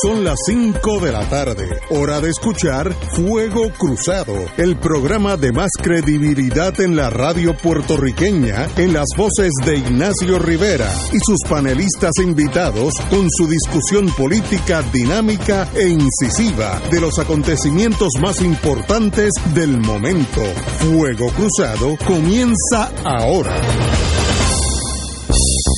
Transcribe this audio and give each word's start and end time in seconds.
Son 0.00 0.22
las 0.22 0.38
5 0.46 1.00
de 1.00 1.10
la 1.10 1.28
tarde, 1.28 1.66
hora 1.90 2.20
de 2.20 2.30
escuchar 2.30 2.92
Fuego 3.16 3.72
Cruzado, 3.76 4.34
el 4.56 4.76
programa 4.76 5.36
de 5.36 5.50
más 5.50 5.70
credibilidad 5.82 6.78
en 6.80 6.94
la 6.94 7.10
radio 7.10 7.56
puertorriqueña, 7.56 8.68
en 8.76 8.92
las 8.92 9.06
voces 9.16 9.50
de 9.64 9.78
Ignacio 9.78 10.38
Rivera 10.38 10.88
y 11.12 11.18
sus 11.18 11.38
panelistas 11.48 12.12
invitados 12.22 12.94
con 13.10 13.28
su 13.28 13.48
discusión 13.48 14.08
política 14.16 14.82
dinámica 14.92 15.68
e 15.74 15.88
incisiva 15.88 16.80
de 16.92 17.00
los 17.00 17.18
acontecimientos 17.18 18.10
más 18.20 18.40
importantes 18.40 19.32
del 19.52 19.80
momento. 19.80 20.42
Fuego 20.78 21.26
Cruzado 21.30 21.96
comienza 22.06 22.92
ahora. 23.04 23.56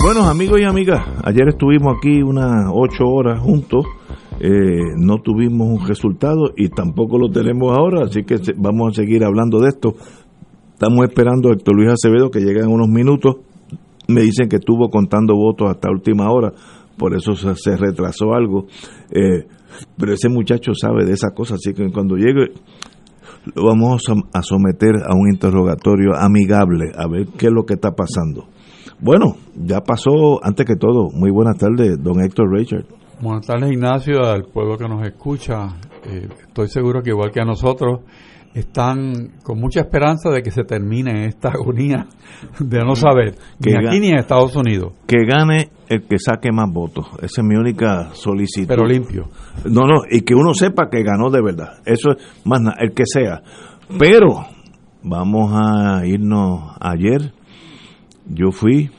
Buenos 0.05 0.27
amigos 0.27 0.61
y 0.61 0.64
amigas, 0.64 1.07
ayer 1.25 1.48
estuvimos 1.48 1.96
aquí 1.96 2.23
unas 2.23 2.66
ocho 2.71 3.05
horas 3.07 3.41
juntos 3.41 3.87
eh, 4.43 4.95
no 4.96 5.18
tuvimos 5.18 5.68
un 5.68 5.86
resultado 5.86 6.53
y 6.57 6.71
tampoco 6.71 7.18
lo 7.18 7.29
tenemos 7.29 7.76
ahora, 7.76 8.04
así 8.07 8.22
que 8.25 8.36
vamos 8.57 8.93
a 8.93 9.03
seguir 9.03 9.22
hablando 9.22 9.61
de 9.61 9.68
esto. 9.68 9.94
Estamos 10.72 11.04
esperando 11.04 11.50
a 11.50 11.53
Héctor 11.53 11.76
Luis 11.76 11.90
Acevedo 11.90 12.31
que 12.31 12.40
llegue 12.40 12.61
en 12.61 12.68
unos 12.68 12.89
minutos. 12.89 13.36
Me 14.08 14.22
dicen 14.22 14.48
que 14.48 14.57
estuvo 14.57 14.89
contando 14.89 15.34
votos 15.36 15.68
hasta 15.68 15.90
última 15.90 16.31
hora, 16.31 16.53
por 16.96 17.14
eso 17.14 17.34
se, 17.34 17.76
retrasó 17.76 18.32
algo. 18.32 18.67
Eh, 19.11 19.46
pero 19.98 20.14
ese 20.14 20.31
muchacho 20.31 20.72
sabe 20.75 21.04
de 21.04 21.12
esas 21.12 21.32
cosas, 21.34 21.59
así 21.59 21.75
que 21.75 21.93
cuando 21.93 22.17
llegue 22.17 22.54
lo 23.54 23.67
vamos 23.67 24.03
a 24.32 24.43
someter 24.43 24.96
a 25.07 25.14
un 25.14 25.31
interrogatorio 25.31 26.17
amigable, 26.17 26.93
a 26.96 27.07
ver 27.09 27.26
qué 27.39 27.46
es 27.46 27.53
lo 27.53 27.64
que 27.64 27.75
está 27.75 27.93
pasando. 27.93 28.46
Bueno, 29.00 29.36
ya 29.54 29.81
pasó, 29.81 30.43
antes 30.43 30.67
que 30.67 30.76
todo, 30.76 31.11
muy 31.11 31.31
buenas 31.31 31.59
tardes, 31.59 32.03
don 32.03 32.20
Héctor 32.20 32.50
Richard. 32.50 33.00
Buenas 33.20 33.47
tardes, 33.47 33.70
Ignacio, 33.70 34.25
al 34.25 34.45
pueblo 34.45 34.79
que 34.79 34.89
nos 34.89 35.06
escucha. 35.06 35.77
Eh, 36.06 36.27
estoy 36.47 36.69
seguro 36.69 37.03
que 37.03 37.11
igual 37.11 37.31
que 37.31 37.43
a 37.43 37.45
nosotros, 37.45 38.01
están 38.55 39.33
con 39.43 39.61
mucha 39.61 39.81
esperanza 39.81 40.31
de 40.31 40.43
que 40.43 40.51
se 40.51 40.65
termine 40.65 41.27
esta 41.27 41.49
agonía 41.53 42.07
de 42.59 42.79
no 42.79 42.97
saber, 42.97 43.35
que 43.62 43.73
ni 43.73 43.87
aquí 43.87 44.01
ni 44.01 44.09
en 44.09 44.21
Estados 44.21 44.57
Unidos. 44.57 44.95
Que 45.07 45.27
gane 45.27 45.69
el 45.91 46.05
que 46.05 46.19
saque 46.19 46.51
más 46.51 46.73
votos. 46.73 47.09
Esa 47.21 47.43
es 47.43 47.47
mi 47.47 47.57
única 47.57 48.09
solicitud. 48.15 48.69
Pero 48.69 48.87
limpio. 48.87 49.29
No, 49.67 49.83
no, 49.83 50.01
y 50.11 50.23
que 50.23 50.34
uno 50.34 50.55
sepa 50.55 50.89
que 50.89 51.03
ganó 51.03 51.29
de 51.29 51.43
verdad. 51.43 51.75
Eso 51.84 52.12
es 52.12 52.47
más 52.47 52.62
nada, 52.62 52.77
el 52.81 52.93
que 52.93 53.05
sea. 53.05 53.43
Pero 53.99 54.47
vamos 55.03 55.53
a 55.55 56.07
irnos 56.07 56.75
ayer. 56.81 57.34
Yo 58.25 58.51
fui 58.51 58.91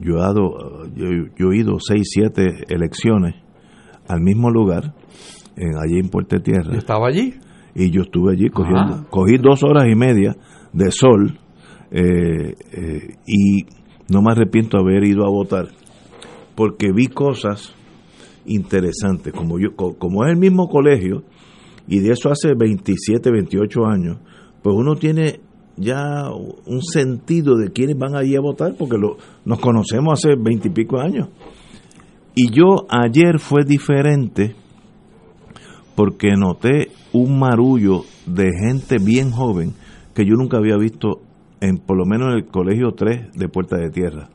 yo 0.00 0.16
he, 0.16 0.20
dado, 0.20 0.86
yo, 0.94 1.52
he 1.52 1.56
ido 1.56 1.78
seis, 1.80 2.08
siete 2.10 2.64
elecciones 2.68 3.34
al 4.06 4.20
mismo 4.20 4.50
lugar, 4.50 4.94
en, 5.56 5.76
allí 5.76 5.98
en 5.98 6.08
Puerto 6.08 6.40
Tierra. 6.40 6.76
estaba 6.76 7.08
allí? 7.08 7.34
Y 7.74 7.90
yo 7.90 8.02
estuve 8.02 8.32
allí 8.32 8.48
cogiendo, 8.48 9.06
cogí 9.10 9.36
dos 9.38 9.62
horas 9.62 9.84
y 9.90 9.94
media 9.94 10.36
de 10.72 10.90
sol 10.90 11.38
eh, 11.90 12.54
eh, 12.72 13.14
y 13.26 13.64
no 14.08 14.22
me 14.22 14.32
arrepiento 14.32 14.78
de 14.78 14.82
haber 14.82 15.04
ido 15.04 15.24
a 15.24 15.30
votar 15.30 15.68
porque 16.58 16.90
vi 16.92 17.06
cosas 17.06 17.72
interesantes, 18.44 19.32
como 19.32 19.60
yo, 19.60 19.76
como 19.76 20.24
es 20.24 20.32
el 20.32 20.38
mismo 20.38 20.68
colegio, 20.68 21.22
y 21.86 22.00
de 22.00 22.10
eso 22.10 22.30
hace 22.30 22.54
27, 22.58 23.30
28 23.30 23.86
años, 23.86 24.18
pues 24.60 24.74
uno 24.76 24.96
tiene 24.96 25.38
ya 25.78 26.30
un 26.66 26.82
sentido 26.82 27.56
de 27.56 27.70
quiénes 27.70 27.96
van 27.98 28.16
allí 28.16 28.36
a 28.36 28.40
votar, 28.40 28.74
porque 28.78 28.96
lo, 28.98 29.16
nos 29.44 29.58
conocemos 29.58 30.12
hace 30.14 30.34
veintipico 30.36 30.98
años. 30.98 31.28
Y 32.34 32.50
yo 32.50 32.86
ayer 32.88 33.38
fue 33.38 33.64
diferente 33.64 34.54
porque 35.96 36.36
noté 36.36 36.90
un 37.12 37.38
marullo 37.38 38.02
de 38.26 38.50
gente 38.52 38.98
bien 38.98 39.32
joven 39.32 39.72
que 40.14 40.24
yo 40.24 40.34
nunca 40.36 40.58
había 40.58 40.76
visto 40.76 41.22
en 41.60 41.78
por 41.78 41.96
lo 41.96 42.04
menos 42.06 42.28
en 42.28 42.34
el 42.34 42.46
colegio 42.46 42.92
3 42.92 43.32
de 43.32 43.48
Puerta 43.48 43.76
de 43.76 43.90
Tierra. 43.90 44.28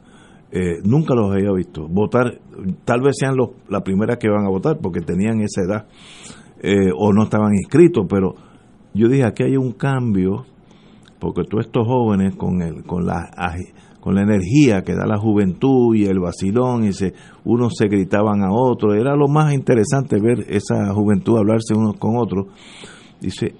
Eh, 0.51 0.81
nunca 0.83 1.15
los 1.15 1.31
había 1.31 1.51
visto. 1.53 1.87
Votar, 1.87 2.39
tal 2.83 3.01
vez 3.01 3.15
sean 3.17 3.35
los, 3.37 3.51
la 3.69 3.81
primera 3.81 4.17
que 4.17 4.29
van 4.29 4.45
a 4.45 4.49
votar 4.49 4.77
porque 4.81 4.99
tenían 4.99 5.39
esa 5.41 5.61
edad 5.61 5.87
eh, 6.61 6.91
o 6.95 7.13
no 7.13 7.23
estaban 7.23 7.53
inscritos, 7.53 8.05
pero 8.09 8.35
yo 8.93 9.07
dije, 9.07 9.25
aquí 9.25 9.43
hay 9.43 9.57
un 9.57 9.71
cambio 9.71 10.45
porque 11.23 11.43
todos 11.49 11.65
estos 11.65 11.87
jóvenes 11.87 12.35
con 12.35 12.61
el, 12.61 12.83
con 12.83 13.05
la 13.05 13.31
con 14.01 14.15
la 14.15 14.23
energía 14.23 14.81
que 14.81 14.93
da 14.93 15.05
la 15.07 15.17
juventud 15.17 15.95
y 15.95 16.03
el 16.03 16.19
vacilón 16.19 16.83
y 16.83 16.91
se 16.91 17.13
unos 17.45 17.75
se 17.77 17.87
gritaban 17.87 18.43
a 18.43 18.51
otros 18.51 18.95
era 18.95 19.15
lo 19.15 19.29
más 19.29 19.53
interesante 19.53 20.19
ver 20.19 20.45
esa 20.49 20.93
juventud 20.93 21.37
hablarse 21.37 21.73
unos 21.73 21.95
con 21.95 22.17
otros. 22.17 22.47
Dice 23.21 23.55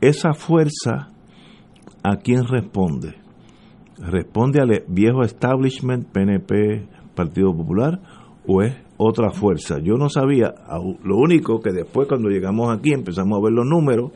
esa 0.00 0.32
fuerza 0.32 1.12
a 2.02 2.16
quién 2.16 2.42
responde 2.44 3.14
responde 3.98 4.60
al 4.60 4.84
viejo 4.88 5.22
establishment 5.22 6.08
PNP 6.08 6.88
Partido 7.14 7.54
Popular 7.54 8.00
o 8.46 8.62
es 8.62 8.74
otra 8.96 9.30
fuerza 9.30 9.78
yo 9.78 9.94
no 9.94 10.08
sabía 10.08 10.52
lo 11.04 11.16
único 11.16 11.60
que 11.60 11.70
después 11.70 12.08
cuando 12.08 12.28
llegamos 12.28 12.76
aquí 12.76 12.92
empezamos 12.92 13.38
a 13.38 13.44
ver 13.44 13.52
los 13.52 13.66
números 13.66 14.10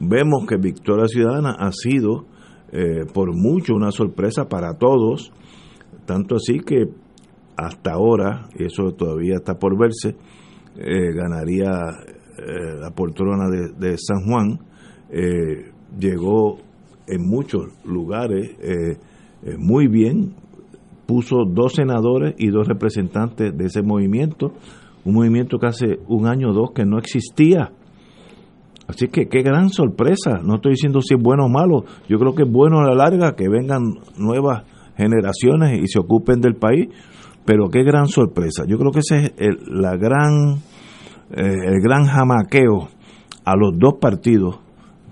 vemos 0.00 0.46
que 0.46 0.56
Victoria 0.56 1.06
Ciudadana 1.06 1.56
ha 1.58 1.70
sido 1.72 2.26
eh, 2.74 3.04
por 3.12 3.34
mucho 3.36 3.74
una 3.74 3.90
sorpresa 3.90 4.48
para 4.48 4.78
todos, 4.78 5.30
tanto 6.06 6.36
así 6.36 6.60
que 6.60 6.86
hasta 7.56 7.92
ahora, 7.92 8.48
y 8.58 8.64
eso 8.64 8.92
todavía 8.92 9.34
está 9.36 9.58
por 9.58 9.78
verse, 9.78 10.16
eh, 10.76 11.12
ganaría 11.12 11.68
eh, 12.38 12.80
la 12.80 12.90
poltrona 12.90 13.50
de, 13.50 13.98
San 13.98 14.24
Juan, 14.24 14.58
llegó 15.98 16.56
en 17.06 17.28
muchos 17.28 17.66
lugares 17.84 18.56
muy 19.58 19.86
bien, 19.88 20.34
puso 21.06 21.44
dos 21.46 21.74
senadores 21.74 22.34
y 22.38 22.48
dos 22.48 22.66
representantes 22.66 23.54
de 23.54 23.64
ese 23.66 23.82
movimiento, 23.82 24.54
un 25.04 25.12
movimiento 25.12 25.58
que 25.58 25.66
hace 25.66 25.98
un 26.08 26.26
año 26.26 26.52
o 26.52 26.54
dos 26.54 26.70
que 26.74 26.86
no 26.86 26.98
existía 26.98 27.72
Así 28.88 29.08
que 29.08 29.26
qué 29.26 29.42
gran 29.42 29.70
sorpresa. 29.70 30.40
No 30.42 30.56
estoy 30.56 30.72
diciendo 30.72 31.00
si 31.00 31.14
es 31.14 31.22
bueno 31.22 31.46
o 31.46 31.48
malo. 31.48 31.84
Yo 32.08 32.18
creo 32.18 32.34
que 32.34 32.42
es 32.42 32.50
bueno 32.50 32.80
a 32.80 32.88
la 32.88 32.94
larga 32.94 33.34
que 33.34 33.48
vengan 33.48 33.82
nuevas 34.16 34.64
generaciones 34.96 35.80
y 35.80 35.86
se 35.86 36.00
ocupen 36.00 36.40
del 36.40 36.54
país. 36.54 36.88
Pero 37.44 37.68
qué 37.68 37.82
gran 37.82 38.06
sorpresa. 38.06 38.64
Yo 38.66 38.78
creo 38.78 38.92
que 38.92 39.00
ese 39.00 39.16
es 39.18 39.32
el, 39.38 39.58
la 39.80 39.96
gran, 39.96 40.58
eh, 41.30 41.66
el 41.66 41.80
gran 41.82 42.04
jamaqueo 42.04 42.88
a 43.44 43.56
los 43.56 43.72
dos 43.78 43.94
partidos, 44.00 44.60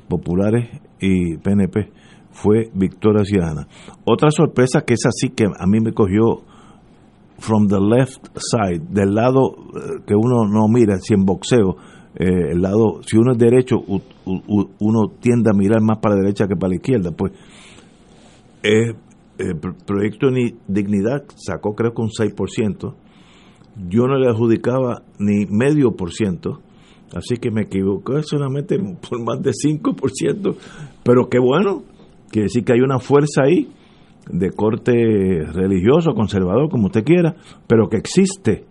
populares 0.09 0.69
y 1.01 1.37
PNP, 1.39 1.91
fue 2.31 2.71
Victoria 2.75 3.25
Ciudadana. 3.25 3.67
Otra 4.05 4.31
sorpresa 4.31 4.83
que 4.83 4.95
es 4.95 5.05
así 5.07 5.31
que 5.31 5.45
a 5.45 5.67
mí 5.67 5.81
me 5.81 5.93
cogió 5.93 6.43
from 7.39 7.69
the 7.69 7.81
left 7.81 8.29
side, 8.37 8.85
del 8.91 9.15
lado 9.15 9.53
eh, 9.75 10.03
que 10.07 10.15
uno 10.15 10.47
no 10.47 10.69
mira, 10.69 10.99
si 11.01 11.15
en 11.15 11.25
boxeo, 11.25 11.77
eh, 12.17 12.53
el 12.53 12.61
lado, 12.61 13.01
si 13.07 13.17
uno 13.17 13.33
es 13.33 13.39
derecho, 13.39 13.77
uno 14.27 15.09
tiende 15.21 15.51
a 15.51 15.57
mirar 15.57 15.81
más 15.81 15.99
para 15.99 16.17
la 16.17 16.23
derecha 16.23 16.47
que 16.47 16.57
para 16.57 16.71
la 16.71 16.77
izquierda. 16.77 17.13
Pues 17.13 17.33
el 18.63 18.97
proyecto 19.87 20.29
Dignidad 20.69 21.25
sacó 21.37 21.75
creo 21.75 21.93
que 21.95 22.03
un 22.03 22.11
6%. 22.11 22.95
Yo 23.89 24.07
no 24.07 24.19
le 24.19 24.29
adjudicaba 24.29 25.03
ni 25.19 25.47
medio 25.47 25.93
por 25.93 26.13
ciento, 26.13 26.61
así 27.15 27.37
que 27.37 27.51
me 27.51 27.63
equivoqué 27.63 28.23
solamente 28.23 28.79
por 28.79 29.25
más 29.25 29.41
de 29.43 29.53
5%. 29.53 30.57
Pero 31.03 31.29
qué 31.29 31.39
bueno, 31.39 31.85
quiere 32.31 32.47
decir 32.47 32.65
que 32.65 32.75
hay 32.75 32.81
una 32.81 32.99
fuerza 32.99 33.43
ahí 33.45 33.69
de 34.31 34.51
corte 34.51 34.93
religioso, 35.53 36.13
conservador, 36.15 36.69
como 36.69 36.87
usted 36.87 37.05
quiera, 37.05 37.37
pero 37.67 37.89
que 37.89 37.97
existe 37.97 38.65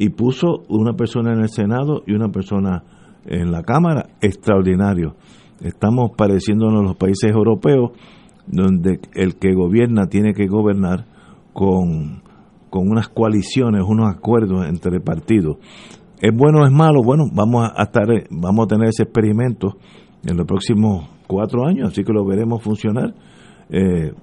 y 0.00 0.08
puso 0.08 0.62
una 0.70 0.94
persona 0.94 1.34
en 1.34 1.40
el 1.40 1.50
Senado 1.50 2.02
y 2.06 2.14
una 2.14 2.30
persona 2.30 2.84
en 3.26 3.52
la 3.52 3.62
Cámara, 3.62 4.08
extraordinario. 4.22 5.14
Estamos 5.60 6.12
pareciéndonos 6.16 6.82
los 6.82 6.96
países 6.96 7.30
europeos, 7.30 7.90
donde 8.46 8.98
el 9.12 9.36
que 9.36 9.52
gobierna 9.52 10.06
tiene 10.06 10.32
que 10.32 10.46
gobernar 10.46 11.04
con, 11.52 12.22
unas 12.72 13.08
coaliciones, 13.10 13.82
unos 13.86 14.08
acuerdos 14.08 14.66
entre 14.66 15.00
partidos. 15.00 15.58
¿Es 16.18 16.34
bueno 16.34 16.60
o 16.62 16.64
es 16.64 16.72
malo? 16.72 17.02
Bueno, 17.02 17.24
vamos 17.30 17.70
a, 17.76 17.82
estar, 17.82 18.06
vamos 18.30 18.64
a 18.64 18.68
tener 18.68 18.88
ese 18.88 19.02
experimento 19.02 19.76
en 20.24 20.38
los 20.38 20.46
próximos 20.46 21.10
cuatro 21.26 21.66
años, 21.66 21.88
así 21.88 22.04
que 22.04 22.12
lo 22.14 22.24
veremos 22.24 22.62
funcionar. 22.62 23.14
Eh, 23.68 24.14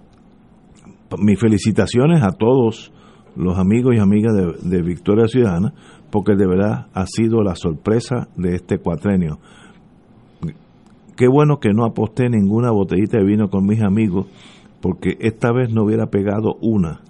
mis 1.20 1.40
felicitaciones 1.40 2.24
a 2.24 2.32
todos 2.32 2.92
los 3.38 3.58
amigos 3.58 3.96
y 3.96 4.00
amigas 4.00 4.34
de, 4.64 4.82
Victoria 4.82 5.28
Ciudadana, 5.28 5.74
porque 6.10 6.36
de 6.36 6.48
verdad 6.48 6.88
ha 6.94 7.06
sido 7.06 7.44
la 7.44 7.56
sorpresa 7.56 8.28
de 8.36 8.56
este 8.56 8.80
cuatrenio. 8.80 9.40
Qué 11.16 11.28
bueno 11.28 11.60
que 11.60 11.74
no 11.74 11.86
aposté 11.86 12.30
ninguna 12.30 12.72
botellita 12.72 13.18
de 13.18 13.26
vino 13.26 13.50
con 13.50 13.66
mis 13.66 13.82
amigos, 13.82 14.28
porque 14.82 15.18
esta 15.20 15.52
vez 15.52 15.74
no 15.74 15.84
hubiera 15.84 16.08
pegado 16.08 16.56
una. 16.62 17.02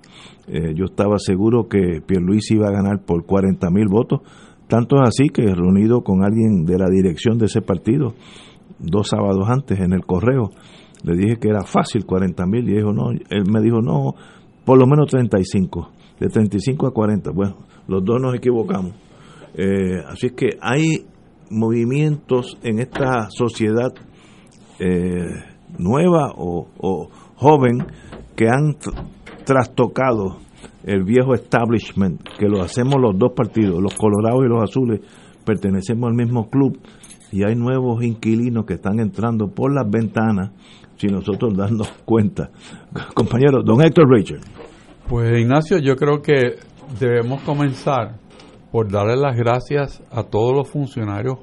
Eh, 0.47 0.73
yo 0.75 0.85
estaba 0.85 1.17
seguro 1.19 1.67
que 1.67 2.01
Pierluisi 2.05 2.55
iba 2.55 2.67
a 2.67 2.71
ganar 2.71 3.03
por 3.05 3.25
40 3.25 3.69
mil 3.69 3.87
votos, 3.89 4.21
Tanto 4.67 4.97
es 4.97 5.07
así 5.07 5.29
que 5.29 5.43
reunido 5.43 6.01
con 6.01 6.23
alguien 6.23 6.65
de 6.65 6.77
la 6.77 6.89
dirección 6.89 7.37
de 7.37 7.45
ese 7.45 7.61
partido, 7.61 8.15
dos 8.79 9.07
sábados 9.07 9.47
antes 9.49 9.79
en 9.79 9.93
el 9.93 10.05
correo, 10.05 10.51
le 11.03 11.15
dije 11.15 11.37
que 11.39 11.47
era 11.49 11.63
fácil 11.63 12.05
40 12.05 12.45
mil 12.47 12.69
y 12.69 12.75
dijo 12.75 12.91
no, 12.91 13.11
él 13.11 13.43
me 13.49 13.61
dijo 13.61 13.81
no, 13.81 14.13
por 14.65 14.77
lo 14.77 14.85
menos 14.85 15.09
35, 15.09 15.89
de 16.19 16.27
35 16.27 16.87
a 16.87 16.91
40. 16.91 17.31
Bueno, 17.31 17.57
los 17.87 18.03
dos 18.03 18.21
nos 18.21 18.35
equivocamos. 18.35 18.93
Eh, 19.53 20.03
así 20.07 20.27
es 20.27 20.33
que 20.33 20.49
hay 20.61 21.05
movimientos 21.49 22.57
en 22.63 22.79
esta 22.79 23.29
sociedad 23.29 23.91
eh, 24.79 25.25
nueva 25.77 26.33
o, 26.35 27.09
joven 27.35 27.85
que 28.35 28.47
han 28.47 28.75
trastocado 29.45 30.37
el 30.83 31.03
viejo 31.03 31.33
establishment, 31.33 32.21
que 32.39 32.47
lo 32.47 32.61
hacemos 32.61 32.95
los 32.99 33.17
dos 33.17 33.33
partidos, 33.35 33.81
los 33.81 33.95
colorados 33.95 34.43
y 34.45 34.49
los 34.49 34.63
azules, 34.63 35.01
pertenecemos 35.45 36.09
al 36.09 36.15
mismo 36.15 36.49
club 36.49 36.79
y 37.31 37.43
hay 37.43 37.55
nuevos 37.55 38.03
inquilinos 38.03 38.65
que 38.65 38.75
están 38.75 38.99
entrando 38.99 39.47
por 39.47 39.73
las 39.73 39.89
ventanas 39.89 40.51
sin 40.97 41.11
nosotros 41.11 41.55
darnos 41.55 41.89
cuenta. 42.05 42.49
Compañero, 43.13 43.61
don 43.63 43.81
Héctor 43.81 44.09
Richard. 44.09 44.41
Pues 45.07 45.39
Ignacio, 45.39 45.77
yo 45.77 45.95
creo 45.95 46.21
que 46.21 46.57
debemos 46.99 47.41
comenzar 47.43 48.15
por 48.73 48.91
darle 48.91 49.15
las 49.15 49.37
gracias 49.37 50.03
a 50.11 50.23
todos 50.23 50.53
los 50.53 50.69
funcionarios 50.69 51.37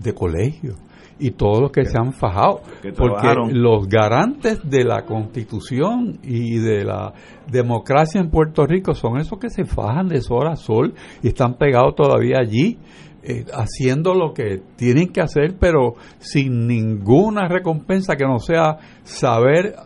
de 0.00 0.14
colegio 0.14 0.74
y 1.18 1.32
todos 1.32 1.60
los 1.60 1.72
que 1.72 1.84
se 1.84 1.98
han 1.98 2.12
fajado, 2.12 2.62
porque 2.96 3.34
los 3.50 3.88
garantes 3.88 4.60
de 4.62 4.84
la 4.84 5.04
constitución 5.04 6.20
y 6.22 6.58
de 6.58 6.84
la 6.84 7.12
democracia 7.50 8.20
en 8.20 8.30
Puerto 8.30 8.66
Rico 8.66 8.94
son 8.94 9.18
esos 9.18 9.36
que 9.40 9.50
se 9.50 9.64
fajan 9.64 10.06
de 10.06 10.20
sol 10.20 10.46
a 10.46 10.54
sol 10.54 10.94
y 11.24 11.28
están 11.28 11.54
pegados 11.54 11.96
todavía 11.96 12.38
allí. 12.38 12.78
Eh, 13.24 13.44
haciendo 13.54 14.14
lo 14.14 14.34
que 14.34 14.60
tienen 14.74 15.12
que 15.12 15.20
hacer, 15.20 15.54
pero 15.56 15.94
sin 16.18 16.66
ninguna 16.66 17.46
recompensa 17.46 18.16
que 18.16 18.24
no 18.24 18.40
sea 18.40 18.78
saber 19.04 19.76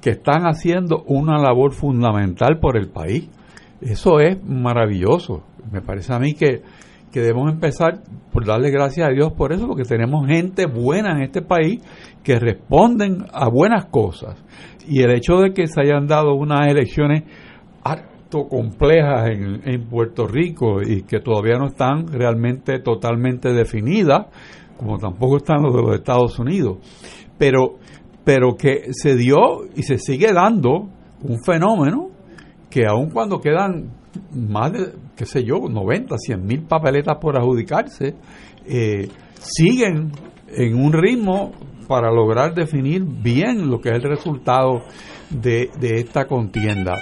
que 0.00 0.10
están 0.10 0.42
haciendo 0.42 1.02
una 1.06 1.38
labor 1.38 1.72
fundamental 1.72 2.58
por 2.60 2.76
el 2.76 2.88
país. 2.88 3.28
Eso 3.80 4.20
es 4.20 4.42
maravilloso. 4.44 5.44
Me 5.70 5.82
parece 5.82 6.12
a 6.14 6.18
mí 6.18 6.34
que, 6.34 6.62
que 7.12 7.20
debemos 7.20 7.52
empezar 7.52 8.00
por 8.32 8.46
darle 8.46 8.70
gracias 8.70 9.08
a 9.08 9.12
Dios 9.12 9.32
por 9.32 9.52
eso, 9.52 9.66
porque 9.66 9.84
tenemos 9.84 10.26
gente 10.26 10.66
buena 10.66 11.12
en 11.12 11.22
este 11.22 11.42
país 11.42 11.82
que 12.22 12.38
responden 12.38 13.26
a 13.32 13.48
buenas 13.48 13.86
cosas. 13.86 14.36
Y 14.86 15.02
el 15.02 15.10
hecho 15.12 15.38
de 15.38 15.52
que 15.52 15.66
se 15.66 15.80
hayan 15.80 16.06
dado 16.06 16.34
unas 16.34 16.66
elecciones 16.68 17.24
complejas 18.30 19.30
en, 19.30 19.62
en, 19.64 19.88
Puerto 19.88 20.26
Rico 20.26 20.82
y 20.82 21.02
que 21.02 21.20
todavía 21.20 21.56
no 21.58 21.68
están 21.68 22.06
realmente 22.08 22.78
totalmente 22.80 23.52
definidas, 23.52 24.26
como 24.76 24.98
tampoco 24.98 25.38
están 25.38 25.62
los 25.62 25.74
de 25.74 25.82
los 25.82 25.94
Estados 25.94 26.38
Unidos, 26.38 26.78
pero, 27.38 27.78
pero 28.28 28.56
que 28.58 28.92
se 28.92 29.16
dio 29.16 29.64
y 29.74 29.84
se 29.84 29.96
sigue 29.96 30.34
dando 30.34 30.90
un 31.22 31.42
fenómeno 31.42 32.10
que 32.68 32.84
aun 32.86 33.08
cuando 33.08 33.40
quedan 33.40 33.88
más 34.34 34.70
de, 34.70 34.92
qué 35.16 35.24
sé 35.24 35.44
yo, 35.44 35.66
90, 35.66 36.14
100 36.18 36.44
mil 36.44 36.62
papeletas 36.64 37.16
por 37.18 37.38
adjudicarse, 37.38 38.16
eh, 38.66 39.08
siguen 39.32 40.12
en 40.46 40.76
un 40.76 40.92
ritmo 40.92 41.52
para 41.88 42.12
lograr 42.12 42.54
definir 42.54 43.02
bien 43.02 43.70
lo 43.70 43.80
que 43.80 43.88
es 43.88 43.94
el 43.94 44.02
resultado 44.02 44.82
de, 45.30 45.70
de 45.80 46.00
esta 46.00 46.26
contienda. 46.26 46.96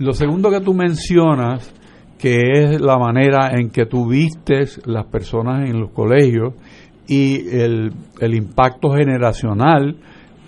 Lo 0.00 0.14
segundo 0.14 0.50
que 0.50 0.62
tú 0.62 0.74
mencionas, 0.74 1.72
que 2.18 2.40
es 2.40 2.80
la 2.80 2.98
manera 2.98 3.52
en 3.52 3.70
que 3.70 3.86
tú 3.86 4.08
vistes 4.08 4.84
las 4.84 5.06
personas 5.06 5.70
en 5.70 5.78
los 5.78 5.92
colegios 5.92 6.54
y 7.06 7.48
el, 7.56 7.92
impacto 8.34 8.90
generacional 8.90 9.96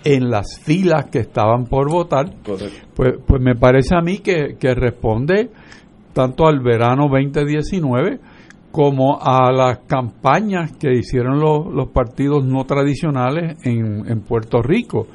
en 0.03 0.29
las 0.29 0.59
filas 0.63 1.09
que 1.09 1.19
estaban 1.19 1.65
por 1.65 1.91
votar, 1.91 2.31
pues, 2.43 2.71
pues 2.95 3.41
me 3.41 3.55
parece 3.55 3.95
a 3.95 4.01
mí 4.01 4.19
que, 4.19 4.55
responde 4.61 5.49
tanto 6.13 6.47
al 6.47 6.59
verano 6.59 7.07
2019 7.09 8.19
como 8.71 9.19
a 9.21 9.51
las 9.51 9.79
campañas 9.79 10.73
que 10.77 10.93
hicieron 10.93 11.39
los, 11.39 11.65
los 11.67 11.89
partidos 11.89 12.45
no 12.45 12.65
tradicionales 12.65 13.57
en, 13.65 14.09
en 14.09 14.21
Puerto 14.21 14.61
Rico. 14.61 15.07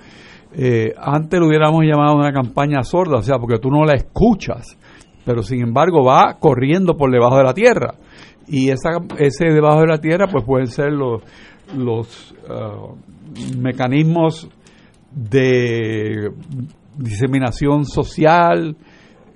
Eh, 0.57 0.95
antes 0.97 1.41
lo 1.41 1.49
hubiéramos 1.49 1.85
llamado 1.85 2.17
una 2.17 2.33
campaña 2.33 2.83
sorda, 2.83 3.19
o 3.19 3.23
sea, 3.23 3.39
porque 3.39 3.59
tú 3.59 3.71
no 3.71 3.85
la 3.85 3.95
escuchas, 3.95 4.79
pero 5.25 5.43
sin 5.43 5.63
embargo 5.63 6.05
va 6.05 6.37
corriendo 6.39 6.97
por 6.97 7.11
debajo 7.11 7.37
de 7.37 7.45
la 7.45 7.55
tierra. 7.55 7.95
Y 8.47 8.71
esa, 8.71 9.01
ese 9.19 9.47
debajo 9.47 9.81
de 9.81 9.87
la 9.87 9.99
tierra, 9.99 10.27
pues 10.31 10.45
pueden 10.45 10.67
ser 10.67 10.93
los, 10.93 11.23
los 11.77 12.35
uh, 12.49 12.95
mecanismos 13.59 14.49
de 15.15 16.31
diseminación 16.97 17.85
social, 17.85 18.77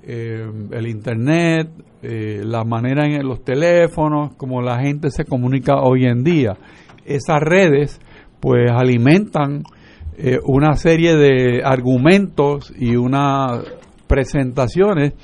eh, 0.02 0.46
el 0.70 0.86
internet, 0.86 1.70
eh, 2.02 2.42
la 2.44 2.64
manera 2.64 3.06
en 3.06 3.26
los 3.26 3.42
teléfonos, 3.42 4.34
como 4.36 4.62
la 4.62 4.80
gente 4.80 5.10
se 5.10 5.24
comunica 5.24 5.82
hoy 5.82 6.04
en 6.04 6.22
día. 6.22 6.56
Esas 7.04 7.40
redes, 7.40 8.00
pues 8.40 8.70
alimentan 8.70 9.64
eh, 10.16 10.38
una 10.44 10.74
serie 10.74 11.16
de 11.16 11.62
argumentos 11.64 12.72
y 12.78 12.96
unas 12.96 13.64
presentaciones 14.06 15.14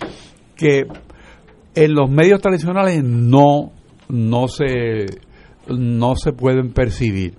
que 0.57 0.87
en 1.75 1.95
los 1.95 2.11
medios 2.11 2.41
tradicionales 2.41 3.03
no, 3.03 3.73
no, 4.09 4.49
se, 4.49 5.07
no 5.69 6.15
se 6.17 6.33
pueden 6.33 6.73
percibir. 6.73 7.35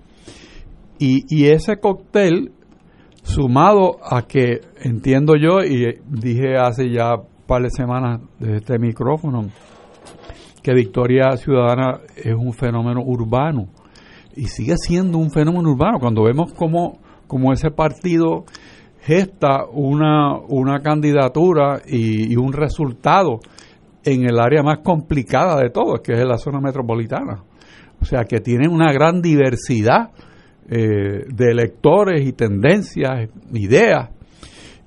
Y, 0.97 1.25
y 1.29 1.47
ese 1.47 1.77
cóctel, 1.77 2.51
sumado 3.25 3.97
a 4.03 4.21
que 4.21 4.61
entiendo 4.81 5.35
yo, 5.35 5.63
y 5.63 5.99
dije 6.07 6.57
hace 6.57 6.89
ya 6.89 7.15
un 7.15 7.45
par 7.45 7.63
de 7.63 7.69
semanas 7.69 8.21
desde 8.39 8.57
este 8.57 8.79
micrófono, 8.79 9.49
que 10.63 10.73
Victoria 10.73 11.35
Ciudadana 11.37 11.99
es 12.15 12.33
un 12.33 12.53
fenómeno 12.53 13.01
urbano 13.03 13.67
y 14.35 14.47
sigue 14.47 14.75
siendo 14.77 15.17
un 15.17 15.31
fenómeno 15.31 15.71
urbano. 15.71 15.99
Cuando 15.99 16.23
vemos 16.23 16.53
cómo 16.53 16.99
como 17.27 17.53
ese 17.53 17.71
partido 17.71 18.45
gesta 19.01 19.65
una, 19.71 20.37
una 20.37 20.79
candidatura 20.79 21.81
y, 21.85 22.35
un 22.35 22.53
resultado 22.53 23.39
en 24.03 24.23
el 24.23 24.39
área 24.39 24.63
más 24.63 24.79
complicada 24.83 25.59
de 25.59 25.69
todo, 25.69 26.01
que 26.01 26.13
es 26.13 26.25
la 26.25 26.37
zona 26.37 26.59
metropolitana. 26.59 27.43
O 28.01 28.05
sea, 28.05 28.25
que 28.25 28.39
tiene 28.39 28.67
una 28.67 28.91
gran 28.91 29.21
diversidad 29.21 30.11
eh, 30.69 31.25
de 31.27 31.51
electores 31.51 32.25
y 32.25 32.33
tendencias, 32.33 33.29
ideas, 33.53 34.09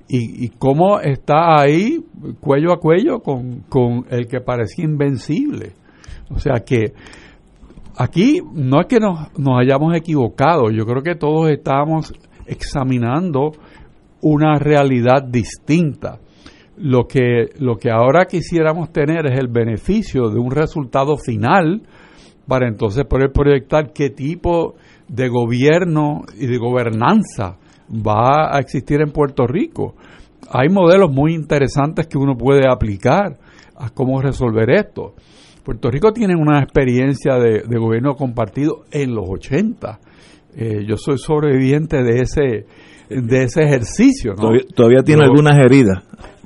y, 0.07 0.45
y, 0.45 0.49
cómo 0.49 0.99
está 0.99 1.61
ahí 1.61 2.03
cuello 2.39 2.73
a 2.73 2.79
cuello 2.79 3.19
con, 3.19 3.61
con 3.69 4.05
el 4.09 4.27
que 4.27 4.41
parecía 4.41 4.83
invencible. 4.83 5.73
O 6.31 6.39
sea 6.39 6.63
que 6.65 6.93
aquí 7.95 8.41
no 8.53 8.81
es 8.81 8.87
que 8.87 8.99
nos, 8.99 9.37
nos 9.37 9.59
hayamos 9.59 9.95
equivocado, 9.95 10.71
yo 10.71 10.85
creo 10.85 11.03
que 11.03 11.15
todos 11.15 11.49
estamos 11.49 12.13
examinando 12.47 13.51
una 14.21 14.57
realidad 14.57 15.23
distinta. 15.23 16.19
Lo 16.77 17.07
que, 17.07 17.49
lo 17.59 17.75
que 17.75 17.91
ahora 17.91 18.25
quisiéramos 18.25 18.91
tener 18.91 19.25
es 19.25 19.37
el 19.37 19.49
beneficio 19.49 20.29
de 20.29 20.39
un 20.39 20.51
resultado 20.51 21.17
final 21.17 21.81
para 22.47 22.67
entonces 22.67 23.05
poder 23.05 23.31
proyectar 23.31 23.91
qué 23.93 24.09
tipo 24.09 24.73
de 24.73 24.79
gobierno 25.29 26.21
y 26.37 26.47
de 26.47 26.57
gobernanza 26.57 27.57
va 27.89 28.55
a 28.55 28.59
existir 28.59 29.01
en 29.01 29.11
Puerto 29.11 29.47
Rico. 29.47 29.95
Hay 30.51 30.69
modelos 30.69 31.11
muy 31.11 31.33
interesantes 31.33 32.07
que 32.07 32.17
uno 32.17 32.35
puede 32.35 32.69
aplicar 32.69 33.37
a 33.75 33.89
cómo 33.89 34.21
resolver 34.21 34.69
esto. 34.69 35.13
Puerto 35.63 35.89
Rico 35.89 36.11
tiene 36.13 36.35
una 36.35 36.59
experiencia 36.59 37.35
de, 37.35 37.63
de 37.67 37.79
gobierno 37.79 38.15
compartido 38.15 38.85
en 38.91 39.13
los 39.13 39.29
80 39.29 39.99
eh, 40.55 40.83
yo 40.85 40.97
soy 40.97 41.17
sobreviviente 41.17 42.03
de 42.03 42.21
ese 42.21 42.65
de 43.09 43.43
ese 43.43 43.63
ejercicio. 43.63 44.33
Todavía, 44.75 45.01
tiene 45.03 45.23
algunas 45.23 45.57
heridas. 45.57 46.03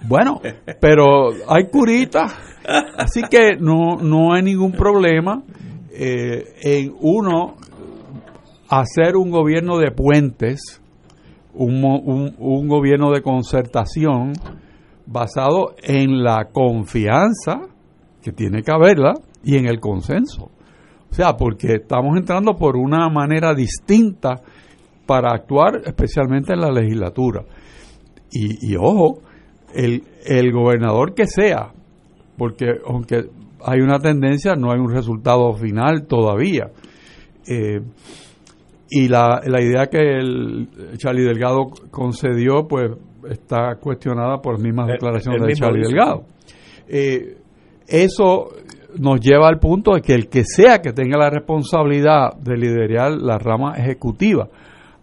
Bueno, 0.08 0.42
pero 0.80 1.30
hay 1.48 1.68
curitas, 1.70 2.34
así 2.98 3.22
que 3.30 3.58
no, 3.60 3.98
no 4.02 4.34
hay 4.34 4.44
ningún 4.44 4.72
problema 4.72 5.42
eh, 5.92 6.44
en 6.62 6.94
uno 7.00 7.56
hacer 8.80 9.16
un 9.16 9.30
gobierno 9.30 9.78
de 9.78 9.92
puentes, 9.92 10.82
un, 11.54 11.84
un, 12.38 12.68
gobierno 12.68 13.12
de 13.12 13.22
concertación 13.22 14.34
basado 15.06 15.76
en 15.84 16.24
la 16.24 16.50
confianza 16.52 17.68
que 18.22 18.32
tiene 18.32 18.64
que 18.64 18.72
haberla 18.72 19.14
y 19.44 19.58
en 19.58 19.68
el 19.68 19.80
consenso. 19.80 20.50
O 21.12 21.14
sea, 21.14 21.38
porque 21.38 21.76
estamos 21.82 22.18
entrando 22.18 22.56
por 22.56 22.76
una 22.76 23.08
manera 23.10 23.54
distinta 23.54 24.42
para 25.06 25.32
actuar, 25.32 25.82
especialmente 25.86 26.54
en 26.54 26.62
la 26.62 26.72
legislatura. 26.72 27.44
Y, 28.32 28.76
ojo, 28.78 29.20
el, 29.76 30.04
el 30.26 30.52
gobernador 30.52 31.14
que 31.14 31.28
sea, 31.28 31.72
porque 32.36 32.66
aunque 32.88 33.30
hay 33.64 33.82
una 33.82 34.00
tendencia, 34.00 34.56
no 34.56 34.72
hay 34.72 34.80
un 34.80 34.92
resultado 34.92 35.54
final 35.54 36.08
todavía. 36.08 36.72
Eh, 37.48 37.82
y 38.96 39.08
la, 39.08 39.42
la 39.44 39.60
idea 39.60 39.88
que 39.88 39.98
el 39.98 40.68
Charlie 40.98 41.24
Delgado 41.24 41.66
concedió, 41.90 42.68
pues 42.68 42.92
está 43.28 43.76
cuestionada 43.82 44.38
por 44.40 44.54
las 44.54 44.62
mismas 44.62 44.86
declaraciones 44.86 45.42
de 45.48 45.54
Charlie 45.56 45.82
Delgado. 45.82 46.26
Eh, 46.88 47.38
eso 47.88 48.50
nos 49.00 49.20
lleva 49.20 49.48
al 49.48 49.58
punto 49.58 49.96
de 49.96 50.02
que 50.02 50.14
el 50.14 50.30
que 50.30 50.44
sea 50.46 50.80
que 50.80 50.94
tenga 50.94 51.18
la 51.18 51.32
responsabilidad 51.32 52.36
de 52.36 52.56
liderar 52.56 53.14
la 53.14 53.40
rama 53.40 53.74
ejecutiva, 53.78 54.48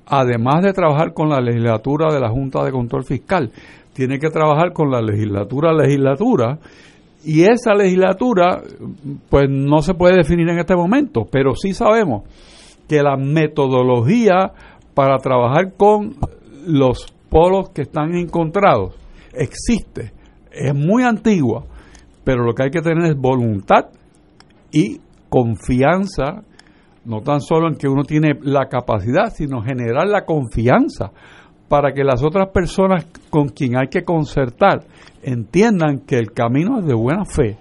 además 0.07 0.63
de 0.63 0.73
trabajar 0.73 1.13
con 1.13 1.29
la 1.29 1.41
legislatura 1.41 2.15
de 2.15 2.21
la 2.21 2.31
Junta 2.31 2.63
de 2.63 2.71
Control 2.71 3.03
Fiscal, 3.03 3.51
tiene 3.93 4.21
que 4.21 4.31
trabajar 4.31 4.73
con 4.73 4.93
la 4.93 5.03
legislatura 5.03 5.73
legislatura 5.73 6.61
y 7.25 7.43
esa 7.43 7.75
legislatura 7.75 8.63
pues 9.29 9.51
no 9.51 9.83
se 9.83 9.95
puede 9.95 10.19
definir 10.19 10.49
en 10.49 10.61
este 10.61 10.77
momento, 10.77 11.27
pero 11.29 11.57
sí 11.57 11.75
sabemos 11.75 12.23
que 12.91 13.05
la 13.05 13.17
metodología 13.17 14.51
para 14.95 15.19
trabajar 15.19 15.75
con 15.77 16.17
los 16.67 17.07
polos 17.29 17.71
que 17.71 17.83
están 17.83 18.17
encontrados 18.17 18.97
existe, 19.33 20.13
es 20.51 20.75
muy 20.75 21.05
antigua, 21.05 21.67
pero 22.25 22.43
lo 22.43 22.53
que 22.53 22.65
hay 22.65 22.71
que 22.71 22.83
tener 22.83 23.05
es 23.05 23.17
voluntad 23.17 23.91
y 24.73 24.99
confianza, 25.29 26.43
no 27.05 27.21
tan 27.21 27.41
solo 27.41 27.69
en 27.69 27.77
que 27.77 27.87
uno 27.87 28.03
tiene 28.03 28.33
la 28.43 28.67
capacidad, 28.67 29.33
sino 29.33 29.63
generar 29.63 30.09
la 30.09 30.25
confianza 30.25 31.13
para 31.69 31.93
que 31.93 32.03
las 32.03 32.25
otras 32.25 32.49
personas 32.49 33.07
con 33.31 33.51
quien 33.51 33.79
hay 33.79 33.87
que 33.87 34.03
concertar 34.03 34.81
entiendan 35.23 36.01
que 36.01 36.19
el 36.19 36.33
camino 36.33 36.81
es 36.81 36.87
de 36.87 36.95
buena 36.95 37.25
fe 37.25 37.57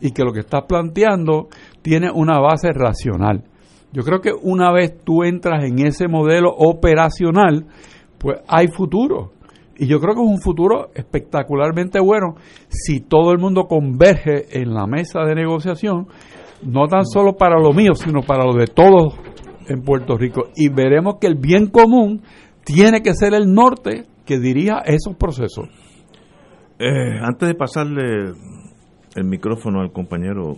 y 0.00 0.10
que 0.10 0.24
lo 0.24 0.32
que 0.32 0.40
estás 0.40 0.64
planteando 0.66 1.46
tiene 1.80 2.10
una 2.10 2.40
base 2.40 2.72
racional. 2.72 3.44
Yo 3.94 4.02
creo 4.02 4.20
que 4.20 4.32
una 4.32 4.72
vez 4.72 5.04
tú 5.04 5.22
entras 5.22 5.64
en 5.64 5.78
ese 5.86 6.08
modelo 6.08 6.50
operacional, 6.50 7.66
pues 8.18 8.40
hay 8.48 8.66
futuro. 8.66 9.34
Y 9.76 9.86
yo 9.86 10.00
creo 10.00 10.16
que 10.16 10.20
es 10.20 10.28
un 10.28 10.40
futuro 10.40 10.90
espectacularmente 10.94 12.00
bueno 12.00 12.34
si 12.68 13.00
todo 13.00 13.30
el 13.30 13.38
mundo 13.38 13.66
converge 13.68 14.60
en 14.60 14.74
la 14.74 14.88
mesa 14.88 15.20
de 15.20 15.36
negociación, 15.36 16.08
no 16.64 16.88
tan 16.88 17.04
solo 17.06 17.36
para 17.36 17.60
lo 17.60 17.72
mío, 17.72 17.94
sino 17.94 18.22
para 18.22 18.44
lo 18.44 18.54
de 18.54 18.66
todos 18.66 19.14
en 19.68 19.82
Puerto 19.82 20.18
Rico. 20.18 20.48
Y 20.56 20.70
veremos 20.70 21.18
que 21.20 21.28
el 21.28 21.36
bien 21.36 21.68
común 21.68 22.22
tiene 22.64 23.00
que 23.00 23.14
ser 23.14 23.32
el 23.32 23.54
norte 23.54 24.06
que 24.26 24.40
dirija 24.40 24.78
esos 24.86 25.14
procesos. 25.14 25.68
Eh, 26.80 27.20
antes 27.22 27.48
de 27.48 27.54
pasarle 27.54 28.32
el 29.14 29.24
micrófono 29.24 29.82
al 29.82 29.92
compañero 29.92 30.56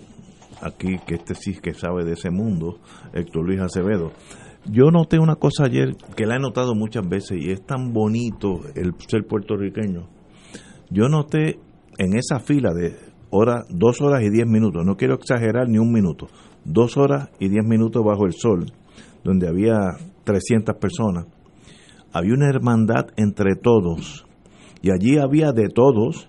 aquí, 0.62 0.98
que 1.06 1.16
este 1.16 1.34
sí 1.34 1.54
que 1.60 1.74
sabe 1.74 2.04
de 2.04 2.12
ese 2.12 2.30
mundo, 2.30 2.78
Héctor 3.12 3.44
Luis 3.44 3.60
Acevedo, 3.60 4.12
yo 4.70 4.90
noté 4.90 5.18
una 5.18 5.36
cosa 5.36 5.64
ayer 5.64 5.96
que 6.16 6.26
la 6.26 6.36
he 6.36 6.40
notado 6.40 6.74
muchas 6.74 7.08
veces 7.08 7.38
y 7.40 7.50
es 7.50 7.64
tan 7.64 7.92
bonito 7.92 8.60
el 8.74 8.94
ser 9.06 9.24
puertorriqueño. 9.26 10.08
Yo 10.90 11.08
noté 11.08 11.60
en 11.98 12.16
esa 12.16 12.40
fila 12.40 12.72
de 12.74 12.96
hora, 13.30 13.64
dos 13.70 14.00
horas 14.00 14.22
y 14.22 14.30
diez 14.30 14.46
minutos, 14.46 14.84
no 14.84 14.96
quiero 14.96 15.14
exagerar 15.14 15.68
ni 15.68 15.78
un 15.78 15.92
minuto, 15.92 16.26
dos 16.64 16.96
horas 16.96 17.30
y 17.38 17.48
diez 17.48 17.64
minutos 17.64 18.02
bajo 18.04 18.26
el 18.26 18.32
sol, 18.32 18.72
donde 19.24 19.48
había 19.48 19.96
300 20.24 20.76
personas, 20.76 21.26
había 22.12 22.34
una 22.34 22.48
hermandad 22.48 23.06
entre 23.16 23.56
todos 23.56 24.26
y 24.82 24.90
allí 24.90 25.18
había 25.18 25.52
de 25.52 25.68
todos 25.68 26.28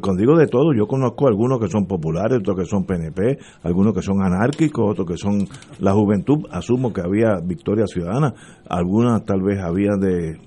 cuando 0.00 0.20
digo 0.20 0.36
de 0.36 0.46
todo, 0.46 0.74
yo 0.74 0.86
conozco 0.86 1.28
algunos 1.28 1.58
que 1.58 1.68
son 1.68 1.86
populares, 1.86 2.38
otros 2.38 2.56
que 2.58 2.64
son 2.66 2.84
PNP, 2.84 3.38
algunos 3.62 3.94
que 3.94 4.02
son 4.02 4.22
anárquicos, 4.22 4.90
otros 4.90 5.06
que 5.06 5.16
son 5.16 5.48
la 5.78 5.94
juventud. 5.94 6.46
Asumo 6.50 6.92
que 6.92 7.00
había 7.00 7.40
Victoria 7.42 7.86
Ciudadana, 7.86 8.34
algunas 8.68 9.24
tal 9.24 9.40
vez 9.42 9.60
había 9.60 9.92
de, 9.98 10.38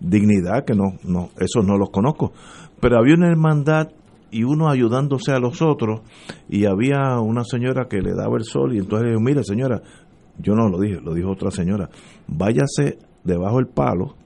dignidad, 0.00 0.64
que 0.64 0.74
no, 0.74 0.94
no, 1.04 1.30
esos 1.38 1.64
no 1.64 1.78
los 1.78 1.90
conozco. 1.90 2.32
Pero 2.80 2.98
había 2.98 3.14
una 3.14 3.28
hermandad 3.28 3.88
y 4.30 4.42
uno 4.42 4.68
ayudándose 4.68 5.32
a 5.32 5.38
los 5.38 5.62
otros, 5.62 6.00
y 6.48 6.66
había 6.66 7.20
una 7.20 7.44
señora 7.44 7.86
que 7.88 8.02
le 8.02 8.12
daba 8.12 8.36
el 8.36 8.44
sol, 8.44 8.74
y 8.74 8.78
entonces 8.78 9.04
le 9.04 9.10
dijo: 9.10 9.20
Mire, 9.22 9.44
señora, 9.44 9.80
yo 10.38 10.54
no 10.54 10.68
lo 10.68 10.80
dije, 10.80 11.00
lo 11.00 11.14
dijo 11.14 11.30
otra 11.30 11.50
señora, 11.50 11.88
váyase 12.26 12.98
debajo 13.24 13.56
del 13.56 13.68
palo. 13.68 14.16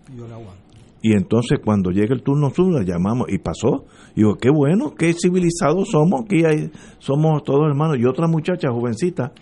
Entonces 1.02 1.58
cuando 1.64 1.90
llega 1.90 2.14
el 2.14 2.22
turno 2.22 2.50
suyo 2.50 2.78
la 2.78 2.84
llamamos 2.84 3.28
y 3.30 3.38
pasó. 3.38 3.86
Y 4.14 4.20
digo, 4.20 4.36
qué 4.36 4.50
bueno, 4.50 4.94
qué 4.94 5.14
civilizados 5.14 5.88
somos, 5.90 6.22
aquí 6.24 6.44
hay, 6.44 6.70
somos 6.98 7.42
todos 7.42 7.66
hermanos. 7.68 7.96
Y 7.98 8.04
otra 8.04 8.28
muchacha 8.28 8.70
jovencita 8.70 9.32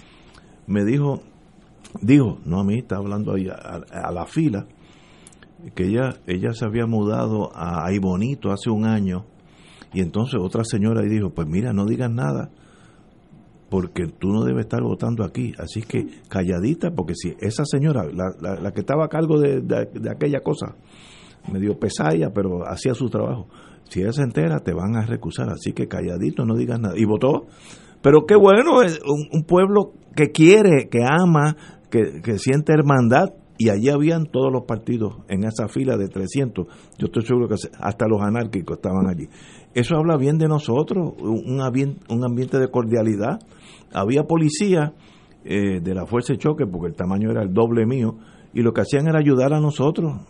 me 0.67 0.85
dijo, 0.85 1.21
dijo, 2.01 2.39
no 2.45 2.61
a 2.61 2.65
mí, 2.65 2.79
está 2.79 2.97
hablando 2.97 3.35
ahí 3.35 3.49
a, 3.49 4.13
la 4.13 4.27
fila, 4.27 4.67
que 5.75 5.87
ella, 5.87 6.15
ella 6.27 6.53
se 6.53 6.65
había 6.65 6.87
mudado 6.87 7.51
a 7.55 7.87
Aibonito 7.87 8.53
hace 8.53 8.71
un 8.71 8.87
año. 8.87 9.25
Y 9.93 10.01
entonces 10.01 10.39
otra 10.41 10.63
señora 10.65 11.01
ahí 11.01 11.09
dijo, 11.09 11.31
pues 11.31 11.49
mira, 11.49 11.73
no 11.73 11.87
digas 11.87 12.11
nada, 12.11 12.51
porque 13.69 14.07
tú 14.07 14.29
no 14.29 14.45
debes 14.45 14.67
estar 14.67 14.83
votando 14.83 15.25
aquí. 15.25 15.55
Así 15.59 15.83
que 15.83 16.07
calladita, 16.29 16.93
porque 16.93 17.15
si 17.17 17.35
esa 17.41 17.65
señora, 17.65 18.05
la, 18.05 18.61
la, 18.61 18.73
que 18.73 18.81
estaba 18.81 19.07
a 19.07 19.09
cargo 19.09 19.41
de, 19.41 19.61
de 19.61 20.11
aquella 20.11 20.41
cosa, 20.41 20.77
medio 21.53 21.79
pesaya, 21.79 22.31
pero 22.33 22.67
hacía 22.67 22.95
su 22.95 23.09
trabajo. 23.09 23.49
Si 23.89 24.01
ella 24.01 24.13
se 24.13 24.23
entera, 24.23 24.61
te 24.61 24.75
van 24.75 24.97
a 24.97 25.07
recusar, 25.07 25.49
así 25.49 25.73
que 25.73 25.89
calladito, 25.89 26.45
no 26.45 26.57
digas 26.57 26.79
nada. 26.79 26.95
Y 26.97 27.05
votó. 27.05 27.47
Pero 28.03 28.27
qué 28.27 28.37
bueno, 28.37 28.83
es 28.83 29.01
un, 29.05 29.43
pueblo 29.45 29.93
que 30.15 30.31
quiere, 30.31 30.89
que 30.89 31.01
ama, 31.05 31.57
que, 31.91 32.39
siente 32.39 32.73
hermandad, 32.73 33.31
y 33.57 33.71
allí 33.71 33.89
habían 33.89 34.27
todos 34.27 34.53
los 34.53 34.65
partidos 34.67 35.17
en 35.29 35.43
esa 35.43 35.67
fila 35.69 35.97
de 35.97 36.09
300. 36.09 36.67
Yo 36.97 37.07
estoy 37.07 37.25
seguro 37.25 37.49
que 37.49 37.57
hasta 37.81 38.07
los 38.07 38.21
anárquicos 38.21 38.77
estaban 38.77 39.09
allí. 39.09 39.29
Eso 39.75 39.97
habla 39.97 40.17
bien 40.17 40.39
de 40.39 40.47
nosotros, 40.47 41.15
un, 41.19 41.61
un 41.61 42.25
ambiente 42.25 42.59
de 42.59 42.71
cordialidad. 42.71 43.41
Había 43.93 44.25
policía 44.25 44.93
eh, 45.45 45.81
de 45.81 45.95
la 45.95 46.07
fuerza 46.07 46.35
de 46.35 46.39
choque, 46.39 46.67
porque 46.67 46.89
el 46.89 46.95
tamaño 46.95 47.31
era 47.31 47.43
el 47.43 47.53
doble 47.53 47.85
mío, 47.85 48.17
y 48.53 48.63
lo 48.63 48.73
que 48.73 48.83
hacían 48.83 49.09
era 49.09 49.19
ayudar 49.19 49.53
a 49.55 49.61
nosotros 49.61 50.21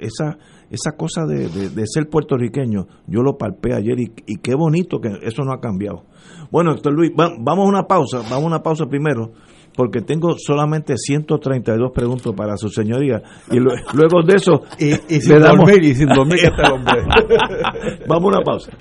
esa, 0.00 0.38
esa 0.70 0.92
cosa 0.96 1.24
de, 1.26 1.86
ser 1.86 2.08
puertorriqueño, 2.08 2.86
yo 3.06 3.22
lo 3.22 3.36
palpé 3.36 3.74
ayer 3.74 3.98
y, 4.00 4.36
qué 4.38 4.54
bonito 4.54 5.00
que 5.00 5.10
eso 5.22 5.42
no 5.44 5.52
ha 5.52 5.60
cambiado. 5.60 6.04
Bueno, 6.50 6.72
doctor 6.72 6.92
Luis, 6.92 7.12
vamos 7.14 7.66
a 7.66 7.68
una 7.68 7.82
pausa, 7.84 8.18
vamos 8.18 8.44
a 8.44 8.46
una 8.46 8.62
pausa 8.62 8.86
primero, 8.86 9.32
porque 9.74 10.00
tengo 10.00 10.34
solamente 10.38 10.94
132 10.96 11.92
preguntas 11.92 12.32
para 12.36 12.56
su 12.56 12.68
señoría 12.68 13.22
y 13.50 13.56
luego 13.94 14.22
de 14.26 14.36
eso... 14.36 14.62
y, 14.78 15.20
sin 15.20 15.40
dormir, 15.40 15.82
y 15.82 15.94
sin 15.94 16.08
dormir 16.08 16.40
que 16.40 16.50
vamos 18.08 18.34
a 18.34 18.38
una 18.38 18.40
pausa. 18.40 18.72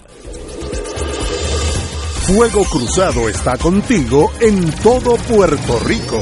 Fuego 2.28 2.62
Cruzado 2.70 3.30
está 3.30 3.58
contigo 3.58 4.30
en 4.42 4.70
todo 4.84 5.16
Puerto 5.30 5.80
Rico. 5.88 6.22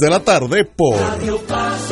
de 0.00 0.10
la 0.10 0.20
tarde 0.20 0.64
por 0.64 0.96
Radio 0.96 1.38
Paz 1.46 1.90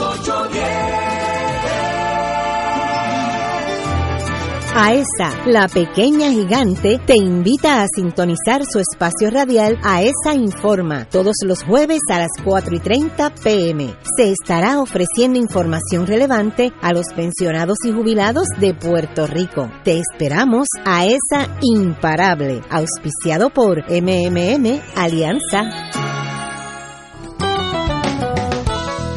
AESA, 4.79 5.47
la 5.47 5.69
pequeña 5.69 6.31
gigante, 6.31 7.01
te 7.07 7.17
invita 7.17 7.83
a 7.83 7.87
sintonizar 7.89 8.63
su 8.71 8.79
espacio 8.79 9.31
radial 9.31 9.79
AESA 9.83 10.35
Informa 10.35 11.07
todos 11.07 11.37
los 11.47 11.63
jueves 11.63 12.01
a 12.11 12.19
las 12.19 12.29
4 12.45 12.77
y 12.77 12.81
30 12.81 13.35
pm. 13.37 13.97
Se 14.19 14.33
estará 14.33 14.79
ofreciendo 14.81 15.39
información 15.39 16.07
relevante 16.07 16.75
a 16.83 16.93
los 16.93 17.07
pensionados 17.15 17.79
y 17.87 17.93
jubilados 17.93 18.49
de 18.61 18.75
Puerto 18.75 19.27
Rico. 19.27 19.71
Te 19.83 19.99
esperamos 19.99 20.69
a 20.85 21.07
esa 21.07 21.57
imparable, 21.63 22.61
auspiciado 22.69 23.49
por 23.49 23.79
MMM 23.89 24.83
Alianza. 24.95 26.16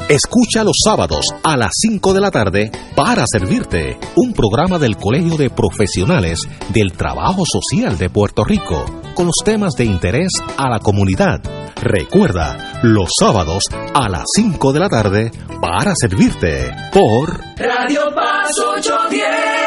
Escucha 0.10 0.64
los 0.64 0.78
sábados 0.84 1.28
a 1.44 1.56
las 1.56 1.70
5 1.82 2.16
de 2.16 2.20
la 2.20 2.32
tarde 2.32 2.72
para 2.96 3.26
servirte 3.32 3.96
un 4.16 4.34
programa 4.34 4.80
del 4.80 4.98
Colegio 4.98 5.38
de 5.38 5.52
Profesionales 5.52 6.40
del 6.74 6.94
Trabajo 6.94 7.46
Social 7.46 7.96
de 7.96 8.10
Puerto 8.10 8.44
Rico 8.44 8.86
con 9.14 9.28
los 9.28 9.36
temas 9.46 9.74
de 9.76 9.86
interés 9.86 10.32
a 10.58 10.68
la 10.68 10.80
comunidad. 10.80 11.42
Recuerda, 11.76 12.80
los 12.82 13.10
sábados 13.20 13.64
a 13.94 14.10
las 14.10 14.24
5 14.36 14.74
de 14.74 14.80
la 14.80 14.90
tarde 14.90 15.32
para 15.62 15.94
servirte 15.96 16.72
por 16.92 17.40
Radio 17.58 18.02
Paz 18.16 18.50
810. 18.78 19.60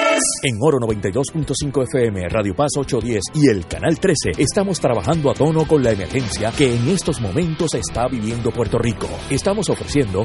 En 0.45 0.57
Oro 0.61 0.79
92.5 0.79 1.85
FM, 1.85 2.29
Radio 2.29 2.55
Paz 2.55 2.73
810 2.77 3.23
y 3.35 3.49
el 3.49 3.67
Canal 3.67 3.99
13 3.99 4.33
estamos 4.39 4.81
trabajando 4.81 5.31
a 5.31 5.35
tono 5.35 5.67
con 5.67 5.83
la 5.83 5.93
emergencia 5.93 6.51
que 6.57 6.75
en 6.75 6.89
estos 6.89 7.21
momentos 7.21 7.75
está 7.75 8.09
viviendo 8.09 8.51
Puerto 8.51 8.79
Rico. 8.79 9.09
Estamos 9.31 9.69
ofreciendo 9.69 10.25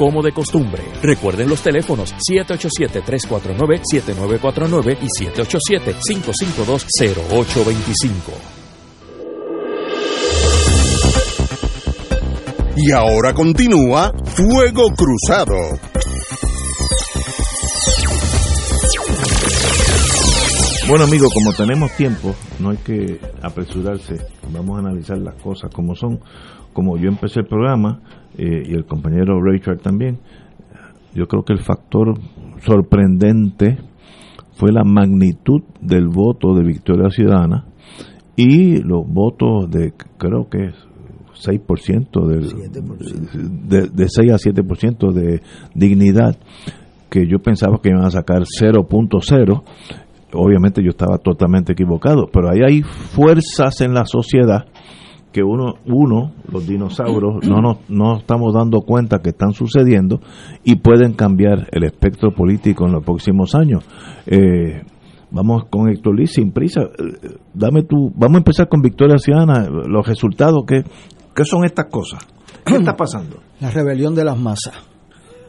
como 0.01 0.23
de 0.23 0.31
costumbre. 0.31 0.81
Recuerden 1.03 1.47
los 1.47 1.61
teléfonos 1.61 2.15
787-349-7949 2.27 4.97
y 4.99 5.05
787-552-0825. 5.25 8.09
Y 12.77 12.91
ahora 12.93 13.35
continúa 13.35 14.11
Fuego 14.25 14.91
Cruzado. 14.95 15.53
Bueno 20.87 21.03
amigos, 21.03 21.31
como 21.31 21.53
tenemos 21.53 21.91
tiempo, 21.91 22.33
no 22.57 22.71
hay 22.71 22.77
que 22.77 23.19
apresurarse, 23.43 24.15
vamos 24.51 24.77
a 24.77 24.79
analizar 24.79 25.19
las 25.19 25.35
cosas 25.35 25.69
como 25.71 25.93
son. 25.93 26.19
Como 26.73 26.97
yo 26.97 27.09
empecé 27.09 27.41
el 27.41 27.47
programa 27.47 27.99
eh, 28.37 28.63
y 28.65 28.73
el 28.73 28.85
compañero 28.85 29.39
Track 29.63 29.81
también, 29.81 30.19
yo 31.13 31.27
creo 31.27 31.43
que 31.43 31.53
el 31.53 31.59
factor 31.59 32.13
sorprendente 32.61 33.77
fue 34.53 34.71
la 34.71 34.83
magnitud 34.83 35.63
del 35.81 36.07
voto 36.07 36.53
de 36.53 36.63
Victoria 36.63 37.09
Ciudadana 37.09 37.65
y 38.35 38.81
los 38.81 39.05
votos 39.07 39.69
de, 39.69 39.93
creo 40.17 40.49
que 40.49 40.67
es 40.67 40.75
6% 41.45 42.27
del, 42.27 43.67
de, 43.67 43.89
de 43.89 44.07
6 44.07 44.31
a 44.31 44.35
7% 44.35 45.11
de 45.11 45.41
dignidad 45.73 46.37
que 47.09 47.27
yo 47.27 47.39
pensaba 47.39 47.79
que 47.81 47.89
iban 47.89 48.05
a 48.05 48.11
sacar 48.11 48.43
0.0 48.43 49.63
obviamente 50.33 50.81
yo 50.83 50.89
estaba 50.89 51.17
totalmente 51.17 51.73
equivocado 51.73 52.29
pero 52.31 52.49
ahí 52.49 52.59
hay 52.65 52.81
fuerzas 52.83 53.81
en 53.81 53.93
la 53.93 54.05
sociedad 54.05 54.65
que 55.31 55.43
uno, 55.43 55.75
uno 55.85 56.33
los 56.51 56.67
dinosaurios, 56.67 57.47
no 57.47 57.61
nos 57.61 57.89
no 57.89 58.17
estamos 58.17 58.53
dando 58.53 58.81
cuenta 58.81 59.19
que 59.19 59.29
están 59.29 59.53
sucediendo 59.53 60.19
y 60.63 60.75
pueden 60.75 61.13
cambiar 61.13 61.67
el 61.71 61.83
espectro 61.83 62.33
político 62.33 62.85
en 62.85 62.93
los 62.93 63.03
próximos 63.03 63.55
años. 63.55 63.85
Eh, 64.25 64.81
vamos 65.31 65.63
con 65.69 65.89
Héctor 65.89 66.15
Luis 66.15 66.33
sin 66.33 66.51
prisa. 66.51 66.81
Eh, 66.81 67.37
Dame 67.53 67.83
tu, 67.83 68.11
vamos 68.15 68.35
a 68.35 68.39
empezar 68.39 68.67
con 68.67 68.81
Victoria 68.81 69.17
Ciudadana, 69.17 69.67
los 69.69 70.05
resultados, 70.05 70.63
¿qué, 70.67 70.83
qué 71.33 71.45
son 71.45 71.65
estas 71.65 71.85
cosas? 71.85 72.27
¿Qué 72.65 72.75
está 72.75 72.95
pasando? 72.95 73.37
La 73.59 73.71
rebelión 73.71 74.13
de 74.13 74.25
las 74.25 74.37
masas. 74.37 74.73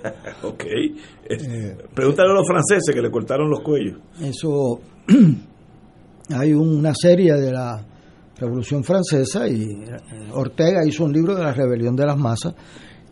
ok. 0.42 0.64
Eh, 0.64 1.76
Pregúntale 1.94 2.30
a 2.30 2.34
los 2.34 2.46
franceses 2.46 2.94
que 2.94 3.02
le 3.02 3.10
cortaron 3.10 3.50
los 3.50 3.60
cuellos. 3.60 3.98
Eso, 4.20 4.80
hay 6.36 6.52
una 6.52 6.94
serie 6.94 7.34
de 7.34 7.52
la 7.52 7.84
Revolución 8.38 8.82
Francesa 8.82 9.48
y 9.48 9.62
eh, 9.62 9.96
Ortega 10.32 10.84
hizo 10.86 11.04
un 11.04 11.12
libro 11.12 11.34
de 11.34 11.42
la 11.42 11.52
rebelión 11.52 11.94
de 11.94 12.06
las 12.06 12.16
masas. 12.16 12.54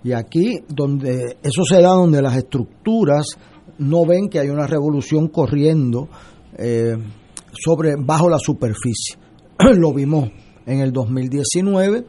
Y 0.02 0.12
aquí 0.12 0.61
donde 0.68 1.37
eso 1.42 1.64
se 1.64 1.80
da 1.80 1.90
donde 1.90 2.22
las 2.22 2.37
estructuras 2.37 3.26
no 3.78 4.06
ven 4.06 4.28
que 4.28 4.38
hay 4.38 4.48
una 4.48 4.66
revolución 4.66 5.28
corriendo 5.28 6.09
eh, 6.56 6.96
sobre 7.52 7.96
bajo 7.96 8.28
la 8.28 8.38
superficie. 8.38 9.16
Lo 9.76 9.92
vimos 9.92 10.30
en 10.66 10.80
el 10.80 10.92
2019 10.92 12.06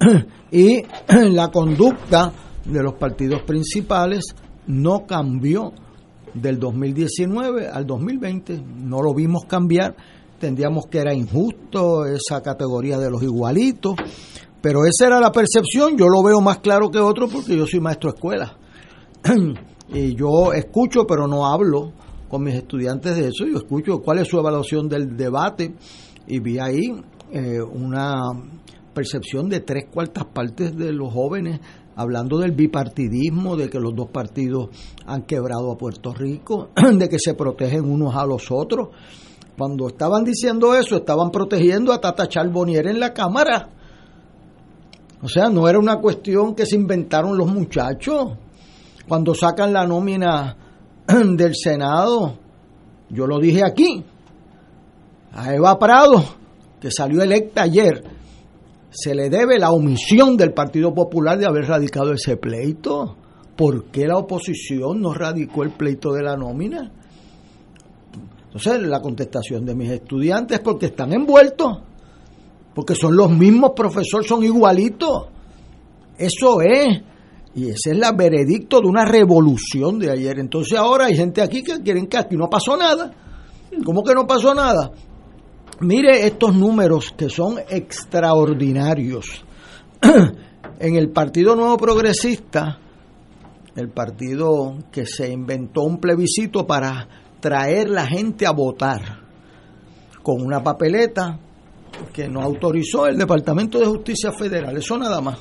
y 0.50 0.82
la 1.30 1.48
conducta 1.48 2.32
de 2.64 2.82
los 2.82 2.94
partidos 2.94 3.42
principales 3.42 4.34
no 4.66 5.06
cambió 5.06 5.72
del 6.34 6.58
2019 6.58 7.68
al 7.68 7.86
2020, 7.86 8.62
no 8.76 9.00
lo 9.00 9.14
vimos 9.14 9.44
cambiar 9.46 9.96
entendíamos 10.36 10.86
que 10.86 10.98
era 10.98 11.14
injusto 11.14 12.04
esa 12.04 12.42
categoría 12.42 12.98
de 12.98 13.10
los 13.10 13.22
igualitos, 13.22 13.94
pero 14.60 14.84
esa 14.84 15.06
era 15.06 15.18
la 15.18 15.32
percepción, 15.32 15.96
yo 15.96 16.08
lo 16.08 16.22
veo 16.22 16.40
más 16.42 16.58
claro 16.58 16.90
que 16.90 16.98
otro 16.98 17.26
porque 17.26 17.56
yo 17.56 17.66
soy 17.66 17.80
maestro 17.80 18.10
de 18.10 18.16
escuela. 18.16 18.58
y 19.88 20.14
yo 20.14 20.52
escucho, 20.52 21.06
pero 21.06 21.26
no 21.26 21.46
hablo 21.46 21.92
con 22.28 22.42
mis 22.42 22.54
estudiantes 22.54 23.16
de 23.16 23.28
eso, 23.28 23.46
yo 23.46 23.56
escucho 23.56 24.00
cuál 24.00 24.18
es 24.18 24.28
su 24.28 24.38
evaluación 24.38 24.88
del 24.88 25.16
debate 25.16 25.74
y 26.26 26.40
vi 26.40 26.58
ahí 26.58 26.92
eh, 27.32 27.60
una 27.62 28.14
percepción 28.92 29.48
de 29.48 29.60
tres 29.60 29.86
cuartas 29.90 30.26
partes 30.26 30.76
de 30.76 30.92
los 30.92 31.12
jóvenes 31.12 31.60
hablando 31.94 32.38
del 32.38 32.52
bipartidismo, 32.52 33.56
de 33.56 33.70
que 33.70 33.80
los 33.80 33.94
dos 33.94 34.10
partidos 34.10 34.68
han 35.06 35.22
quebrado 35.22 35.72
a 35.72 35.78
Puerto 35.78 36.12
Rico, 36.12 36.68
de 36.92 37.08
que 37.08 37.18
se 37.18 37.32
protegen 37.32 37.90
unos 37.90 38.14
a 38.14 38.26
los 38.26 38.50
otros. 38.50 38.90
Cuando 39.56 39.88
estaban 39.88 40.24
diciendo 40.24 40.74
eso, 40.74 40.96
estaban 40.96 41.30
protegiendo 41.30 41.92
a 41.92 42.00
Tata 42.00 42.28
Charbonnier 42.28 42.86
en 42.88 43.00
la 43.00 43.14
Cámara. 43.14 43.70
O 45.22 45.28
sea, 45.28 45.48
no 45.48 45.66
era 45.68 45.78
una 45.78 45.96
cuestión 45.96 46.54
que 46.54 46.66
se 46.66 46.76
inventaron 46.76 47.38
los 47.38 47.48
muchachos. 47.48 48.32
Cuando 49.08 49.34
sacan 49.34 49.72
la 49.72 49.86
nómina 49.86 50.56
del 51.06 51.54
Senado, 51.54 52.38
yo 53.08 53.26
lo 53.26 53.38
dije 53.38 53.62
aquí, 53.64 54.04
a 55.32 55.54
Eva 55.54 55.78
Prado, 55.78 56.22
que 56.80 56.90
salió 56.90 57.22
electa 57.22 57.62
ayer, 57.62 58.04
se 58.90 59.14
le 59.14 59.30
debe 59.30 59.58
la 59.58 59.70
omisión 59.70 60.36
del 60.36 60.52
Partido 60.52 60.92
Popular 60.92 61.38
de 61.38 61.46
haber 61.46 61.66
radicado 61.66 62.12
ese 62.12 62.36
pleito. 62.36 63.16
¿Por 63.56 63.86
qué 63.86 64.06
la 64.06 64.18
oposición 64.18 65.00
no 65.00 65.14
radicó 65.14 65.62
el 65.62 65.70
pleito 65.70 66.12
de 66.12 66.22
la 66.22 66.36
nómina? 66.36 66.92
Entonces, 68.56 68.88
la 68.88 69.02
contestación 69.02 69.66
de 69.66 69.74
mis 69.74 69.90
estudiantes 69.90 70.56
es 70.56 70.64
porque 70.64 70.86
están 70.86 71.12
envueltos, 71.12 71.76
porque 72.74 72.94
son 72.94 73.14
los 73.14 73.30
mismos 73.30 73.72
profesores, 73.76 74.26
son 74.26 74.42
igualitos. 74.44 75.26
Eso 76.16 76.62
es. 76.62 77.02
Y 77.54 77.64
ese 77.64 77.90
es 77.90 77.98
el 77.98 78.02
veredicto 78.16 78.80
de 78.80 78.86
una 78.86 79.04
revolución 79.04 79.98
de 79.98 80.10
ayer. 80.10 80.38
Entonces 80.38 80.78
ahora 80.78 81.04
hay 81.04 81.16
gente 81.16 81.42
aquí 81.42 81.62
que 81.62 81.82
quieren 81.82 82.06
que 82.06 82.16
aquí 82.16 82.34
no 82.34 82.48
pasó 82.48 82.78
nada. 82.78 83.12
¿Cómo 83.84 84.02
que 84.02 84.14
no 84.14 84.26
pasó 84.26 84.54
nada? 84.54 84.90
Mire 85.80 86.26
estos 86.26 86.54
números 86.54 87.12
que 87.14 87.28
son 87.28 87.58
extraordinarios. 87.68 89.44
en 90.80 90.96
el 90.96 91.10
Partido 91.10 91.54
Nuevo 91.56 91.76
Progresista, 91.76 92.78
el 93.74 93.90
partido 93.90 94.78
que 94.90 95.04
se 95.04 95.30
inventó 95.30 95.82
un 95.82 95.98
plebiscito 95.98 96.66
para 96.66 97.25
traer 97.46 97.88
la 97.88 98.04
gente 98.04 98.44
a 98.44 98.50
votar 98.50 99.00
con 100.20 100.42
una 100.42 100.64
papeleta 100.64 101.38
que 102.12 102.28
no 102.28 102.42
autorizó 102.42 103.06
el 103.06 103.16
Departamento 103.16 103.78
de 103.78 103.86
Justicia 103.86 104.32
Federal, 104.32 104.76
eso 104.76 104.98
nada 104.98 105.20
más, 105.20 105.38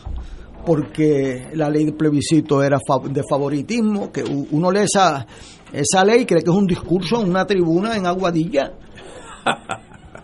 porque 0.63 1.49
la 1.55 1.67
ley 1.67 1.85
de 1.85 1.93
plebiscito 1.93 2.61
era 2.61 2.77
de 3.09 3.23
favoritismo, 3.27 4.11
que 4.11 4.23
uno 4.23 4.69
lee 4.69 4.81
esa, 4.81 5.25
esa 5.73 6.05
ley 6.05 6.27
cree 6.27 6.43
que 6.43 6.51
es 6.51 6.55
un 6.55 6.67
discurso 6.67 7.23
en 7.23 7.31
una 7.31 7.43
tribuna 7.47 7.97
en 7.97 8.05
Aguadilla. 8.05 8.71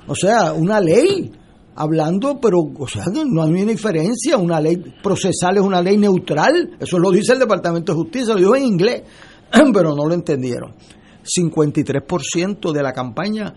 O 0.06 0.14
sea, 0.14 0.54
una 0.54 0.80
ley 0.80 1.32
hablando, 1.76 2.40
pero 2.40 2.60
o 2.78 2.88
sea, 2.88 3.06
no 3.08 3.42
hay 3.42 3.50
una 3.50 3.72
diferencia. 3.72 4.38
Una 4.38 4.62
ley 4.62 4.78
procesal 5.02 5.58
es 5.58 5.64
una 5.64 5.82
ley 5.82 5.98
neutral. 5.98 6.78
Eso 6.80 7.00
lo 7.00 7.10
dice 7.10 7.34
el 7.34 7.40
Departamento 7.40 7.94
de 7.94 7.98
Justicia, 7.98 8.34
lo 8.36 8.40
dijo 8.40 8.56
en 8.56 8.66
inglés, 8.66 9.04
pero 9.74 9.96
no 9.96 10.06
lo 10.06 10.14
entendieron. 10.14 10.76
53% 11.24 12.72
de 12.72 12.84
la 12.84 12.94
campaña 12.94 13.54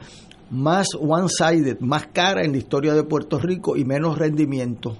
más 0.50 0.88
one-sided, 0.98 1.80
más 1.80 2.08
cara 2.12 2.44
en 2.44 2.52
la 2.52 2.58
historia 2.58 2.94
de 2.94 3.04
Puerto 3.04 3.38
Rico 3.38 3.76
y 3.76 3.84
menos 3.84 4.18
rendimiento. 4.18 4.96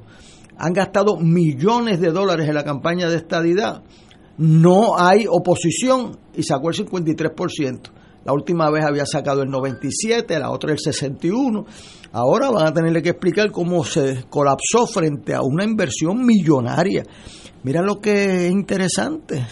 Han 0.57 0.73
gastado 0.73 1.17
millones 1.17 2.01
de 2.01 2.11
dólares 2.11 2.49
en 2.49 2.55
la 2.55 2.65
campaña 2.65 3.09
de 3.09 3.17
estadidad. 3.17 3.83
No 4.39 4.99
hay 4.99 5.27
oposición 5.29 6.19
y 6.35 6.43
sacó 6.43 6.71
el 6.71 6.77
53%. 6.77 7.81
La 8.25 8.33
última 8.33 8.71
vez 8.71 8.85
había 8.85 9.05
sacado 9.05 9.43
el 9.43 9.51
97, 9.51 10.39
la 10.39 10.51
otra 10.51 10.73
el 10.73 10.79
61. 10.79 11.67
Ahora 12.13 12.51
van 12.51 12.67
a 12.67 12.73
tenerle 12.73 13.03
que 13.03 13.11
explicar 13.11 13.51
cómo 13.51 13.85
se 13.85 14.25
colapsó 14.31 14.87
frente 14.87 15.35
a 15.35 15.43
una 15.43 15.65
inversión 15.65 16.25
millonaria. 16.25 17.05
Mira 17.65 17.83
lo 17.83 18.01
que 18.01 18.47
es 18.47 18.53
interesante. 18.53 19.47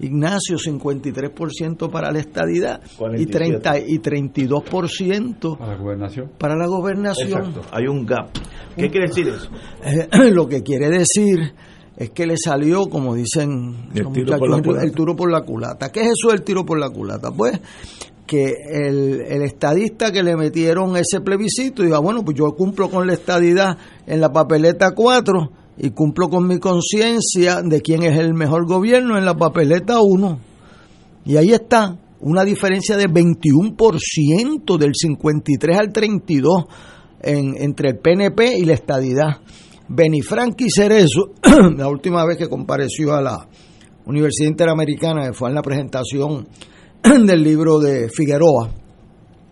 Ignacio 0.00 0.56
53% 0.56 1.90
para 1.90 2.10
la 2.10 2.18
estadidad 2.18 2.80
y 3.16 3.26
30 3.26 3.78
y 3.80 3.98
32% 3.98 5.58
para 5.58 5.72
la 5.72 5.76
gobernación. 5.78 6.30
Para 6.36 6.56
la 6.56 6.66
gobernación. 6.66 7.28
Exacto. 7.28 7.60
Hay 7.70 7.86
un 7.86 8.04
gap. 8.04 8.30
¿Qué 8.76 8.90
quiere 8.90 9.06
decir 9.06 9.28
eso? 9.28 9.48
Eh, 9.84 10.30
lo 10.32 10.48
que 10.48 10.62
quiere 10.62 10.88
decir 10.90 11.54
es 11.96 12.10
que 12.10 12.26
le 12.26 12.36
salió, 12.36 12.86
como 12.86 13.14
dicen 13.14 13.88
el 13.94 14.02
los 14.02 14.12
tiro, 14.12 14.36
por 14.36 14.82
el 14.82 14.92
tiro 14.92 15.14
por 15.14 15.30
la 15.30 15.42
culata. 15.42 15.92
¿Qué 15.92 16.00
es 16.00 16.12
eso 16.18 16.32
del 16.32 16.42
tiro 16.42 16.64
por 16.64 16.78
la 16.78 16.90
culata? 16.90 17.30
Pues 17.30 17.60
que 18.26 18.52
el, 18.72 19.20
el 19.20 19.42
estadista 19.42 20.10
que 20.10 20.22
le 20.22 20.34
metieron 20.34 20.96
ese 20.96 21.20
plebiscito 21.20 21.82
diga, 21.82 21.98
bueno, 22.00 22.24
pues 22.24 22.36
yo 22.36 22.52
cumplo 22.56 22.90
con 22.90 23.06
la 23.06 23.12
estadidad 23.12 23.78
en 24.06 24.20
la 24.20 24.32
papeleta 24.32 24.92
4 24.92 25.50
y 25.76 25.90
cumplo 25.90 26.28
con 26.28 26.46
mi 26.46 26.58
conciencia 26.58 27.62
de 27.62 27.80
quién 27.80 28.02
es 28.02 28.18
el 28.18 28.34
mejor 28.34 28.66
gobierno 28.66 29.18
en 29.18 29.24
la 29.24 29.34
papeleta 29.34 30.00
1. 30.00 30.38
Y 31.26 31.36
ahí 31.36 31.52
está, 31.52 31.98
una 32.20 32.44
diferencia 32.44 32.96
de 32.96 33.08
21% 33.08 34.78
del 34.78 34.92
53 34.94 35.78
al 35.78 35.92
32 35.92 36.64
en, 37.22 37.54
entre 37.58 37.90
el 37.90 37.98
PNP 37.98 38.58
y 38.58 38.64
la 38.64 38.74
estadidad. 38.74 39.40
Benifranqui 39.88 40.70
Cerezo, 40.70 41.32
la 41.76 41.88
última 41.88 42.24
vez 42.24 42.38
que 42.38 42.48
compareció 42.48 43.14
a 43.14 43.20
la 43.20 43.48
Universidad 44.06 44.48
Interamericana, 44.48 45.26
que 45.26 45.32
fue 45.32 45.48
en 45.48 45.54
la 45.54 45.62
presentación 45.62 46.48
del 47.02 47.42
libro 47.42 47.78
de 47.78 48.08
Figueroa, 48.08 48.70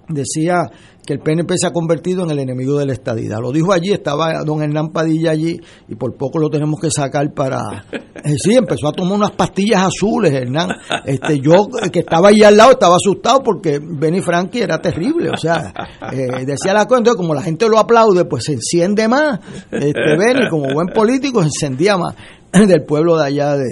decía 0.08 0.62
que 1.04 1.14
el 1.14 1.20
PNP 1.20 1.54
se 1.58 1.66
ha 1.66 1.72
convertido 1.72 2.22
en 2.24 2.30
el 2.30 2.38
enemigo 2.38 2.78
de 2.78 2.86
la 2.86 2.92
estadidad. 2.92 3.38
Lo 3.40 3.50
dijo 3.50 3.72
allí, 3.72 3.92
estaba 3.92 4.42
don 4.44 4.62
Hernán 4.62 4.90
Padilla 4.90 5.32
allí 5.32 5.60
y 5.88 5.94
por 5.96 6.16
poco 6.16 6.38
lo 6.38 6.48
tenemos 6.48 6.80
que 6.80 6.90
sacar 6.90 7.32
para... 7.32 7.84
Eh, 8.24 8.36
sí, 8.38 8.54
empezó 8.54 8.86
a 8.86 8.92
tomar 8.92 9.14
unas 9.14 9.32
pastillas 9.32 9.84
azules, 9.84 10.32
Hernán. 10.32 10.68
Este, 11.04 11.40
yo 11.40 11.66
que 11.90 11.98
estaba 11.98 12.28
allí 12.28 12.44
al 12.44 12.56
lado 12.56 12.70
estaba 12.70 12.94
asustado 12.94 13.42
porque 13.42 13.80
Benny 13.82 14.20
Frankie 14.20 14.60
era 14.60 14.80
terrible, 14.80 15.28
o 15.28 15.36
sea, 15.36 15.74
eh, 16.12 16.44
decía 16.46 16.72
la 16.72 16.86
cosa, 16.86 16.98
entonces 16.98 17.16
como 17.16 17.34
la 17.34 17.42
gente 17.42 17.68
lo 17.68 17.80
aplaude, 17.80 18.24
pues 18.26 18.44
se 18.44 18.52
enciende 18.52 19.08
más. 19.08 19.40
Este, 19.72 20.16
Benny, 20.16 20.48
como 20.48 20.72
buen 20.72 20.86
político, 20.94 21.40
se 21.40 21.48
encendía 21.48 21.96
más 21.96 22.14
del 22.52 22.84
pueblo 22.84 23.18
de 23.18 23.26
allá 23.26 23.56
de, 23.56 23.66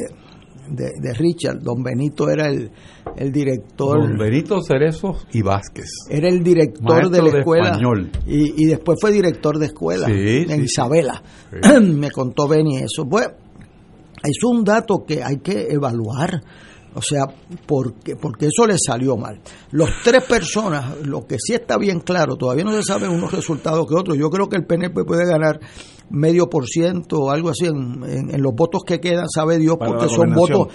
de, 0.70 0.90
de 1.00 1.14
Richard. 1.14 1.60
Don 1.60 1.82
Benito 1.82 2.28
era 2.28 2.48
el, 2.48 2.70
el 3.16 3.32
director. 3.32 3.98
Don 4.00 4.18
Benito 4.18 4.60
Cerezo 4.62 5.16
y 5.32 5.42
Vázquez. 5.42 5.86
Era 6.08 6.28
el 6.28 6.42
director 6.42 6.82
Maestro 6.82 7.10
de 7.10 7.22
la 7.22 7.38
escuela. 7.38 7.66
español. 7.70 8.10
Y, 8.26 8.64
y 8.64 8.66
después 8.66 8.98
fue 9.00 9.12
director 9.12 9.58
de 9.58 9.66
escuela 9.66 10.06
Sí, 10.06 10.12
en 10.48 10.58
sí, 10.58 10.62
Isabela. 10.64 11.22
Sí. 11.62 11.80
Me 11.94 12.10
contó 12.10 12.48
Benny 12.48 12.78
eso. 12.78 13.06
Pues, 13.08 13.28
es 14.22 14.44
un 14.44 14.64
dato 14.64 15.04
que 15.06 15.22
hay 15.22 15.38
que 15.38 15.66
evaluar. 15.70 16.42
O 16.92 17.00
sea, 17.00 17.22
porque, 17.66 18.16
porque 18.16 18.46
eso 18.46 18.66
le 18.66 18.74
salió 18.76 19.16
mal. 19.16 19.40
Los 19.70 19.90
tres 20.02 20.24
personas, 20.24 21.06
lo 21.06 21.24
que 21.24 21.36
sí 21.38 21.54
está 21.54 21.78
bien 21.78 22.00
claro, 22.00 22.34
todavía 22.34 22.64
no 22.64 22.72
se 22.72 22.82
saben 22.82 23.10
unos 23.10 23.32
resultados 23.32 23.86
que 23.86 23.94
otros. 23.94 24.18
Yo 24.18 24.28
creo 24.28 24.48
que 24.48 24.56
el 24.56 24.66
PNP 24.66 25.04
puede 25.04 25.24
ganar 25.24 25.60
medio 26.10 26.48
por 26.50 26.66
ciento 26.66 27.18
o 27.20 27.30
algo 27.30 27.48
así 27.50 27.66
en, 27.66 28.02
en- 28.04 28.34
en 28.34 28.42
los 28.42 28.54
votos 28.54 28.82
que 28.86 29.00
quedan, 29.00 29.28
sabe 29.28 29.58
Dios, 29.58 29.76
Para 29.78 29.92
porque 29.92 30.08
son 30.08 30.34
votos 30.34 30.68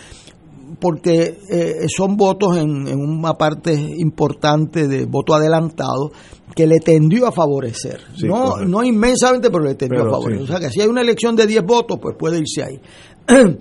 porque 0.80 1.40
eh, 1.50 1.86
son 1.88 2.18
votos 2.18 2.58
en, 2.58 2.88
en 2.88 3.00
una 3.00 3.34
parte 3.36 3.74
importante 3.74 4.88
de 4.88 5.06
voto 5.06 5.34
adelantado 5.34 6.12
que 6.54 6.68
le 6.68 6.80
tendió 6.80 7.28
a 7.28 7.32
favorecer. 7.32 8.02
Sí, 8.16 8.28
no, 8.28 8.44
correcto. 8.52 8.66
no 8.70 8.84
inmensamente, 8.84 9.50
pero 9.50 9.64
le 9.64 9.76
tendió 9.76 10.00
Pero 10.00 10.10
a 10.10 10.20
favorecer. 10.20 10.38
sí. 10.40 10.44
O 10.44 10.48
sea 10.48 10.60
que 10.60 10.70
si 10.74 10.82
hay 10.82 10.88
una 10.88 11.02
elección 11.02 11.36
de 11.36 11.48
10 11.48 11.64
votos, 11.64 11.98
pues 12.02 12.16
puede 12.18 12.40
irse 12.40 12.64
ahí. 12.64 12.82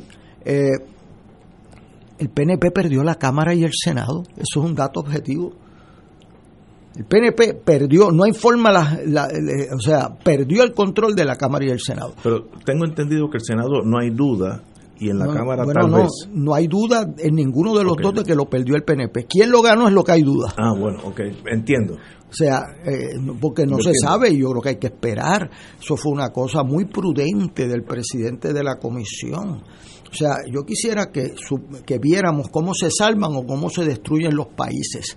Eh, 0.47 0.73
el 2.19 2.29
PNP 2.29 2.71
perdió 2.71 3.03
la 3.03 3.15
Cámara 3.15 3.55
y 3.55 3.65
el 3.65 3.71
Senado. 3.73 4.25
Eso 4.37 4.61
es 4.61 4.65
un 4.67 4.75
dato 4.75 5.01
objetivo. 5.01 5.53
El 6.97 7.05
PNP 7.07 7.55
perdió, 7.65 8.11
no 8.13 8.23
hay 8.25 8.33
forma, 8.33 8.71
la, 8.71 9.29
o 9.75 9.81
sea, 9.81 10.15
perdió 10.25 10.63
el 10.63 10.73
control 10.73 11.15
de 11.17 11.25
la 11.25 11.37
Cámara 11.37 11.65
y 11.67 11.71
el 11.71 11.81
Senado. 11.81 12.15
Pero 12.23 12.45
tengo 12.65 12.85
entendido 12.85 13.29
que 13.31 13.39
el 13.39 13.45
Senado 13.45 13.83
no 13.85 13.99
hay 13.99 14.11
duda 14.11 14.63
y 15.01 15.11
en 15.11 15.19
la 15.19 15.27
No, 15.27 15.33
Cámara 15.35 15.65
bueno, 15.65 15.81
tal 15.81 15.91
no, 15.91 15.97
vez. 15.99 16.11
no 16.33 16.55
hay 16.55 16.69
duda 16.69 17.13
en 17.19 17.35
ninguno 17.35 17.77
de 17.77 17.83
los 17.83 17.97
dos 18.01 18.15
de 18.15 18.23
que 18.23 18.37
lo 18.37 18.45
perdió 18.49 18.77
el 18.77 18.85
PNP. 18.85 19.27
¿Quién 19.27 19.51
lo 19.51 19.61
ganó 19.61 19.89
es 19.89 19.93
lo 19.95 20.05
que 20.05 20.13
hay 20.13 20.23
duda? 20.23 20.55
Ah, 20.57 20.73
bueno, 20.79 21.01
ok, 21.05 21.21
entiendo. 21.51 21.95
O 21.95 22.33
sea, 22.37 22.63
eh, 22.85 23.11
porque 23.41 23.67
no 23.67 23.79
Yo 23.79 23.83
se 23.85 23.89
entiendo. 23.91 24.09
sabe 24.09 24.31
y 24.31 24.39
yo 24.39 24.51
creo 24.51 24.63
que 24.63 24.69
hay 24.71 24.77
que 24.79 24.87
esperar. 24.87 25.51
Eso 25.81 25.97
fue 25.97 26.13
una 26.13 26.31
cosa 26.31 26.63
muy 26.63 26.85
prudente 26.85 27.67
del 27.67 27.83
presidente 27.83 28.53
de 28.53 28.63
la 28.63 28.77
comisión. 28.77 29.63
O 30.11 30.17
sea, 30.17 30.37
yo 30.49 30.65
quisiera 30.65 31.11
que, 31.13 31.33
su- 31.37 31.83
que 31.85 31.99
viéramos 31.99 32.49
cómo 32.51 32.73
se 32.73 32.89
salvan 32.91 33.33
o 33.35 33.45
cómo 33.45 33.69
se 33.69 33.85
destruyen 33.85 34.37
los 34.37 34.47
países. 34.47 35.17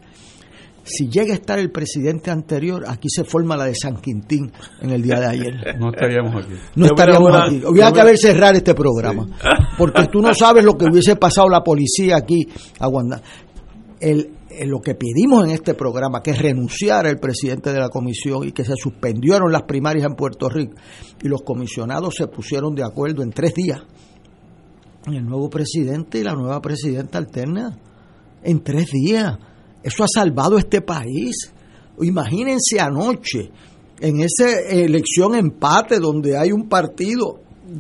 Si 0.90 1.10
llega 1.10 1.34
a 1.34 1.36
estar 1.36 1.60
el 1.60 1.70
presidente 1.72 2.32
anterior, 2.32 2.86
aquí 2.88 3.10
se 3.10 3.24
forma 3.26 3.58
la 3.58 3.66
de 3.66 3.76
San 3.76 3.98
Quintín 3.98 4.52
en 4.82 4.90
el 4.92 5.02
día 5.02 5.20
de 5.20 5.26
ayer. 5.28 5.54
No 5.80 5.90
estaríamos 5.90 6.36
aquí. 6.44 6.54
No 6.76 6.86
estaríamos 6.86 7.32
aquí. 7.36 7.62
Hubiera 7.66 7.92
que 7.92 8.00
haber 8.02 8.18
cerrar 8.18 8.56
este 8.56 8.74
programa. 8.74 9.28
Porque 9.78 10.06
tú 10.12 10.22
no 10.22 10.34
sabes 10.34 10.64
lo 10.64 10.76
que 10.78 10.86
hubiese 10.86 11.16
pasado 11.18 11.50
la 11.50 11.62
policía 11.62 12.16
aquí 12.18 12.48
a 12.80 12.88
Guandá. 12.88 13.22
El, 14.00 14.32
el- 14.50 14.70
lo 14.70 14.80
que 14.82 14.96
pedimos 14.96 15.44
en 15.46 15.52
este 15.52 15.74
programa, 15.76 16.24
que 16.24 16.34
renunciara 16.34 17.10
el 17.10 17.18
presidente 17.20 17.72
de 17.74 17.80
la 17.80 17.90
comisión 17.90 18.48
y 18.48 18.52
que 18.54 18.64
se 18.64 18.74
suspendieron 18.76 19.52
las 19.52 19.64
primarias 19.64 20.06
en 20.08 20.16
Puerto 20.16 20.50
Rico 20.50 20.74
y 21.22 21.28
los 21.28 21.42
comisionados 21.44 22.16
se 22.16 22.28
pusieron 22.28 22.74
de 22.74 22.84
acuerdo 22.84 23.22
en 23.24 23.30
tres 23.32 23.54
días. 23.54 23.82
El 25.06 25.26
nuevo 25.26 25.50
presidente 25.50 26.20
y 26.20 26.24
la 26.24 26.34
nueva 26.34 26.60
presidenta 26.62 27.18
alterna. 27.18 27.78
En 28.44 28.62
tres 28.64 28.90
días. 28.92 29.38
Eso 29.88 30.04
ha 30.04 30.08
salvado 30.14 30.58
este 30.58 30.82
país. 30.82 31.50
Imagínense 32.02 32.78
anoche, 32.78 33.50
en 34.02 34.20
esa 34.20 34.60
elección 34.70 35.34
empate 35.34 36.00
donde 36.00 36.38
hay 36.38 36.52
un 36.52 36.68
partido 36.68 37.40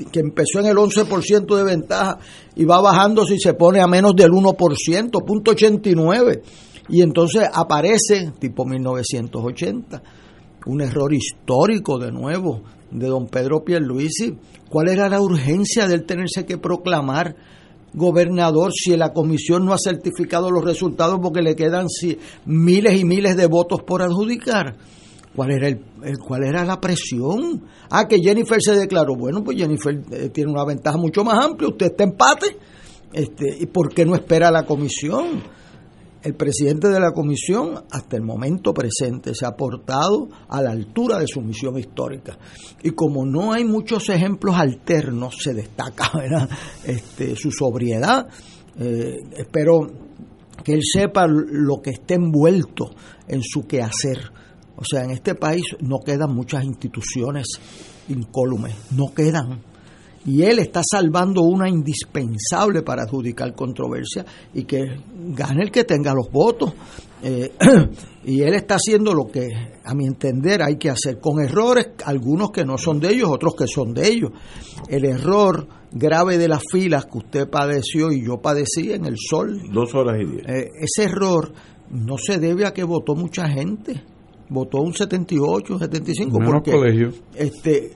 que 0.10 0.22
empezó 0.22 0.62
en 0.62 0.68
el 0.68 0.78
11% 0.78 1.54
de 1.54 1.64
ventaja 1.66 2.18
y 2.56 2.64
va 2.64 2.80
bajando 2.80 3.26
si 3.26 3.38
se 3.38 3.56
pone 3.56 3.82
a 3.82 3.88
menos 3.88 4.16
del 4.16 4.32
1%, 4.32 5.26
punto 5.26 5.52
89. 5.52 6.44
Y 6.88 7.02
entonces 7.02 7.46
aparece, 7.54 8.32
tipo 8.40 8.64
1980, 8.64 10.02
un 10.66 10.82
error 10.82 11.14
histórico 11.14 12.00
de 12.00 12.14
nuevo 12.14 12.62
de 12.90 13.08
don 13.08 13.28
Pedro 13.28 13.66
Pierluisi. 13.66 14.38
¿Cuál 14.70 14.88
era 14.88 15.10
la 15.10 15.20
urgencia 15.20 15.90
de 15.90 15.96
él 15.96 16.06
tenerse 16.06 16.46
que 16.46 16.58
proclamar 16.58 17.36
gobernador 17.98 18.72
si 18.72 18.96
la 18.96 19.12
comisión 19.12 19.66
no 19.66 19.74
ha 19.74 19.78
certificado 19.78 20.52
los 20.52 20.64
resultados 20.64 21.20
porque 21.22 21.42
le 21.42 21.56
quedan 21.56 21.88
miles 22.46 23.00
y 23.00 23.04
miles 23.04 23.36
de 23.36 23.48
votos 23.48 23.82
por 23.84 24.02
adjudicar? 24.02 24.78
¿Cuál 25.36 25.52
era, 25.52 25.68
el, 25.68 25.80
¿Cuál 26.18 26.46
era 26.46 26.64
la 26.64 26.80
presión? 26.80 27.64
Ah, 27.90 28.08
que 28.08 28.20
Jennifer 28.20 28.60
se 28.60 28.76
declaró. 28.76 29.16
Bueno, 29.16 29.44
pues 29.44 29.58
Jennifer 29.58 30.02
eh, 30.12 30.30
tiene 30.30 30.52
una 30.52 30.66
ventaja 30.66 30.98
mucho 30.98 31.24
más 31.24 31.46
amplia. 31.46 31.70
Usted 31.70 31.88
está 31.88 32.04
empate. 32.04 32.58
Este, 33.14 33.58
¿Y 33.60 33.66
por 33.68 33.94
qué 33.94 34.06
no 34.06 34.16
espera 34.16 34.50
la 34.50 34.66
comisión? 34.66 35.44
El 36.28 36.36
presidente 36.36 36.90
de 36.90 37.00
la 37.00 37.14
comisión, 37.14 37.86
hasta 37.90 38.18
el 38.18 38.22
momento 38.22 38.74
presente, 38.74 39.34
se 39.34 39.46
ha 39.46 39.56
portado 39.56 40.28
a 40.50 40.62
la 40.62 40.72
altura 40.72 41.20
de 41.20 41.26
su 41.26 41.40
misión 41.40 41.80
histórica. 41.80 42.38
Y 42.84 42.90
como 42.90 43.26
no 43.26 43.54
hay 43.54 43.64
muchos 43.64 44.10
ejemplos 44.10 44.58
alternos, 44.58 45.38
se 45.42 45.54
destaca 45.54 46.12
¿verdad? 46.14 46.50
Este, 46.84 47.34
su 47.38 47.50
sobriedad. 47.50 48.28
Eh, 48.78 49.20
espero 49.38 49.90
que 50.66 50.74
él 50.74 50.82
sepa 50.84 51.28
lo 51.28 51.82
que 51.82 51.92
está 51.92 52.16
envuelto 52.16 52.90
en 53.26 53.42
su 53.42 53.66
quehacer. 53.66 54.30
O 54.76 54.84
sea, 54.84 55.06
en 55.06 55.12
este 55.12 55.34
país 55.34 55.78
no 55.80 56.00
quedan 56.06 56.36
muchas 56.36 56.66
instituciones 56.66 57.48
incólumes, 58.10 58.76
no 58.92 59.14
quedan. 59.16 59.62
Y 60.28 60.44
él 60.44 60.60
está 60.60 60.82
salvando 60.84 61.42
una 61.42 61.70
indispensable 61.70 62.82
para 62.82 63.04
adjudicar 63.04 63.56
controversia 63.56 64.26
y 64.54 64.66
que 64.66 64.84
gane 65.30 65.64
el 65.64 65.72
que 65.72 65.86
tenga 65.86 66.14
los 66.14 66.30
votos. 66.30 66.74
Eh, 67.24 67.54
y 68.26 68.42
él 68.42 68.54
está 68.54 68.76
haciendo 68.76 69.14
lo 69.14 69.28
que, 69.28 69.48
a 69.86 69.96
mi 69.96 70.06
entender, 70.06 70.62
hay 70.62 70.76
que 70.76 70.90
hacer, 70.90 71.22
con 71.22 71.42
errores, 71.42 71.92
algunos 72.04 72.52
que 72.52 72.66
no 72.66 72.78
son 72.78 73.00
de 73.00 73.14
ellos, 73.14 73.30
otros 73.30 73.56
que 73.56 73.68
son 73.68 73.94
de 73.94 74.06
ellos. 74.06 74.32
El 74.90 75.06
error 75.06 75.66
grave 75.94 76.38
de 76.38 76.50
las 76.50 76.62
filas 76.70 77.06
que 77.06 77.20
usted 77.20 77.50
padeció 77.50 78.12
y 78.12 78.26
yo 78.26 78.42
padecí 78.42 78.92
en 78.92 79.06
el 79.06 79.16
sol. 79.18 79.62
Dos 79.72 79.96
horas 79.96 80.20
y 80.22 80.26
diez. 80.26 80.46
Eh, 80.46 80.72
ese 80.82 81.10
error 81.10 81.54
no 81.90 82.18
se 82.18 82.38
debe 82.38 82.66
a 82.66 82.74
que 82.74 82.84
votó 82.84 83.16
mucha 83.16 83.48
gente 83.48 84.04
votó 84.50 84.80
un 84.82 84.94
78, 84.94 85.78
75, 85.80 86.40
Menos 86.40 86.54
porque 86.54 86.72
colegios. 86.72 87.16
este, 87.36 87.92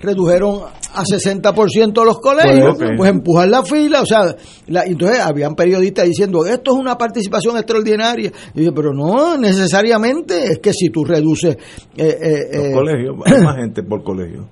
redujeron 0.00 0.60
a 0.94 1.02
60% 1.04 2.04
los 2.04 2.18
colegios, 2.20 2.76
Pues, 2.76 2.90
ok. 2.90 2.96
pues 2.96 3.10
empujar 3.10 3.48
la 3.48 3.64
fila, 3.64 4.02
o 4.02 4.06
sea, 4.06 4.36
la- 4.68 4.84
entonces 4.84 5.18
habían 5.20 5.54
periodistas 5.54 6.06
diciendo, 6.06 6.44
esto 6.46 6.72
es 6.74 6.78
una 6.80 6.96
participación 6.96 7.56
extraordinaria, 7.56 8.32
y 8.54 8.64
yo, 8.64 8.72
pero 8.74 8.92
no 8.92 9.36
necesariamente, 9.36 10.44
es 10.52 10.58
que 10.60 10.72
si 10.72 10.90
tú 10.90 11.04
reduces... 11.04 11.56
eh, 11.96 12.18
eh, 12.20 12.48
Los 12.54 12.64
eh, 12.66 12.72
colegios, 12.72 13.16
hay 13.26 13.42
más 13.42 13.56
gente 13.56 13.82
por 13.82 14.02
colegio. 14.02 14.48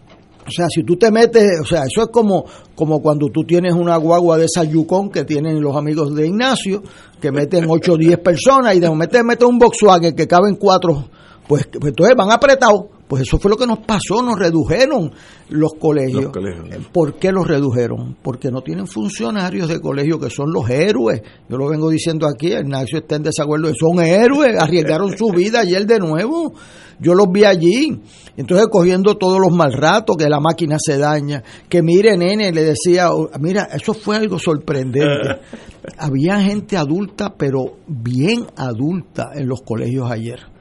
O 0.48 0.50
sea, 0.50 0.66
si 0.68 0.82
tú 0.82 0.96
te 0.96 1.10
metes, 1.10 1.60
o 1.60 1.66
sea, 1.66 1.82
eso 1.82 2.02
es 2.02 2.08
como, 2.08 2.44
como 2.74 3.02
cuando 3.02 3.28
tú 3.28 3.44
tienes 3.44 3.74
una 3.74 3.96
guagua 3.96 4.38
de 4.38 4.46
esa 4.46 4.64
Yukon 4.64 5.10
que 5.10 5.24
tienen 5.24 5.60
los 5.60 5.76
amigos 5.76 6.14
de 6.14 6.26
Ignacio, 6.26 6.82
que 7.20 7.30
meten 7.30 7.64
8 7.68 7.92
o 7.92 7.96
10 7.96 8.18
personas 8.20 8.74
y 8.74 8.80
de 8.80 8.88
momento 8.88 9.22
meten 9.24 9.48
un 9.48 9.58
Volkswagen 9.58 10.16
que 10.16 10.26
caben 10.26 10.56
cuatro, 10.56 11.04
pues, 11.46 11.66
pues 11.66 11.90
entonces 11.90 12.16
van 12.16 12.30
apretados. 12.30 12.97
Pues 13.08 13.22
eso 13.22 13.38
fue 13.38 13.50
lo 13.50 13.56
que 13.56 13.66
nos 13.66 13.78
pasó, 13.78 14.22
nos 14.22 14.38
redujeron 14.38 15.10
los 15.48 15.72
colegios. 15.80 16.24
Los 16.24 16.32
colegios. 16.32 16.86
¿Por 16.92 17.14
qué 17.14 17.32
los 17.32 17.48
redujeron? 17.48 18.16
Porque 18.22 18.50
no 18.50 18.60
tienen 18.60 18.86
funcionarios 18.86 19.68
de 19.68 19.80
colegio 19.80 20.20
que 20.20 20.28
son 20.28 20.52
los 20.52 20.68
héroes. 20.68 21.22
Yo 21.48 21.56
lo 21.56 21.68
vengo 21.68 21.88
diciendo 21.88 22.28
aquí, 22.28 22.52
Ignacio 22.52 22.98
está 22.98 23.16
en 23.16 23.22
desacuerdo, 23.22 23.72
son 23.74 24.04
héroes, 24.04 24.60
arriesgaron 24.60 25.16
su 25.16 25.30
vida 25.34 25.60
ayer 25.60 25.86
de 25.86 25.98
nuevo. 25.98 26.52
Yo 27.00 27.14
los 27.14 27.28
vi 27.32 27.44
allí. 27.44 27.98
Entonces 28.36 28.66
cogiendo 28.70 29.16
todos 29.16 29.38
los 29.40 29.56
mal 29.56 29.72
ratos, 29.72 30.16
que 30.16 30.28
la 30.28 30.40
máquina 30.40 30.76
se 30.78 30.98
daña, 30.98 31.42
que 31.68 31.82
mire 31.82 32.16
nene, 32.18 32.52
le 32.52 32.62
decía, 32.62 33.12
oh, 33.12 33.30
mira, 33.40 33.68
eso 33.72 33.94
fue 33.94 34.16
algo 34.16 34.38
sorprendente. 34.38 35.40
Había 35.98 36.40
gente 36.40 36.76
adulta, 36.76 37.34
pero 37.38 37.78
bien 37.86 38.46
adulta 38.56 39.30
en 39.34 39.48
los 39.48 39.62
colegios 39.62 40.10
ayer. 40.10 40.57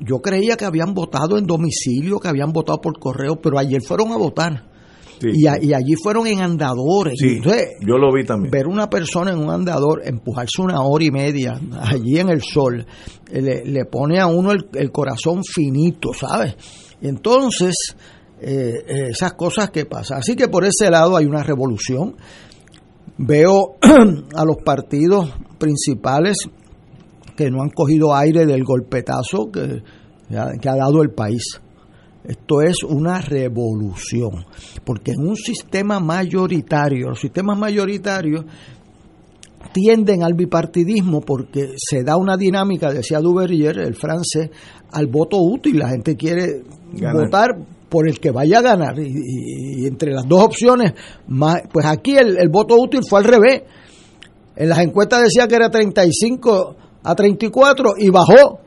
Yo 0.00 0.20
creía 0.20 0.56
que 0.56 0.64
habían 0.64 0.92
votado 0.94 1.38
en 1.38 1.46
domicilio, 1.46 2.18
que 2.18 2.28
habían 2.28 2.52
votado 2.52 2.80
por 2.80 2.98
correo, 2.98 3.36
pero 3.40 3.58
ayer 3.58 3.80
fueron 3.82 4.12
a 4.12 4.16
votar. 4.16 4.72
Sí. 5.20 5.28
Y, 5.32 5.46
a- 5.46 5.62
y 5.62 5.72
allí 5.72 5.94
fueron 6.02 6.26
en 6.26 6.40
andadores. 6.40 7.14
Sí, 7.18 7.36
Entonces, 7.36 7.68
yo 7.80 7.96
lo 7.96 8.12
vi 8.12 8.24
también. 8.24 8.50
ver 8.50 8.66
una 8.66 8.90
persona 8.90 9.30
en 9.30 9.38
un 9.38 9.50
andador, 9.50 10.02
empujarse 10.04 10.60
una 10.60 10.80
hora 10.82 11.04
y 11.04 11.10
media 11.12 11.58
allí 11.80 12.18
en 12.18 12.28
el 12.30 12.42
sol, 12.42 12.84
eh, 13.30 13.40
le, 13.40 13.64
le 13.64 13.84
pone 13.84 14.18
a 14.18 14.26
uno 14.26 14.50
el, 14.50 14.66
el 14.74 14.90
corazón 14.90 15.42
finito, 15.44 16.12
¿sabes? 16.12 16.56
Entonces, 17.00 17.74
eh, 18.40 18.72
eh, 18.88 19.08
esas 19.10 19.34
cosas 19.34 19.70
que 19.70 19.86
pasan. 19.86 20.18
Así 20.18 20.34
que 20.34 20.48
por 20.48 20.64
ese 20.64 20.90
lado 20.90 21.16
hay 21.16 21.26
una 21.26 21.44
revolución. 21.44 22.16
Veo 23.16 23.76
a 24.34 24.44
los 24.44 24.56
partidos 24.64 25.30
principales 25.58 26.36
que 27.36 27.50
no 27.50 27.62
han 27.62 27.70
cogido 27.70 28.14
aire 28.14 28.46
del 28.46 28.64
golpetazo 28.64 29.50
que, 29.52 29.82
que 30.60 30.68
ha 30.68 30.76
dado 30.76 31.02
el 31.02 31.10
país. 31.10 31.60
Esto 32.24 32.62
es 32.62 32.82
una 32.82 33.20
revolución, 33.20 34.46
porque 34.84 35.12
en 35.12 35.20
un 35.28 35.36
sistema 35.36 36.00
mayoritario, 36.00 37.10
los 37.10 37.20
sistemas 37.20 37.58
mayoritarios 37.58 38.44
tienden 39.72 40.22
al 40.22 40.34
bipartidismo 40.34 41.20
porque 41.20 41.74
se 41.76 42.02
da 42.04 42.16
una 42.16 42.36
dinámica, 42.36 42.92
decía 42.92 43.20
Duverger, 43.20 43.78
el 43.78 43.94
francés, 43.94 44.50
al 44.92 45.06
voto 45.06 45.38
útil. 45.38 45.78
La 45.78 45.88
gente 45.88 46.16
quiere 46.16 46.62
Ganar. 46.92 47.24
votar 47.24 47.48
por 47.88 48.08
el 48.08 48.18
que 48.20 48.30
vaya 48.30 48.58
a 48.58 48.62
ganar. 48.62 48.98
Y, 48.98 49.06
y- 49.08 49.82
y 49.82 49.86
entre 49.86 50.12
las 50.12 50.26
dos 50.28 50.42
opciones, 50.44 50.92
más, 51.28 51.62
pues 51.72 51.86
aquí 51.86 52.16
el, 52.16 52.36
el 52.38 52.48
voto 52.48 52.76
útil 52.76 53.00
fue 53.08 53.18
al 53.20 53.24
revés. 53.24 53.62
En 54.56 54.68
las 54.68 54.78
encuestas 54.78 55.22
decía 55.24 55.48
que 55.48 55.56
era 55.56 55.70
35 55.70 56.76
a 57.04 57.14
34 57.14 57.90
y 57.98 58.08
bajó 58.10 58.58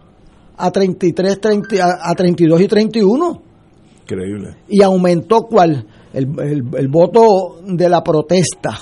a 0.58 0.71
33, 0.71 1.39
30, 1.41 1.84
a- 1.86 2.10
a 2.12 2.15
32 2.15 2.62
y 2.62 2.67
31 2.67 3.41
Increíble. 4.04 4.56
y 4.69 4.82
aumentó 4.82 5.41
cuál 5.43 5.86
el, 6.13 6.28
el- 6.39 6.63
el 6.78 6.88
voto 6.88 7.60
de 7.65 7.89
la 7.89 8.02
protesta 8.04 8.78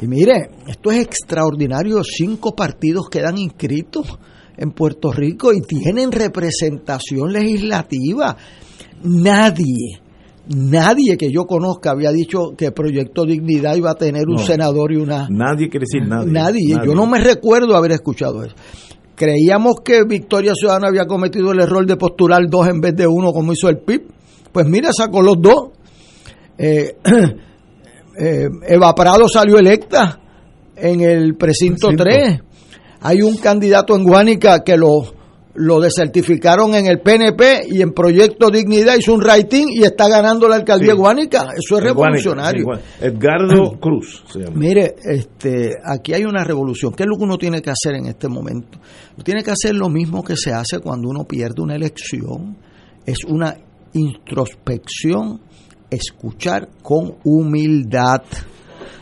y 0.00 0.06
mire 0.06 0.50
esto 0.66 0.90
es 0.90 0.98
extraordinario 1.02 2.02
cinco 2.04 2.54
partidos 2.54 3.08
quedan 3.10 3.38
inscritos 3.38 4.18
en 4.56 4.70
Puerto 4.72 5.10
Rico 5.10 5.52
y 5.52 5.60
tienen 5.62 6.12
representación 6.12 7.32
legislativa 7.32 8.36
nadie 9.02 10.00
nadie 10.48 11.16
que 11.16 11.30
yo 11.30 11.44
conozca 11.46 11.90
había 11.90 12.10
dicho 12.10 12.52
que 12.56 12.72
Proyecto 12.72 13.24
Dignidad 13.24 13.76
iba 13.76 13.90
a 13.90 13.94
tener 13.94 14.22
un 14.28 14.36
No. 14.36 14.38
senador 14.46 14.92
y 14.92 14.96
una 14.96 15.28
Nadie 15.30 15.68
quiere 15.68 15.84
decir 15.90 16.08
nadie. 16.08 16.32
Nadie. 16.32 16.76
Yo 16.86 16.94
no 16.94 17.06
me 17.06 17.18
recuerdo 17.18 17.76
haber 17.76 17.92
escuchado 17.92 18.42
eso. 18.44 18.54
Creíamos 19.18 19.80
que 19.84 20.04
Victoria 20.04 20.52
Ciudadana 20.54 20.88
había 20.88 21.06
cometido 21.06 21.50
el 21.50 21.60
error 21.60 21.84
de 21.84 21.96
postular 21.96 22.40
dos 22.48 22.68
en 22.68 22.80
vez 22.80 22.94
de 22.94 23.08
uno, 23.08 23.32
como 23.32 23.52
hizo 23.52 23.68
el 23.68 23.78
PIB. 23.78 24.06
Pues 24.52 24.66
mira, 24.66 24.90
sacó 24.92 25.20
los 25.22 25.36
dos. 25.40 25.70
Eh, 26.56 26.96
eh, 28.16 28.48
Eva 28.68 28.94
Prado 28.94 29.28
salió 29.28 29.58
electa 29.58 30.20
en 30.76 31.00
el 31.00 31.34
precinto 31.34 31.88
Precinto. 31.88 32.04
3. 32.04 32.40
Hay 33.00 33.22
un 33.22 33.36
candidato 33.38 33.96
en 33.96 34.04
Guánica 34.04 34.62
que 34.62 34.76
lo, 34.76 35.02
lo 35.54 35.80
desertificaron 35.80 36.74
en 36.74 36.86
el 36.86 37.00
PNP 37.00 37.66
y 37.70 37.82
en 37.82 37.92
Proyecto 37.92 38.50
Dignidad 38.50 38.96
hizo 38.96 39.12
un 39.14 39.22
rating 39.22 39.66
y 39.70 39.82
está 39.82 40.08
ganando 40.08 40.48
la 40.48 40.56
alcaldía 40.56 40.92
Sí. 40.92 40.96
Guánica. 40.98 41.38
Eso 41.56 41.56
es 41.56 41.68
Guánica, 41.70 41.88
revolucionario. 41.88 42.64
Guánica. 42.64 42.86
Edgardo 43.00 43.72
Cruz 43.80 44.22
se 44.32 44.40
llama. 44.40 44.56
Mire, 44.56 44.94
este, 45.04 45.72
aquí 45.84 46.14
hay 46.14 46.24
una 46.24 46.44
revolución. 46.44 46.92
¿Qué 46.92 47.02
es 47.02 47.08
lo 47.08 47.16
que 47.16 47.24
uno 47.24 47.38
tiene 47.38 47.60
que 47.60 47.70
hacer 47.70 47.94
en 47.96 48.06
este 48.06 48.28
momento? 48.28 48.78
Tiene 49.24 49.42
que 49.42 49.50
hacer 49.50 49.74
lo 49.74 49.88
mismo 49.88 50.22
que 50.22 50.36
se 50.36 50.52
hace 50.52 50.78
cuando 50.78 51.08
uno 51.08 51.24
pierde 51.24 51.60
una 51.60 51.74
elección. 51.74 52.56
Es 53.04 53.24
una 53.26 53.56
introspección, 53.94 55.40
escuchar 55.90 56.68
con 56.82 57.14
humildad, 57.24 58.22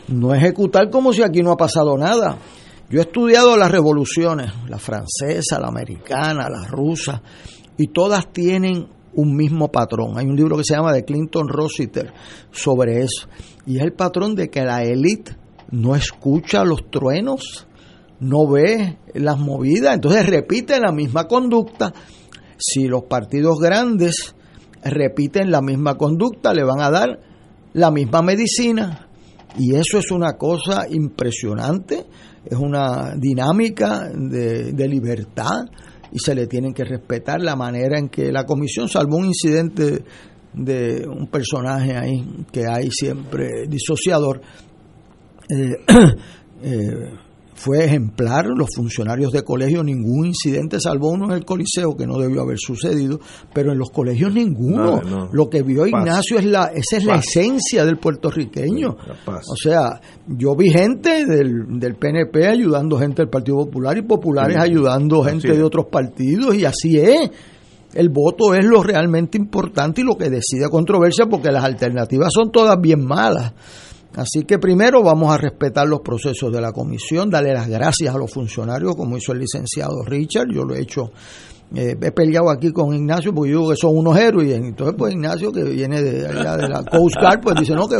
no 0.07 0.33
ejecutar 0.33 0.89
como 0.89 1.13
si 1.13 1.21
aquí 1.21 1.41
no 1.41 1.51
ha 1.51 1.57
pasado 1.57 1.97
nada. 1.97 2.37
Yo 2.89 2.99
he 2.99 3.03
estudiado 3.03 3.57
las 3.57 3.69
revoluciones, 3.69 4.51
la 4.69 4.77
francesa, 4.77 5.59
la 5.59 5.67
americana, 5.67 6.49
la 6.49 6.67
rusa, 6.67 7.21
y 7.77 7.87
todas 7.87 8.31
tienen 8.31 8.87
un 9.13 9.35
mismo 9.35 9.69
patrón. 9.69 10.17
Hay 10.17 10.25
un 10.25 10.35
libro 10.35 10.55
que 10.55 10.63
se 10.63 10.75
llama 10.75 10.93
de 10.93 11.03
Clinton 11.03 11.47
Rossiter 11.49 12.13
sobre 12.51 13.01
eso. 13.01 13.27
Y 13.65 13.77
es 13.77 13.83
el 13.83 13.93
patrón 13.93 14.35
de 14.35 14.49
que 14.49 14.61
la 14.61 14.83
élite 14.83 15.35
no 15.71 15.95
escucha 15.95 16.63
los 16.63 16.89
truenos, 16.89 17.67
no 18.19 18.47
ve 18.47 18.97
las 19.13 19.37
movidas, 19.37 19.95
entonces 19.95 20.25
repite 20.25 20.79
la 20.79 20.91
misma 20.91 21.25
conducta. 21.25 21.93
Si 22.57 22.87
los 22.87 23.03
partidos 23.03 23.59
grandes 23.59 24.35
repiten 24.83 25.51
la 25.51 25.61
misma 25.61 25.95
conducta, 25.95 26.53
le 26.53 26.63
van 26.63 26.81
a 26.81 26.89
dar 26.89 27.19
la 27.73 27.91
misma 27.91 28.21
medicina. 28.21 29.09
Y 29.57 29.75
eso 29.75 29.97
es 29.97 30.11
una 30.11 30.37
cosa 30.37 30.85
impresionante, 30.89 32.05
es 32.49 32.57
una 32.57 33.13
dinámica 33.15 34.09
de, 34.13 34.71
de 34.73 34.87
libertad 34.87 35.65
y 36.11 36.19
se 36.19 36.35
le 36.35 36.47
tienen 36.47 36.73
que 36.73 36.83
respetar 36.83 37.41
la 37.41 37.55
manera 37.55 37.97
en 37.97 38.09
que 38.09 38.31
la 38.31 38.45
comisión 38.45 38.87
salvó 38.87 39.17
un 39.17 39.25
incidente 39.25 40.03
de 40.53 41.07
un 41.07 41.27
personaje 41.27 41.95
ahí 41.95 42.25
que 42.51 42.63
hay 42.67 42.89
siempre 42.91 43.67
disociador. 43.67 44.41
Eh, 45.49 45.75
eh, 46.63 46.91
fue 47.57 47.83
ejemplar, 47.85 48.45
los 48.45 48.69
funcionarios 48.75 49.31
de 49.31 49.41
colegio, 49.41 49.83
ningún 49.83 50.27
incidente, 50.27 50.79
salvo 50.79 51.09
uno 51.09 51.25
en 51.25 51.31
el 51.31 51.43
Coliseo 51.43 51.97
que 51.97 52.05
no 52.05 52.19
debió 52.19 52.41
haber 52.43 52.59
sucedido, 52.59 53.19
pero 53.51 53.71
en 53.71 53.79
los 53.79 53.89
colegios 53.89 54.31
ninguno. 54.31 55.01
No. 55.01 55.29
Lo 55.33 55.49
que 55.49 55.63
vio 55.63 55.81
Paz. 55.89 55.89
Ignacio 55.89 56.37
es 56.37 56.45
la, 56.45 56.65
esa 56.73 56.97
es 56.97 57.03
la 57.03 57.15
esencia 57.15 57.83
del 57.83 57.97
puertorriqueño. 57.97 58.95
O 59.25 59.55
sea, 59.55 59.99
yo 60.27 60.55
vi 60.55 60.69
gente 60.69 61.25
del, 61.25 61.79
del 61.79 61.95
PNP 61.95 62.47
ayudando 62.47 62.99
gente 62.99 63.23
del 63.23 63.29
Partido 63.29 63.57
Popular 63.57 63.97
y 63.97 64.03
populares 64.03 64.55
Sí. 64.55 64.61
ayudando 64.61 65.23
gente 65.23 65.51
de 65.51 65.63
otros 65.63 65.87
partidos 65.91 66.53
y 66.55 66.63
así 66.63 66.97
es. 66.99 67.31
El 67.93 68.09
voto 68.09 68.53
es 68.53 68.63
lo 68.65 68.83
realmente 68.83 69.37
importante 69.37 70.01
y 70.01 70.03
lo 70.03 70.15
que 70.15 70.29
decide 70.29 70.69
controversia 70.69 71.25
porque 71.25 71.51
las 71.51 71.63
alternativas 71.63 72.29
son 72.31 72.51
todas 72.51 72.79
bien 72.79 73.03
malas. 73.03 73.53
Así 74.15 74.43
que 74.43 74.57
primero 74.57 75.03
vamos 75.03 75.31
a 75.31 75.37
respetar 75.37 75.87
los 75.87 76.01
procesos 76.01 76.51
de 76.51 76.61
la 76.61 76.71
comisión, 76.71 77.29
darle 77.29 77.53
las 77.53 77.67
gracias 77.67 78.15
a 78.15 78.17
los 78.17 78.31
funcionarios 78.31 78.95
como 78.95 79.17
hizo 79.17 79.31
el 79.31 79.39
licenciado 79.39 80.03
Richard, 80.05 80.47
yo 80.51 80.63
lo 80.63 80.75
he 80.75 80.81
hecho 80.81 81.11
eh, 81.75 81.97
he 82.01 82.11
peleado 82.11 82.49
aquí 82.49 82.71
con 82.71 82.93
Ignacio 82.93 83.33
porque 83.33 83.51
yo 83.51 83.59
digo 83.59 83.71
que 83.71 83.75
son 83.75 83.97
unos 83.97 84.17
héroes. 84.17 84.53
Entonces, 84.53 84.95
pues 84.97 85.13
Ignacio, 85.13 85.51
que 85.51 85.63
viene 85.63 86.01
de 86.01 86.25
allá 86.25 86.55
de 86.55 86.69
la 86.69 86.83
Coast 86.83 87.17
Guard, 87.19 87.41
pues 87.41 87.55
dice, 87.59 87.73
no, 87.73 87.87
que, 87.87 87.97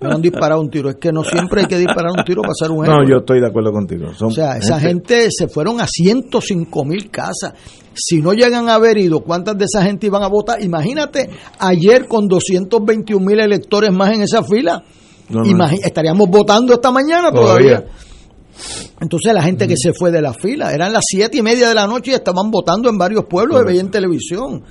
me 0.00 0.14
han 0.14 0.22
disparado 0.22 0.60
un 0.60 0.70
tiro. 0.70 0.88
Es 0.88 0.96
que 0.96 1.12
no 1.12 1.22
siempre 1.22 1.60
hay 1.60 1.66
que 1.66 1.76
disparar 1.76 2.10
un 2.16 2.24
tiro 2.24 2.40
para 2.40 2.54
ser 2.54 2.70
un 2.70 2.84
héroe. 2.84 2.96
No, 2.96 3.08
yo 3.08 3.18
estoy 3.18 3.40
de 3.40 3.48
acuerdo 3.48 3.70
contigo. 3.70 4.06
o 4.18 4.30
sea, 4.30 4.56
esa 4.56 4.80
gente... 4.80 5.28
se 5.30 5.48
fueron 5.48 5.80
a 5.80 5.86
105 5.86 6.84
mil 6.84 7.10
casas. 7.10 7.52
Si 7.94 8.22
no 8.22 8.32
llegan 8.32 8.70
a 8.70 8.74
haber 8.74 8.96
ido, 8.96 9.20
¿cuántas 9.20 9.58
de 9.58 9.66
esa 9.66 9.82
gente 9.82 10.06
iban 10.06 10.22
a 10.22 10.28
votar? 10.28 10.62
Imagínate 10.62 11.28
ayer 11.58 12.08
con 12.08 12.26
221 12.26 13.24
mil 13.24 13.38
electores 13.40 13.92
más 13.92 14.14
en 14.14 14.22
esa 14.22 14.42
fila. 14.42 14.82
Estaríamos 15.82 16.28
votando 16.28 16.74
esta 16.74 16.90
mañana 16.90 17.30
todavía. 17.30 17.84
Entonces 19.00 19.32
la 19.34 19.42
gente 19.42 19.66
que 19.66 19.76
se 19.76 19.92
fue 19.92 20.10
de 20.10 20.22
la 20.22 20.32
fila, 20.32 20.72
eran 20.72 20.92
las 20.92 21.02
siete 21.06 21.38
y 21.38 21.42
media 21.42 21.68
de 21.68 21.74
la 21.74 21.86
noche 21.86 22.12
y 22.12 22.14
estaban 22.14 22.50
votando 22.50 22.88
en 22.88 22.98
varios 22.98 23.24
pueblos 23.24 23.58
de 23.58 23.64
veían 23.64 23.90
televisión. 23.90 24.62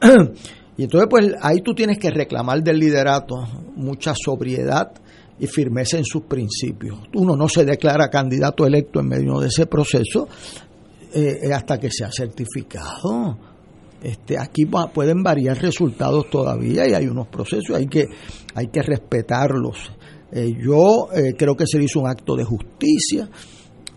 y 0.78 0.84
entonces 0.84 1.08
pues 1.10 1.32
ahí 1.42 1.60
tú 1.60 1.74
tienes 1.74 1.98
que 1.98 2.10
reclamar 2.10 2.62
del 2.62 2.78
liderato 2.78 3.34
mucha 3.76 4.14
sobriedad 4.14 4.92
y 5.38 5.46
firmeza 5.46 5.98
en 5.98 6.04
sus 6.04 6.22
principios. 6.22 6.98
Uno 7.14 7.36
no 7.36 7.48
se 7.48 7.64
declara 7.64 8.08
candidato 8.08 8.66
electo 8.66 9.00
en 9.00 9.08
medio 9.08 9.40
de 9.40 9.48
ese 9.48 9.66
proceso 9.66 10.28
eh, 11.12 11.52
hasta 11.52 11.78
que 11.78 11.90
sea 11.90 12.10
certificado. 12.10 13.36
Este, 14.02 14.38
aquí 14.38 14.66
pueden 14.66 15.22
variar 15.22 15.60
resultados 15.60 16.28
todavía 16.30 16.86
y 16.86 16.94
hay 16.94 17.06
unos 17.06 17.28
procesos, 17.28 17.74
hay 17.74 17.86
que, 17.86 18.06
hay 18.54 18.68
que 18.68 18.82
respetarlos. 18.82 19.90
Eh, 20.32 20.54
yo 20.60 21.08
eh, 21.14 21.34
creo 21.36 21.56
que 21.56 21.66
se 21.66 21.82
hizo 21.82 22.00
un 22.00 22.08
acto 22.08 22.36
de 22.36 22.44
justicia 22.44 23.28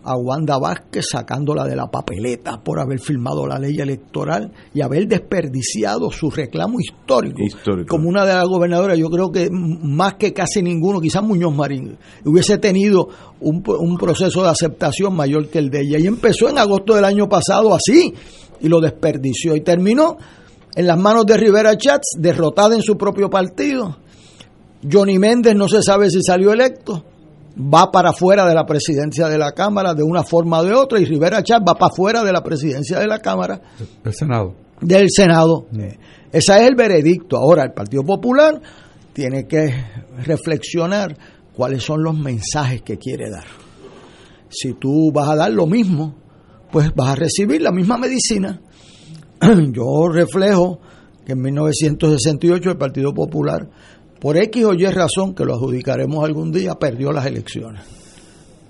a 0.04 0.16
Wanda 0.16 0.58
Vázquez 0.58 1.06
sacándola 1.12 1.66
de 1.66 1.76
la 1.76 1.88
papeleta 1.88 2.62
por 2.64 2.80
haber 2.80 3.00
firmado 3.00 3.46
la 3.46 3.60
ley 3.60 3.76
electoral 3.80 4.52
y 4.74 4.82
haber 4.82 5.08
desperdiciado 5.08 6.10
su 6.12 6.32
reclamo 6.32 6.80
histórico. 6.80 7.42
Como 7.88 8.08
una 8.08 8.26
de 8.26 8.34
las 8.34 8.46
gobernadoras, 8.46 8.98
yo 8.98 9.10
creo 9.10 9.30
que 9.32 9.50
más 9.52 10.16
que 10.16 10.34
casi 10.34 10.64
ninguno, 10.64 11.02
quizás 11.02 11.24
Muñoz 11.24 11.54
Marín, 11.54 11.98
hubiese 12.26 12.58
tenido 12.58 13.10
un, 13.42 13.62
un 13.68 13.98
proceso 13.98 14.42
de 14.42 14.50
aceptación 14.50 15.16
mayor 15.16 15.50
que 15.50 15.60
el 15.60 15.70
de 15.70 15.82
ella. 15.82 16.00
Y 16.00 16.08
empezó 16.08 16.50
en 16.50 16.58
agosto 16.58 16.96
del 16.96 17.06
año 17.06 17.28
pasado 17.28 17.74
así 17.74 18.14
y 18.62 18.68
lo 18.68 18.80
desperdició 18.80 19.56
y 19.56 19.62
terminó 19.62 20.18
en 20.76 20.88
las 20.88 20.98
manos 20.98 21.26
de 21.26 21.38
Rivera 21.38 21.78
Chats, 21.78 22.16
derrotada 22.18 22.76
en 22.76 22.82
su 22.82 22.98
propio 22.98 23.30
partido 23.30 23.98
Johnny 24.90 25.20
Méndez 25.20 25.56
no 25.56 25.68
se 25.68 25.82
sabe 25.82 26.10
si 26.10 26.22
salió 26.22 26.54
electo, 26.54 27.04
va 27.58 27.92
para 27.92 28.14
fuera 28.14 28.46
de 28.48 28.56
la 28.56 28.66
presidencia 28.66 29.28
de 29.28 29.38
la 29.38 29.52
Cámara 29.52 29.94
de 29.94 30.04
una 30.04 30.24
forma 30.24 30.60
o 30.60 30.64
de 30.64 30.74
otra, 30.74 31.00
y 31.00 31.06
Rivera 31.06 31.44
Chávez 31.44 31.66
va 31.68 31.76
para 31.76 31.94
fuera 31.94 32.24
de 32.24 32.32
la 32.32 32.42
presidencia 32.42 33.00
de 33.00 33.08
la 33.08 33.20
Cámara. 33.20 33.60
Del 34.04 34.14
Senado. 34.14 34.56
Del 34.80 35.08
Senado. 35.10 35.66
Ese 36.32 36.54
es 36.54 36.68
el 36.68 36.76
veredicto. 36.76 37.38
Ahora, 37.38 37.64
el 37.64 37.74
Partido 37.74 38.04
Popular 38.04 38.62
tiene 39.12 39.46
que 39.46 39.74
reflexionar 40.26 41.18
cuáles 41.54 41.84
son 41.84 42.02
los 42.02 42.18
mensajes 42.18 42.82
que 42.82 42.98
quiere 42.98 43.30
dar. 43.30 43.46
Si 44.48 44.74
tú 44.74 45.12
vas 45.14 45.30
a 45.30 45.36
dar 45.36 45.52
lo 45.52 45.68
mismo, 45.68 46.16
pues 46.72 46.94
vas 46.96 47.10
a 47.10 47.16
recibir 47.16 47.62
la 47.62 47.72
misma 47.72 47.98
medicina. 47.98 48.62
Yo 49.72 50.10
reflejo 50.12 50.80
que 51.26 51.34
en 51.34 51.42
1968 51.42 52.72
el 52.72 52.78
Partido 52.78 53.14
Popular 53.14 53.68
por 54.20 54.38
X 54.38 54.66
o 54.66 54.74
Y 54.74 54.86
razón, 54.86 55.34
que 55.34 55.46
lo 55.46 55.54
adjudicaremos 55.54 56.24
algún 56.24 56.52
día, 56.52 56.76
perdió 56.76 57.12
las 57.12 57.26
elecciones. 57.26 57.82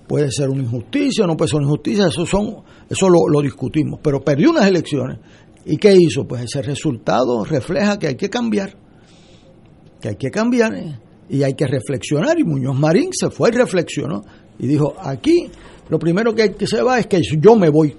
Puede 0.08 0.32
ser 0.32 0.50
una 0.50 0.64
injusticia, 0.64 1.26
no 1.26 1.36
puede 1.36 1.50
ser 1.50 1.58
una 1.58 1.68
injusticia, 1.68 2.08
eso, 2.08 2.26
son, 2.26 2.64
eso 2.90 3.08
lo, 3.10 3.42
discutimos, 3.42 4.00
pero 4.02 4.22
perdió 4.22 4.52
unas 4.52 4.68
elecciones. 4.68 5.20
¿Y 5.66 5.78
qué 5.78 5.96
hizo? 5.96 6.28
Pues 6.28 6.44
ese 6.44 6.62
resultado 6.62 7.44
refleja 7.44 7.98
que 8.00 8.08
hay 8.08 8.16
que 8.16 8.30
cambiar, 8.30 8.76
que 10.02 10.10
hay 10.10 10.16
que 10.16 10.32
cambiar 10.32 10.74
eh, 10.74 11.00
y 11.30 11.44
hay 11.44 11.54
que 11.54 11.68
reflexionar. 11.68 12.40
Y 12.40 12.44
Muñoz 12.44 12.78
Marín 12.78 13.10
se 13.12 13.30
fue 13.30 13.50
y 13.50 13.54
reflexionó 13.54 14.22
y 14.58 14.68
dijo, 14.68 14.96
aquí 15.00 15.50
lo 15.90 16.00
primero 16.00 16.34
que, 16.34 16.54
que 16.54 16.68
se 16.68 16.82
va 16.82 17.00
es 17.00 17.08
que 17.08 17.22
yo 17.22 17.56
me 17.56 17.70
voy. 17.70 17.96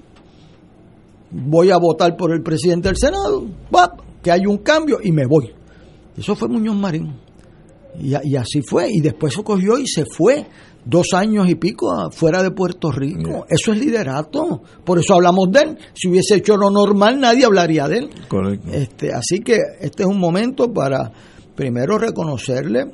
Voy 1.31 1.71
a 1.71 1.77
votar 1.77 2.17
por 2.17 2.33
el 2.33 2.43
presidente 2.43 2.89
del 2.89 2.97
Senado, 2.97 3.45
que 4.23 4.31
hay 4.31 4.47
un 4.47 4.59
cambio 4.59 4.99
y 5.03 5.13
me 5.13 5.27
voy. 5.27 5.53
Eso 6.17 6.35
fue 6.35 6.49
Muñoz 6.49 6.77
Marín. 6.77 7.15
Y, 7.99 8.37
así 8.37 8.63
fue. 8.63 8.89
Y 8.91 9.01
después 9.01 9.35
se 9.35 9.43
cogió 9.43 9.79
y 9.79 9.87
se 9.87 10.05
fue 10.05 10.47
dos 10.85 11.13
años 11.13 11.49
y 11.49 11.57
pico 11.57 12.11
fuera 12.11 12.43
de 12.43 12.51
Puerto 12.51 12.91
Rico. 12.91 13.47
Eso 13.49 13.73
es 13.73 13.79
liderato. 13.79 14.63
Por 14.85 14.99
eso 14.99 15.15
hablamos 15.15 15.51
de 15.51 15.61
él. 15.61 15.79
Si 15.95 16.09
hubiese 16.09 16.37
hecho 16.37 16.57
lo 16.57 16.71
normal, 16.71 17.21
nadie 17.21 17.45
hablaría 17.45 17.89
de 17.89 17.99
él. 17.99 18.11
Este, 18.73 19.13
así 19.13 19.41
que 19.41 19.59
este 19.81 20.03
es 20.03 20.09
un 20.09 20.19
momento 20.19 20.73
para 20.73 21.11
primero 21.55 21.99
reconocerle 21.99 22.85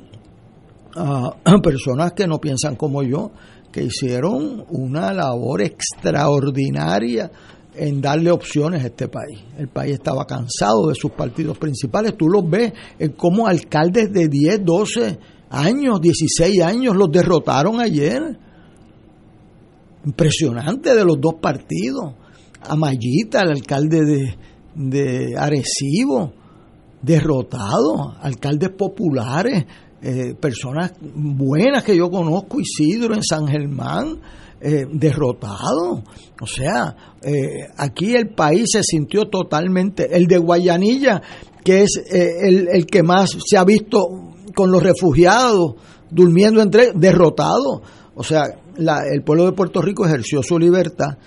a 0.95 1.31
personas 1.63 2.13
que 2.13 2.27
no 2.27 2.39
piensan 2.39 2.75
como 2.75 3.03
yo, 3.03 3.31
que 3.77 3.83
hicieron 3.83 4.65
una 4.69 5.13
labor 5.13 5.61
extraordinaria 5.61 7.29
en 7.75 8.01
darle 8.01 8.31
opciones 8.31 8.83
a 8.83 8.87
este 8.87 9.07
país. 9.07 9.37
El 9.55 9.67
país 9.67 9.93
estaba 9.93 10.25
cansado 10.25 10.87
de 10.87 10.95
sus 10.95 11.11
partidos 11.11 11.59
principales. 11.59 12.17
Tú 12.17 12.27
los 12.27 12.49
ves 12.49 12.73
en 12.97 13.11
cómo 13.11 13.45
alcaldes 13.45 14.11
de 14.11 14.29
10, 14.29 14.65
12 14.65 15.19
años, 15.51 16.01
16 16.01 16.59
años 16.63 16.95
los 16.95 17.11
derrotaron 17.11 17.79
ayer. 17.79 18.39
Impresionante 20.03 20.95
de 20.95 21.05
los 21.05 21.21
dos 21.21 21.35
partidos. 21.39 22.15
Amayita, 22.63 23.41
el 23.41 23.51
alcalde 23.51 24.05
de, 24.05 24.37
de 24.73 25.37
Arecibo, 25.37 26.33
derrotado. 27.03 28.15
Alcaldes 28.21 28.71
populares, 28.71 29.65
eh, 30.01 30.35
personas 30.39 30.93
buenas 31.01 31.83
que 31.83 31.95
yo 31.95 32.09
conozco, 32.09 32.59
Isidro 32.59 33.15
en 33.15 33.23
San 33.23 33.47
Germán 33.47 34.19
eh, 34.59 34.85
derrotado. 34.91 36.03
O 36.41 36.47
sea, 36.47 36.95
eh, 37.21 37.67
aquí 37.77 38.15
el 38.15 38.29
país 38.29 38.65
se 38.71 38.81
sintió 38.81 39.25
totalmente, 39.25 40.15
el 40.15 40.25
de 40.25 40.39
Guayanilla, 40.39 41.21
que 41.63 41.83
es 41.83 42.01
eh, 42.11 42.47
el, 42.47 42.67
el, 42.71 42.85
que 42.87 43.03
más 43.03 43.37
se 43.45 43.55
ha 43.55 43.63
visto 43.63 43.99
con 44.55 44.71
los 44.71 44.81
refugiados, 44.81 45.75
durmiendo 46.09 46.61
entre, 46.61 46.91
derrotado. 46.93 47.83
O 48.15 48.23
sea, 48.23 48.45
la, 48.77 49.01
el 49.11 49.21
pueblo 49.23 49.45
de 49.45 49.51
Puerto 49.51 49.79
Rico 49.79 50.07
ejerció 50.07 50.41
su 50.41 50.57
libertad 50.57 51.17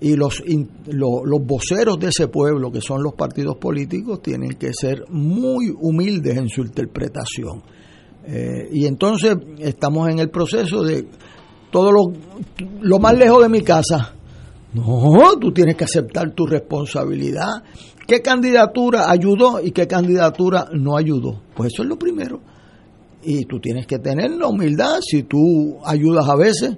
y 0.00 0.16
los, 0.16 0.42
los 0.86 1.46
voceros 1.46 1.98
de 2.00 2.08
ese 2.08 2.26
pueblo, 2.26 2.72
que 2.72 2.80
son 2.80 3.02
los 3.04 3.14
partidos 3.14 3.56
políticos, 3.56 4.20
tienen 4.20 4.50
que 4.58 4.72
ser 4.72 5.04
muy 5.10 5.72
humildes 5.78 6.36
en 6.36 6.48
su 6.48 6.62
interpretación. 6.62 7.62
Y 8.72 8.86
entonces 8.86 9.36
estamos 9.58 10.08
en 10.08 10.18
el 10.18 10.30
proceso 10.30 10.82
de 10.82 11.06
todo 11.70 11.90
lo, 11.90 12.12
lo 12.80 12.98
más 12.98 13.18
lejos 13.18 13.42
de 13.42 13.48
mi 13.48 13.60
casa. 13.62 14.14
No, 14.74 15.38
tú 15.40 15.52
tienes 15.52 15.76
que 15.76 15.84
aceptar 15.84 16.32
tu 16.32 16.46
responsabilidad. 16.46 17.62
¿Qué 18.06 18.20
candidatura 18.20 19.10
ayudó 19.10 19.60
y 19.62 19.70
qué 19.70 19.86
candidatura 19.86 20.68
no 20.72 20.96
ayudó? 20.96 21.40
Pues 21.54 21.72
eso 21.72 21.82
es 21.82 21.88
lo 21.88 21.96
primero. 21.96 22.40
Y 23.22 23.44
tú 23.44 23.60
tienes 23.60 23.86
que 23.86 23.98
tener 23.98 24.32
la 24.32 24.48
humildad. 24.48 25.00
Si 25.00 25.22
tú 25.22 25.78
ayudas 25.84 26.28
a 26.28 26.36
veces 26.36 26.76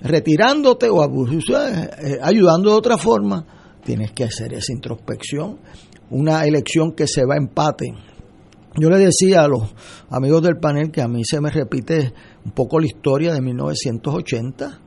retirándote 0.00 0.88
o 0.88 1.02
eh, 1.04 2.18
ayudando 2.22 2.70
de 2.70 2.76
otra 2.76 2.98
forma, 2.98 3.44
tienes 3.82 4.12
que 4.12 4.24
hacer 4.24 4.52
esa 4.52 4.72
introspección. 4.72 5.58
Una 6.10 6.44
elección 6.44 6.92
que 6.92 7.06
se 7.06 7.24
va 7.24 7.34
a 7.34 7.38
empate. 7.38 7.86
Yo 8.80 8.90
le 8.90 8.98
decía 8.98 9.42
a 9.42 9.48
los 9.48 9.74
amigos 10.08 10.42
del 10.42 10.58
panel 10.58 10.92
que 10.92 11.02
a 11.02 11.08
mí 11.08 11.22
se 11.24 11.40
me 11.40 11.50
repite 11.50 12.12
un 12.44 12.52
poco 12.52 12.78
la 12.78 12.86
historia 12.86 13.32
de 13.32 13.40
1980. 13.40 14.80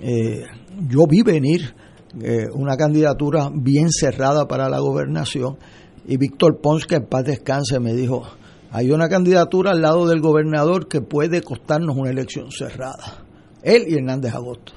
Eh, 0.00 0.42
yo 0.88 1.06
vi 1.06 1.22
venir 1.22 1.74
eh, 2.22 2.46
una 2.54 2.76
candidatura 2.76 3.50
bien 3.52 3.90
cerrada 3.90 4.48
para 4.48 4.70
la 4.70 4.78
gobernación 4.78 5.58
y 6.06 6.16
Víctor 6.16 6.60
Pons, 6.62 6.86
que 6.86 6.94
en 6.94 7.06
paz 7.06 7.24
descanse, 7.24 7.78
me 7.78 7.92
dijo, 7.92 8.22
hay 8.70 8.90
una 8.90 9.08
candidatura 9.08 9.72
al 9.72 9.82
lado 9.82 10.06
del 10.06 10.20
gobernador 10.20 10.88
que 10.88 11.02
puede 11.02 11.42
costarnos 11.42 11.96
una 11.96 12.10
elección 12.10 12.50
cerrada. 12.50 13.24
Él 13.62 13.84
y 13.88 13.94
Hernández 13.94 14.34
Agosto. 14.34 14.72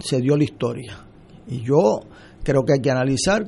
Se 0.00 0.20
dio 0.20 0.36
la 0.36 0.44
historia. 0.44 1.06
Y 1.46 1.62
yo 1.62 2.00
creo 2.42 2.64
que 2.64 2.74
hay 2.74 2.80
que 2.80 2.90
analizar 2.90 3.46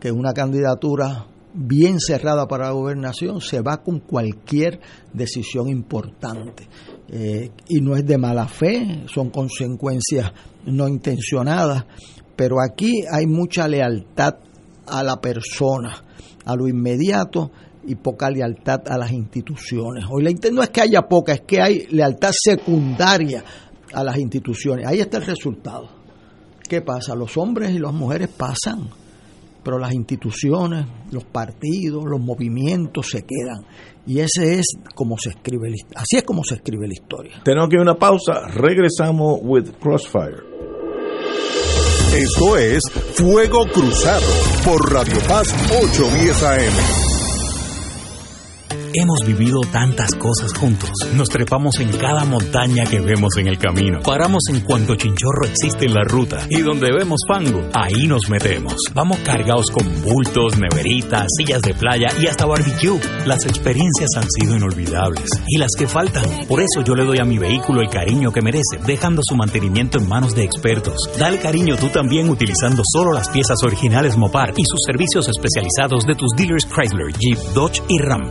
que 0.00 0.12
una 0.12 0.32
candidatura 0.32 1.26
bien 1.54 1.98
cerrada 1.98 2.46
para 2.46 2.66
la 2.66 2.72
gobernación, 2.72 3.40
se 3.40 3.60
va 3.60 3.82
con 3.82 4.00
cualquier 4.00 4.80
decisión 5.12 5.68
importante. 5.68 6.68
Eh, 7.08 7.50
y 7.68 7.80
no 7.80 7.96
es 7.96 8.04
de 8.06 8.18
mala 8.18 8.46
fe, 8.46 9.04
son 9.06 9.30
consecuencias 9.30 10.32
no 10.66 10.86
intencionadas, 10.86 11.84
pero 12.36 12.56
aquí 12.60 13.02
hay 13.10 13.26
mucha 13.26 13.66
lealtad 13.66 14.34
a 14.86 15.02
la 15.02 15.20
persona, 15.20 16.04
a 16.44 16.54
lo 16.54 16.68
inmediato 16.68 17.50
y 17.86 17.94
poca 17.94 18.30
lealtad 18.30 18.82
a 18.88 18.98
las 18.98 19.10
instituciones. 19.12 20.04
Hoy 20.10 20.22
la, 20.22 20.30
no 20.52 20.62
es 20.62 20.68
que 20.68 20.82
haya 20.82 21.02
poca, 21.02 21.32
es 21.32 21.40
que 21.42 21.60
hay 21.60 21.86
lealtad 21.90 22.32
secundaria 22.32 23.42
a 23.92 24.04
las 24.04 24.18
instituciones. 24.18 24.86
Ahí 24.86 25.00
está 25.00 25.16
el 25.16 25.26
resultado. 25.26 25.88
¿Qué 26.68 26.82
pasa? 26.82 27.14
Los 27.14 27.36
hombres 27.38 27.70
y 27.70 27.78
las 27.78 27.94
mujeres 27.94 28.28
pasan 28.28 28.90
pero 29.68 29.78
las 29.78 29.92
instituciones, 29.92 30.86
los 31.12 31.24
partidos, 31.24 32.02
los 32.06 32.18
movimientos 32.18 33.10
se 33.10 33.26
quedan. 33.26 33.66
Y 34.06 34.20
ese 34.20 34.60
es 34.60 34.64
como 34.94 35.18
se 35.18 35.28
escribe, 35.28 35.68
así 35.94 36.16
es 36.16 36.22
como 36.22 36.42
se 36.42 36.54
escribe 36.54 36.88
la 36.88 36.94
historia. 36.94 37.42
Tenemos 37.44 37.68
que 37.68 37.74
ir 37.76 37.80
a 37.80 37.82
una 37.82 37.94
pausa, 37.94 38.48
regresamos 38.48 39.40
with 39.42 39.68
Crossfire. 39.78 40.38
Esto 42.16 42.56
es 42.56 42.82
Fuego 43.12 43.66
Cruzado 43.66 44.24
por 44.64 44.90
Radio 44.90 45.18
Paz 45.28 45.54
810 45.82 46.42
AM. 46.44 47.07
Hemos 48.94 49.20
vivido 49.26 49.60
tantas 49.70 50.14
cosas 50.14 50.52
juntos. 50.54 50.90
Nos 51.14 51.28
trepamos 51.28 51.78
en 51.80 51.90
cada 51.92 52.24
montaña 52.24 52.84
que 52.84 53.00
vemos 53.00 53.36
en 53.36 53.48
el 53.48 53.58
camino. 53.58 54.00
Paramos 54.02 54.44
en 54.48 54.60
cuanto 54.60 54.94
chinchorro 54.96 55.44
existe 55.46 55.84
en 55.84 55.92
la 55.92 56.04
ruta. 56.04 56.46
Y 56.48 56.62
donde 56.62 56.88
vemos 56.90 57.20
fango, 57.28 57.68
ahí 57.74 58.06
nos 58.06 58.30
metemos. 58.30 58.74
Vamos 58.94 59.18
cargados 59.18 59.70
con 59.70 59.84
bultos, 60.02 60.58
neveritas, 60.58 61.26
sillas 61.36 61.60
de 61.62 61.74
playa 61.74 62.08
y 62.18 62.26
hasta 62.26 62.46
barbecue. 62.46 62.98
Las 63.26 63.44
experiencias 63.44 64.08
han 64.16 64.26
sido 64.30 64.56
inolvidables. 64.56 65.30
Y 65.46 65.58
las 65.58 65.72
que 65.76 65.86
faltan. 65.86 66.24
Por 66.48 66.60
eso 66.60 66.82
yo 66.82 66.94
le 66.94 67.04
doy 67.04 67.18
a 67.18 67.24
mi 67.24 67.38
vehículo 67.38 67.82
el 67.82 67.90
cariño 67.90 68.32
que 68.32 68.42
merece, 68.42 68.78
dejando 68.86 69.20
su 69.22 69.36
mantenimiento 69.36 69.98
en 69.98 70.08
manos 70.08 70.34
de 70.34 70.44
expertos. 70.44 71.10
Dale 71.18 71.38
cariño 71.38 71.76
tú 71.76 71.88
también 71.88 72.30
utilizando 72.30 72.82
solo 72.90 73.12
las 73.12 73.28
piezas 73.28 73.58
originales 73.62 74.16
Mopar 74.16 74.54
y 74.56 74.64
sus 74.64 74.80
servicios 74.86 75.28
especializados 75.28 76.04
de 76.04 76.14
tus 76.14 76.30
dealers 76.36 76.66
Chrysler, 76.66 77.12
Jeep, 77.18 77.38
Dodge 77.54 77.82
y 77.88 77.98
Ram. 77.98 78.30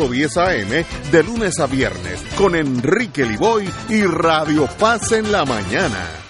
810 0.00 0.36
AM 0.38 1.12
de 1.12 1.22
lunes 1.22 1.58
a 1.60 1.66
viernes 1.66 2.22
con 2.36 2.54
Enrique 2.54 3.26
Liboy 3.26 3.68
y 3.88 4.02
Radio 4.04 4.66
Paz 4.78 5.12
en 5.12 5.30
la 5.30 5.44
mañana. 5.44 6.29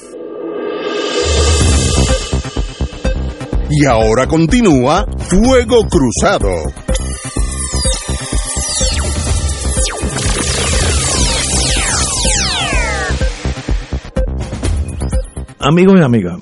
Y 3.73 3.85
ahora 3.85 4.27
continúa 4.27 5.05
Fuego 5.17 5.87
Cruzado. 5.89 6.49
Amigos 15.57 15.95
y 15.97 16.03
amigas, 16.03 16.41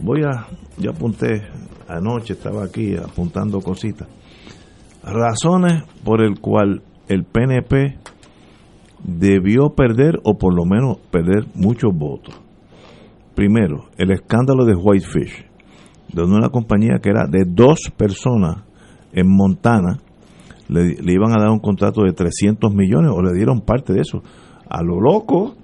voy 0.00 0.22
a, 0.24 0.48
yo 0.76 0.90
apunté 0.90 1.42
anoche, 1.86 2.32
estaba 2.32 2.64
aquí 2.64 2.96
apuntando 2.96 3.60
cositas. 3.60 4.08
Razones 5.04 5.84
por 6.02 6.20
el 6.20 6.40
cual 6.40 6.82
el 7.06 7.22
PNP 7.26 7.96
debió 9.04 9.70
perder 9.76 10.18
o 10.24 10.36
por 10.36 10.52
lo 10.52 10.64
menos 10.64 10.98
perder 11.12 11.44
muchos 11.54 11.92
votos. 11.94 12.34
Primero, 13.36 13.84
el 13.98 14.10
escándalo 14.10 14.64
de 14.64 14.74
Whitefish 14.74 15.47
de 16.12 16.22
una 16.22 16.48
compañía 16.48 16.98
que 17.02 17.10
era 17.10 17.26
de 17.26 17.44
dos 17.46 17.92
personas 17.96 18.64
en 19.12 19.28
Montana, 19.28 19.98
le, 20.68 21.12
iban 21.12 21.32
a 21.32 21.40
dar 21.40 21.50
un 21.50 21.60
contrato 21.60 22.02
de 22.02 22.12
300 22.12 22.74
millones 22.74 23.10
o 23.14 23.22
le 23.22 23.32
dieron 23.32 23.60
parte 23.60 23.92
de 23.92 24.00
eso. 24.00 24.22
A 24.68 24.82
lo 24.82 25.00
loco, 25.00 25.54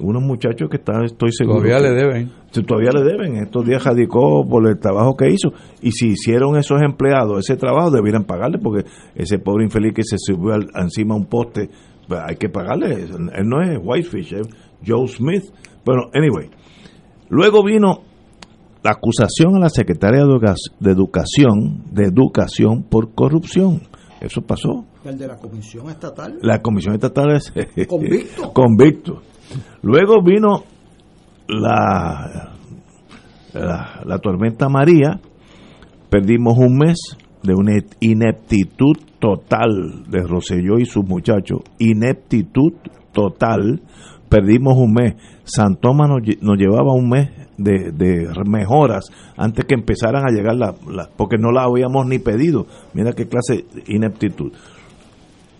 unos 0.00 0.22
muchachos 0.22 0.68
que 0.68 0.78
están, 0.78 1.04
estoy 1.04 1.30
seguro. 1.32 1.60
Todavía 1.60 1.78
le 1.78 1.94
deben. 1.94 2.30
Todavía 2.66 2.90
le 2.92 3.02
deben. 3.02 3.36
Estos 3.36 3.64
días 3.64 3.84
radicó 3.84 4.44
por 4.48 4.66
el 4.66 4.78
trabajo 4.78 5.16
que 5.16 5.28
hizo. 5.30 5.52
Y 5.80 5.92
si 5.92 6.08
hicieron 6.08 6.56
esos 6.56 6.82
empleados 6.82 7.38
ese 7.38 7.56
trabajo, 7.56 7.90
debieran 7.90 8.24
pagarle 8.24 8.58
porque 8.58 8.88
ese 9.14 9.38
pobre 9.38 9.64
infeliz 9.64 9.94
que 9.94 10.02
se 10.02 10.16
subió 10.18 10.56
encima 10.74 11.14
a 11.14 11.18
un 11.18 11.26
poste, 11.26 11.70
pues 12.08 12.20
hay 12.26 12.36
que 12.36 12.48
pagarle. 12.48 13.04
Él 13.04 13.48
no 13.48 13.62
es 13.62 13.78
Whitefish, 13.80 14.34
es 14.34 14.48
Joe 14.86 15.06
Smith. 15.06 15.44
Bueno, 15.84 16.02
anyway. 16.14 16.50
Luego 17.28 17.62
vino 17.62 18.07
la 18.88 18.94
acusación 18.94 19.56
a 19.56 19.60
la 19.60 19.68
secretaria 19.68 20.20
de 20.24 20.90
Educación, 20.90 21.84
de 21.92 22.04
Educación 22.04 22.84
por 22.84 23.14
corrupción. 23.14 23.82
Eso 24.20 24.40
pasó. 24.40 24.86
¿El 25.04 25.18
de 25.18 25.28
la 25.28 25.36
Comisión 25.36 25.90
Estatal? 25.90 26.38
La 26.40 26.60
Comisión 26.60 26.94
Estatal 26.94 27.32
es 27.36 27.52
convicto. 27.86 28.52
convicto. 28.54 29.22
Luego 29.82 30.22
vino 30.24 30.64
la, 31.48 32.54
la, 33.52 34.18
tormenta 34.18 34.68
María. 34.70 35.20
Perdimos 36.08 36.56
un 36.56 36.78
mes 36.78 36.98
de 37.42 37.54
una 37.54 37.72
ineptitud 38.00 38.96
total 39.18 40.04
de 40.08 40.22
Roselló 40.22 40.78
y 40.78 40.86
sus 40.86 41.04
muchachos. 41.04 41.60
Ineptitud 41.78 42.72
total. 43.12 43.82
Perdimos 44.30 44.78
un 44.78 44.94
mes. 44.94 45.14
Santoma 45.44 46.08
nos 46.08 46.58
llevaba 46.58 46.94
un 46.94 47.08
mes 47.10 47.47
de, 47.58 48.28
mejoras 48.46 49.04
antes 49.36 49.64
que 49.66 49.74
empezaran 49.74 50.24
a 50.26 50.32
llegar 50.32 50.56
la, 50.56 50.74
porque 51.16 51.36
no 51.38 51.50
la 51.50 51.64
habíamos 51.64 52.06
ni 52.06 52.18
pedido. 52.18 52.66
Mira 52.94 53.12
qué 53.12 53.26
clase 53.26 53.64
de 53.74 53.94
ineptitud. 53.94 54.52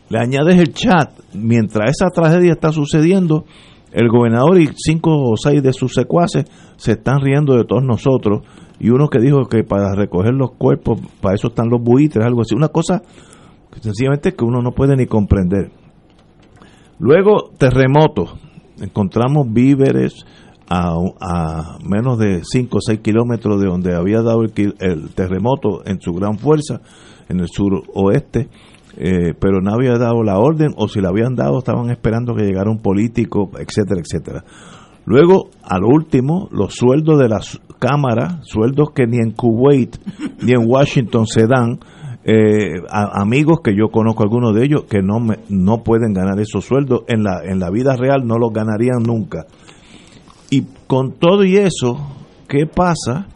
Le 0.09 0.19
añades 0.19 0.57
el 0.57 0.73
chat, 0.73 1.11
mientras 1.35 1.91
esa 1.91 2.09
tragedia 2.11 2.53
está 2.53 2.73
sucediendo, 2.73 3.45
el 3.93 4.09
gobernador 4.09 4.59
y 4.59 4.71
cinco 4.75 5.11
o 5.13 5.37
seis 5.37 5.63
de 5.63 5.73
sus 5.73 5.93
secuaces 5.93 6.47
se 6.77 6.93
están 6.93 7.21
riendo 7.21 7.55
de 7.55 7.65
todos 7.65 7.85
nosotros 7.85 8.43
y 8.81 8.91
uno 8.91 9.09
que 9.09 9.19
dijo 9.19 9.47
que 9.47 9.65
para 9.65 9.95
recoger 9.95 10.33
los 10.35 10.53
cuerpos, 10.53 11.01
para 11.21 11.35
eso 11.35 11.49
están 11.49 11.69
los 11.69 11.83
buitres, 11.83 12.25
algo 12.25 12.43
así, 12.43 12.55
una 12.55 12.69
cosa 12.69 13.03
sencillamente 13.81 14.35
que 14.35 14.45
uno 14.45 14.61
no 14.63 14.73
puede 14.73 14.97
ni 14.97 15.07
comprender. 15.07 15.71
Luego, 16.99 17.51
terremotos, 17.59 18.35
encontramos 18.81 19.53
víveres, 19.53 20.25
a, 20.71 21.79
menos 21.83 22.19
de 22.19 22.43
5 22.45 22.77
o 22.77 22.81
6 22.81 23.01
kilómetros 23.01 23.61
de 23.61 23.69
donde 23.69 23.95
había 23.95 24.23
dado 24.23 24.43
el, 24.43 25.11
terremoto 25.15 25.83
en 25.87 26.01
su 26.01 26.13
gran 26.13 26.39
fuerza, 26.39 26.81
en 27.29 27.41
el 27.41 27.49
suroeste, 27.49 28.49
eh, 28.97 29.35
pero 29.39 29.61
no 29.61 29.73
había 29.73 29.93
dado 29.99 30.23
la 30.23 30.39
orden, 30.39 30.75
o 30.77 30.89
si 30.89 31.01
la 31.01 31.09
habían 31.09 31.35
dado, 31.35 31.59
estaban 31.59 31.91
esperando 31.91 32.35
que 32.35 32.45
llegara 32.45 32.71
un 32.71 32.81
político, 32.81 33.51
etcétera, 33.59 34.01
etcétera. 34.01 34.45
Luego, 35.07 35.49
al 35.63 35.85
último, 35.85 36.49
los 36.53 36.75
sueldos 36.75 37.19
de 37.19 37.29
las 37.29 37.61
cámaras, 37.79 38.47
sueldos 38.47 38.91
que 38.95 39.07
ni 39.07 39.19
en 39.19 39.31
Kuwait 39.31 39.97
ni 40.43 40.53
en 40.53 40.69
Washington 40.69 41.27
se 41.27 41.47
dan, 41.47 41.79
eh, 42.25 42.83
amigos 42.91 43.61
que 43.65 43.75
yo 43.75 43.89
conozco 43.89 44.23
algunos 44.23 44.55
de 44.55 44.65
ellos 44.65 44.85
que 44.85 45.01
no 45.01 45.19
me, 45.19 45.39
no 45.49 45.83
pueden 45.83 46.13
ganar 46.13 46.39
esos 46.39 46.65
sueldos 46.67 47.05
en 47.07 47.23
la 47.23 47.41
en 47.43 47.59
la 47.59 47.71
vida 47.71 47.97
real 47.97 48.27
no 48.27 48.37
los 48.37 48.53
ganarían 48.53 49.03
nunca 49.03 49.47
con 50.89 51.13
todo 51.13 51.45
y 51.45 51.57
eso, 51.57 51.97
¿qué 52.49 52.67
pasa? 52.67 53.29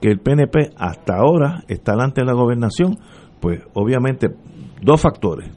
Que 0.00 0.08
el 0.08 0.18
PNP 0.18 0.70
hasta 0.76 1.18
ahora 1.18 1.62
está 1.68 1.92
delante 1.92 2.22
de 2.22 2.26
la 2.26 2.32
gobernación, 2.32 2.98
pues 3.38 3.60
obviamente 3.74 4.28
dos 4.82 5.00
factores. 5.00 5.48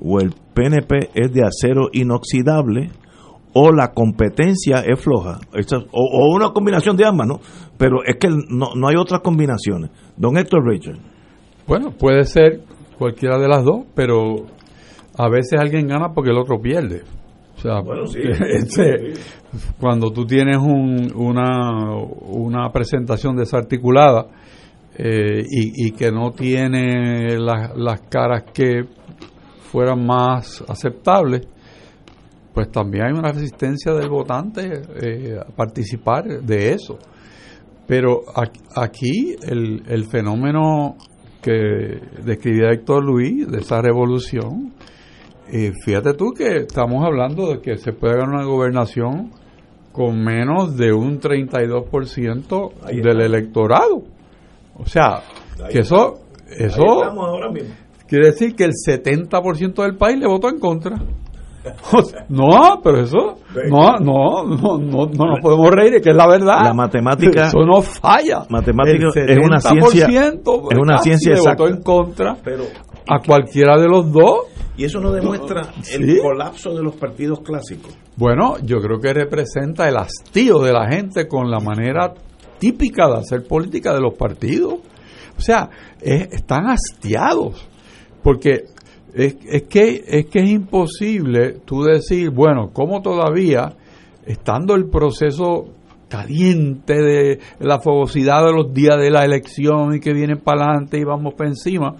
O 0.00 0.20
el 0.20 0.34
PNP 0.52 1.10
es 1.14 1.32
de 1.32 1.42
acero 1.42 1.88
inoxidable 1.92 2.90
o 3.54 3.72
la 3.72 3.92
competencia 3.92 4.80
es 4.80 5.00
floja. 5.00 5.38
O, 5.92 6.34
una 6.34 6.50
combinación 6.50 6.96
de 6.96 7.06
ambas, 7.06 7.26
¿no? 7.26 7.40
Pero 7.78 8.04
es 8.04 8.16
que 8.16 8.28
no, 8.28 8.74
no 8.74 8.88
hay 8.88 8.96
otras 8.96 9.20
combinaciones. 9.20 9.90
Don 10.16 10.36
Héctor 10.36 10.66
Richard. 10.66 10.98
Bueno, 11.66 11.92
puede 11.92 12.24
ser 12.24 12.60
cualquiera 12.98 13.38
de 13.38 13.48
las 13.48 13.64
dos, 13.64 13.84
pero 13.94 14.46
a 15.16 15.28
veces 15.30 15.58
alguien 15.58 15.86
gana 15.86 16.12
porque 16.12 16.30
el 16.30 16.38
otro 16.38 16.60
pierde. 16.60 17.02
O 17.56 17.60
sea, 17.60 17.80
este, 18.48 19.14
cuando 19.80 20.10
tú 20.10 20.26
tienes 20.26 20.58
un, 20.58 21.10
una, 21.14 21.94
una 21.94 22.70
presentación 22.70 23.36
desarticulada 23.36 24.26
eh, 24.98 25.42
y, 25.48 25.90
que 25.92 26.10
no 26.10 26.32
tiene 26.32 27.38
las 27.38 28.00
caras 28.08 28.44
que 28.52 28.84
fueran 29.70 30.06
más 30.06 30.64
aceptables, 30.68 31.46
pues 32.52 32.70
también 32.70 33.04
hay 33.06 33.12
una 33.12 33.32
resistencia 33.32 33.92
del 33.92 34.08
votante 34.08 34.82
eh, 35.02 35.38
a 35.38 35.54
participar 35.54 36.24
de 36.42 36.72
eso. 36.72 36.98
Pero 37.86 38.22
aquí 38.74 39.36
el, 39.42 39.82
el 39.86 40.04
fenómeno 40.06 40.96
que 41.42 42.00
describía 42.24 42.72
Héctor 42.72 43.04
Luis 43.04 43.46
de 43.46 43.58
esa 43.58 43.80
revolución 43.80 44.72
y 45.50 45.70
fíjate 45.84 46.14
tú 46.14 46.32
que 46.36 46.56
estamos 46.58 47.04
hablando 47.04 47.50
de 47.50 47.60
que 47.60 47.76
se 47.76 47.92
puede 47.92 48.14
ganar 48.14 48.36
una 48.36 48.44
gobernación 48.44 49.30
con 49.92 50.22
menos 50.22 50.76
de 50.76 50.92
un 50.92 51.20
32% 51.20 52.72
del 53.02 53.20
electorado. 53.20 54.02
O 54.74 54.84
sea, 54.84 55.22
que 55.70 55.78
eso, 55.78 56.20
eso 56.50 56.82
quiere 58.06 58.26
decir 58.26 58.54
que 58.54 58.64
el 58.64 58.72
70% 58.72 59.82
del 59.82 59.96
país 59.96 60.18
le 60.18 60.26
votó 60.26 60.48
en 60.48 60.58
contra. 60.58 60.96
no, 62.28 62.80
pero 62.82 63.00
eso 63.00 63.38
no, 63.68 63.98
no, 63.98 64.44
no, 64.44 64.78
no, 64.78 65.06
no 65.06 65.26
nos 65.26 65.40
podemos 65.40 65.70
reír, 65.70 66.00
que 66.00 66.10
es 66.10 66.16
la 66.16 66.28
verdad. 66.28 66.60
La 66.62 66.74
matemática, 66.74 67.46
eso 67.46 67.64
no 67.64 67.82
falla. 67.82 68.44
Matemática 68.48 69.08
es 69.14 69.38
una 69.38 69.60
ciencia, 69.60 70.06
es 70.06 70.78
una 70.78 70.98
ciencia 70.98 71.32
exacta. 71.32 71.64
votó 71.64 71.74
en 71.74 71.82
contra 71.82 72.36
pero, 72.44 72.64
a 73.08 73.20
cualquiera 73.20 73.78
de 73.78 73.88
los 73.88 74.10
dos 74.10 74.46
y 74.76 74.84
eso 74.84 75.00
no 75.00 75.10
demuestra 75.10 75.72
el 75.92 76.20
colapso 76.20 76.74
de 76.74 76.82
los 76.82 76.96
partidos 76.96 77.40
clásicos. 77.40 77.96
Bueno, 78.16 78.56
yo 78.62 78.78
creo 78.80 79.00
que 79.00 79.12
representa 79.14 79.88
el 79.88 79.96
hastío 79.96 80.58
de 80.58 80.72
la 80.72 80.86
gente 80.88 81.26
con 81.26 81.50
la 81.50 81.60
manera 81.60 82.12
típica 82.58 83.08
de 83.08 83.18
hacer 83.18 83.46
política 83.46 83.94
de 83.94 84.00
los 84.00 84.14
partidos. 84.14 84.74
O 85.36 85.40
sea, 85.40 85.70
están 86.00 86.66
hastiados. 86.66 87.66
Porque 88.22 88.64
es, 89.14 89.36
es, 89.46 89.62
que, 89.62 90.04
es 90.06 90.26
que 90.26 90.40
es 90.40 90.50
imposible 90.50 91.60
tú 91.64 91.82
decir, 91.82 92.30
bueno, 92.30 92.70
¿cómo 92.72 93.00
todavía, 93.00 93.76
estando 94.26 94.74
el 94.74 94.88
proceso 94.90 95.68
caliente 96.08 96.94
de 96.94 97.38
la 97.60 97.80
fogosidad 97.80 98.44
de 98.44 98.52
los 98.52 98.72
días 98.72 98.96
de 98.96 99.10
la 99.10 99.24
elección 99.24 99.94
y 99.94 100.00
que 100.00 100.12
vienen 100.12 100.38
para 100.38 100.64
adelante 100.64 100.98
y 100.98 101.04
vamos 101.04 101.34
para 101.34 101.50
encima, 101.50 101.96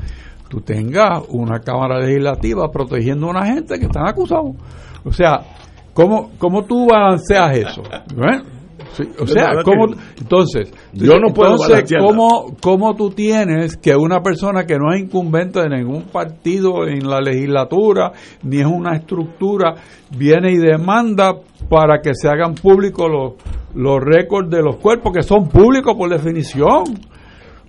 tú 0.48 0.60
tengas 0.60 1.22
una 1.28 1.60
Cámara 1.60 2.00
Legislativa 2.00 2.70
protegiendo 2.70 3.26
a 3.26 3.30
una 3.30 3.46
gente 3.46 3.78
que 3.78 3.86
están 3.86 4.08
acusados. 4.08 4.54
O 5.04 5.12
sea, 5.12 5.40
¿cómo, 5.92 6.30
cómo 6.38 6.64
tú 6.64 6.86
balanceas 6.86 7.56
eso? 7.58 7.82
o 9.18 9.26
sea, 9.26 9.62
¿cómo, 9.64 9.86
entonces, 10.18 10.72
yo 10.92 11.18
no 11.18 11.34
puedo 11.34 11.52
entonces, 11.52 11.98
¿cómo, 12.00 12.56
¿cómo 12.60 12.94
tú 12.94 13.10
tienes 13.10 13.76
que 13.76 13.94
una 13.94 14.22
persona 14.22 14.64
que 14.64 14.78
no 14.78 14.92
es 14.92 15.02
incumbente 15.02 15.60
de 15.60 15.68
ningún 15.68 16.04
partido 16.04 16.86
en 16.86 17.08
la 17.08 17.20
legislatura, 17.20 18.12
ni 18.42 18.60
es 18.60 18.66
una 18.66 18.96
estructura, 18.96 19.74
viene 20.16 20.52
y 20.52 20.56
demanda 20.56 21.34
para 21.68 22.00
que 22.00 22.12
se 22.14 22.28
hagan 22.28 22.54
públicos 22.54 23.06
los, 23.10 23.32
los 23.74 24.00
récords 24.02 24.50
de 24.50 24.62
los 24.62 24.76
cuerpos, 24.76 25.12
que 25.12 25.22
son 25.22 25.48
públicos 25.48 25.94
por 25.96 26.08
definición? 26.08 26.84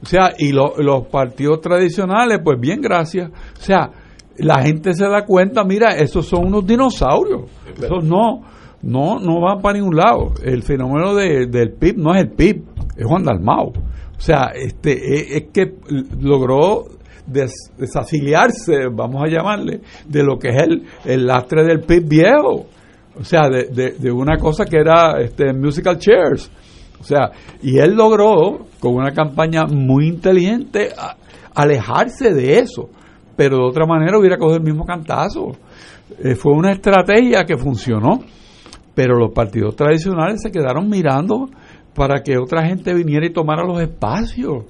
O 0.01 0.05
sea, 0.05 0.33
y 0.37 0.51
los 0.51 1.07
partidos 1.11 1.61
tradicionales, 1.61 2.39
pues 2.43 2.59
bien, 2.59 2.81
gracias. 2.81 3.29
O 3.29 3.61
sea, 3.61 3.91
la 4.37 4.61
gente 4.61 4.93
se 4.93 5.05
da 5.05 5.25
cuenta, 5.25 5.63
mira, 5.63 5.95
esos 5.95 6.27
son 6.27 6.45
unos 6.47 6.65
dinosaurios. 6.65 7.49
Esos 7.75 8.03
no, 8.03 8.43
no, 8.81 9.19
no 9.19 9.41
van 9.41 9.61
para 9.61 9.77
ningún 9.77 9.95
lado. 9.95 10.33
El 10.43 10.61
fenómeno 10.63 11.15
de, 11.15 11.47
del 11.47 11.73
PIB 11.73 11.97
no 11.97 12.13
es 12.13 12.21
el 12.21 12.29
PIB, 12.31 12.63
es 12.95 13.05
Juan 13.05 13.23
Dalmao. 13.23 13.69
O 13.69 14.21
sea, 14.21 14.51
este, 14.55 15.37
es, 15.37 15.45
que 15.51 15.73
logró 16.19 16.85
desafiliarse, 17.25 18.87
vamos 18.91 19.23
a 19.23 19.27
llamarle, 19.27 19.81
de 20.07 20.23
lo 20.23 20.37
que 20.37 20.49
es 20.49 20.63
el, 20.63 20.83
el 21.05 21.25
lastre 21.25 21.63
del 21.63 21.81
PIB 21.81 22.07
viejo. 22.07 22.67
O 23.19 23.23
sea, 23.23 23.49
de, 23.49 23.65
de, 23.65 23.91
de 23.97 24.11
una 24.11 24.37
cosa 24.37 24.65
que 24.65 24.77
era 24.77 25.19
este, 25.19 25.51
musical 25.53 25.97
chairs. 25.97 26.51
O 26.99 27.03
sea, 27.03 27.31
y 27.61 27.77
él 27.77 27.95
logró, 27.95 28.65
con 28.79 28.95
una 28.95 29.11
campaña 29.11 29.65
muy 29.65 30.07
inteligente, 30.07 30.89
alejarse 31.53 32.33
de 32.33 32.59
eso. 32.59 32.89
Pero 33.35 33.57
de 33.57 33.63
otra 33.63 33.85
manera 33.85 34.17
hubiera 34.17 34.37
cogido 34.37 34.57
el 34.57 34.63
mismo 34.63 34.85
cantazo. 34.85 35.51
Eh, 36.23 36.35
fue 36.35 36.53
una 36.53 36.71
estrategia 36.71 37.45
que 37.45 37.57
funcionó. 37.57 38.19
Pero 38.95 39.15
los 39.15 39.31
partidos 39.31 39.75
tradicionales 39.75 40.41
se 40.41 40.51
quedaron 40.51 40.89
mirando 40.89 41.49
para 41.93 42.23
que 42.23 42.37
otra 42.37 42.65
gente 42.65 42.93
viniera 42.93 43.27
y 43.27 43.33
tomara 43.33 43.63
los 43.63 43.79
espacios. 43.79 44.65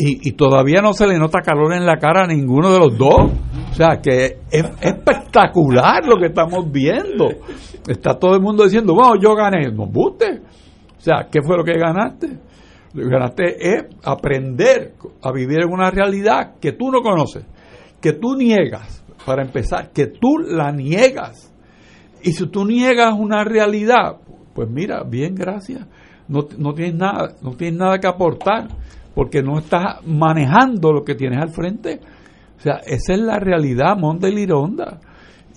Y, 0.00 0.30
todavía 0.32 0.80
no 0.80 0.92
se 0.92 1.08
le 1.08 1.18
nota 1.18 1.40
calor 1.40 1.72
en 1.72 1.84
la 1.84 1.96
cara 1.96 2.22
a 2.22 2.26
ninguno 2.28 2.70
de 2.70 2.78
los 2.78 2.96
dos. 2.96 3.32
O 3.70 3.74
sea, 3.74 4.00
que 4.00 4.38
es 4.48 4.64
espectacular 4.80 6.06
lo 6.06 6.16
que 6.20 6.26
estamos 6.26 6.70
viendo. 6.70 7.26
Está 7.86 8.16
todo 8.16 8.36
el 8.36 8.40
mundo 8.40 8.62
diciendo, 8.62 8.94
bueno, 8.94 9.14
yo 9.20 9.34
gané. 9.34 9.72
No, 9.72 9.86
buste. 9.86 10.40
O 10.98 11.00
sea, 11.00 11.28
¿qué 11.30 11.40
fue 11.42 11.56
lo 11.56 11.64
que 11.64 11.78
ganaste? 11.78 12.28
Lo 12.94 13.04
que 13.04 13.08
ganaste 13.08 13.74
es 13.74 13.84
aprender 14.04 14.94
a 15.22 15.32
vivir 15.32 15.60
en 15.62 15.72
una 15.72 15.90
realidad 15.90 16.56
que 16.60 16.72
tú 16.72 16.90
no 16.90 17.00
conoces, 17.00 17.44
que 18.00 18.12
tú 18.12 18.34
niegas, 18.34 19.04
para 19.24 19.42
empezar, 19.42 19.90
que 19.92 20.06
tú 20.06 20.38
la 20.38 20.72
niegas. 20.72 21.54
Y 22.22 22.32
si 22.32 22.46
tú 22.46 22.64
niegas 22.64 23.14
una 23.16 23.44
realidad, 23.44 24.16
pues 24.54 24.68
mira, 24.68 25.04
bien, 25.04 25.34
gracias. 25.34 25.86
No, 26.26 26.40
no, 26.58 26.74
tienes 26.74 26.94
nada, 26.94 27.34
no 27.42 27.52
tienes 27.52 27.78
nada 27.78 27.98
que 27.98 28.06
aportar, 28.06 28.68
porque 29.14 29.42
no 29.42 29.58
estás 29.58 30.04
manejando 30.06 30.92
lo 30.92 31.04
que 31.04 31.14
tienes 31.14 31.40
al 31.40 31.50
frente. 31.50 32.00
O 32.56 32.60
sea, 32.60 32.80
esa 32.86 33.12
es 33.12 33.20
la 33.20 33.38
realidad, 33.38 33.96
Monte 33.96 34.30
Lironda. 34.30 34.98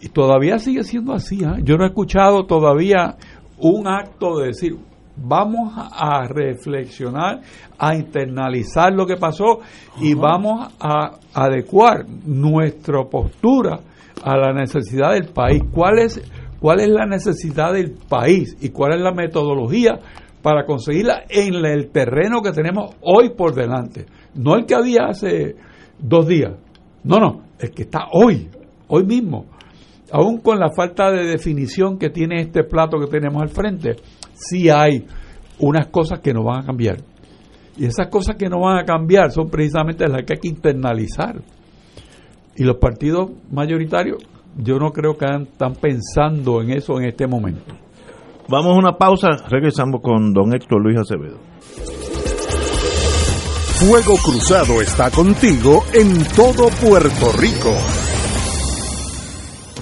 Y 0.02 0.10
todavía 0.10 0.60
sigue 0.60 0.84
siendo 0.84 1.14
así. 1.14 1.44
¿ah? 1.44 1.58
Yo 1.64 1.78
no 1.78 1.84
he 1.84 1.88
escuchado 1.88 2.46
todavía 2.46 3.16
un 3.58 3.88
acto 3.88 4.40
de 4.40 4.48
decir, 4.48 4.78
vamos 5.24 5.74
a 5.76 6.28
reflexionar, 6.28 7.42
a 7.78 7.96
internalizar 7.96 8.94
lo 8.94 9.06
que 9.06 9.18
pasó 9.18 9.60
y 10.00 10.14
vamos 10.14 10.74
a 10.80 11.20
adecuar 11.34 12.06
nuestra 12.26 13.04
postura 13.06 13.80
a 14.24 14.38
la 14.38 14.54
necesidad 14.54 15.14
del 15.14 15.30
país. 15.30 15.62
¿Cuál 15.72 16.00
es, 16.00 16.22
cuál 16.60 16.80
es 16.80 16.90
la 16.90 17.06
necesidad 17.06 17.74
del 17.74 17.92
país 17.92 18.58
y 18.62 18.70
cuál 18.70 18.96
es 18.96 19.02
la 19.02 19.14
metodología 19.14 20.00
para 20.42 20.66
conseguirla 20.66 21.24
en 21.30 21.66
el 21.66 21.92
terreno 21.92 22.42
que 22.42 22.52
tenemos 22.52 22.96
hoy 23.02 23.32
por 23.36 23.54
delante? 23.54 24.06
No 24.36 24.56
el 24.56 24.66
que 24.66 24.76
había 24.76 25.08
hace 25.10 25.56
dos 26.00 26.28
días. 26.28 26.54
No, 27.04 27.18
no, 27.18 27.42
el 27.60 27.72
que 27.72 27.84
está 27.84 28.08
hoy, 28.12 28.50
hoy 28.88 29.06
mismo. 29.06 29.46
Aún 30.12 30.40
con 30.40 30.60
la 30.60 30.72
falta 30.76 31.10
de 31.10 31.26
definición 31.26 31.98
que 31.98 32.10
tiene 32.10 32.42
este 32.42 32.64
plato 32.64 33.00
que 33.00 33.08
tenemos 33.08 33.42
al 33.42 33.50
frente 33.50 33.96
sí 34.50 34.70
hay 34.70 35.06
unas 35.60 35.88
cosas 35.88 36.20
que 36.20 36.34
no 36.34 36.44
van 36.44 36.64
a 36.64 36.66
cambiar. 36.66 36.98
Y 37.78 37.86
esas 37.86 38.08
cosas 38.08 38.36
que 38.36 38.50
no 38.50 38.60
van 38.62 38.80
a 38.80 38.86
cambiar 38.86 39.32
son 39.32 39.50
precisamente 39.50 40.08
las 40.08 40.24
que 40.24 40.34
hay 40.34 40.40
que 40.40 40.48
internalizar. 40.50 41.42
Y 42.56 42.64
los 42.64 42.78
partidos 42.78 43.32
mayoritarios, 43.50 44.18
yo 44.58 44.78
no 44.78 44.92
creo 44.92 45.18
que 45.18 45.26
están 45.26 45.74
pensando 45.76 46.62
en 46.62 46.72
eso 46.72 47.00
en 47.00 47.06
este 47.06 47.28
momento. 47.28 47.74
Vamos 48.50 48.76
a 48.76 48.80
una 48.80 48.98
pausa, 48.98 49.30
regresamos 49.50 50.02
con 50.02 50.34
don 50.34 50.54
Héctor 50.54 50.82
Luis 50.82 51.00
Acevedo. 51.00 51.40
Fuego 53.80 54.16
Cruzado 54.24 54.82
está 54.82 55.10
contigo 55.10 55.84
en 55.94 56.24
todo 56.36 56.68
Puerto 56.82 57.32
Rico. 57.40 58.01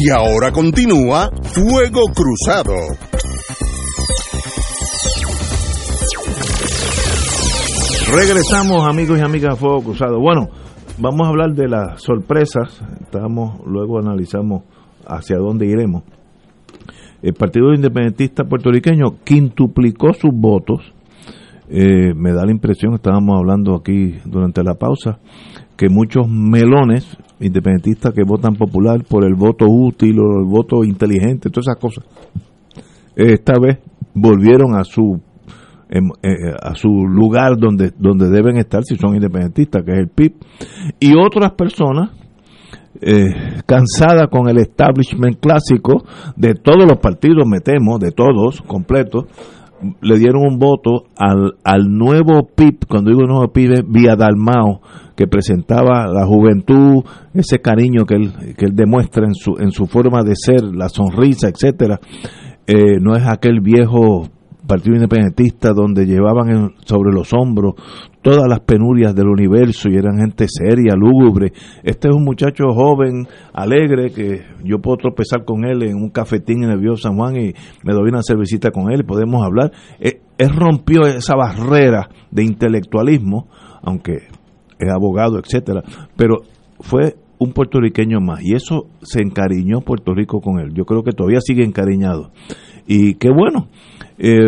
Y 0.00 0.10
ahora 0.10 0.52
continúa 0.52 1.28
Fuego 1.42 2.02
Cruzado. 2.14 2.72
Regresamos 8.14 8.86
amigos 8.86 9.18
y 9.18 9.22
amigas 9.22 9.54
a 9.54 9.56
Fuego 9.56 9.82
Cruzado. 9.82 10.20
Bueno, 10.20 10.50
vamos 10.98 11.26
a 11.26 11.30
hablar 11.30 11.52
de 11.54 11.66
las 11.66 12.00
sorpresas. 12.00 12.80
Estamos, 13.00 13.58
luego 13.66 13.98
analizamos 13.98 14.62
hacia 15.04 15.36
dónde 15.36 15.66
iremos. 15.66 16.04
El 17.20 17.34
Partido 17.34 17.74
Independentista 17.74 18.44
Puertorriqueño 18.44 19.16
quintuplicó 19.24 20.12
sus 20.12 20.30
votos. 20.32 20.80
Eh, 21.70 22.14
me 22.14 22.32
da 22.32 22.44
la 22.44 22.52
impresión, 22.52 22.94
estábamos 22.94 23.36
hablando 23.36 23.74
aquí 23.74 24.14
durante 24.24 24.62
la 24.62 24.74
pausa, 24.74 25.18
que 25.76 25.88
muchos 25.88 26.28
melones 26.28 27.18
independentistas 27.40 28.12
que 28.12 28.22
votan 28.24 28.54
popular 28.54 29.04
por 29.04 29.24
el 29.24 29.34
voto 29.34 29.66
útil 29.68 30.18
o 30.20 30.40
el 30.40 30.46
voto 30.46 30.84
inteligente, 30.84 31.50
todas 31.50 31.68
esas 31.68 31.80
cosas, 31.80 32.04
esta 33.14 33.54
vez 33.60 33.78
volvieron 34.14 34.76
a 34.76 34.84
su 34.84 35.20
em, 35.88 36.08
eh, 36.22 36.54
a 36.60 36.74
su 36.74 36.88
lugar 36.88 37.56
donde 37.58 37.92
donde 37.96 38.28
deben 38.28 38.56
estar 38.56 38.82
si 38.84 38.96
son 38.96 39.14
independentistas, 39.14 39.82
que 39.84 39.92
es 39.92 39.98
el 39.98 40.08
PIB, 40.08 40.34
y 41.00 41.16
otras 41.16 41.52
personas 41.52 42.10
eh, 43.00 43.60
cansadas 43.64 44.28
con 44.28 44.48
el 44.48 44.58
establishment 44.58 45.38
clásico 45.38 46.04
de 46.36 46.54
todos 46.54 46.84
los 46.88 46.98
partidos, 46.98 47.46
metemos, 47.46 48.00
de 48.00 48.10
todos, 48.10 48.60
completos, 48.62 49.26
le 50.00 50.18
dieron 50.18 50.42
un 50.42 50.58
voto 50.58 51.04
al, 51.16 51.54
al 51.64 51.84
nuevo 51.88 52.48
PIB, 52.54 52.86
cuando 52.88 53.10
digo 53.10 53.22
nuevo 53.26 53.52
PIB 53.52 53.72
es 53.72 53.82
Vía 53.88 54.16
Dalmao, 54.16 54.80
que 55.16 55.26
presentaba 55.26 56.06
la 56.06 56.26
juventud, 56.26 57.02
ese 57.34 57.60
cariño 57.60 58.04
que 58.04 58.14
él, 58.14 58.32
que 58.56 58.66
él 58.66 58.74
demuestra 58.74 59.26
en 59.26 59.34
su, 59.34 59.56
en 59.58 59.70
su 59.70 59.86
forma 59.86 60.22
de 60.22 60.34
ser, 60.34 60.62
la 60.62 60.88
sonrisa, 60.88 61.48
etcétera, 61.48 61.98
eh, 62.66 62.98
no 63.00 63.16
es 63.16 63.26
aquel 63.26 63.60
viejo 63.60 64.28
partido 64.68 64.94
independentista 64.94 65.72
donde 65.72 66.06
llevaban 66.06 66.74
sobre 66.84 67.12
los 67.12 67.32
hombros 67.32 67.74
todas 68.22 68.46
las 68.46 68.60
penurias 68.60 69.14
del 69.14 69.28
universo 69.28 69.88
y 69.88 69.96
eran 69.96 70.18
gente 70.18 70.46
seria, 70.48 70.94
lúgubre. 70.94 71.52
Este 71.82 72.08
es 72.08 72.14
un 72.14 72.24
muchacho 72.24 72.64
joven, 72.74 73.26
alegre, 73.52 74.10
que 74.10 74.42
yo 74.62 74.78
puedo 74.80 74.98
tropezar 74.98 75.44
con 75.44 75.64
él 75.64 75.82
en 75.82 75.96
un 75.96 76.10
cafetín 76.10 76.62
en 76.64 76.70
el 76.70 76.96
San 76.98 77.16
Juan 77.16 77.36
y 77.36 77.54
me 77.84 77.94
doy 77.94 78.10
una 78.10 78.22
cervecita 78.22 78.70
con 78.70 78.92
él 78.92 79.00
y 79.00 79.04
podemos 79.04 79.44
hablar. 79.44 79.72
Eh, 79.98 80.20
él 80.36 80.50
rompió 80.54 81.06
esa 81.06 81.34
barrera 81.36 82.08
de 82.30 82.44
intelectualismo, 82.44 83.48
aunque 83.82 84.28
es 84.78 84.92
abogado, 84.92 85.38
etcétera, 85.38 85.82
pero 86.16 86.42
fue 86.80 87.16
un 87.38 87.52
puertorriqueño 87.52 88.20
más 88.20 88.40
y 88.42 88.54
eso 88.54 88.88
se 89.00 89.22
encariñó 89.22 89.80
Puerto 89.80 90.12
Rico 90.12 90.40
con 90.40 90.60
él. 90.60 90.74
Yo 90.74 90.84
creo 90.84 91.02
que 91.02 91.12
todavía 91.12 91.40
sigue 91.40 91.64
encariñado. 91.64 92.30
Y 92.86 93.14
qué 93.14 93.28
bueno, 93.30 93.68
eh, 94.18 94.40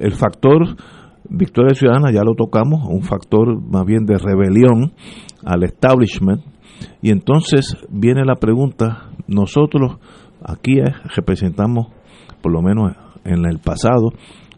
el 0.00 0.12
factor 0.12 0.76
Victoria 1.28 1.74
Ciudadana 1.74 2.10
ya 2.10 2.22
lo 2.22 2.34
tocamos, 2.34 2.86
un 2.88 3.02
factor 3.02 3.60
más 3.60 3.84
bien 3.84 4.06
de 4.06 4.18
rebelión 4.18 4.92
al 5.44 5.62
establishment. 5.64 6.42
Y 7.02 7.10
entonces 7.10 7.76
viene 7.90 8.24
la 8.24 8.36
pregunta, 8.36 9.10
nosotros 9.26 9.98
aquí 10.42 10.80
representamos, 11.14 11.88
por 12.40 12.52
lo 12.52 12.62
menos 12.62 12.92
en 13.24 13.44
el 13.44 13.58
pasado, 13.58 14.12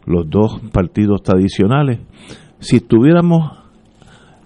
los 0.07 0.28
dos 0.28 0.61
partidos 0.72 1.22
tradicionales. 1.22 2.01
Si 2.61 2.76
estuviéramos 2.76 3.59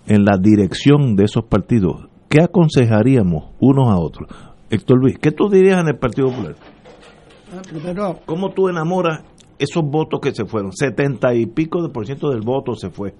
en 0.07 0.25
la 0.25 0.39
dirección 0.39 1.17
de 1.17 1.25
esos 1.25 1.45
partidos, 1.45 2.07
¿qué 2.29 2.43
aconsejaríamos 2.43 3.51
unos 3.61 3.89
a 3.89 3.99
otros? 3.99 4.29
Héctor 4.71 4.99
Luis, 4.99 5.19
¿qué 5.19 5.31
tú 5.31 5.49
dirías 5.49 5.81
en 5.81 5.89
el 5.89 5.99
Partido 5.99 6.29
Popular? 6.29 6.57
Ah, 7.55 7.63
primero, 7.69 8.19
¿Cómo 8.27 8.51
tú 8.51 8.69
enamoras 8.69 9.23
esos 9.59 9.83
votos 9.85 10.21
que 10.21 10.35
se 10.35 10.45
fueron? 10.45 10.73
Setenta 10.73 11.35
y 11.35 11.47
pico 11.47 11.83
de 11.83 11.89
por 11.91 12.07
ciento 12.07 12.31
del 12.31 12.43
voto 12.43 12.75
se 12.75 12.91
fue. 12.91 13.15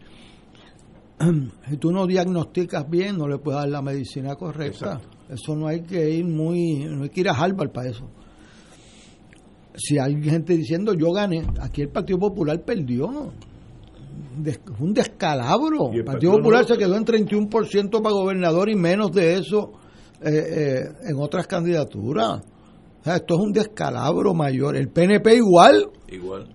si 1.69 1.77
tú 1.77 1.93
no 1.93 2.07
diagnosticas 2.07 2.89
bien, 2.89 3.17
no 3.19 3.29
le 3.29 3.39
puedes 3.39 3.61
dar 3.61 3.69
la 3.69 3.83
medicina 3.83 4.35
correcta. 4.35 5.01
Eso 5.29 5.55
no 5.57 5.67
hay 5.67 5.83
que 5.83 6.11
ir 6.11 6.25
muy, 6.25 6.85
no 6.85 7.05
hay 7.05 7.09
que 7.11 7.21
ir 7.21 7.29
a 7.29 7.33
Harvard 7.33 7.71
para 7.71 7.89
eso. 7.91 8.09
Si 9.77 9.99
hay 9.99 10.23
gente 10.23 10.57
diciendo 10.57 10.95
yo 10.95 11.11
gané, 11.13 11.43
aquí 11.61 11.83
el 11.83 11.89
Partido 11.89 12.19
Popular 12.19 12.61
perdió. 12.63 13.33
Des- 14.37 14.61
un 14.79 14.93
descalabro. 14.95 15.91
El 15.93 15.99
El 15.99 16.05
Partido 16.05 16.33
Popular 16.33 16.65
se 16.67 16.77
quedó 16.77 16.97
en 16.97 17.05
31% 17.05 18.03
para 18.03 18.15
gobernador 18.15 18.69
y 18.69 18.77
menos 18.77 19.11
de 19.13 19.35
eso 19.35 19.73
eh, 20.21 20.31
eh, 20.31 20.81
en 21.09 21.17
otras 21.19 21.47
candidaturas. 21.47 22.43
O 23.05 23.07
sea, 23.07 23.17
esto 23.17 23.35
es 23.35 23.41
un 23.41 23.53
descalabro 23.53 24.33
mayor. 24.33 24.77
El 24.77 24.89
PNP 24.89 25.37
igual. 25.37 25.91
Igual. 26.09 26.49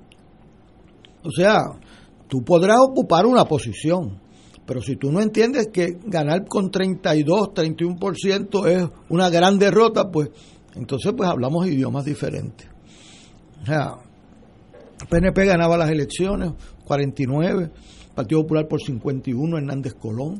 O 1.23 1.29
sea, 1.29 1.59
tú 2.27 2.43
podrás 2.43 2.79
ocupar 2.79 3.27
una 3.27 3.45
posición, 3.45 4.19
pero 4.65 4.81
si 4.81 4.95
tú 4.95 5.11
no 5.11 5.21
entiendes 5.21 5.67
que 5.71 5.99
ganar 6.05 6.47
con 6.47 6.71
32, 6.71 7.49
31% 7.53 8.67
es 8.67 8.89
una 9.09 9.29
gran 9.29 9.59
derrota, 9.59 10.09
pues 10.09 10.31
entonces 10.73 11.13
pues 11.15 11.29
hablamos 11.29 11.67
idiomas 11.67 12.05
diferentes. 12.05 12.67
O 13.61 13.65
sea, 13.67 13.97
PNP 15.07 15.45
ganaba 15.45 15.77
las 15.77 15.91
elecciones, 15.91 16.53
49, 16.83 17.69
Partido 18.15 18.41
Popular 18.41 18.67
por 18.67 18.81
51, 18.81 19.55
Hernández 19.55 19.93
Colón, 19.93 20.39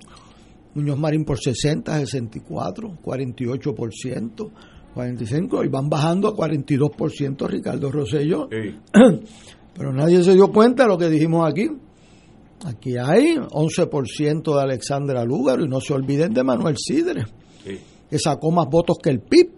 Muñoz 0.74 0.98
Marín 0.98 1.24
por 1.24 1.38
60, 1.38 2.00
64, 2.00 2.98
48%, 3.04 4.52
45, 5.00 5.64
y 5.64 5.68
van 5.70 5.90
bajando 5.90 6.28
a 6.28 6.36
42% 6.36 7.48
Ricardo 7.48 7.90
Rosselló. 7.90 8.50
Pero 9.74 9.94
nadie 9.94 10.22
se 10.24 10.34
dio 10.34 10.52
cuenta 10.52 10.84
de 10.84 10.90
lo 10.90 10.98
que 10.98 11.10
dijimos 11.10 11.50
aquí. 11.50 11.70
Aquí 12.66 12.98
hay 12.98 13.36
11% 13.38 14.56
de 14.56 14.62
Alexandra 14.62 15.24
Lúgaro 15.24 15.64
y 15.64 15.70
no 15.70 15.80
se 15.80 15.94
olviden 15.94 16.34
de 16.34 16.44
Manuel 16.44 16.76
Sidre, 16.78 17.24
que 18.10 18.20
sacó 18.20 18.52
más 18.52 18.68
votos 18.70 18.98
que 19.02 19.10
el 19.12 19.22
PIB. 19.22 19.52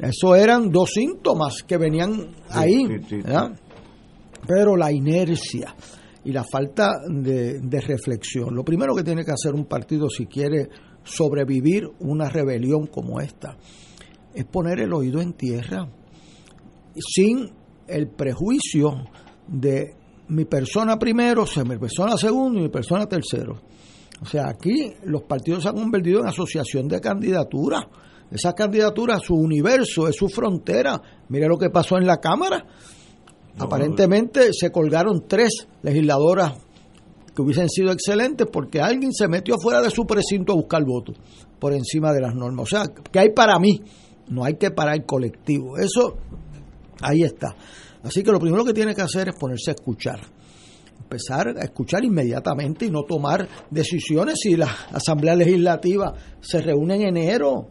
Eso 0.00 0.34
eran 0.34 0.70
dos 0.70 0.92
síntomas 0.94 1.62
que 1.66 1.76
venían 1.76 2.34
ahí. 2.48 2.86
Pero 4.46 4.76
la 4.76 4.90
inercia 4.90 5.74
y 6.24 6.32
la 6.32 6.44
falta 6.44 6.92
de, 7.06 7.60
de, 7.60 7.80
reflexión. 7.82 8.54
Lo 8.54 8.64
primero 8.64 8.94
que 8.94 9.02
tiene 9.02 9.24
que 9.24 9.32
hacer 9.32 9.52
un 9.52 9.66
partido 9.66 10.08
si 10.08 10.24
quiere 10.24 10.70
sobrevivir 11.04 11.86
una 12.00 12.30
rebelión 12.30 12.86
como 12.86 13.20
esta 13.20 13.58
es 14.34 14.44
poner 14.44 14.80
el 14.80 14.92
oído 14.92 15.20
en 15.20 15.32
tierra 15.32 15.88
sin 16.94 17.50
el 17.86 18.08
prejuicio 18.08 19.04
de 19.46 19.94
mi 20.28 20.44
persona 20.44 20.98
primero, 20.98 21.44
mi 21.64 21.78
persona 21.78 22.16
segundo 22.16 22.58
y 22.58 22.62
mi 22.64 22.68
persona 22.68 23.06
tercero. 23.06 23.60
O 24.20 24.26
sea, 24.26 24.48
aquí 24.48 24.92
los 25.04 25.22
partidos 25.22 25.62
se 25.62 25.68
han 25.68 25.76
convertido 25.76 26.20
en 26.20 26.26
asociación 26.26 26.88
de 26.88 27.00
candidaturas. 27.00 27.86
Esa 28.30 28.52
candidatura, 28.52 29.18
su 29.20 29.34
universo, 29.34 30.08
es 30.08 30.16
su 30.16 30.28
frontera. 30.28 31.00
Mire 31.28 31.48
lo 31.48 31.56
que 31.56 31.70
pasó 31.70 31.96
en 31.96 32.06
la 32.06 32.18
Cámara. 32.18 32.66
Aparentemente 33.58 34.52
se 34.52 34.70
colgaron 34.70 35.24
tres 35.26 35.66
legisladoras 35.82 36.52
que 37.34 37.42
hubiesen 37.42 37.68
sido 37.68 37.92
excelentes 37.92 38.46
porque 38.52 38.80
alguien 38.80 39.12
se 39.12 39.28
metió 39.28 39.56
fuera 39.60 39.80
de 39.80 39.90
su 39.90 40.04
precinto 40.04 40.52
a 40.52 40.56
buscar 40.56 40.84
votos 40.84 41.16
por 41.58 41.72
encima 41.72 42.12
de 42.12 42.20
las 42.20 42.34
normas. 42.34 42.64
O 42.64 42.66
sea, 42.66 42.84
¿qué 43.10 43.18
hay 43.18 43.30
para 43.30 43.58
mí? 43.58 43.80
No 44.30 44.44
hay 44.44 44.54
que 44.54 44.70
parar 44.70 44.96
el 44.96 45.04
colectivo. 45.04 45.78
Eso, 45.78 46.18
ahí 47.00 47.22
está. 47.22 47.54
Así 48.02 48.22
que 48.22 48.30
lo 48.30 48.38
primero 48.38 48.64
que 48.64 48.72
tiene 48.72 48.94
que 48.94 49.02
hacer 49.02 49.28
es 49.28 49.34
ponerse 49.36 49.70
a 49.70 49.74
escuchar. 49.74 50.20
Empezar 51.00 51.48
a 51.56 51.64
escuchar 51.64 52.04
inmediatamente 52.04 52.86
y 52.86 52.90
no 52.90 53.02
tomar 53.02 53.48
decisiones 53.70 54.40
si 54.42 54.56
la 54.56 54.68
Asamblea 54.92 55.34
Legislativa 55.34 56.14
se 56.40 56.60
reúne 56.60 56.96
en 56.96 57.16
enero, 57.16 57.68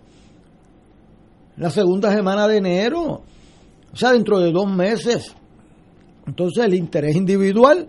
la 1.57 1.69
segunda 1.69 2.11
semana 2.11 2.47
de 2.47 2.57
enero, 2.57 3.23
o 3.91 3.95
sea, 3.95 4.13
dentro 4.13 4.39
de 4.39 4.51
dos 4.51 4.71
meses. 4.71 5.35
Entonces 6.25 6.65
el 6.65 6.73
interés 6.73 7.15
individual 7.15 7.87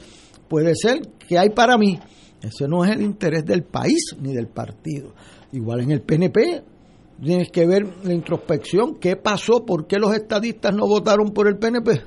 puede 0.48 0.74
ser 0.74 1.00
que 1.26 1.38
hay 1.38 1.50
para 1.50 1.76
mí. 1.76 1.98
Ese 2.42 2.68
no 2.68 2.84
es 2.84 2.92
el 2.92 3.02
interés 3.02 3.44
del 3.44 3.64
país 3.64 4.14
ni 4.20 4.32
del 4.32 4.48
partido. 4.48 5.12
Igual 5.52 5.80
en 5.80 5.90
el 5.90 6.02
PNP, 6.02 6.62
tienes 7.22 7.50
que 7.50 7.66
ver 7.66 7.86
la 8.04 8.12
introspección, 8.12 8.96
qué 8.96 9.16
pasó, 9.16 9.64
por 9.64 9.86
qué 9.86 9.98
los 9.98 10.14
estadistas 10.14 10.74
no 10.74 10.86
votaron 10.86 11.32
por 11.32 11.48
el 11.48 11.58
PNP, 11.58 12.02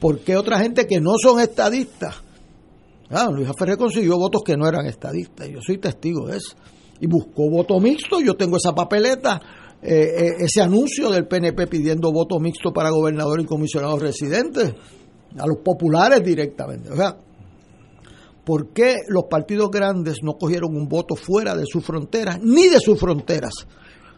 por 0.00 0.20
qué 0.20 0.36
otra 0.36 0.58
gente 0.58 0.86
que 0.86 1.00
no 1.00 1.12
son 1.18 1.40
estadistas. 1.40 2.22
Ah, 3.10 3.28
Luis 3.30 3.48
Ferrer 3.58 3.76
consiguió 3.76 4.16
votos 4.16 4.42
que 4.44 4.56
no 4.56 4.66
eran 4.66 4.86
estadistas, 4.86 5.48
yo 5.48 5.60
soy 5.60 5.78
testigo 5.78 6.26
de 6.26 6.38
eso. 6.38 6.56
Y 7.00 7.06
buscó 7.06 7.50
voto 7.50 7.78
mixto, 7.78 8.20
yo 8.20 8.34
tengo 8.34 8.56
esa 8.56 8.72
papeleta, 8.72 9.40
eh, 9.82 9.92
eh, 9.92 10.30
ese 10.38 10.62
anuncio 10.62 11.10
del 11.10 11.26
PNP 11.26 11.66
pidiendo 11.66 12.12
voto 12.12 12.38
mixto 12.38 12.72
para 12.72 12.90
gobernador 12.90 13.40
y 13.40 13.44
comisionados 13.44 14.00
residentes, 14.00 14.74
a 15.36 15.46
los 15.46 15.58
populares 15.58 16.24
directamente. 16.24 16.90
O 16.90 16.96
sea, 16.96 17.16
¿por 18.44 18.68
qué 18.68 18.98
los 19.08 19.24
partidos 19.24 19.70
grandes 19.70 20.18
no 20.22 20.34
cogieron 20.34 20.74
un 20.74 20.88
voto 20.88 21.14
fuera 21.14 21.54
de 21.54 21.66
sus 21.66 21.84
fronteras, 21.84 22.40
ni 22.42 22.68
de 22.68 22.80
sus 22.80 22.98
fronteras? 22.98 23.52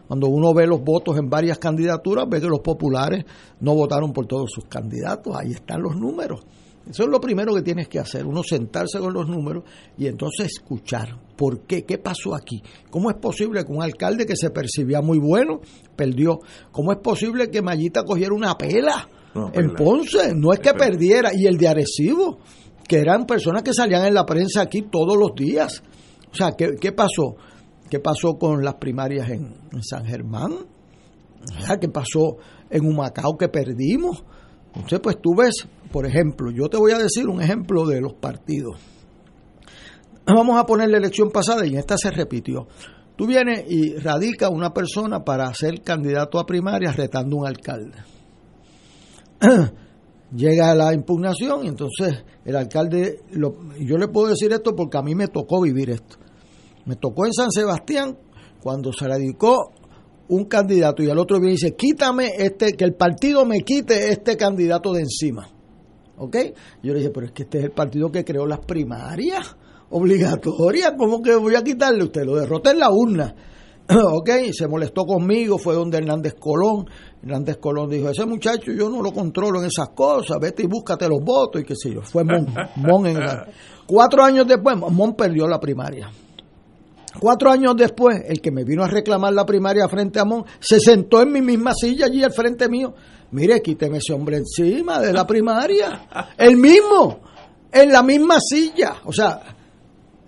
Cuando 0.07 0.27
uno 0.27 0.53
ve 0.53 0.67
los 0.67 0.81
votos 0.81 1.17
en 1.17 1.29
varias 1.29 1.57
candidaturas, 1.57 2.27
ve 2.29 2.39
que 2.39 2.47
los 2.47 2.59
populares 2.59 3.25
no 3.59 3.73
votaron 3.75 4.13
por 4.13 4.27
todos 4.27 4.51
sus 4.51 4.65
candidatos. 4.65 5.35
Ahí 5.35 5.51
están 5.51 5.81
los 5.81 5.95
números. 5.95 6.41
Eso 6.89 7.03
es 7.03 7.09
lo 7.09 7.19
primero 7.19 7.53
que 7.55 7.63
tienes 7.63 7.87
que 7.87 7.97
hacer, 7.97 8.27
uno 8.27 8.43
sentarse 8.43 8.99
con 8.99 9.11
los 9.11 9.27
números 9.27 9.63
y 9.97 10.05
entonces 10.05 10.51
escuchar 10.53 11.17
por 11.35 11.61
qué, 11.61 11.83
qué 11.83 11.97
pasó 11.97 12.35
aquí. 12.35 12.61
¿Cómo 12.91 13.09
es 13.09 13.17
posible 13.17 13.65
que 13.65 13.71
un 13.71 13.81
alcalde 13.81 14.25
que 14.25 14.35
se 14.35 14.51
percibía 14.51 15.01
muy 15.01 15.17
bueno 15.17 15.61
perdió? 15.95 16.39
¿Cómo 16.71 16.91
es 16.91 16.99
posible 16.99 17.49
que 17.49 17.63
Mayita 17.63 18.03
cogiera 18.03 18.35
una 18.35 18.55
pela 18.55 19.09
en 19.53 19.73
Ponce? 19.73 20.35
No 20.35 20.53
es 20.53 20.59
que 20.59 20.73
perdiera. 20.73 21.31
Y 21.33 21.47
el 21.47 21.57
de 21.57 21.67
Arecibo, 21.67 22.37
que 22.87 22.97
eran 22.97 23.25
personas 23.25 23.63
que 23.63 23.73
salían 23.73 24.05
en 24.05 24.13
la 24.13 24.25
prensa 24.25 24.61
aquí 24.61 24.83
todos 24.83 25.17
los 25.17 25.33
días. 25.35 25.81
O 26.31 26.35
sea, 26.35 26.51
¿qué, 26.51 26.75
qué 26.79 26.91
pasó? 26.91 27.35
¿Qué 27.89 27.99
pasó 27.99 28.37
con 28.37 28.63
las 28.63 28.75
primarias 28.75 29.29
en, 29.29 29.53
San 29.81 30.05
Germán? 30.05 30.53
¿Qué 31.79 31.89
pasó 31.89 32.37
en 32.69 32.85
Humacao 32.85 33.37
que 33.37 33.47
perdimos? 33.47 34.23
Entonces, 34.67 34.99
pues 35.01 35.21
tú 35.21 35.35
ves, 35.35 35.67
por 35.91 36.05
ejemplo, 36.05 36.51
yo 36.51 36.67
te 36.67 36.77
voy 36.77 36.91
a 36.91 36.97
decir 36.97 37.27
un 37.27 37.41
ejemplo 37.41 37.85
de 37.85 38.01
los 38.01 38.13
partidos. 38.13 38.77
Vamos 40.25 40.59
a 40.59 40.65
poner 40.65 40.89
la 40.89 40.97
elección 40.97 41.29
pasada 41.29 41.65
y 41.65 41.69
en 41.69 41.77
esta 41.77 41.97
se 41.97 42.09
repitió. 42.09 42.67
Tú 43.15 43.27
vienes 43.27 43.63
y 43.69 43.95
radica 43.95 44.49
una 44.49 44.73
persona 44.73 45.23
para 45.23 45.53
ser 45.53 45.81
candidato 45.81 46.39
a 46.39 46.45
primarias 46.45 46.95
retando 46.95 47.37
a 47.37 47.39
un 47.41 47.47
alcalde. 47.47 47.97
Llega 50.35 50.73
la 50.73 50.93
impugnación 50.93 51.65
y 51.65 51.67
entonces 51.67 52.25
el 52.43 52.55
alcalde, 52.55 53.21
yo 53.79 53.97
le 53.97 54.07
puedo 54.07 54.29
decir 54.29 54.51
esto 54.51 54.75
porque 54.75 54.97
a 54.97 55.03
mí 55.03 55.13
me 55.13 55.27
tocó 55.27 55.61
vivir 55.61 55.91
esto. 55.91 56.17
Me 56.85 56.95
tocó 56.95 57.25
en 57.25 57.33
San 57.33 57.51
Sebastián 57.51 58.17
cuando 58.61 58.91
se 58.93 59.07
radicó 59.07 59.71
un 60.27 60.45
candidato 60.45 61.03
y 61.03 61.09
el 61.09 61.17
otro 61.17 61.39
viene 61.39 61.53
y 61.53 61.55
dice, 61.55 61.75
quítame 61.75 62.31
este, 62.37 62.73
que 62.73 62.83
el 62.83 62.95
partido 62.95 63.45
me 63.45 63.61
quite 63.61 64.11
este 64.11 64.37
candidato 64.37 64.93
de 64.93 65.01
encima. 65.01 65.47
¿Ok? 66.17 66.37
Yo 66.81 66.93
le 66.93 66.99
dije, 66.99 67.11
pero 67.11 67.27
es 67.27 67.31
que 67.31 67.43
este 67.43 67.59
es 67.59 67.65
el 67.65 67.71
partido 67.71 68.11
que 68.11 68.23
creó 68.23 68.45
las 68.45 68.59
primarias 68.59 69.55
obligatorias, 69.89 70.93
¿cómo 70.97 71.21
que 71.21 71.35
voy 71.35 71.55
a 71.55 71.63
quitarle 71.63 72.03
usted? 72.03 72.23
Lo 72.23 72.35
derroté 72.35 72.71
en 72.71 72.79
la 72.79 72.89
urna. 72.91 73.35
¿Ok? 73.87 74.29
Se 74.51 74.67
molestó 74.67 75.03
conmigo, 75.05 75.57
fue 75.57 75.75
donde 75.75 75.97
Hernández 75.97 76.35
Colón. 76.39 76.85
Hernández 77.21 77.57
Colón 77.57 77.89
dijo, 77.89 78.09
ese 78.09 78.25
muchacho 78.25 78.71
yo 78.71 78.89
no 78.89 79.01
lo 79.01 79.11
controlo 79.11 79.59
en 79.59 79.67
esas 79.67 79.89
cosas, 79.89 80.37
vete 80.39 80.63
y 80.63 80.67
búscate 80.67 81.07
los 81.07 81.19
votos 81.23 81.61
y 81.61 81.65
qué 81.65 81.75
sé 81.75 81.93
yo. 81.93 82.01
Fue 82.01 82.23
Mon. 82.23 82.47
Mon 82.77 83.05
en 83.05 83.17
Cuatro 83.87 84.23
años 84.23 84.47
después, 84.47 84.75
Mon 84.77 85.13
perdió 85.15 85.47
la 85.47 85.59
primaria. 85.59 86.09
Cuatro 87.19 87.51
años 87.51 87.75
después, 87.77 88.23
el 88.27 88.41
que 88.41 88.51
me 88.51 88.63
vino 88.63 88.83
a 88.83 88.87
reclamar 88.87 89.33
la 89.33 89.45
primaria 89.45 89.87
frente 89.87 90.19
a 90.19 90.25
Mon 90.25 90.43
se 90.59 90.79
sentó 90.79 91.21
en 91.21 91.31
mi 91.31 91.41
misma 91.41 91.73
silla 91.73 92.07
allí 92.07 92.23
al 92.23 92.33
frente 92.33 92.67
mío. 92.67 92.93
Mire, 93.31 93.61
quíteme 93.61 93.97
ese 93.97 94.13
hombre 94.13 94.37
encima 94.37 94.99
de 94.99 95.13
la 95.13 95.25
primaria. 95.25 96.07
El 96.37 96.57
mismo, 96.57 97.21
en 97.71 97.91
la 97.91 98.03
misma 98.03 98.37
silla. 98.39 98.97
O 99.05 99.13
sea, 99.13 99.41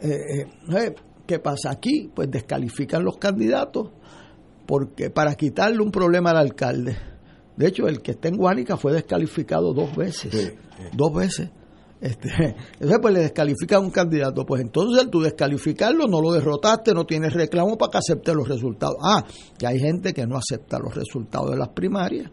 eh, 0.02 0.10
eh, 0.10 0.48
eh, 0.76 0.96
¿qué 1.26 1.40
pasa 1.40 1.72
aquí? 1.72 2.12
Pues 2.14 2.30
descalifican 2.30 3.04
los 3.04 3.18
candidatos 3.18 3.92
porque 4.66 5.10
para 5.10 5.36
quitarle 5.36 5.82
un 5.82 5.92
problema 5.92 6.32
al 6.32 6.38
alcalde. 6.38 6.98
De 7.56 7.68
hecho, 7.68 7.88
el 7.88 8.02
que 8.02 8.12
está 8.12 8.28
en 8.28 8.38
Guánica 8.38 8.78
fue 8.78 8.94
descalificado 8.94 9.74
dos 9.74 9.96
veces. 9.96 10.54
Dos 10.94 11.14
veces. 11.14 11.50
Este, 12.00 12.56
pues 13.02 13.14
le 13.14 13.22
descalifica 13.22 13.78
a 13.78 13.80
un 13.80 13.92
candidato. 13.92 14.46
Pues 14.46 14.62
entonces, 14.62 15.10
tú 15.10 15.22
descalificarlo, 15.22 16.08
no 16.08 16.22
lo 16.22 16.32
derrotaste, 16.32 16.94
no 16.94 17.06
tienes 17.06 17.34
reclamo 17.34 17.78
para 17.78 17.92
que 17.92 17.98
acepte 17.98 18.34
los 18.34 18.48
resultados. 18.48 18.98
Ah, 19.02 19.26
que 19.58 19.68
hay 19.68 19.80
gente 19.80 20.14
que 20.14 20.26
no 20.26 20.38
acepta 20.38 20.80
los 20.80 20.94
resultados 20.94 21.52
de 21.52 21.58
las 21.58 21.70
primarias. 21.70 22.30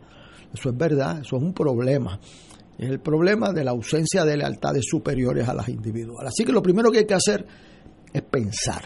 Eso 0.52 0.70
es 0.70 0.76
verdad, 0.76 1.20
eso 1.20 1.36
es 1.36 1.42
un 1.42 1.52
problema. 1.52 2.20
Es 2.78 2.90
el 2.90 3.00
problema 3.00 3.52
de 3.52 3.64
la 3.64 3.70
ausencia 3.70 4.24
de 4.24 4.36
lealtades 4.36 4.84
superiores 4.88 5.48
a 5.48 5.54
las 5.54 5.68
individuales. 5.68 6.32
Así 6.32 6.44
que 6.44 6.52
lo 6.52 6.62
primero 6.62 6.90
que 6.90 6.98
hay 6.98 7.06
que 7.06 7.14
hacer 7.14 7.46
es 8.12 8.22
pensar. 8.22 8.82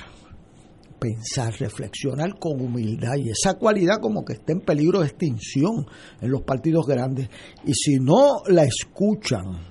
Pensar, 0.98 1.54
reflexionar 1.58 2.38
con 2.38 2.60
humildad 2.60 3.16
y 3.16 3.30
esa 3.30 3.54
cualidad 3.54 3.98
como 4.00 4.24
que 4.24 4.34
está 4.34 4.52
en 4.52 4.60
peligro 4.60 5.00
de 5.00 5.06
extinción 5.06 5.86
en 6.20 6.30
los 6.30 6.42
partidos 6.42 6.86
grandes. 6.86 7.28
Y 7.64 7.72
si 7.72 7.98
no 8.00 8.42
la 8.48 8.64
escuchan, 8.64 9.67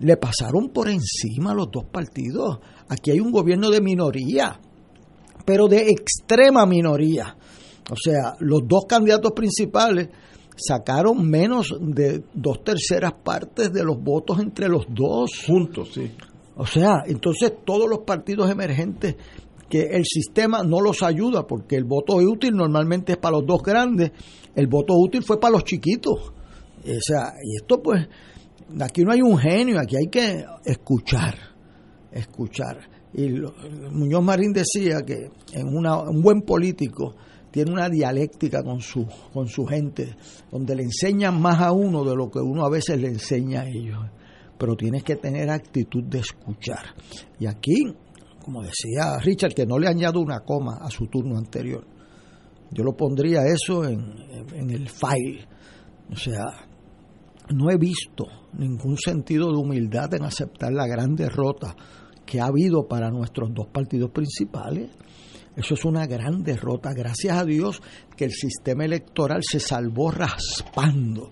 le 0.00 0.16
pasaron 0.16 0.70
por 0.70 0.88
encima 0.88 1.52
a 1.52 1.54
los 1.54 1.70
dos 1.70 1.84
partidos. 1.84 2.58
Aquí 2.88 3.10
hay 3.10 3.20
un 3.20 3.30
gobierno 3.30 3.70
de 3.70 3.80
minoría, 3.80 4.60
pero 5.44 5.68
de 5.68 5.90
extrema 5.90 6.66
minoría. 6.66 7.36
O 7.90 7.96
sea, 7.96 8.34
los 8.40 8.62
dos 8.66 8.84
candidatos 8.88 9.32
principales 9.32 10.08
sacaron 10.56 11.28
menos 11.28 11.74
de 11.80 12.24
dos 12.32 12.62
terceras 12.62 13.12
partes 13.22 13.72
de 13.72 13.84
los 13.84 14.02
votos 14.02 14.40
entre 14.40 14.68
los 14.68 14.86
dos. 14.88 15.42
Juntos, 15.46 15.90
sí. 15.94 16.10
O 16.56 16.66
sea, 16.66 17.02
entonces 17.06 17.52
todos 17.64 17.88
los 17.88 18.00
partidos 18.00 18.50
emergentes 18.50 19.16
que 19.68 19.88
el 19.90 20.04
sistema 20.04 20.62
no 20.62 20.80
los 20.80 21.02
ayuda 21.02 21.46
porque 21.46 21.76
el 21.76 21.84
voto 21.84 22.14
útil 22.16 22.54
normalmente 22.54 23.12
es 23.12 23.18
para 23.18 23.38
los 23.38 23.46
dos 23.46 23.62
grandes, 23.62 24.12
el 24.54 24.68
voto 24.68 24.94
útil 24.94 25.22
fue 25.22 25.40
para 25.40 25.52
los 25.52 25.64
chiquitos. 25.64 26.32
O 26.84 27.00
sea, 27.00 27.32
y 27.42 27.56
esto 27.56 27.82
pues 27.82 28.06
Aquí 28.80 29.02
no 29.02 29.12
hay 29.12 29.20
un 29.20 29.38
genio, 29.38 29.78
aquí 29.78 29.96
hay 29.96 30.08
que 30.08 30.44
escuchar, 30.64 31.34
escuchar. 32.10 32.78
Y 33.12 33.28
Muñoz 33.92 34.24
Marín 34.24 34.52
decía 34.52 35.02
que 35.06 35.30
en 35.52 35.68
una, 35.68 36.00
un 36.00 36.22
buen 36.22 36.42
político 36.42 37.14
tiene 37.50 37.70
una 37.70 37.88
dialéctica 37.88 38.64
con 38.64 38.80
su, 38.80 39.06
con 39.32 39.46
su 39.46 39.64
gente, 39.64 40.16
donde 40.50 40.74
le 40.74 40.82
enseñan 40.82 41.40
más 41.40 41.60
a 41.60 41.70
uno 41.70 42.04
de 42.04 42.16
lo 42.16 42.28
que 42.28 42.40
uno 42.40 42.64
a 42.64 42.70
veces 42.70 43.00
le 43.00 43.08
enseña 43.08 43.60
a 43.60 43.68
ellos. 43.68 43.98
Pero 44.58 44.74
tienes 44.74 45.04
que 45.04 45.16
tener 45.16 45.50
actitud 45.50 46.02
de 46.02 46.18
escuchar. 46.18 46.94
Y 47.38 47.46
aquí, 47.46 47.84
como 48.42 48.62
decía 48.62 49.18
Richard, 49.22 49.54
que 49.54 49.66
no 49.66 49.78
le 49.78 49.86
añado 49.86 50.20
una 50.20 50.40
coma 50.40 50.78
a 50.80 50.90
su 50.90 51.06
turno 51.06 51.38
anterior. 51.38 51.86
Yo 52.72 52.82
lo 52.82 52.96
pondría 52.96 53.42
eso 53.46 53.84
en, 53.84 54.02
en 54.52 54.70
el 54.70 54.88
file. 54.88 55.46
O 56.10 56.16
sea, 56.16 56.44
no 57.50 57.70
he 57.70 57.76
visto 57.76 58.26
ningún 58.56 58.96
sentido 58.96 59.50
de 59.50 59.58
humildad 59.58 60.14
en 60.14 60.24
aceptar 60.24 60.72
la 60.72 60.86
gran 60.86 61.14
derrota 61.14 61.74
que 62.24 62.40
ha 62.40 62.46
habido 62.46 62.86
para 62.88 63.10
nuestros 63.10 63.52
dos 63.52 63.66
partidos 63.66 64.10
principales. 64.10 64.90
Eso 65.56 65.74
es 65.74 65.84
una 65.84 66.06
gran 66.06 66.42
derrota. 66.42 66.90
Gracias 66.94 67.36
a 67.36 67.44
Dios 67.44 67.80
que 68.16 68.24
el 68.24 68.32
sistema 68.32 68.84
electoral 68.84 69.42
se 69.42 69.60
salvó 69.60 70.10
raspando 70.10 71.30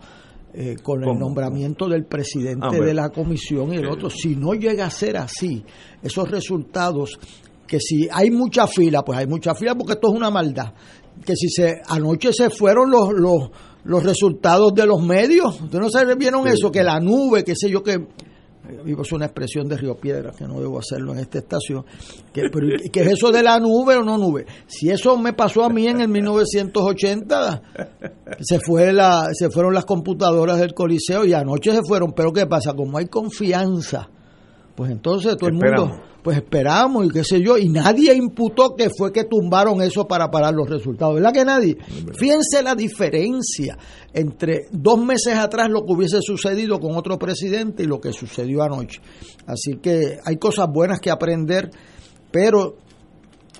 eh, 0.55 0.77
con 0.83 1.03
el 1.03 1.19
nombramiento 1.19 1.89
del 1.89 2.05
presidente 2.05 2.67
ah, 2.71 2.85
de 2.85 2.95
la 2.95 3.09
comisión 3.09 3.73
y 3.73 3.77
el 3.77 3.89
otro. 3.89 4.11
Si 4.11 4.37
no 4.37 4.53
llega 4.53 4.87
a 4.87 4.91
ser 4.91 5.17
así, 5.17 5.65
esos 6.03 6.31
resultados, 6.31 7.19
que 7.67 7.81
si 7.81 8.07
hay 8.13 8.31
mucha 8.31 8.67
fila, 8.67 9.03
pues 9.03 9.19
hay 9.19 9.27
mucha 9.27 9.55
fila 9.55 9.75
porque 9.75 9.95
esto 9.95 10.09
es 10.13 10.15
una 10.15 10.31
maldad. 10.31 10.75
Que 11.25 11.35
si 11.35 11.49
se 11.49 11.81
anoche 11.89 12.33
se 12.33 12.51
fueron 12.51 12.91
los, 12.91 13.13
los, 13.15 13.51
los 13.85 14.03
resultados 14.03 14.75
de 14.75 14.87
los 14.87 15.03
medios, 15.03 15.61
¿ustedes 15.61 15.81
no 15.81 15.91
se 15.91 16.15
vieron 16.15 16.47
eso? 16.47 16.71
Que 16.71 16.83
la 16.83 17.01
nube, 17.01 17.45
qué 17.45 17.55
sé 17.57 17.69
yo, 17.69 17.83
que 17.83 18.07
vivo 18.85 19.03
es 19.03 19.13
una 19.13 19.27
expresión 19.27 19.69
de 19.69 19.77
Río 19.77 19.97
Piedra, 19.97 20.33
que 20.37 20.45
no 20.45 20.61
debo 20.61 20.79
hacerlo 20.79 21.13
en 21.13 21.19
esta 21.19 21.39
estación, 21.39 21.85
que, 22.33 22.43
que 22.93 23.01
es 23.01 23.07
eso 23.09 23.31
de 23.33 23.43
la 23.43 23.59
nube 23.59 23.97
o 23.97 24.03
no 24.03 24.17
nube. 24.19 24.47
Si 24.67 24.89
eso 24.89 25.17
me 25.17 25.33
pasó 25.33 25.65
a 25.65 25.69
mí 25.69 25.87
en 25.87 26.01
el 26.01 26.09
1980, 26.09 27.63
se, 28.41 28.61
fue 28.61 28.93
la, 28.93 29.29
se 29.33 29.51
fueron 29.51 29.75
las 29.75 29.85
computadoras 29.85 30.59
del 30.59 30.75
Coliseo 30.75 31.25
y 31.25 31.33
anoche 31.33 31.73
se 31.73 31.83
fueron, 31.83 32.13
pero 32.13 32.33
¿qué 32.33 32.47
pasa? 32.47 32.75
Como 32.75 32.99
hay 32.99 33.07
confianza, 33.07 34.09
pues 34.75 34.91
entonces 34.91 35.37
todo 35.37 35.49
el 35.49 35.55
mundo 35.55 36.01
pues 36.23 36.37
esperamos 36.37 37.07
y 37.07 37.11
qué 37.11 37.25
sé 37.25 37.41
yo, 37.43 37.59
y 37.59 37.69
nadie 37.69 38.15
imputó 38.15 38.77
que 38.77 38.89
fue 38.97 39.13
que 39.13 39.25
tumbaron 39.25 39.83
eso 39.83 40.07
para 40.07 40.31
parar 40.31 40.55
los 40.55 40.71
resultados, 40.71 41.17
¿verdad 41.17 41.33
que 41.33 41.45
nadie? 41.45 41.77
Fíjense 42.15 42.63
la 42.63 42.75
diferencia 42.75 43.77
entre 44.15 44.67
dos 44.71 45.05
meses 45.05 45.35
atrás 45.35 45.69
lo 45.69 45.85
que 45.85 45.93
hubiese 45.93 46.19
sucedido 46.23 46.79
con 46.79 46.97
otro 46.97 47.19
presidente 47.19 47.83
y 47.83 47.87
lo 47.87 48.01
que 48.01 48.13
sucedió 48.13 48.63
anoche. 48.63 49.01
Así 49.47 49.79
que 49.83 50.19
hay 50.25 50.37
cosas 50.37 50.69
buenas 50.73 51.01
que 51.01 51.11
aprender, 51.11 51.71
pero 52.31 52.77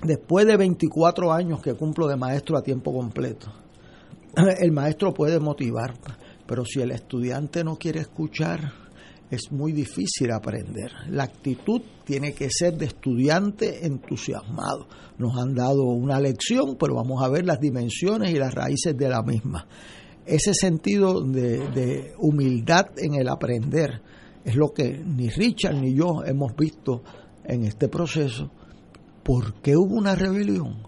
después 0.01 0.45
de 0.45 0.55
24 0.55 1.33
años 1.33 1.61
que 1.61 1.73
cumplo 1.73 2.07
de 2.07 2.15
maestro 2.15 2.57
a 2.57 2.63
tiempo 2.63 2.93
completo, 2.93 3.51
el 4.61 4.71
maestro 4.71 5.13
puede 5.13 5.39
motivar, 5.39 5.95
pero 6.47 6.63
si 6.63 6.79
el 6.81 6.91
estudiante 6.91 7.61
no 7.65 7.75
quiere 7.75 7.99
escuchar, 7.99 8.82
es 9.33 9.51
muy 9.51 9.71
difícil 9.71 10.31
aprender. 10.31 10.91
La 11.09 11.23
actitud 11.23 11.81
tiene 12.05 12.33
que 12.33 12.49
ser 12.49 12.77
de 12.77 12.85
estudiante 12.85 13.85
entusiasmado. 13.85 14.87
Nos 15.17 15.37
han 15.37 15.55
dado 15.55 15.83
una 15.85 16.19
lección, 16.19 16.75
pero 16.79 16.95
vamos 16.95 17.23
a 17.23 17.29
ver 17.29 17.45
las 17.45 17.59
dimensiones 17.59 18.31
y 18.31 18.35
las 18.35 18.53
raíces 18.53 18.95
de 18.97 19.09
la 19.09 19.23
misma. 19.23 19.67
Ese 20.25 20.53
sentido 20.53 21.21
de, 21.21 22.13
humildad 22.17 22.87
en 22.97 23.15
el 23.15 23.27
aprender 23.27 24.01
es 24.45 24.55
lo 24.55 24.73
que 24.73 24.97
ni 25.03 25.29
Richard 25.29 25.75
ni 25.75 25.95
yo 25.95 26.23
hemos 26.25 26.55
visto 26.55 27.03
en 27.43 27.65
este 27.65 27.87
proceso. 27.87 28.51
¿Por 29.23 29.55
qué 29.61 29.75
hubo 29.75 29.95
una 29.95 30.15
rebelión? 30.15 30.83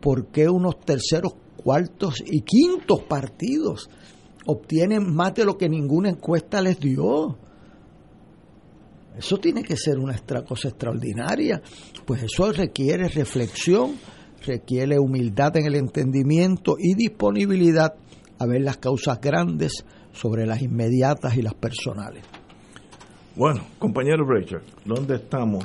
¿Por 0.00 0.28
qué 0.28 0.48
unos 0.48 0.80
terceros, 0.80 1.34
cuartos 1.56 2.22
y 2.24 2.42
quintos 2.42 3.02
partidos 3.02 3.88
obtienen 4.46 5.14
más 5.14 5.34
de 5.34 5.44
lo 5.44 5.56
que 5.56 5.68
ninguna 5.68 6.10
encuesta 6.10 6.60
les 6.60 6.78
dio? 6.78 7.36
Eso 9.18 9.38
tiene 9.38 9.64
que 9.64 9.76
ser 9.76 9.98
una 9.98 10.14
cosa 10.46 10.68
extraordinaria. 10.68 11.60
Pues 12.06 12.22
eso 12.22 12.52
requiere 12.52 13.08
reflexión, 13.08 13.96
requiere 14.46 14.96
humildad 15.00 15.56
en 15.56 15.66
el 15.66 15.74
entendimiento 15.74 16.76
y 16.78 16.94
disponibilidad 16.94 17.94
a 18.38 18.46
ver 18.46 18.62
las 18.62 18.76
causas 18.76 19.20
grandes 19.20 19.84
sobre 20.12 20.46
las 20.46 20.62
inmediatas 20.62 21.36
y 21.36 21.42
las 21.42 21.54
personales. 21.54 22.24
Bueno, 23.34 23.62
compañero 23.80 24.24
Richard, 24.24 24.62
¿dónde 24.84 25.16
estamos? 25.16 25.64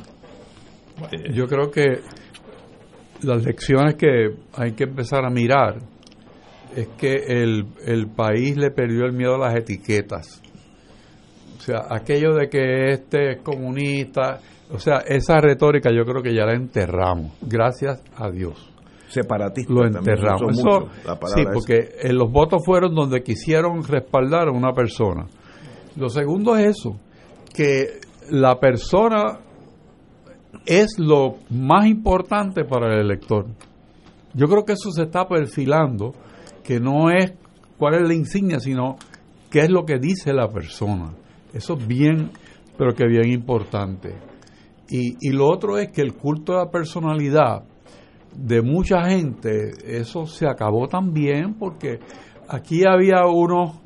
Eh, 1.12 1.32
yo 1.34 1.48
creo 1.48 1.70
que 1.70 2.02
las 3.22 3.46
lecciones 3.46 3.96
que 3.96 4.36
hay 4.54 4.74
que 4.74 4.86
empezar 4.86 5.26
a 5.26 5.30
mirar 5.30 5.78
es 6.76 6.88
que 6.98 7.16
el, 7.28 7.68
el 7.86 8.08
país 8.08 8.58
le 8.58 8.72
perdió 8.72 9.06
el 9.06 9.14
miedo 9.14 9.36
a 9.36 9.48
las 9.48 9.56
etiquetas 9.56 10.43
sea, 11.66 11.88
aquello 11.90 12.34
de 12.36 12.50
que 12.50 12.92
este 12.92 13.32
es 13.32 13.42
comunista, 13.42 14.40
o 14.72 14.80
sea, 14.80 14.98
esa 15.06 15.40
retórica 15.40 15.90
yo 15.92 16.04
creo 16.04 16.22
que 16.22 16.34
ya 16.34 16.46
la 16.46 16.54
enterramos, 16.54 17.34
gracias 17.42 18.04
a 18.18 18.30
Dios. 18.30 18.70
Separatista. 19.08 19.72
Lo 19.72 19.86
enterramos. 19.86 20.58
sí, 21.36 21.44
porque 21.54 21.90
en 22.02 22.18
los 22.18 22.32
votos 22.32 22.64
fueron 22.66 22.96
donde 22.96 23.22
quisieron 23.22 23.84
respaldar 23.84 24.48
a 24.48 24.52
una 24.52 24.74
persona. 24.74 25.28
Lo 25.96 26.10
segundo 26.10 26.58
es 26.58 26.78
eso, 26.78 27.00
que 27.54 28.00
la 28.32 28.60
persona 28.60 29.40
es 30.66 30.98
lo 30.98 31.36
más 31.52 31.86
importante 31.86 32.66
para 32.66 32.94
el 32.94 33.02
elector. 33.02 33.46
Yo 34.34 34.48
creo 34.48 34.66
que 34.66 34.74
eso 34.74 34.92
se 34.92 35.04
está 35.04 35.28
perfilando, 35.28 36.14
que 36.64 36.80
no 36.80 37.12
es 37.12 37.34
cuál 37.78 37.96
es 37.96 38.08
la 38.08 38.16
insignia, 38.16 38.60
sino 38.60 38.96
qué 39.52 39.60
es 39.60 39.70
lo 39.70 39.86
que 39.86 40.00
dice 40.00 40.34
la 40.34 40.48
persona. 40.48 41.14
Eso 41.54 41.76
es 41.76 41.88
bien, 41.88 42.32
pero 42.78 42.94
que 42.94 43.08
bien 43.08 43.32
importante. 43.32 44.16
Y, 44.90 45.16
y 45.22 45.32
lo 45.32 45.48
otro 45.48 45.78
es 45.78 45.92
que 45.92 46.02
el 46.02 46.14
culto 46.14 46.54
de 46.54 46.60
la 46.60 46.72
personalidad 46.72 47.64
de 48.36 48.62
mucha 48.62 49.04
gente, 49.10 49.72
eso 49.86 50.26
se 50.26 50.48
acabó 50.48 50.88
también 50.88 51.54
porque 51.56 52.00
aquí 52.48 52.84
había 52.86 53.26
unos, 53.28 53.80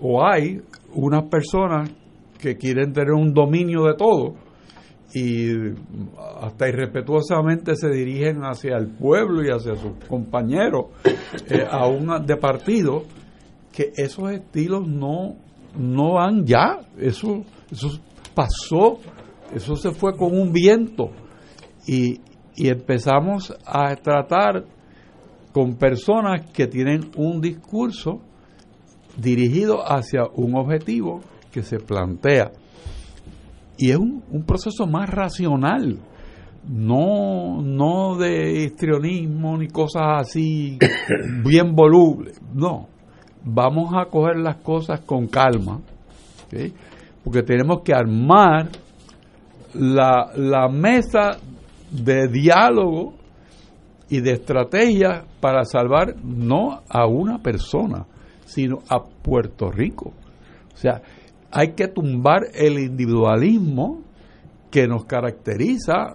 o 0.00 0.24
hay 0.24 0.60
unas 0.94 1.24
personas 1.24 1.90
que 2.38 2.56
quieren 2.56 2.92
tener 2.92 3.12
un 3.12 3.32
dominio 3.32 3.84
de 3.84 3.94
todo 3.94 4.34
y 5.14 5.48
hasta 6.40 6.68
irrespetuosamente 6.68 7.74
se 7.76 7.88
dirigen 7.88 8.42
hacia 8.42 8.76
el 8.76 8.88
pueblo 8.88 9.42
y 9.42 9.48
hacia 9.48 9.74
sus 9.74 9.92
compañeros, 10.06 10.86
eh, 11.48 11.64
aún 11.70 12.26
de 12.26 12.36
partido, 12.36 13.04
que 13.72 13.92
esos 13.96 14.30
estilos 14.32 14.86
no 14.86 15.36
no 15.78 16.14
van 16.14 16.44
ya, 16.44 16.80
eso, 16.98 17.44
eso 17.70 17.88
pasó, 18.34 18.98
eso 19.54 19.76
se 19.76 19.92
fue 19.92 20.16
con 20.16 20.36
un 20.38 20.52
viento 20.52 21.10
y, 21.86 22.20
y 22.56 22.68
empezamos 22.68 23.56
a 23.64 23.94
tratar 23.96 24.64
con 25.52 25.76
personas 25.76 26.50
que 26.50 26.66
tienen 26.66 27.10
un 27.16 27.40
discurso 27.40 28.20
dirigido 29.16 29.80
hacia 29.80 30.24
un 30.34 30.56
objetivo 30.56 31.20
que 31.52 31.62
se 31.62 31.78
plantea. 31.78 32.50
Y 33.78 33.90
es 33.90 33.96
un, 33.96 34.24
un 34.30 34.42
proceso 34.42 34.86
más 34.86 35.08
racional, 35.08 36.00
no, 36.68 37.62
no 37.62 38.16
de 38.16 38.64
histrionismo 38.64 39.56
ni 39.56 39.68
cosas 39.68 40.26
así 40.26 40.76
bien 41.44 41.74
volubles, 41.76 42.40
no 42.52 42.97
vamos 43.44 43.92
a 43.94 44.06
coger 44.06 44.36
las 44.38 44.56
cosas 44.56 45.00
con 45.00 45.26
calma, 45.26 45.80
porque 47.24 47.42
tenemos 47.42 47.82
que 47.82 47.94
armar 47.94 48.68
la, 49.74 50.30
la 50.34 50.68
mesa 50.68 51.38
de 51.90 52.28
diálogo 52.28 53.14
y 54.08 54.20
de 54.20 54.32
estrategia 54.32 55.24
para 55.40 55.64
salvar 55.64 56.16
no 56.22 56.82
a 56.88 57.06
una 57.06 57.38
persona, 57.38 58.06
sino 58.46 58.78
a 58.88 59.02
Puerto 59.04 59.70
Rico. 59.70 60.12
O 60.74 60.76
sea, 60.76 61.02
hay 61.50 61.72
que 61.72 61.88
tumbar 61.88 62.42
el 62.54 62.78
individualismo 62.78 64.00
que 64.70 64.86
nos 64.86 65.04
caracteriza, 65.04 66.14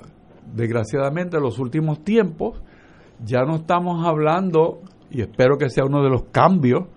desgraciadamente, 0.53 1.37
en 1.37 1.43
los 1.43 1.59
últimos 1.59 2.03
tiempos. 2.03 2.61
Ya 3.23 3.43
no 3.43 3.57
estamos 3.57 4.05
hablando, 4.05 4.81
y 5.11 5.21
espero 5.21 5.57
que 5.57 5.69
sea 5.69 5.85
uno 5.85 6.03
de 6.03 6.09
los 6.09 6.23
cambios, 6.31 6.87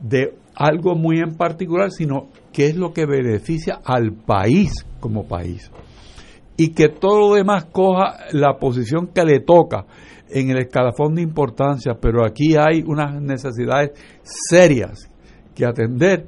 de 0.00 0.34
algo 0.54 0.94
muy 0.94 1.18
en 1.18 1.36
particular, 1.36 1.90
sino 1.90 2.28
qué 2.52 2.66
es 2.66 2.76
lo 2.76 2.92
que 2.92 3.06
beneficia 3.06 3.80
al 3.84 4.12
país 4.12 4.72
como 5.00 5.26
país. 5.26 5.70
Y 6.56 6.72
que 6.72 6.88
todo 6.88 7.20
lo 7.20 7.34
demás 7.34 7.64
coja 7.66 8.26
la 8.32 8.58
posición 8.58 9.08
que 9.08 9.24
le 9.24 9.40
toca 9.40 9.86
en 10.28 10.50
el 10.50 10.58
escalafón 10.58 11.14
de 11.14 11.22
importancia, 11.22 11.94
pero 12.00 12.24
aquí 12.24 12.54
hay 12.56 12.82
unas 12.86 13.20
necesidades 13.20 13.92
serias 14.22 15.10
que 15.54 15.64
atender 15.64 16.26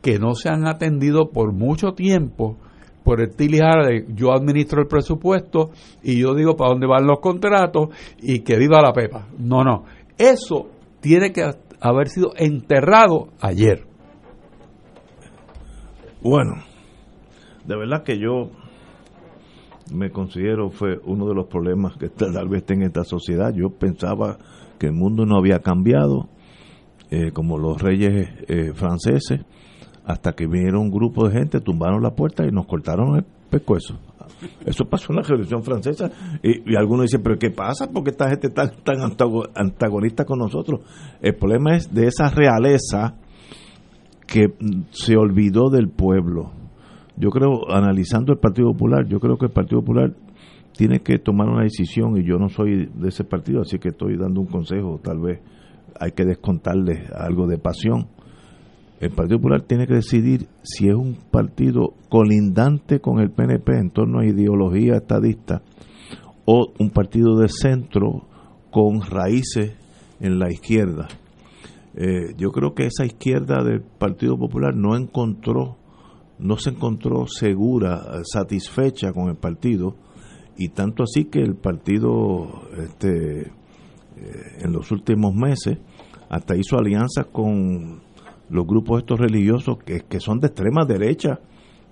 que 0.00 0.18
no 0.18 0.34
se 0.34 0.48
han 0.48 0.66
atendido 0.66 1.30
por 1.30 1.52
mucho 1.52 1.92
tiempo 1.92 2.56
por 3.02 3.20
el 3.20 3.34
tilijar 3.36 3.86
de 3.86 4.06
yo 4.14 4.32
administro 4.32 4.80
el 4.80 4.88
presupuesto 4.88 5.70
y 6.02 6.18
yo 6.20 6.34
digo 6.34 6.56
para 6.56 6.70
dónde 6.70 6.86
van 6.86 7.06
los 7.06 7.20
contratos 7.20 7.88
y 8.20 8.40
que 8.40 8.56
viva 8.56 8.80
la 8.80 8.92
pepa. 8.92 9.28
No, 9.38 9.62
no. 9.62 9.84
Eso 10.16 10.68
tiene 11.00 11.32
que 11.32 11.42
haber 11.80 12.08
sido 12.08 12.32
enterrado 12.36 13.28
ayer. 13.40 13.86
Bueno, 16.22 16.54
de 17.66 17.76
verdad 17.76 18.02
que 18.02 18.18
yo 18.18 18.50
me 19.92 20.10
considero 20.10 20.70
fue 20.70 20.98
uno 21.04 21.26
de 21.28 21.34
los 21.34 21.46
problemas 21.46 21.96
que 21.96 22.08
tal 22.08 22.48
vez 22.48 22.64
en 22.68 22.82
esta 22.82 23.04
sociedad. 23.04 23.52
Yo 23.54 23.70
pensaba 23.70 24.38
que 24.78 24.86
el 24.86 24.92
mundo 24.92 25.26
no 25.26 25.36
había 25.36 25.60
cambiado, 25.60 26.28
eh, 27.10 27.32
como 27.32 27.58
los 27.58 27.80
reyes 27.80 28.28
eh, 28.48 28.72
franceses, 28.74 29.40
hasta 30.04 30.32
que 30.32 30.46
vinieron 30.46 30.82
un 30.82 30.90
grupo 30.90 31.28
de 31.28 31.38
gente, 31.38 31.60
tumbaron 31.60 32.02
la 32.02 32.14
puerta 32.14 32.44
y 32.46 32.50
nos 32.50 32.66
cortaron 32.66 33.16
el 33.16 33.24
pescuezo. 33.50 33.98
Eso 34.64 34.84
pasó 34.84 35.12
en 35.12 35.16
la 35.16 35.22
Revolución 35.22 35.62
Francesa 35.62 36.10
y, 36.42 36.74
algunos 36.76 37.06
dicen, 37.06 37.22
pero 37.22 37.38
¿qué 37.38 37.50
pasa? 37.50 37.88
porque 37.92 38.10
esta 38.10 38.28
gente 38.28 38.48
está 38.48 38.68
tan 38.68 38.96
antagonista 39.54 40.24
con 40.24 40.38
nosotros? 40.38 40.80
El 41.20 41.34
problema 41.34 41.76
es 41.76 41.92
de 41.92 42.06
esa 42.06 42.28
realeza 42.30 43.16
que 44.26 44.54
se 44.90 45.16
olvidó 45.16 45.70
del 45.70 45.88
pueblo. 45.88 46.52
Yo 47.16 47.30
creo, 47.30 47.70
analizando 47.70 48.32
el 48.32 48.38
Partido 48.38 48.72
Popular, 48.72 49.06
yo 49.06 49.20
creo 49.20 49.36
que 49.36 49.46
el 49.46 49.52
Partido 49.52 49.80
Popular 49.80 50.12
tiene 50.76 51.00
que 51.00 51.18
tomar 51.18 51.48
una 51.48 51.62
decisión 51.62 52.16
y 52.16 52.24
yo 52.24 52.38
no 52.38 52.48
soy 52.48 52.86
de 52.92 53.08
ese 53.08 53.24
partido, 53.24 53.60
así 53.60 53.78
que 53.78 53.90
estoy 53.90 54.16
dando 54.16 54.40
un 54.40 54.48
consejo, 54.48 55.00
tal 55.02 55.20
vez 55.20 55.40
hay 56.00 56.10
que 56.12 56.24
descontarle 56.24 57.04
algo 57.14 57.46
de 57.46 57.58
pasión 57.58 58.08
el 59.04 59.10
Partido 59.10 59.38
Popular 59.38 59.60
tiene 59.62 59.86
que 59.86 59.96
decidir 59.96 60.48
si 60.62 60.88
es 60.88 60.94
un 60.94 61.14
partido 61.30 61.94
colindante 62.08 63.00
con 63.00 63.20
el 63.20 63.30
PNP 63.30 63.78
en 63.78 63.90
torno 63.90 64.20
a 64.20 64.24
ideología 64.24 64.96
estadista 64.96 65.62
o 66.46 66.72
un 66.78 66.88
partido 66.88 67.36
de 67.36 67.48
centro 67.48 68.26
con 68.70 69.02
raíces 69.02 69.76
en 70.20 70.38
la 70.38 70.50
izquierda. 70.50 71.08
Eh, 71.94 72.32
yo 72.38 72.50
creo 72.50 72.74
que 72.74 72.86
esa 72.86 73.04
izquierda 73.04 73.62
del 73.62 73.82
Partido 73.82 74.38
Popular 74.38 74.74
no 74.74 74.96
encontró, 74.96 75.76
no 76.38 76.56
se 76.56 76.70
encontró 76.70 77.26
segura, 77.26 78.22
satisfecha 78.24 79.12
con 79.12 79.28
el 79.28 79.36
partido, 79.36 79.96
y 80.56 80.70
tanto 80.70 81.02
así 81.02 81.26
que 81.26 81.40
el 81.40 81.56
partido 81.56 82.62
este, 82.78 83.42
eh, 83.42 83.52
en 84.60 84.72
los 84.72 84.90
últimos 84.92 85.34
meses 85.34 85.78
hasta 86.30 86.56
hizo 86.56 86.78
alianzas 86.78 87.26
con 87.26 88.03
los 88.54 88.66
grupos 88.68 89.00
estos 89.00 89.18
religiosos 89.18 89.78
que, 89.84 90.02
que 90.08 90.20
son 90.20 90.38
de 90.38 90.46
extrema 90.46 90.84
derecha, 90.86 91.40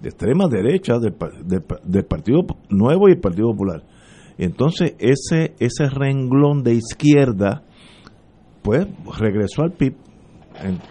de 0.01 0.09
extrema 0.09 0.47
derecha 0.47 0.95
del 1.01 2.05
Partido 2.05 2.47
Nuevo 2.71 3.09
y 3.09 3.13
el 3.13 3.21
Partido 3.21 3.51
Popular. 3.51 3.83
Entonces 4.39 4.95
ese, 5.01 5.55
ese 5.59 5.89
renglón 5.89 6.63
de 6.63 6.75
izquierda, 6.75 7.65
pues 8.63 8.87
regresó 9.19 9.63
al 9.63 9.73
PIB. 9.73 9.97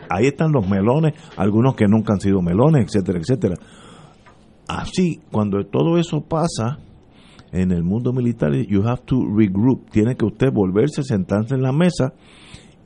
ahí 0.10 0.28
están 0.28 0.52
los 0.52 0.68
melones, 0.68 1.14
algunos 1.38 1.76
que 1.76 1.86
nunca 1.88 2.14
han 2.14 2.20
sido 2.20 2.42
melones, 2.42 2.88
etcétera, 2.88 3.20
etcétera. 3.20 3.56
Así, 4.68 5.22
cuando 5.32 5.66
todo 5.66 5.98
eso 5.98 6.20
pasa 6.20 6.80
en 7.54 7.72
el 7.72 7.84
mundo 7.84 8.12
militar, 8.12 8.52
you 8.54 8.84
have 8.86 9.04
to 9.06 9.24
regroup. 9.38 9.90
Tiene 9.90 10.16
que 10.16 10.26
usted 10.26 10.52
volverse, 10.52 11.02
sentarse 11.02 11.56
en 11.56 11.62
la 11.62 11.72
mesa 11.72 12.14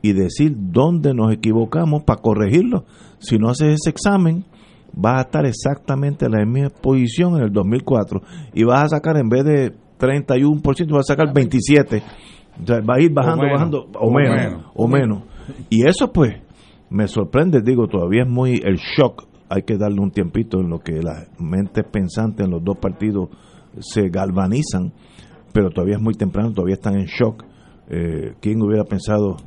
y 0.06 0.14
decir 0.14 0.56
dónde 0.56 1.16
nos 1.16 1.34
equivocamos 1.34 2.03
para 2.03 2.22
corregirlo. 2.22 2.86
Si 3.18 3.39
no 3.39 3.49
haces 3.49 3.80
ese 3.80 3.89
examen, 3.89 4.45
vas 4.93 5.18
a 5.18 5.22
estar 5.22 5.45
exactamente 5.47 6.28
en 6.28 6.34
la 6.34 6.45
misma 6.45 6.70
posición 6.70 7.38
en 7.38 7.45
el 7.45 7.51
2004 7.51 8.22
y 8.53 8.64
vas 8.66 8.84
a 8.84 8.89
sacar 8.89 9.18
en 9.18 9.30
vez 9.30 9.43
de 9.45 9.74
31%, 9.99 10.91
vas 10.91 11.10
a 11.10 11.16
sacar 11.16 11.34
27%. 11.34 12.03
O 12.62 12.66
sea, 12.68 12.82
va 12.82 12.97
a 12.97 13.01
ir 13.01 13.12
bajando, 13.12 13.45
bajando, 13.51 13.88
o, 13.99 14.12
menos, 14.12 14.66
o 14.76 14.88
menos. 14.88 15.24
Y 15.72 15.88
eso 15.88 16.14
pues 16.14 16.36
me 16.91 17.08
sorprende, 17.08 17.62
digo, 17.64 17.88
todavía 17.88 18.22
es 18.26 18.30
muy 18.30 18.62
el 18.64 18.78
shock, 18.78 19.26
hay 19.49 19.64
que 19.64 19.76
darle 19.76 20.01
un 20.01 20.12
tiempito 20.12 20.60
en 20.60 20.70
lo 20.70 20.82
que 20.82 21.01
las 21.01 21.28
mentes 21.39 21.84
pensantes 21.84 22.45
en 22.45 22.51
los 22.51 22.64
dos 22.64 22.78
partidos 22.78 23.30
se 23.80 24.10
galvanizan, 24.10 24.93
pero 25.51 25.72
todavía 25.72 25.95
es 25.95 26.01
muy 26.01 26.14
temprano, 26.14 26.53
todavía 26.53 26.76
están 26.76 26.93
en 26.93 27.08
shock. 27.08 27.43
Eh, 27.89 28.34
¿Quién 28.39 28.62
hubiera 28.62 28.84
pensado 28.84 29.38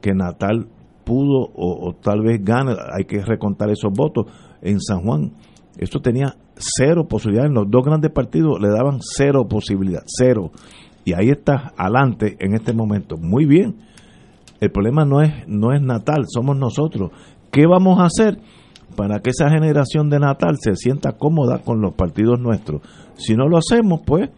que 0.00 0.12
Natal 0.14 0.68
pudo 1.04 1.50
o, 1.54 1.94
tal 2.00 2.22
vez 2.22 2.42
gane, 2.42 2.72
hay 2.96 3.04
que 3.04 3.22
recontar 3.24 3.70
esos 3.70 3.92
votos 3.92 4.26
en 4.62 4.80
San 4.80 5.02
Juan. 5.02 5.32
Esto 5.78 6.00
tenía 6.00 6.36
cero 6.56 7.06
posibilidades, 7.08 7.50
en 7.50 7.54
los 7.54 7.70
dos 7.70 7.84
grandes 7.84 8.10
partidos 8.12 8.60
le 8.60 8.68
daban 8.68 8.98
cero 9.00 9.46
posibilidad, 9.48 10.02
cero. 10.06 10.50
Y 11.04 11.14
ahí 11.14 11.30
está, 11.30 11.72
adelante 11.76 12.36
en 12.38 12.54
este 12.54 12.72
momento. 12.72 13.16
Muy 13.16 13.46
bien. 13.46 13.76
El 14.60 14.70
problema 14.70 15.04
no 15.04 15.22
es, 15.22 15.48
no 15.48 15.72
es 15.72 15.80
Natal, 15.80 16.26
somos 16.28 16.56
nosotros. 16.56 17.10
¿Qué 17.50 17.66
vamos 17.66 17.98
a 17.98 18.04
hacer 18.04 18.38
para 18.94 19.20
que 19.20 19.30
esa 19.30 19.48
generación 19.48 20.10
de 20.10 20.18
Natal 20.18 20.56
se 20.60 20.76
sienta 20.76 21.12
cómoda 21.12 21.62
con 21.64 21.80
los 21.80 21.94
partidos 21.94 22.38
nuestros? 22.38 22.82
Si 23.14 23.34
no 23.34 23.48
lo 23.48 23.56
hacemos, 23.56 24.02
pues 24.04 24.28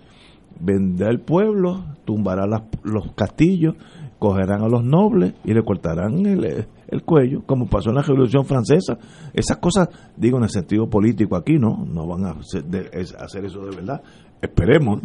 vendrá 0.60 1.10
el 1.10 1.20
pueblo, 1.20 1.84
tumbará 2.04 2.46
los 2.84 3.12
castillos, 3.14 3.74
cogerán 4.22 4.62
a 4.62 4.68
los 4.68 4.84
nobles 4.84 5.34
y 5.44 5.52
le 5.52 5.64
cortarán 5.64 6.24
el, 6.24 6.64
el, 6.86 7.02
cuello, 7.02 7.42
como 7.44 7.66
pasó 7.66 7.88
en 7.88 7.96
la 7.96 8.02
Revolución 8.02 8.44
Francesa. 8.44 8.96
Esas 9.34 9.56
cosas, 9.56 9.88
digo 10.16 10.38
en 10.38 10.44
el 10.44 10.48
sentido 10.48 10.88
político 10.88 11.34
aquí, 11.34 11.58
no, 11.58 11.84
no 11.84 12.06
van 12.06 12.26
a 12.26 12.30
hacer, 12.30 13.44
eso 13.44 13.66
de 13.66 13.74
verdad, 13.74 14.00
esperemos, 14.40 15.00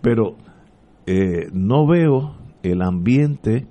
pero 0.00 0.36
eh, 1.04 1.50
no 1.52 1.86
veo 1.86 2.36
el 2.62 2.80
ambiente 2.80 3.66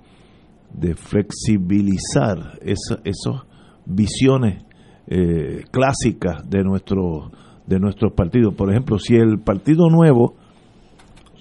de 0.72 0.94
flexibilizar 0.94 2.60
esas 2.62 3.48
visiones 3.88 4.64
eh, 5.08 5.64
clásicas 5.72 6.48
de 6.48 6.64
nuestro 6.64 7.32
de 7.66 7.80
nuestros 7.80 8.14
partidos. 8.14 8.54
Por 8.54 8.70
ejemplo, 8.70 9.00
si 9.00 9.16
el 9.16 9.40
Partido 9.40 9.90
Nuevo 9.90 10.36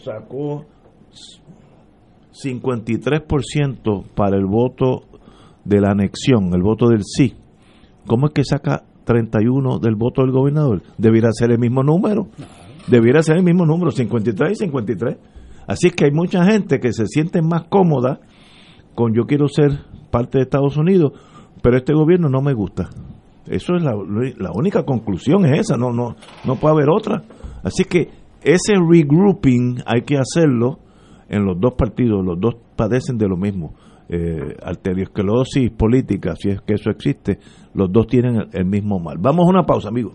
sacó 0.03 0.64
53% 2.32 4.04
para 4.14 4.36
el 4.36 4.46
voto 4.46 5.02
de 5.64 5.80
la 5.80 5.90
anexión, 5.90 6.54
el 6.54 6.62
voto 6.62 6.88
del 6.88 7.02
sí. 7.04 7.34
¿Cómo 8.06 8.26
es 8.26 8.32
que 8.32 8.44
saca 8.44 8.84
31 9.04 9.78
del 9.78 9.94
voto 9.94 10.22
del 10.22 10.32
gobernador? 10.32 10.82
Debiera 10.98 11.30
ser 11.32 11.52
el 11.52 11.58
mismo 11.58 11.82
número. 11.82 12.28
Debiera 12.88 13.22
ser 13.22 13.36
el 13.36 13.44
mismo 13.44 13.64
número, 13.64 13.90
53 13.90 14.52
y 14.52 14.54
53. 14.56 15.16
Así 15.66 15.88
es 15.88 15.94
que 15.94 16.06
hay 16.06 16.10
mucha 16.10 16.44
gente 16.44 16.80
que 16.80 16.92
se 16.92 17.06
siente 17.06 17.40
más 17.42 17.64
cómoda 17.68 18.20
con 18.94 19.14
yo 19.14 19.24
quiero 19.24 19.48
ser 19.48 19.70
parte 20.10 20.38
de 20.38 20.44
Estados 20.44 20.76
Unidos, 20.76 21.12
pero 21.62 21.76
este 21.76 21.94
gobierno 21.94 22.28
no 22.28 22.42
me 22.42 22.52
gusta. 22.52 22.90
Eso 23.46 23.74
es 23.76 23.82
la, 23.82 23.92
la 23.92 24.50
única 24.54 24.84
conclusión 24.84 25.46
es 25.46 25.60
esa, 25.60 25.76
no 25.76 25.92
no 25.92 26.16
no 26.44 26.56
puede 26.56 26.74
haber 26.74 26.90
otra. 26.90 27.22
Así 27.62 27.84
que 27.84 28.10
ese 28.42 28.74
regrouping 28.74 29.82
hay 29.86 30.02
que 30.02 30.16
hacerlo 30.16 30.78
en 31.32 31.44
los 31.46 31.58
dos 31.58 31.74
partidos, 31.74 32.24
los 32.24 32.38
dos 32.38 32.54
padecen 32.76 33.18
de 33.18 33.26
lo 33.26 33.36
mismo. 33.36 33.74
Eh, 34.08 34.56
arteriosclerosis 34.62 35.70
política, 35.70 36.36
si 36.36 36.50
es 36.50 36.60
que 36.60 36.74
eso 36.74 36.90
existe, 36.90 37.38
los 37.72 37.90
dos 37.90 38.06
tienen 38.06 38.48
el 38.52 38.66
mismo 38.66 38.98
mal. 39.00 39.16
Vamos 39.18 39.46
a 39.46 39.50
una 39.50 39.62
pausa, 39.64 39.88
amigos. 39.88 40.14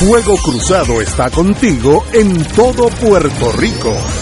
Fuego 0.00 0.34
Cruzado 0.44 1.00
está 1.00 1.30
contigo 1.30 2.02
en 2.12 2.42
todo 2.56 2.88
Puerto 3.00 3.52
Rico. 3.56 4.21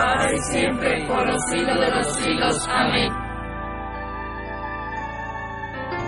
siempre, 0.51 1.05
por 1.07 1.25
los 1.25 1.41
siglos 1.49 1.79
de 1.79 1.89
los 1.89 2.15
siglos. 2.17 2.67
Amén. 2.69 3.11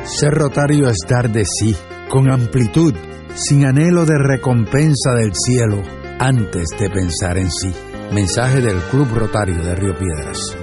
Ser 0.03 0.31
rotario 0.31 0.89
es 0.89 0.97
dar 1.07 1.29
de 1.29 1.45
sí, 1.45 1.75
con 2.09 2.29
amplitud, 2.29 2.93
sin 3.35 3.65
anhelo 3.65 4.05
de 4.05 4.17
recompensa 4.17 5.13
del 5.15 5.33
cielo, 5.33 5.81
antes 6.19 6.67
de 6.79 6.89
pensar 6.89 7.37
en 7.37 7.49
sí. 7.49 7.73
Mensaje 8.11 8.61
del 8.61 8.77
Club 8.91 9.07
Rotario 9.15 9.63
de 9.63 9.75
Río 9.75 9.97
Piedras. 9.97 10.62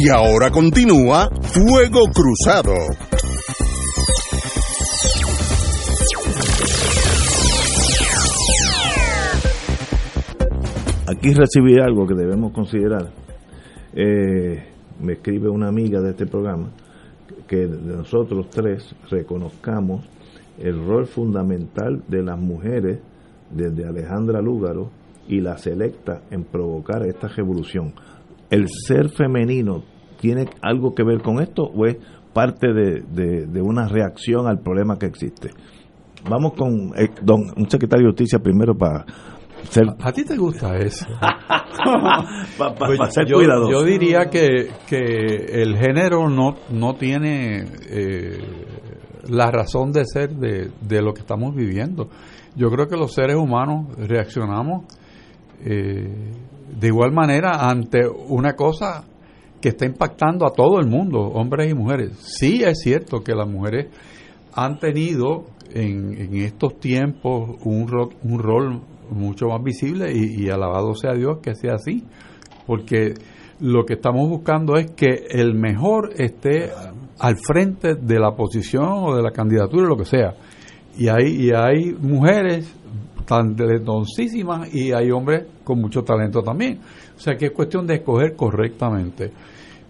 Y 0.00 0.08
ahora 0.10 0.52
continúa 0.52 1.28
Fuego 1.42 2.04
Cruzado. 2.14 2.72
Aquí 11.08 11.34
recibí 11.34 11.80
algo 11.80 12.06
que 12.06 12.14
debemos 12.14 12.52
considerar. 12.52 13.10
Eh, 13.92 14.62
me 15.00 15.14
escribe 15.14 15.48
una 15.48 15.66
amiga 15.66 16.00
de 16.00 16.10
este 16.10 16.26
programa 16.26 16.70
que 17.48 17.66
nosotros 17.66 18.50
tres 18.50 18.94
reconozcamos 19.10 20.04
el 20.60 20.78
rol 20.86 21.08
fundamental 21.08 22.04
de 22.06 22.22
las 22.22 22.38
mujeres 22.38 23.00
desde 23.50 23.84
Alejandra 23.84 24.40
Lúgaro 24.40 24.90
y 25.26 25.40
la 25.40 25.58
selecta 25.58 26.22
en 26.30 26.44
provocar 26.44 27.04
esta 27.04 27.26
revolución. 27.26 27.94
¿El 28.50 28.68
ser 28.68 29.10
femenino 29.10 29.84
tiene 30.20 30.46
algo 30.62 30.94
que 30.94 31.04
ver 31.04 31.22
con 31.22 31.40
esto 31.40 31.62
o 31.64 31.86
es 31.86 31.96
parte 32.32 32.72
de, 32.72 33.02
de, 33.02 33.46
de 33.46 33.62
una 33.62 33.88
reacción 33.88 34.46
al 34.46 34.60
problema 34.60 34.98
que 34.98 35.06
existe? 35.06 35.50
Vamos 36.28 36.54
con 36.54 36.92
eh, 36.96 37.10
don, 37.22 37.42
un 37.56 37.70
secretario 37.70 38.06
de 38.06 38.10
justicia 38.12 38.38
primero 38.38 38.74
para 38.76 39.04
ser... 39.70 39.84
¿A, 40.00 40.12
ti 40.12 40.24
te 40.24 40.36
gusta 40.36 40.76
eso? 40.76 41.06
para 41.20 42.74
pa, 42.74 42.86
Pues 42.86 42.98
pa 42.98 43.10
ser 43.10 43.26
yo, 43.26 43.36
cuidadoso. 43.36 43.70
yo 43.70 43.84
diría 43.84 44.28
que, 44.30 44.70
que 44.86 44.96
el 45.62 45.76
género 45.76 46.28
no, 46.28 46.56
no 46.70 46.94
tiene 46.96 47.64
eh, 47.88 48.38
la 49.28 49.50
razón 49.50 49.92
de 49.92 50.04
ser 50.04 50.30
de, 50.36 50.70
de 50.80 51.02
lo 51.02 51.12
que 51.12 51.20
estamos 51.20 51.54
viviendo. 51.54 52.08
Yo 52.56 52.70
creo 52.70 52.88
que 52.88 52.96
los 52.96 53.12
seres 53.14 53.36
humanos 53.36 53.86
reaccionamos 53.96 54.84
eh, 55.64 56.32
de 56.78 56.88
igual 56.88 57.12
manera 57.12 57.68
ante 57.68 58.06
una 58.06 58.54
cosa 58.54 59.04
que 59.60 59.70
está 59.70 59.86
impactando 59.86 60.46
a 60.46 60.52
todo 60.52 60.78
el 60.78 60.86
mundo, 60.86 61.18
hombres 61.20 61.70
y 61.70 61.74
mujeres. 61.74 62.12
Sí 62.18 62.62
es 62.64 62.78
cierto 62.80 63.22
que 63.22 63.34
las 63.34 63.48
mujeres 63.48 63.86
han 64.52 64.78
tenido 64.78 65.46
en, 65.74 66.34
estos 66.36 66.78
tiempos 66.78 67.58
un 67.64 67.86
un 68.22 68.38
rol 68.38 68.82
mucho 69.10 69.46
más 69.46 69.62
visible 69.62 70.12
y, 70.12 70.44
y 70.44 70.50
alabado 70.50 70.94
sea 70.94 71.14
Dios 71.14 71.38
que 71.42 71.54
sea 71.54 71.74
así, 71.74 72.04
porque 72.66 73.14
lo 73.60 73.84
que 73.84 73.94
estamos 73.94 74.28
buscando 74.28 74.76
es 74.76 74.90
que 74.92 75.26
el 75.30 75.54
mejor 75.54 76.10
esté 76.16 76.70
al 77.18 77.36
frente 77.36 77.94
de 77.94 78.18
la 78.20 78.32
posición 78.32 78.86
o 78.88 79.16
de 79.16 79.22
la 79.22 79.32
candidatura, 79.32 79.88
lo 79.88 79.96
que 79.96 80.04
sea. 80.04 80.34
Y 80.96 81.08
hay, 81.08 81.46
y 81.46 81.50
hay 81.52 81.92
mujeres 81.92 82.72
talentosísimas 83.28 84.74
y 84.74 84.92
hay 84.92 85.10
hombres 85.10 85.46
con 85.62 85.80
mucho 85.80 86.02
talento 86.02 86.42
también. 86.42 86.78
O 87.16 87.20
sea 87.20 87.36
que 87.36 87.46
es 87.46 87.52
cuestión 87.52 87.86
de 87.86 87.96
escoger 87.96 88.34
correctamente. 88.34 89.32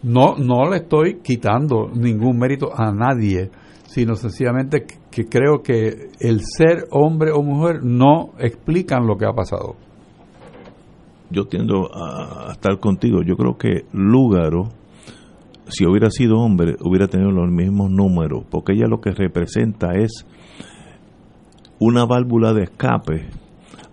No, 0.02 0.36
no 0.36 0.68
le 0.70 0.78
estoy 0.78 1.20
quitando 1.22 1.88
ningún 1.92 2.38
mérito 2.38 2.70
a 2.74 2.92
nadie, 2.92 3.50
sino 3.86 4.14
sencillamente 4.14 4.84
que, 4.84 4.96
que 5.10 5.28
creo 5.28 5.62
que 5.62 6.10
el 6.20 6.40
ser 6.42 6.86
hombre 6.90 7.32
o 7.32 7.42
mujer 7.42 7.82
no 7.82 8.32
explican 8.38 9.06
lo 9.06 9.16
que 9.16 9.26
ha 9.26 9.32
pasado. 9.32 9.76
Yo 11.30 11.44
tiendo 11.44 11.90
a, 11.92 12.52
estar 12.52 12.78
contigo. 12.78 13.22
Yo 13.22 13.36
creo 13.36 13.56
que 13.56 13.84
Lúgaro, 13.92 14.70
si 15.66 15.84
hubiera 15.86 16.10
sido 16.10 16.38
hombre, 16.38 16.76
hubiera 16.80 17.08
tenido 17.08 17.30
los 17.30 17.50
mismos 17.50 17.90
números, 17.90 18.44
porque 18.50 18.72
ella 18.72 18.86
lo 18.88 19.00
que 19.00 19.10
representa 19.10 19.92
es 19.94 20.26
una 21.80 22.04
válvula 22.04 22.52
de 22.52 22.64
escape 22.64 23.26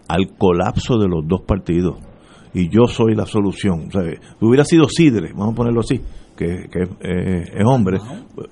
al 0.08 0.36
colapso 0.38 0.98
de 0.98 1.08
los 1.08 1.28
dos 1.28 1.42
partidos. 1.42 1.98
Y 2.54 2.70
yo 2.70 2.88
soy 2.88 3.16
la 3.16 3.26
solución. 3.26 3.88
O 3.88 3.92
sea, 3.92 4.04
hubiera 4.40 4.64
sido 4.64 4.88
Sidre, 4.88 5.32
vamos 5.34 5.54
a 5.54 5.58
ponerlo 5.58 5.82
así, 5.82 6.00
que, 6.38 6.70
que 6.72 6.84
eh, 7.02 7.44
es 7.54 7.66
hombre, 7.66 7.98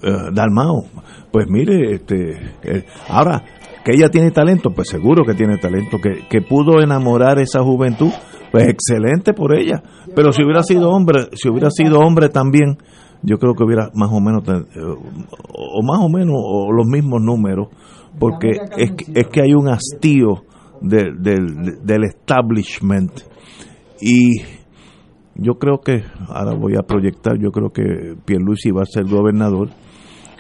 eh, 0.02 0.12
Dalmao. 0.34 0.86
Pues 1.32 1.48
mire, 1.50 1.94
este, 1.96 2.32
eh, 2.64 2.86
ahora 3.10 3.44
que 3.84 3.92
ella 3.94 4.10
tiene 4.10 4.32
talento, 4.32 4.72
pues 4.72 4.90
seguro 4.90 5.26
que 5.26 5.34
tiene 5.34 5.58
talento, 5.58 6.00
que, 6.00 6.28
que 6.30 6.42
pudo 6.42 6.82
enamorar 6.82 7.40
esa 7.40 7.62
juventud, 7.62 8.12
pues 8.52 8.68
excelente 8.68 9.34
por 9.34 9.58
ella. 9.58 9.82
Pero 10.16 10.32
si 10.32 10.44
hubiera 10.44 10.64
sido 10.64 10.90
hombre, 10.90 11.30
si 11.34 11.50
hubiera 11.50 11.70
sido 11.70 12.00
hombre 12.00 12.30
también, 12.30 12.78
yo 13.24 13.38
creo 13.38 13.56
que 13.56 13.64
hubiera 13.64 13.90
más 13.96 14.12
o 14.12 14.20
menos, 14.20 14.44
eh, 14.48 14.80
o 14.80 15.84
más 15.84 16.00
o 16.02 16.10
menos, 16.10 16.36
o 16.38 16.72
los 16.72 16.86
mismos 16.86 17.22
números, 17.22 17.70
porque 18.20 18.52
es, 18.78 18.92
es 19.14 19.28
que 19.28 19.42
hay 19.42 19.54
un 19.54 19.70
hastío 19.70 20.44
del, 20.82 21.22
del 21.22 22.04
establishment 22.04 23.12
y 24.02 24.42
yo 25.36 25.56
creo 25.56 25.80
que, 25.80 26.04
ahora 26.28 26.54
voy 26.54 26.76
a 26.76 26.84
proyectar, 26.84 27.40
yo 27.40 27.52
creo 27.52 27.70
que 27.70 28.16
Pierluisi 28.26 28.72
va 28.72 28.84
a 28.84 28.86
ser 28.86 29.06
gobernador 29.06 29.70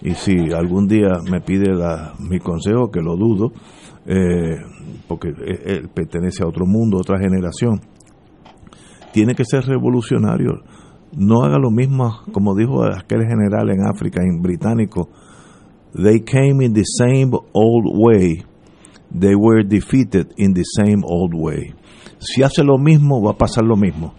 y 0.01 0.11
si 0.11 0.51
algún 0.53 0.87
día 0.87 1.13
me 1.31 1.39
pide 1.39 1.71
mi 2.19 2.39
consejo, 2.39 2.91
que 2.91 2.99
lo 2.99 3.15
dudo, 3.15 3.53
eh, 4.05 4.57
porque 5.07 5.29
él 5.29 5.89
pertenece 5.93 6.43
a 6.43 6.47
otro 6.47 6.65
mundo, 6.65 6.97
otra 6.97 7.19
generación, 7.19 7.79
tiene 9.13 9.33
que 9.33 9.45
ser 9.45 9.63
revolucionario. 9.63 10.61
No 11.15 11.43
haga 11.43 11.59
lo 11.59 11.69
mismo, 11.69 12.21
como 12.31 12.55
dijo 12.55 12.83
aquel 12.83 13.21
general 13.27 13.69
en 13.69 13.85
África, 13.85 14.21
en 14.23 14.41
británico, 14.41 15.09
they 15.95 16.21
came 16.21 16.65
in 16.65 16.73
the 16.73 16.83
same 16.83 17.31
old 17.53 17.85
way, 17.93 18.43
they 19.11 19.35
were 19.35 19.63
defeated 19.63 20.33
in 20.37 20.53
the 20.53 20.63
same 20.63 21.03
old 21.03 21.33
way. 21.35 21.73
Si 22.19 22.41
hace 22.41 22.63
lo 22.63 22.77
mismo, 22.77 23.21
va 23.21 23.31
a 23.31 23.37
pasar 23.37 23.63
lo 23.63 23.75
mismo. 23.75 24.13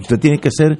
Usted 0.00 0.18
tiene 0.18 0.38
que 0.38 0.50
ser, 0.50 0.78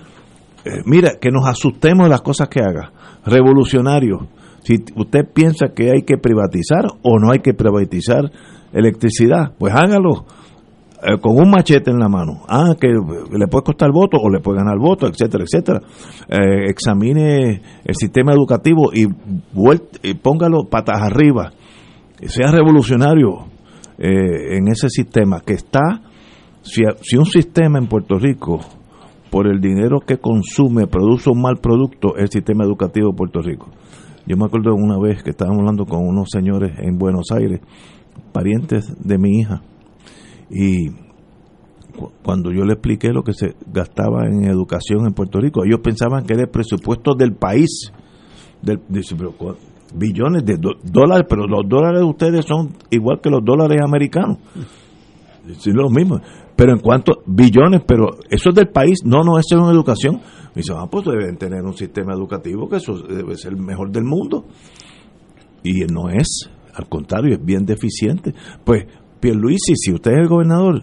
eh, 0.64 0.82
mira, 0.86 1.18
que 1.20 1.30
nos 1.30 1.46
asustemos 1.46 2.04
de 2.04 2.10
las 2.10 2.22
cosas 2.22 2.48
que 2.48 2.60
haga. 2.60 2.92
Revolucionario. 3.26 4.28
Si 4.62 4.74
usted 4.96 5.26
piensa 5.32 5.72
que 5.74 5.90
hay 5.90 6.02
que 6.02 6.16
privatizar 6.16 6.86
o 7.02 7.18
no 7.18 7.32
hay 7.32 7.40
que 7.40 7.52
privatizar 7.52 8.30
electricidad, 8.72 9.54
pues 9.58 9.74
hágalo 9.74 10.24
eh, 11.02 11.18
con 11.20 11.36
un 11.36 11.50
machete 11.50 11.90
en 11.90 11.98
la 11.98 12.08
mano. 12.08 12.42
Ah, 12.48 12.74
que 12.80 12.88
le 12.88 13.46
puede 13.48 13.64
costar 13.64 13.90
voto 13.92 14.18
o 14.18 14.30
le 14.30 14.40
puede 14.40 14.58
ganar 14.58 14.78
voto, 14.78 15.06
etcétera, 15.06 15.44
etcétera. 15.44 15.80
Eh, 16.28 16.70
examine 16.70 17.62
el 17.84 17.94
sistema 17.94 18.32
educativo 18.32 18.90
y, 18.92 19.06
y 20.02 20.14
póngalo 20.14 20.64
patas 20.70 21.00
arriba. 21.00 21.52
Sea 22.26 22.52
revolucionario 22.52 23.50
en 23.98 24.66
ese 24.68 24.88
sistema 24.88 25.40
que 25.40 25.54
está 25.54 26.02
si, 26.62 27.16
un 27.16 27.26
sistema 27.26 27.78
en 27.78 27.88
Puerto 27.88 28.18
Rico, 28.18 28.60
por 29.30 29.46
el 29.46 29.60
dinero 29.60 30.00
que 30.00 30.18
consume, 30.18 30.86
produce 30.86 31.30
un 31.30 31.40
mal 31.40 31.56
producto, 31.60 32.16
el 32.16 32.28
sistema 32.28 32.64
educativo 32.64 33.10
de 33.10 33.16
Puerto 33.16 33.40
Rico. 33.40 33.68
Yo 34.26 34.36
me 34.36 34.44
acuerdo 34.44 34.74
una 34.74 34.98
vez 34.98 35.22
que 35.22 35.30
estábamos 35.30 35.60
hablando 35.60 35.84
con 35.84 36.06
unos 36.06 36.28
señores 36.30 36.78
en 36.78 36.98
Buenos 36.98 37.26
Aires, 37.32 37.60
parientes 38.32 38.94
de 39.00 39.18
mi 39.18 39.40
hija, 39.40 39.62
y 40.52 40.90
cuando 42.22 42.52
yo 42.52 42.64
le 42.64 42.74
expliqué 42.74 43.08
lo 43.08 43.22
que 43.22 43.32
se 43.32 43.54
gastaba 43.66 44.26
en 44.26 44.44
educación 44.44 45.06
en 45.06 45.14
Puerto 45.14 45.40
Rico, 45.40 45.64
ellos 45.64 45.80
pensaban 45.82 46.24
que 46.24 46.34
era 46.34 46.42
el 46.42 46.50
presupuesto 46.50 47.14
del 47.14 47.34
país, 47.34 47.92
del, 48.60 48.80
billones 49.94 50.44
de 50.44 50.58
dólares, 50.82 51.26
pero 51.28 51.46
los 51.46 51.68
dólares 51.68 52.00
de 52.00 52.06
ustedes 52.06 52.44
son 52.46 52.70
igual 52.90 53.20
que 53.22 53.30
los 53.30 53.44
dólares 53.44 53.80
americanos. 53.82 54.38
Es 55.48 55.66
lo 55.66 55.90
mismo. 55.90 56.20
Pero 56.54 56.72
en 56.72 56.78
cuanto, 56.78 57.22
billones, 57.26 57.82
pero 57.86 58.10
eso 58.30 58.50
es 58.50 58.54
del 58.54 58.68
país, 58.68 59.00
no, 59.04 59.22
no, 59.22 59.38
eso 59.38 59.56
es 59.56 59.62
una 59.62 59.72
educación. 59.72 60.20
Me 60.54 60.60
dice, 60.60 60.72
ah, 60.76 60.86
pues 60.90 61.04
deben 61.04 61.36
tener 61.36 61.62
un 61.62 61.74
sistema 61.74 62.12
educativo 62.12 62.68
que 62.68 62.76
eso 62.76 62.94
debe 62.94 63.36
ser 63.36 63.52
el 63.52 63.58
mejor 63.58 63.90
del 63.90 64.04
mundo. 64.04 64.46
Y 65.64 65.80
no 65.92 66.10
es, 66.10 66.50
al 66.74 66.88
contrario, 66.88 67.34
es 67.34 67.44
bien 67.44 67.64
deficiente. 67.64 68.34
Pues, 68.64 68.84
Pierluisi, 69.22 69.76
si 69.76 69.92
usted 69.92 70.14
es 70.14 70.18
el 70.18 70.28
gobernador, 70.28 70.82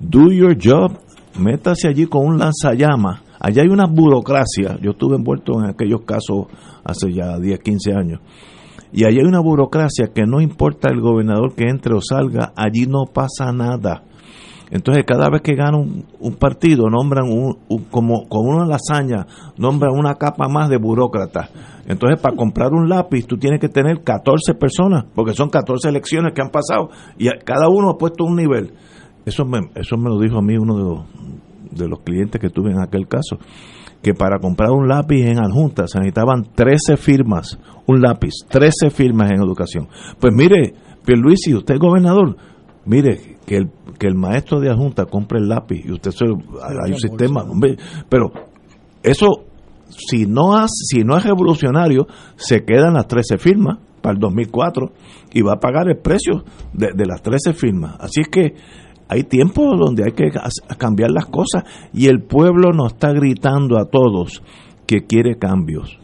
do 0.00 0.32
your 0.32 0.56
job, 0.60 0.98
métase 1.38 1.86
allí 1.86 2.06
con 2.06 2.26
un 2.26 2.36
lanzallamas. 2.36 3.20
Allá 3.38 3.62
hay 3.62 3.68
una 3.68 3.86
burocracia, 3.86 4.76
yo 4.82 4.90
estuve 4.90 5.14
envuelto 5.14 5.52
en 5.60 5.66
aquellos 5.70 6.00
casos 6.00 6.46
hace 6.82 7.12
ya 7.12 7.38
10, 7.38 7.60
15 7.60 7.92
años. 7.92 8.20
Y 8.92 9.04
allí 9.04 9.18
hay 9.20 9.24
una 9.24 9.38
burocracia 9.38 10.08
que 10.12 10.26
no 10.26 10.40
importa 10.40 10.88
el 10.88 11.00
gobernador 11.00 11.54
que 11.54 11.68
entre 11.68 11.94
o 11.94 12.00
salga, 12.00 12.52
allí 12.56 12.86
no 12.88 13.04
pasa 13.04 13.52
nada. 13.52 14.02
Entonces, 14.70 15.04
cada 15.06 15.30
vez 15.30 15.42
que 15.42 15.54
gana 15.54 15.78
un, 15.78 16.34
partido, 16.34 16.90
nombran 16.90 17.24
un, 17.24 17.56
como, 17.90 18.28
como 18.28 18.50
una 18.50 18.66
lasaña, 18.66 19.26
nombran 19.56 19.92
una 19.96 20.14
capa 20.14 20.48
más 20.48 20.68
de 20.68 20.76
burócratas. 20.76 21.50
Entonces, 21.86 22.20
para 22.20 22.34
comprar 22.34 22.72
un 22.72 22.88
lápiz, 22.88 23.26
tú 23.26 23.36
tienes 23.36 23.60
que 23.60 23.68
tener 23.68 24.02
14 24.02 24.54
personas, 24.54 25.04
porque 25.14 25.34
son 25.34 25.50
14 25.50 25.88
elecciones 25.88 26.32
que 26.34 26.42
han 26.42 26.50
pasado, 26.50 26.90
y 27.16 27.28
cada 27.44 27.68
uno 27.68 27.90
ha 27.90 27.98
puesto 27.98 28.24
un 28.24 28.36
nivel. 28.36 28.72
Eso 29.24 29.44
me, 29.44 29.60
eso 29.76 29.96
me 29.96 30.08
lo 30.08 30.18
dijo 30.18 30.38
a 30.38 30.42
mí 30.42 30.56
uno 30.56 30.76
de 30.76 30.82
los, 30.82 31.04
de 31.70 31.88
los 31.88 32.00
clientes 32.00 32.40
que 32.40 32.50
tuve 32.50 32.72
en 32.72 32.80
aquel 32.80 33.06
caso, 33.06 33.38
que 34.02 34.14
para 34.14 34.38
comprar 34.38 34.70
un 34.70 34.88
lápiz 34.88 35.24
en 35.24 35.38
adjunta 35.38 35.86
se 35.86 35.98
necesitaban 35.98 36.44
13 36.54 36.96
firmas, 36.96 37.58
un 37.86 38.00
lápiz, 38.00 38.32
13 38.48 38.90
firmas 38.90 39.30
en 39.30 39.38
educación. 39.42 39.88
Pues 40.20 40.32
mire, 40.34 40.74
Pierluisi, 41.04 41.54
usted 41.54 41.74
es 41.74 41.80
gobernador, 41.80 42.36
mire, 42.84 43.35
que 43.46 43.56
el, 43.56 43.70
que 43.98 44.06
el 44.06 44.14
maestro 44.14 44.60
de 44.60 44.70
adjunta 44.70 45.06
compre 45.06 45.38
el 45.38 45.48
lápiz 45.48 45.82
y 45.84 45.92
usted 45.92 46.10
se, 46.10 46.24
hay 46.24 46.92
un 46.92 46.98
sistema, 46.98 47.44
pero 48.08 48.32
eso 49.02 49.44
si 49.88 50.26
no 50.26 50.56
hace, 50.56 50.84
si 50.84 51.04
no 51.04 51.16
es 51.16 51.24
revolucionario, 51.24 52.06
se 52.36 52.64
quedan 52.64 52.94
las 52.94 53.06
13 53.06 53.38
firmas 53.38 53.78
para 54.02 54.14
el 54.14 54.20
2004 54.20 54.90
y 55.32 55.42
va 55.42 55.54
a 55.54 55.60
pagar 55.60 55.88
el 55.88 55.98
precio 55.98 56.44
de, 56.72 56.88
de 56.94 57.06
las 57.06 57.22
13 57.22 57.52
firmas. 57.54 57.96
Así 58.00 58.20
es 58.20 58.28
que 58.28 58.54
hay 59.08 59.22
tiempos 59.22 59.78
donde 59.78 60.04
hay 60.04 60.12
que 60.12 60.30
cambiar 60.76 61.10
las 61.10 61.26
cosas 61.26 61.64
y 61.92 62.06
el 62.06 62.22
pueblo 62.22 62.72
nos 62.72 62.94
está 62.94 63.12
gritando 63.12 63.78
a 63.78 63.86
todos 63.86 64.42
que 64.86 65.06
quiere 65.06 65.36
cambios. 65.36 65.98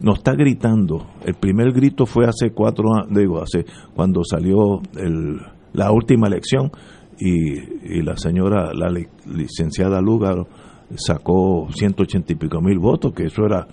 Nos 0.00 0.18
está 0.18 0.32
gritando. 0.32 1.06
El 1.24 1.34
primer 1.34 1.72
grito 1.72 2.04
fue 2.04 2.26
hace 2.26 2.50
cuatro 2.52 2.92
años, 2.94 3.16
digo, 3.16 3.40
hace 3.40 3.64
cuando 3.94 4.22
salió 4.24 4.80
el, 4.96 5.38
la 5.74 5.92
última 5.92 6.28
elección 6.28 6.70
y, 7.18 8.02
la 8.02 8.16
señora, 8.16 8.72
la 8.74 8.88
licenciada 9.26 10.00
Lúgaro, 10.00 10.48
sacó 10.96 11.68
180 11.70 12.32
y 12.32 12.36
pico 12.36 12.60
mil 12.60 12.78
votos, 12.78 13.12
que 13.12 13.24
eso 13.24 13.44
era 13.44 13.66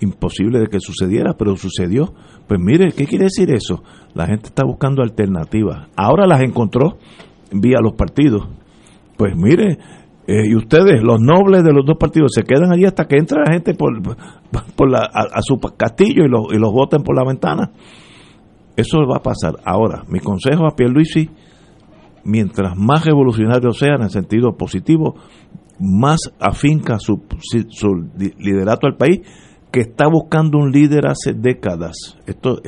imposible 0.00 0.58
de 0.60 0.66
que 0.66 0.80
sucediera, 0.80 1.34
pero 1.38 1.56
sucedió. 1.56 2.14
Pues 2.48 2.60
mire, 2.60 2.92
¿qué 2.92 3.06
quiere 3.06 3.24
decir 3.24 3.52
eso? 3.52 3.82
La 4.14 4.26
gente 4.26 4.46
está 4.46 4.64
buscando 4.64 5.02
alternativas. 5.02 5.88
Ahora 5.96 6.26
las 6.26 6.40
encontró 6.42 6.98
vía 7.52 7.78
los 7.80 7.94
partidos. 7.94 8.48
Pues 9.16 9.36
mire, 9.36 9.78
eh, 10.26 10.48
y 10.48 10.54
ustedes, 10.56 11.02
los 11.02 11.20
nobles 11.20 11.62
de 11.64 11.72
los 11.72 11.84
dos 11.86 11.96
partidos, 11.98 12.32
se 12.34 12.42
quedan 12.42 12.72
allí 12.72 12.84
hasta 12.84 13.06
que 13.06 13.16
entra 13.16 13.42
la 13.44 13.52
gente 13.52 13.74
por, 13.74 14.00
por 14.76 14.90
la, 14.90 15.08
a, 15.12 15.40
su 15.42 15.58
castillo 15.76 16.24
y, 16.24 16.56
y 16.56 16.58
los 16.58 16.72
voten 16.72 17.02
por 17.02 17.16
la 17.16 17.24
ventana. 17.24 17.70
Eso 18.76 18.98
va 19.06 19.18
a 19.18 19.22
pasar. 19.22 19.54
Ahora, 19.64 20.04
mi 20.08 20.20
consejo 20.20 20.66
a 20.66 20.74
Pierluisi, 20.74 21.28
mientras 22.24 22.76
más 22.76 23.04
revolucionario 23.04 23.72
sea 23.72 23.96
en 23.96 24.02
el 24.02 24.10
sentido 24.10 24.56
positivo, 24.56 25.16
más 25.78 26.20
afinca 26.38 26.98
su, 26.98 27.22
su 27.68 27.88
liderato 28.38 28.86
al 28.86 28.96
país, 28.96 29.20
que 29.72 29.80
está 29.80 30.06
buscando 30.06 30.58
un 30.58 30.70
líder 30.70 31.06
hace 31.06 31.32
décadas. 31.32 32.18
Esto, 32.26 32.60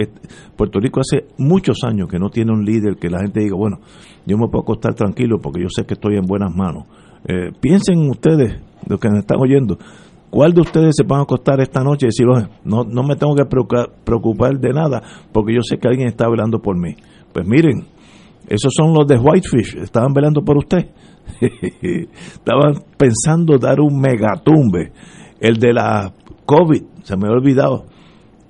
Puerto 0.56 0.80
Rico 0.80 1.00
hace 1.00 1.26
muchos 1.36 1.84
años 1.84 2.08
que 2.08 2.18
no 2.18 2.30
tiene 2.30 2.52
un 2.52 2.64
líder 2.64 2.96
que 2.96 3.10
la 3.10 3.20
gente 3.20 3.40
diga, 3.40 3.56
bueno, 3.56 3.80
yo 4.26 4.38
me 4.38 4.48
puedo 4.48 4.62
acostar 4.62 4.94
tranquilo 4.94 5.38
porque 5.38 5.60
yo 5.60 5.68
sé 5.68 5.84
que 5.84 5.94
estoy 5.94 6.16
en 6.16 6.24
buenas 6.24 6.54
manos. 6.54 6.84
Eh, 7.28 7.52
piensen 7.60 8.08
ustedes, 8.08 8.58
los 8.88 8.98
que 8.98 9.10
me 9.10 9.18
están 9.18 9.38
oyendo, 9.38 9.78
¿Cuál 10.34 10.52
de 10.52 10.62
ustedes 10.62 10.96
se 10.96 11.04
van 11.04 11.20
a 11.20 11.22
acostar 11.22 11.60
esta 11.60 11.84
noche 11.84 12.06
y 12.06 12.08
decir, 12.08 12.26
no, 12.64 12.82
no 12.82 13.02
me 13.04 13.14
tengo 13.14 13.36
que 13.36 13.44
preocupar 14.04 14.58
de 14.58 14.72
nada 14.72 15.00
porque 15.32 15.54
yo 15.54 15.60
sé 15.62 15.78
que 15.78 15.86
alguien 15.86 16.08
está 16.08 16.28
velando 16.28 16.58
por 16.58 16.76
mí? 16.76 16.96
Pues 17.32 17.46
miren, 17.46 17.84
esos 18.48 18.72
son 18.76 18.92
los 18.92 19.06
de 19.06 19.16
Whitefish, 19.16 19.76
estaban 19.76 20.12
velando 20.12 20.42
por 20.42 20.56
usted. 20.56 20.90
estaban 21.80 22.82
pensando 22.98 23.58
dar 23.58 23.78
un 23.78 24.00
megatumbe. 24.00 24.90
El 25.38 25.58
de 25.58 25.72
la 25.72 26.12
COVID, 26.44 26.82
se 27.04 27.16
me 27.16 27.28
ha 27.28 27.30
olvidado, 27.30 27.84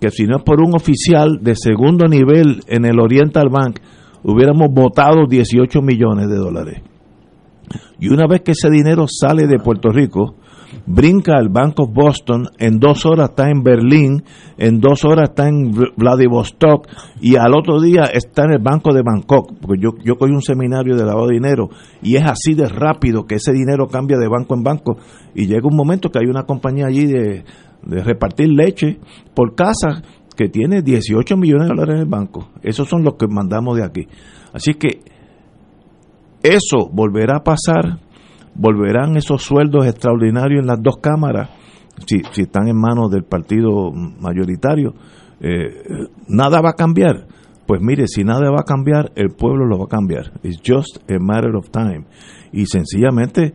que 0.01 0.09
si 0.09 0.24
no 0.24 0.39
es 0.39 0.43
por 0.43 0.62
un 0.62 0.74
oficial 0.74 1.40
de 1.43 1.55
segundo 1.55 2.09
nivel 2.09 2.62
en 2.66 2.86
el 2.86 2.98
Oriental 2.98 3.51
Bank, 3.51 3.81
hubiéramos 4.23 4.69
votado 4.73 5.27
18 5.28 5.82
millones 5.82 6.31
de 6.31 6.36
dólares. 6.36 6.82
Y 8.01 8.09
una 8.09 8.27
vez 8.27 8.40
que 8.40 8.52
ese 8.52 8.70
dinero 8.70 9.05
sale 9.06 9.47
de 9.47 9.59
Puerto 9.59 9.90
Rico, 9.90 10.36
brinca 10.86 11.36
al 11.36 11.49
Bank 11.49 11.78
of 11.81 11.93
Boston, 11.93 12.49
en 12.59 12.78
dos 12.78 13.07
horas 13.07 13.31
está 13.31 13.51
en 13.51 13.62
Berlín, 13.62 14.24
en 14.59 14.81
dos 14.81 15.05
horas 15.05 15.31
está 15.31 15.49
en 15.49 15.73
Vladivostok 15.97 16.86
y 17.20 17.36
al 17.36 17.55
otro 17.55 17.81
día 17.81 18.05
está 18.05 18.45
en 18.45 18.53
el 18.53 18.62
Banco 18.62 18.93
de 18.93 19.03
Bangkok, 19.03 19.53
porque 19.61 19.81
yo, 19.81 19.91
yo 20.05 20.16
cogí 20.16 20.32
un 20.32 20.43
seminario 20.43 20.97
de 20.97 21.05
lavado 21.05 21.28
de 21.28 21.35
dinero 21.35 21.69
y 22.03 22.16
es 22.16 22.24
así 22.24 22.55
de 22.55 22.69
rápido 22.69 23.27
que 23.27 23.36
ese 23.36 23.53
dinero 23.53 23.86
cambia 23.89 24.19
de 24.19 24.28
banco 24.28 24.55
en 24.55 24.62
banco 24.62 24.97
y 25.35 25.47
llega 25.47 25.69
un 25.69 25.77
momento 25.77 26.11
que 26.11 26.19
hay 26.19 26.27
una 26.27 26.45
compañía 26.45 26.86
allí 26.86 27.07
de, 27.07 27.45
de 27.82 28.03
repartir 28.03 28.49
leche 28.49 28.99
por 29.35 29.55
casa 29.55 30.03
que 30.36 30.49
tiene 30.49 30.82
18 30.82 31.36
millones 31.36 31.69
de 31.69 31.74
dólares 31.74 31.95
en 31.95 32.01
el 32.01 32.09
banco. 32.09 32.49
Esos 32.62 32.89
son 32.89 33.05
los 33.05 33.15
que 33.15 33.27
mandamos 33.28 33.77
de 33.77 33.85
aquí. 33.85 34.07
Así 34.53 34.74
que 34.74 35.01
eso 36.43 36.91
volverá 36.93 37.39
a 37.39 37.45
pasar 37.45 38.01
volverán 38.55 39.16
esos 39.16 39.43
sueldos 39.43 39.86
extraordinarios 39.86 40.60
en 40.60 40.66
las 40.66 40.82
dos 40.82 40.97
cámaras 41.01 41.51
si, 42.06 42.20
si 42.32 42.43
están 42.43 42.68
en 42.68 42.76
manos 42.76 43.10
del 43.10 43.24
partido 43.24 43.93
mayoritario, 43.93 44.94
eh, 45.40 46.09
nada 46.28 46.60
va 46.60 46.70
a 46.70 46.74
cambiar. 46.74 47.26
Pues 47.66 47.81
mire, 47.81 48.06
si 48.06 48.24
nada 48.24 48.51
va 48.51 48.60
a 48.60 48.64
cambiar, 48.64 49.12
el 49.14 49.31
pueblo 49.31 49.66
lo 49.66 49.78
va 49.78 49.85
a 49.85 49.89
cambiar. 49.89 50.32
It's 50.43 50.60
just 50.64 50.98
a 51.10 51.18
matter 51.18 51.55
of 51.56 51.70
time. 51.70 52.05
Y 52.52 52.66
sencillamente, 52.66 53.55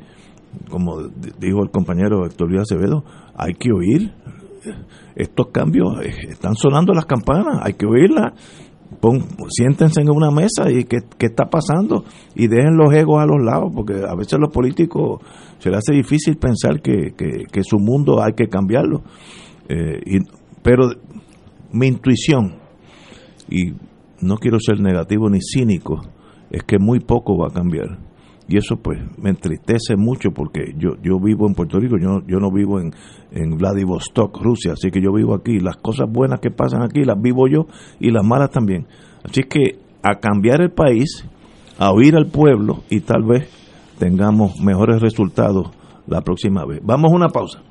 como 0.69 1.03
dijo 1.39 1.61
el 1.63 1.69
compañero 1.69 2.25
Héctor 2.25 2.49
Luis 2.49 2.61
Acevedo, 2.61 3.03
hay 3.35 3.53
que 3.53 3.71
oír 3.71 4.11
estos 5.15 5.47
cambios. 5.51 5.99
Están 6.27 6.55
sonando 6.55 6.93
las 6.93 7.05
campanas, 7.05 7.59
hay 7.61 7.73
que 7.73 7.85
oírlas. 7.85 8.33
Siéntense 9.49 10.01
en 10.01 10.09
una 10.09 10.31
mesa 10.31 10.69
y 10.69 10.83
qué, 10.83 10.97
qué 11.17 11.27
está 11.27 11.45
pasando 11.45 12.03
y 12.35 12.47
dejen 12.47 12.75
los 12.75 12.93
egos 12.93 13.21
a 13.21 13.25
los 13.25 13.43
lados, 13.43 13.71
porque 13.73 13.93
a 14.07 14.15
veces 14.15 14.39
los 14.39 14.51
políticos 14.51 15.21
se 15.59 15.69
les 15.69 15.79
hace 15.79 15.93
difícil 15.93 16.37
pensar 16.37 16.81
que, 16.81 17.13
que, 17.15 17.63
su 17.63 17.77
mundo 17.79 18.21
hay 18.21 18.33
que 18.33 18.47
cambiarlo. 18.47 19.03
Eh, 19.67 19.99
y, 20.05 20.19
pero 20.61 20.89
mi 21.71 21.87
intuición, 21.87 22.55
y 23.49 23.73
no 24.21 24.37
quiero 24.37 24.59
ser 24.59 24.79
negativo 24.79 25.29
ni 25.29 25.39
cínico, 25.41 26.01
es 26.49 26.63
que 26.63 26.79
muy 26.79 26.99
poco 26.99 27.37
va 27.37 27.47
a 27.47 27.53
cambiar. 27.53 28.08
Y 28.49 28.57
eso 28.57 28.77
pues 28.77 28.99
me 29.17 29.29
entristece 29.29 29.95
mucho 29.95 30.31
porque 30.31 30.73
yo, 30.75 30.95
yo 31.03 31.19
vivo 31.19 31.47
en 31.47 31.53
Puerto 31.53 31.79
Rico, 31.79 31.97
yo, 32.01 32.25
yo 32.25 32.39
no 32.39 32.51
vivo 32.51 32.79
en, 32.79 32.91
en 33.31 33.55
Vladivostok, 33.57 34.41
Rusia, 34.41 34.73
así 34.73 34.89
que 34.89 34.99
yo 35.01 35.13
vivo 35.13 35.35
aquí. 35.35 35.59
Las 35.59 35.77
cosas 35.77 36.07
buenas 36.11 36.39
que 36.39 36.49
pasan 36.49 36.81
aquí 36.81 37.03
las 37.03 37.21
vivo 37.21 37.47
yo 37.47 37.67
y 37.99 38.09
las 38.09 38.25
malas 38.25 38.49
también. 38.49 38.87
Así 39.23 39.43
que 39.43 39.77
a 40.01 40.15
cambiar 40.15 40.61
el 40.61 40.71
país, 40.71 41.25
a 41.77 41.91
oír 41.91 42.15
al 42.15 42.31
pueblo 42.31 42.83
y 42.89 43.01
tal 43.01 43.23
vez 43.23 43.47
tengamos 43.99 44.59
mejores 44.59 44.99
resultados 44.99 45.69
la 46.07 46.21
próxima 46.21 46.65
vez. 46.65 46.79
Vamos 46.83 47.11
a 47.11 47.15
una 47.15 47.29
pausa. 47.29 47.61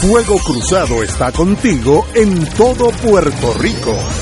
Fuego 0.00 0.36
Cruzado 0.38 1.02
está 1.02 1.30
contigo 1.30 2.06
en 2.14 2.44
todo 2.56 2.90
Puerto 3.02 3.52
Rico. 3.60 4.21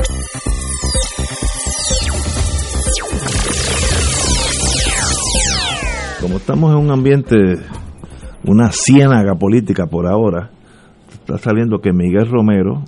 Como 6.31 6.39
estamos 6.39 6.71
en 6.71 6.77
un 6.77 6.91
ambiente, 6.91 7.35
una 8.47 8.71
ciénaga 8.71 9.35
política 9.35 9.87
por 9.87 10.07
ahora, 10.07 10.49
está 11.11 11.37
saliendo 11.37 11.79
que 11.79 11.91
Miguel 11.91 12.25
Romero, 12.31 12.85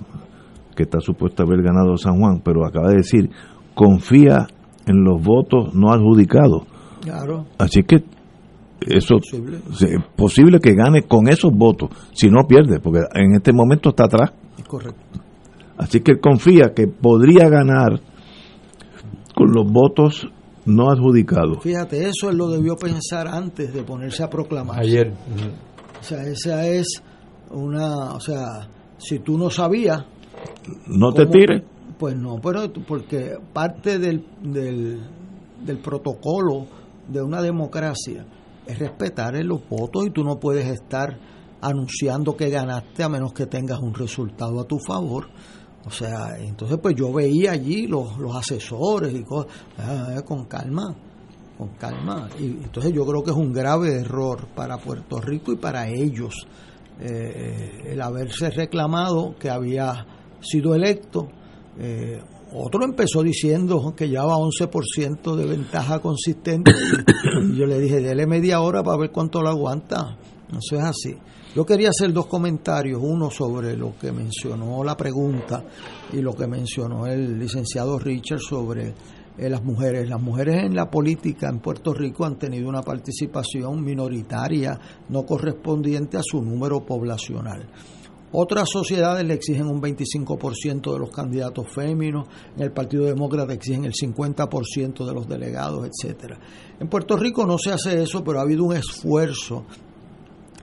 que 0.74 0.84
está 0.84 0.98
supuesto 1.00 1.42
haber 1.42 1.60
ganado 1.60 1.98
San 1.98 2.18
Juan, 2.18 2.40
pero 2.42 2.64
acaba 2.64 2.88
de 2.88 2.96
decir, 2.96 3.28
confía 3.74 4.46
en 4.86 5.04
los 5.04 5.22
votos 5.22 5.74
no 5.74 5.92
adjudicados. 5.92 6.62
Claro. 7.02 7.44
Así 7.58 7.82
que 7.82 8.02
eso 8.80 9.16
es 9.16 9.94
posible. 10.16 10.58
que 10.58 10.72
gane 10.72 11.02
con 11.02 11.28
esos 11.28 11.52
votos, 11.52 11.90
si 12.14 12.30
no 12.30 12.46
pierde, 12.48 12.80
porque 12.80 13.00
en 13.12 13.34
este 13.34 13.52
momento 13.52 13.90
está 13.90 14.04
atrás. 14.04 14.32
Correcto. 14.66 15.02
Así 15.76 16.00
que 16.00 16.12
él 16.12 16.20
confía 16.20 16.72
que 16.74 16.86
podría 16.86 17.50
ganar 17.50 18.00
con 19.34 19.52
los 19.52 19.70
votos 19.70 20.30
no 20.66 20.90
adjudicado. 20.90 21.60
Fíjate, 21.60 22.08
eso 22.08 22.30
él 22.30 22.36
lo 22.36 22.48
debió 22.48 22.76
pensar 22.76 23.28
antes 23.28 23.72
de 23.72 23.82
ponerse 23.82 24.22
a 24.22 24.30
proclamar. 24.30 24.80
Ayer. 24.80 25.12
O 26.00 26.02
sea, 26.02 26.22
esa 26.24 26.66
es 26.66 27.02
una, 27.50 28.14
o 28.14 28.20
sea, 28.20 28.68
si 28.98 29.18
tú 29.20 29.38
no 29.38 29.50
sabías... 29.50 30.04
No 30.86 31.12
te 31.12 31.26
tires. 31.26 31.62
Pues 31.98 32.16
no, 32.16 32.40
pero 32.42 32.72
porque 32.86 33.36
parte 33.52 33.98
del, 33.98 34.24
del, 34.42 35.00
del 35.64 35.78
protocolo 35.78 36.66
de 37.08 37.22
una 37.22 37.40
democracia 37.40 38.26
es 38.66 38.78
respetar 38.78 39.34
los 39.44 39.68
votos 39.68 40.06
y 40.06 40.10
tú 40.10 40.24
no 40.24 40.38
puedes 40.38 40.66
estar 40.66 41.18
anunciando 41.60 42.36
que 42.36 42.50
ganaste 42.50 43.02
a 43.02 43.08
menos 43.08 43.32
que 43.32 43.46
tengas 43.46 43.80
un 43.80 43.94
resultado 43.94 44.60
a 44.60 44.64
tu 44.64 44.78
favor. 44.78 45.28
O 45.86 45.90
sea, 45.90 46.38
entonces 46.38 46.78
pues 46.82 46.94
yo 46.96 47.12
veía 47.12 47.52
allí 47.52 47.86
los, 47.86 48.16
los 48.18 48.34
asesores 48.34 49.14
y 49.14 49.22
cosas, 49.22 49.52
ah, 49.78 50.22
con 50.24 50.46
calma, 50.46 50.94
con 51.58 51.68
calma. 51.70 52.28
Y 52.38 52.44
entonces 52.64 52.92
yo 52.92 53.04
creo 53.04 53.22
que 53.22 53.30
es 53.30 53.36
un 53.36 53.52
grave 53.52 54.00
error 54.00 54.48
para 54.54 54.78
Puerto 54.78 55.20
Rico 55.20 55.52
y 55.52 55.56
para 55.56 55.88
ellos 55.88 56.46
eh, 57.00 57.82
el 57.86 58.00
haberse 58.00 58.50
reclamado 58.50 59.34
que 59.38 59.50
había 59.50 60.06
sido 60.40 60.74
electo. 60.74 61.28
Eh, 61.78 62.20
otro 62.56 62.84
empezó 62.84 63.22
diciendo 63.22 63.94
que 63.96 64.08
llevaba 64.08 64.36
11% 64.36 65.34
de 65.34 65.46
ventaja 65.46 65.98
consistente. 65.98 66.72
Y 67.42 67.56
yo 67.56 67.66
le 67.66 67.80
dije, 67.80 68.00
dele 68.00 68.26
media 68.26 68.60
hora 68.60 68.82
para 68.82 68.96
ver 68.96 69.10
cuánto 69.10 69.42
lo 69.42 69.48
aguanta. 69.48 70.16
Eso 70.50 70.76
es 70.76 70.84
así. 70.84 71.16
Yo 71.54 71.64
quería 71.64 71.90
hacer 71.90 72.12
dos 72.12 72.26
comentarios, 72.26 73.00
uno 73.00 73.30
sobre 73.30 73.76
lo 73.76 73.96
que 73.96 74.10
mencionó 74.10 74.82
la 74.82 74.96
pregunta 74.96 75.62
y 76.12 76.20
lo 76.20 76.34
que 76.34 76.48
mencionó 76.48 77.06
el 77.06 77.38
licenciado 77.38 77.96
Richard 77.96 78.40
sobre 78.40 78.92
eh, 79.38 79.48
las 79.48 79.62
mujeres. 79.62 80.08
Las 80.08 80.20
mujeres 80.20 80.64
en 80.64 80.74
la 80.74 80.90
política 80.90 81.48
en 81.48 81.60
Puerto 81.60 81.94
Rico 81.94 82.24
han 82.24 82.40
tenido 82.40 82.68
una 82.68 82.82
participación 82.82 83.84
minoritaria 83.84 84.76
no 85.10 85.24
correspondiente 85.24 86.16
a 86.16 86.22
su 86.24 86.42
número 86.42 86.84
poblacional. 86.84 87.68
Otras 88.32 88.68
sociedades 88.68 89.24
le 89.24 89.34
exigen 89.34 89.68
un 89.68 89.80
25% 89.80 90.92
de 90.92 90.98
los 90.98 91.10
candidatos 91.10 91.68
féminos, 91.68 92.26
en 92.56 92.64
el 92.64 92.72
Partido 92.72 93.04
Demócrata 93.04 93.52
exigen 93.52 93.84
el 93.84 93.92
50% 93.92 95.06
de 95.06 95.14
los 95.14 95.28
delegados, 95.28 95.88
etcétera. 95.88 96.40
En 96.80 96.88
Puerto 96.88 97.16
Rico 97.16 97.46
no 97.46 97.58
se 97.58 97.70
hace 97.70 98.02
eso, 98.02 98.24
pero 98.24 98.40
ha 98.40 98.42
habido 98.42 98.64
un 98.64 98.74
esfuerzo 98.74 99.66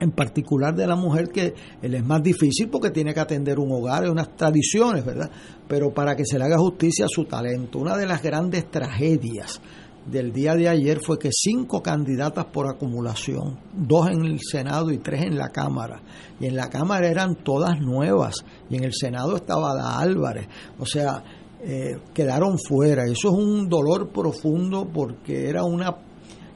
en 0.02 0.10
particular 0.10 0.74
de 0.74 0.86
la 0.86 0.96
mujer 0.96 1.28
que 1.28 1.54
él 1.80 1.94
es 1.94 2.04
más 2.04 2.22
difícil 2.22 2.68
porque 2.68 2.90
tiene 2.90 3.14
que 3.14 3.20
atender 3.20 3.58
un 3.58 3.70
hogar, 3.70 4.08
unas 4.10 4.36
tradiciones, 4.36 5.04
¿verdad? 5.04 5.30
Pero 5.68 5.94
para 5.94 6.16
que 6.16 6.24
se 6.24 6.38
le 6.38 6.44
haga 6.44 6.58
justicia 6.58 7.06
a 7.06 7.08
su 7.08 7.24
talento. 7.24 7.78
Una 7.78 7.96
de 7.96 8.06
las 8.06 8.20
grandes 8.20 8.68
tragedias 8.68 9.60
del 10.04 10.32
día 10.32 10.56
de 10.56 10.68
ayer 10.68 10.98
fue 11.00 11.18
que 11.18 11.30
cinco 11.30 11.80
candidatas 11.80 12.46
por 12.46 12.68
acumulación, 12.68 13.60
dos 13.72 14.08
en 14.10 14.24
el 14.24 14.40
Senado 14.40 14.90
y 14.90 14.98
tres 14.98 15.22
en 15.22 15.36
la 15.36 15.50
Cámara, 15.50 16.02
y 16.40 16.46
en 16.46 16.56
la 16.56 16.68
Cámara 16.68 17.06
eran 17.08 17.36
todas 17.36 17.80
nuevas, 17.80 18.44
y 18.68 18.76
en 18.76 18.84
el 18.84 18.92
Senado 18.92 19.36
estaba 19.36 19.76
Da 19.76 20.00
Álvarez, 20.00 20.48
o 20.80 20.86
sea, 20.86 21.22
eh, 21.64 22.00
quedaron 22.12 22.58
fuera. 22.58 23.04
Eso 23.04 23.28
es 23.28 23.34
un 23.34 23.68
dolor 23.68 24.08
profundo 24.08 24.88
porque 24.92 25.48
era 25.48 25.62
una, 25.62 25.96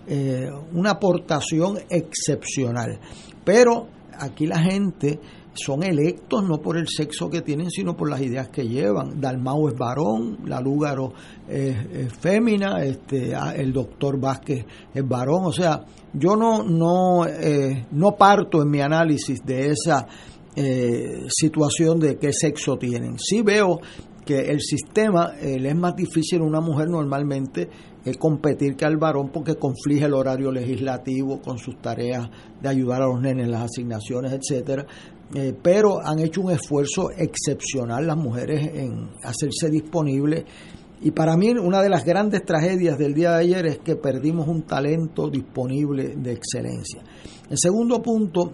eh, 0.06 0.50
una 0.72 0.92
aportación 0.92 1.78
excepcional. 1.88 2.98
Pero 3.44 3.88
aquí 4.18 4.46
la 4.46 4.58
gente 4.58 5.20
son 5.56 5.82
electos 5.82 6.44
no 6.44 6.60
por 6.60 6.76
el 6.76 6.86
sexo 6.88 7.30
que 7.30 7.42
tienen, 7.42 7.70
sino 7.70 7.96
por 7.96 8.10
las 8.10 8.20
ideas 8.20 8.48
que 8.48 8.68
llevan. 8.68 9.20
Dalmau 9.20 9.68
es 9.68 9.74
varón, 9.74 10.38
la 10.44 10.60
Lúgaro 10.60 11.12
es, 11.48 11.76
fémina, 12.18 12.84
este, 12.84 13.32
el 13.56 13.72
doctor 13.72 14.20
Vázquez 14.20 14.64
es 14.94 15.08
varón. 15.08 15.44
O 15.44 15.52
sea, 15.52 15.84
yo 16.12 16.36
no, 16.36 16.62
no, 16.62 17.26
eh, 17.26 17.86
no 17.92 18.16
parto 18.16 18.62
en 18.62 18.70
mi 18.70 18.80
análisis 18.80 19.44
de 19.44 19.70
esa 19.70 20.06
eh, 20.54 21.26
situación 21.28 21.98
de 21.98 22.16
qué 22.16 22.32
sexo 22.32 22.76
tienen. 22.76 23.18
Sí 23.18 23.42
veo 23.42 23.80
que 24.24 24.50
el 24.50 24.60
sistema 24.60 25.34
eh, 25.40 25.58
le 25.60 25.70
es 25.70 25.76
más 25.76 25.94
difícil 25.94 26.40
a 26.40 26.44
una 26.44 26.60
mujer 26.60 26.88
normalmente 26.88 27.68
competir 28.14 28.76
que 28.76 28.84
al 28.84 28.96
varón 28.96 29.30
porque 29.30 29.56
conflige 29.56 30.04
el 30.04 30.14
horario 30.14 30.52
legislativo 30.52 31.40
con 31.40 31.58
sus 31.58 31.76
tareas 31.80 32.28
de 32.62 32.68
ayudar 32.68 33.02
a 33.02 33.06
los 33.06 33.20
nenes 33.20 33.46
en 33.46 33.50
las 33.50 33.62
asignaciones, 33.62 34.32
etcétera. 34.32 34.86
Eh, 35.34 35.52
pero 35.60 35.98
han 36.00 36.20
hecho 36.20 36.40
un 36.40 36.52
esfuerzo 36.52 37.10
excepcional 37.10 38.06
las 38.06 38.16
mujeres 38.16 38.70
en 38.74 39.10
hacerse 39.24 39.68
disponibles. 39.70 40.44
Y 41.00 41.10
para 41.10 41.36
mí 41.36 41.50
una 41.50 41.82
de 41.82 41.88
las 41.88 42.04
grandes 42.04 42.44
tragedias 42.44 42.96
del 42.96 43.12
día 43.12 43.32
de 43.32 43.40
ayer 43.40 43.66
es 43.66 43.78
que 43.78 43.96
perdimos 43.96 44.46
un 44.46 44.62
talento 44.62 45.28
disponible 45.28 46.14
de 46.16 46.32
excelencia. 46.32 47.02
El 47.50 47.58
segundo 47.58 48.00
punto, 48.00 48.52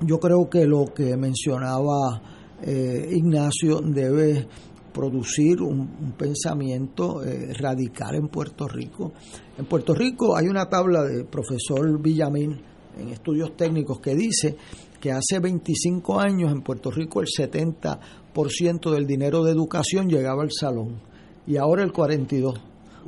yo 0.00 0.18
creo 0.18 0.50
que 0.50 0.66
lo 0.66 0.86
que 0.86 1.16
mencionaba 1.16 2.20
eh, 2.60 3.08
Ignacio 3.12 3.80
debe 3.80 4.46
producir 4.94 5.60
un, 5.60 6.14
pensamiento 6.16 7.22
eh, 7.24 7.52
radical 7.54 8.14
en 8.14 8.28
Puerto 8.28 8.68
Rico. 8.68 9.12
En 9.58 9.66
Puerto 9.66 9.92
Rico 9.92 10.36
hay 10.36 10.46
una 10.46 10.68
tabla 10.68 11.02
de 11.02 11.24
profesor 11.24 12.00
Villamín 12.00 12.60
en 12.96 13.08
estudios 13.08 13.56
técnicos 13.56 13.98
que 13.98 14.14
dice 14.14 14.56
que 15.00 15.10
hace 15.10 15.40
25 15.40 16.20
años 16.20 16.52
en 16.52 16.62
Puerto 16.62 16.92
Rico 16.92 17.20
el 17.20 17.26
70% 17.26 18.90
del 18.92 19.06
dinero 19.06 19.42
de 19.42 19.50
educación 19.50 20.08
llegaba 20.08 20.44
al 20.44 20.52
salón 20.52 21.00
y 21.46 21.56
ahora 21.56 21.82
el 21.82 21.92
42%. 21.92 22.54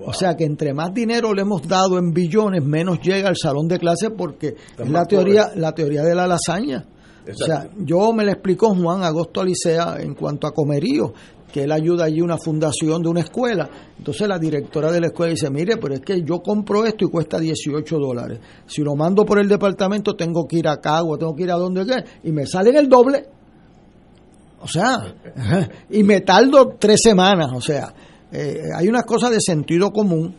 O 0.05 0.13
sea 0.13 0.37
que 0.37 0.45
entre 0.45 0.75
más 0.75 0.93
dinero 0.93 1.33
le 1.33 1.41
hemos 1.41 1.67
dado 1.67 1.99
en 1.99 2.13
billones, 2.13 2.63
menos 2.63 3.01
llega 3.01 3.31
al 3.31 3.37
salón 3.37 3.67
de 3.67 3.79
clase 3.79 4.11
porque 4.11 4.55
es 4.79 4.91
la 4.91 5.07
teoría, 5.07 5.53
la 5.55 5.73
teoría 5.73 6.03
de 6.03 6.15
la 6.15 6.27
lasaña. 6.27 6.85
O 7.29 7.35
sea, 7.35 7.69
yo 7.79 8.13
me 8.13 8.25
le 8.25 8.33
explicó 8.33 8.75
Juan 8.75 9.03
Agosto 9.03 9.41
Alicea 9.41 9.97
en 9.99 10.15
cuanto 10.15 10.47
a 10.47 10.53
comerío 10.53 11.13
que 11.53 11.63
él 11.63 11.73
ayuda 11.73 12.05
allí 12.05 12.21
una 12.21 12.39
fundación 12.39 13.03
de 13.03 13.09
una 13.09 13.21
escuela. 13.21 13.69
Entonces 13.99 14.29
la 14.29 14.39
directora 14.39 14.91
de 14.91 15.01
la 15.01 15.07
escuela 15.09 15.31
dice, 15.31 15.51
mire, 15.51 15.77
pero 15.77 15.95
es 15.95 16.01
que 16.01 16.23
yo 16.23 16.43
compro 16.43 16.85
esto 16.85 17.05
y 17.05 17.11
cuesta 17.11 17.39
18 17.39 17.99
dólares. 17.99 18.41
Si 18.67 18.83
lo 18.83 18.95
mando 18.95 19.25
por 19.25 19.39
el 19.39 19.49
departamento 19.49 20.15
tengo 20.17 20.47
que 20.47 20.59
ir 20.59 20.69
a 20.69 20.81
Cagua, 20.81 21.19
tengo 21.19 21.35
que 21.35 21.45
ir 21.45 21.51
a 21.51 21.57
donde 21.57 21.87
qué, 21.87 22.29
y 22.29 22.33
me 22.33 22.47
salen 22.47 22.77
el 22.77 22.89
doble. 22.89 23.27
O 24.61 24.69
sea, 24.69 25.15
y 25.91 26.03
me 26.03 26.21
tardo 26.23 26.77
tres 26.79 27.01
semanas. 27.03 27.51
O 27.55 27.61
sea, 27.61 27.95
eh, 28.33 28.63
hay 28.75 28.89
unas 28.89 29.05
cosas 29.05 29.31
de 29.31 29.41
sentido 29.41 29.93
común 29.93 30.35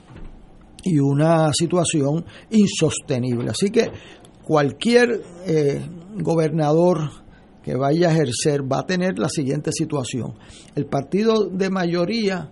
y 0.83 0.99
una 0.99 1.51
situación 1.53 2.25
insostenible. 2.51 3.51
Así 3.51 3.69
que 3.69 3.89
cualquier 4.43 5.21
eh, 5.45 5.81
gobernador 6.15 7.26
que 7.67 7.75
vaya 7.75 8.07
a 8.07 8.13
ejercer 8.13 8.61
va 8.63 8.79
a 8.79 8.85
tener 8.85 9.19
la 9.19 9.27
siguiente 9.27 9.73
situación. 9.73 10.35
El 10.73 10.85
partido 10.85 11.49
de 11.49 11.69
mayoría 11.69 12.49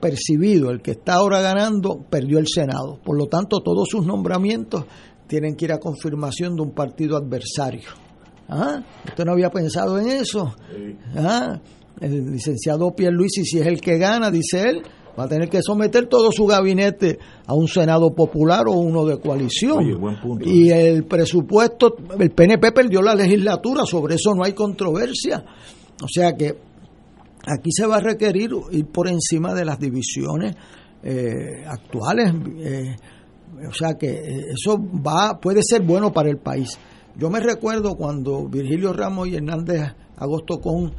percibido, 0.00 0.70
el 0.70 0.80
que 0.80 0.92
está 0.92 1.16
ahora 1.16 1.42
ganando, 1.42 2.06
perdió 2.08 2.38
el 2.38 2.46
Senado. 2.48 2.98
Por 3.04 3.18
lo 3.18 3.26
tanto, 3.26 3.60
todos 3.60 3.86
sus 3.90 4.06
nombramientos 4.06 4.86
tienen 5.26 5.56
que 5.56 5.66
ir 5.66 5.74
a 5.74 5.78
confirmación 5.78 6.56
de 6.56 6.62
un 6.62 6.70
partido 6.70 7.18
adversario. 7.18 7.90
¿Ah? 8.48 8.82
¿Usted 9.06 9.26
no 9.26 9.32
había 9.32 9.50
pensado 9.50 9.98
en 9.98 10.08
eso? 10.08 10.54
¿Ah? 11.14 11.60
El 12.00 12.32
licenciado 12.32 12.96
Pierluisi, 12.96 13.44
si 13.44 13.58
es 13.58 13.66
el 13.66 13.78
que 13.78 13.98
gana, 13.98 14.30
dice 14.30 14.70
él, 14.70 14.82
va 15.18 15.24
a 15.24 15.28
tener 15.28 15.48
que 15.48 15.60
someter 15.62 16.06
todo 16.06 16.30
su 16.32 16.46
gabinete 16.46 17.18
a 17.46 17.54
un 17.54 17.68
Senado 17.68 18.14
popular 18.14 18.66
o 18.68 18.72
uno 18.72 19.04
de 19.04 19.18
coalición. 19.18 19.84
Y 20.44 20.70
el 20.70 21.04
presupuesto, 21.04 21.96
el 22.18 22.30
PNP 22.30 22.72
perdió 22.72 23.02
la 23.02 23.14
legislatura, 23.14 23.84
sobre 23.84 24.16
eso 24.16 24.34
no 24.34 24.44
hay 24.44 24.52
controversia. 24.52 25.44
O 26.02 26.08
sea 26.08 26.34
que 26.34 26.56
aquí 27.46 27.70
se 27.72 27.86
va 27.86 27.96
a 27.96 28.00
requerir 28.00 28.50
ir 28.70 28.86
por 28.86 29.08
encima 29.08 29.54
de 29.54 29.64
las 29.64 29.78
divisiones 29.78 30.56
eh, 31.02 31.64
actuales. 31.66 32.34
Eh, 32.58 32.96
o 33.68 33.72
sea 33.72 33.94
que 33.94 34.08
eh, 34.08 34.46
eso 34.52 34.78
va 34.78 35.38
puede 35.40 35.62
ser 35.62 35.82
bueno 35.82 36.12
para 36.12 36.30
el 36.30 36.38
país. 36.38 36.78
Yo 37.16 37.28
me 37.28 37.40
recuerdo 37.40 37.96
cuando 37.96 38.48
Virgilio 38.48 38.92
Ramos 38.92 39.28
y 39.28 39.36
Hernández 39.36 39.94
Agosto 40.16 40.60
con 40.60 40.92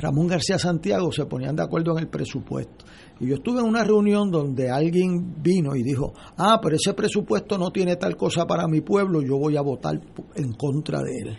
Ramón 0.00 0.28
García 0.28 0.58
Santiago 0.58 1.12
se 1.12 1.26
ponían 1.26 1.54
de 1.54 1.62
acuerdo 1.62 1.92
en 1.92 1.98
el 1.98 2.08
presupuesto. 2.08 2.84
Yo 3.24 3.36
estuve 3.36 3.60
en 3.60 3.66
una 3.66 3.84
reunión 3.84 4.30
donde 4.30 4.70
alguien 4.70 5.42
vino 5.42 5.74
y 5.74 5.82
dijo, 5.82 6.12
ah, 6.36 6.58
pero 6.62 6.76
ese 6.76 6.94
presupuesto 6.94 7.58
no 7.58 7.70
tiene 7.70 7.96
tal 7.96 8.16
cosa 8.16 8.46
para 8.46 8.66
mi 8.66 8.80
pueblo, 8.80 9.22
yo 9.22 9.38
voy 9.38 9.56
a 9.56 9.62
votar 9.62 10.00
en 10.34 10.52
contra 10.52 11.00
de 11.00 11.12
él. 11.18 11.38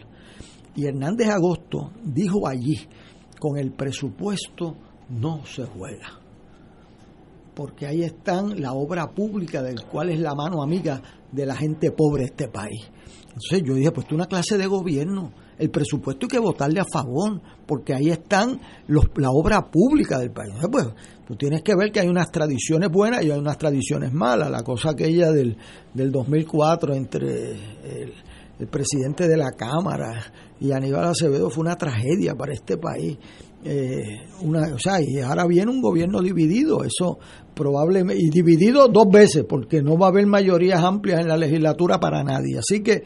Y 0.76 0.86
Hernández 0.86 1.30
Agosto 1.30 1.92
dijo 2.04 2.48
allí, 2.48 2.78
con 3.40 3.58
el 3.58 3.72
presupuesto 3.72 4.76
no 5.10 5.46
se 5.46 5.66
juega. 5.66 6.20
Porque 7.54 7.88
ahí 7.88 8.04
están 8.04 8.62
la 8.62 8.74
obra 8.74 9.08
pública 9.14 9.62
del 9.62 9.86
cual 9.86 10.10
es 10.10 10.20
la 10.20 10.36
mano 10.36 10.62
amiga 10.62 11.02
de 11.32 11.46
la 11.46 11.56
gente 11.56 11.92
pobre 11.92 12.24
de 12.24 12.28
este 12.28 12.48
país. 12.50 12.92
Entonces 13.28 13.64
yo 13.66 13.74
dije, 13.74 13.92
pues 13.92 14.08
tú 14.08 14.16
una 14.16 14.28
clase 14.28 14.58
de 14.58 14.68
gobierno 14.68 15.32
el 15.58 15.70
presupuesto 15.70 16.26
hay 16.26 16.30
que 16.30 16.40
votarle 16.40 16.80
a 16.80 16.86
favor, 16.86 17.42
porque 17.66 17.94
ahí 17.94 18.10
están 18.10 18.60
los, 18.88 19.06
la 19.16 19.32
obra 19.32 19.70
pública 19.72 20.20
del 20.20 20.32
país. 20.32 20.54
Pues 20.70 20.88
tú 21.28 21.36
tienes 21.36 21.62
que 21.62 21.76
ver 21.76 21.92
que 21.92 22.00
hay 22.00 22.08
unas 22.08 22.32
tradiciones 22.32 22.90
buenas 22.90 23.24
y 23.24 23.32
hay 23.32 23.38
unas 23.38 23.58
tradiciones 23.58 24.14
malas. 24.14 24.50
La 24.50 24.64
cosa 24.64 24.92
aquella 24.92 25.32
del, 25.32 25.58
del 25.94 26.12
2004 26.12 26.94
entre 26.94 27.52
el, 27.52 28.14
presidente 28.70 29.28
de 29.28 29.36
la 29.36 29.52
Cámara 29.52 30.32
y 30.62 30.72
Aníbal 30.72 31.06
Acevedo 31.06 31.50
fue 31.50 31.64
una 31.64 31.76
tragedia 31.76 32.36
para 32.36 32.54
este 32.54 32.78
país. 32.78 33.18
Eh, 33.66 34.04
una, 34.42 34.74
o 34.74 34.80
sea, 34.80 35.02
y 35.02 35.20
ahora 35.20 35.46
viene 35.46 35.72
un 35.72 35.82
gobierno 35.82 36.22
dividido, 36.22 36.84
eso 36.84 37.18
probablemente, 37.54 38.22
y 38.24 38.30
dividido 38.30 38.88
dos 38.88 39.08
veces, 39.12 39.44
porque 39.50 39.82
no 39.82 39.98
va 39.98 40.08
a 40.08 40.10
haber 40.10 40.28
mayorías 40.28 40.84
amplias 40.84 41.20
en 41.20 41.28
la 41.28 41.36
legislatura 41.36 42.00
para 42.00 42.24
nadie. 42.24 42.60
Así 42.60 42.82
que 42.82 43.04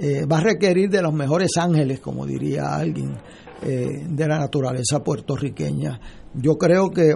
eh, 0.00 0.24
va 0.26 0.38
a 0.38 0.42
requerir 0.42 0.88
de 0.90 1.02
los 1.02 1.12
mejores 1.12 1.50
ángeles, 1.56 2.00
como 2.00 2.24
diría 2.24 2.74
alguien, 2.74 3.16
eh, 3.62 4.06
de 4.08 4.28
la 4.28 4.38
naturaleza 4.38 5.02
puertorriqueña. 5.02 6.00
Yo 6.34 6.56
creo 6.56 6.90
que 6.90 7.14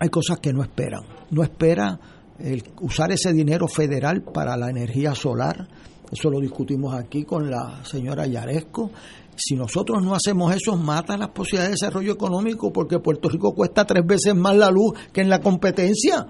hay 0.00 0.08
cosas 0.08 0.38
que 0.38 0.52
no 0.52 0.62
esperan. 0.62 1.02
No 1.30 1.42
espera 1.42 1.98
el 2.38 2.62
usar 2.80 3.12
ese 3.12 3.32
dinero 3.32 3.68
federal 3.68 4.22
para 4.22 4.56
la 4.56 4.70
energía 4.70 5.14
solar. 5.14 5.68
Eso 6.10 6.30
lo 6.30 6.40
discutimos 6.40 6.94
aquí 6.94 7.24
con 7.24 7.50
la 7.50 7.84
señora 7.84 8.26
Yaresco. 8.26 8.90
Si 9.34 9.54
nosotros 9.54 10.02
no 10.02 10.14
hacemos 10.14 10.54
eso, 10.54 10.76
mata 10.76 11.16
las 11.16 11.30
posibilidades 11.30 11.70
de 11.70 11.86
desarrollo 11.86 12.12
económico 12.12 12.70
porque 12.72 12.98
Puerto 12.98 13.28
Rico 13.28 13.54
cuesta 13.54 13.86
tres 13.86 14.04
veces 14.06 14.34
más 14.34 14.56
la 14.56 14.70
luz 14.70 14.92
que 15.12 15.22
en 15.22 15.30
la 15.30 15.40
competencia. 15.40 16.26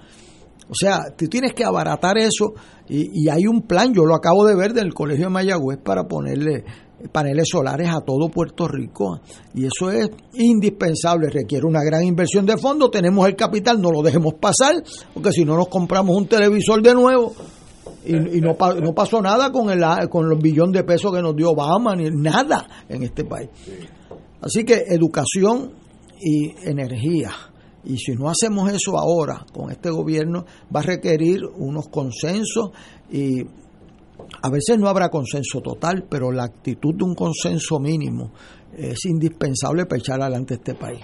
O 0.68 0.74
sea, 0.74 1.00
tú 1.16 1.26
tienes 1.26 1.52
que 1.52 1.64
abaratar 1.64 2.16
eso 2.16 2.54
y, 2.88 3.24
y, 3.24 3.28
hay 3.28 3.46
un 3.46 3.62
plan, 3.62 3.92
yo 3.92 4.04
lo 4.04 4.14
acabo 4.14 4.46
de 4.46 4.54
ver 4.54 4.72
del 4.72 4.94
Colegio 4.94 5.26
de 5.26 5.30
Mayagüez 5.30 5.78
para 5.78 6.04
ponerle 6.04 6.64
paneles 7.10 7.48
solares 7.50 7.88
a 7.88 8.00
todo 8.00 8.28
Puerto 8.28 8.68
Rico 8.68 9.20
y 9.54 9.66
eso 9.66 9.90
es 9.90 10.10
indispensable, 10.34 11.28
requiere 11.28 11.66
una 11.66 11.82
gran 11.82 12.04
inversión 12.04 12.46
de 12.46 12.56
fondos, 12.56 12.90
tenemos 12.90 13.26
el 13.26 13.36
capital, 13.36 13.80
no 13.80 13.90
lo 13.90 14.02
dejemos 14.02 14.34
pasar, 14.34 14.82
porque 15.12 15.32
si 15.32 15.44
no 15.44 15.56
nos 15.56 15.68
compramos 15.68 16.16
un 16.16 16.26
televisor 16.26 16.82
de 16.82 16.94
nuevo 16.94 17.34
y, 18.04 18.40
no, 18.40 18.56
no, 18.80 18.94
pasó 18.94 19.22
nada 19.22 19.52
con, 19.52 19.70
el, 19.70 20.08
con 20.08 20.28
los 20.28 20.38
billones 20.40 20.72
de 20.72 20.84
pesos 20.84 21.12
que 21.12 21.22
nos 21.22 21.36
dio 21.36 21.50
Obama, 21.50 21.94
ni 21.94 22.10
nada 22.10 22.66
en 22.88 23.02
este 23.02 23.24
país. 23.24 23.48
Así 24.40 24.64
que 24.64 24.84
educación 24.88 25.72
y 26.20 26.50
energía. 26.68 27.30
Y 27.84 27.96
si 27.96 28.12
no 28.12 28.28
hacemos 28.28 28.72
eso 28.72 28.98
ahora 28.98 29.44
con 29.52 29.70
este 29.70 29.90
gobierno, 29.90 30.44
va 30.74 30.80
a 30.80 30.84
requerir 30.84 31.44
unos 31.44 31.88
consensos 31.88 32.70
y 33.10 33.42
a 34.42 34.50
veces 34.50 34.78
no 34.78 34.88
habrá 34.88 35.08
consenso 35.08 35.60
total, 35.60 36.04
pero 36.08 36.30
la 36.32 36.44
actitud 36.44 36.94
de 36.94 37.04
un 37.04 37.14
consenso 37.14 37.78
mínimo 37.78 38.32
es 38.76 39.04
indispensable 39.06 39.86
para 39.86 39.98
echar 39.98 40.20
adelante 40.20 40.54
este 40.54 40.74
país. 40.74 41.00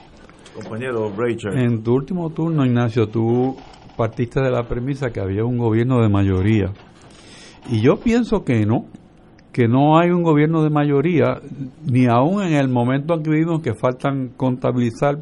Compañero 0.55 1.13
Rachel. 1.17 1.59
En 1.59 1.83
tu 1.83 1.95
último 1.95 2.31
turno, 2.31 2.65
Ignacio, 2.65 3.09
tú 3.09 3.57
partiste 3.97 4.41
de 4.41 4.51
la 4.51 4.67
premisa 4.67 5.11
que 5.11 5.21
había 5.21 5.45
un 5.45 5.59
gobierno 5.59 6.01
de 6.01 6.09
mayoría. 6.09 6.73
Y 7.71 7.81
yo 7.81 7.97
pienso 7.97 8.45
que 8.45 8.65
no, 8.65 8.87
que 9.53 9.69
no 9.69 9.99
hay 9.99 10.11
un 10.11 10.23
gobierno 10.23 10.63
de 10.63 10.71
mayoría, 10.71 11.41
ni 11.85 12.07
aún 12.07 12.43
en 12.43 12.55
el 12.55 12.69
momento 12.69 13.15
en 13.15 13.23
que 13.23 13.31
vivimos 13.31 13.63
que 13.63 13.75
faltan 13.75 14.31
contabilizar, 14.37 15.19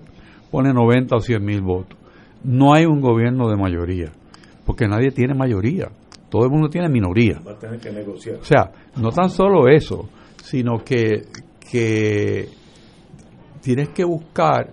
pone 0.50 0.72
90 0.72 1.16
o 1.16 1.20
100 1.20 1.44
mil 1.44 1.60
votos. 1.62 1.98
No 2.44 2.72
hay 2.72 2.86
un 2.86 3.00
gobierno 3.00 3.48
de 3.48 3.56
mayoría, 3.56 4.12
porque 4.64 4.86
nadie 4.86 5.10
tiene 5.10 5.34
mayoría 5.34 5.88
todo 6.28 6.44
el 6.44 6.50
mundo 6.50 6.68
tiene 6.68 6.88
minoría. 6.88 7.40
Va 7.46 7.52
a 7.52 7.58
tener 7.58 7.78
que 7.78 7.90
negociar. 7.90 8.36
O 8.36 8.44
sea, 8.44 8.70
no 8.96 9.10
tan 9.10 9.30
solo 9.30 9.68
eso, 9.68 10.08
sino 10.42 10.78
que, 10.84 11.22
que 11.70 12.48
tienes 13.60 13.90
que 13.90 14.04
buscar 14.04 14.70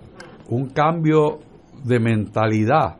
un 0.48 0.68
cambio 0.70 1.40
de 1.84 2.00
mentalidad 2.00 2.96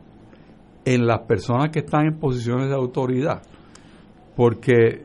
en 0.83 1.07
las 1.07 1.21
personas 1.21 1.69
que 1.71 1.79
están 1.79 2.05
en 2.05 2.19
posiciones 2.19 2.69
de 2.69 2.75
autoridad. 2.75 3.41
Porque 4.35 5.03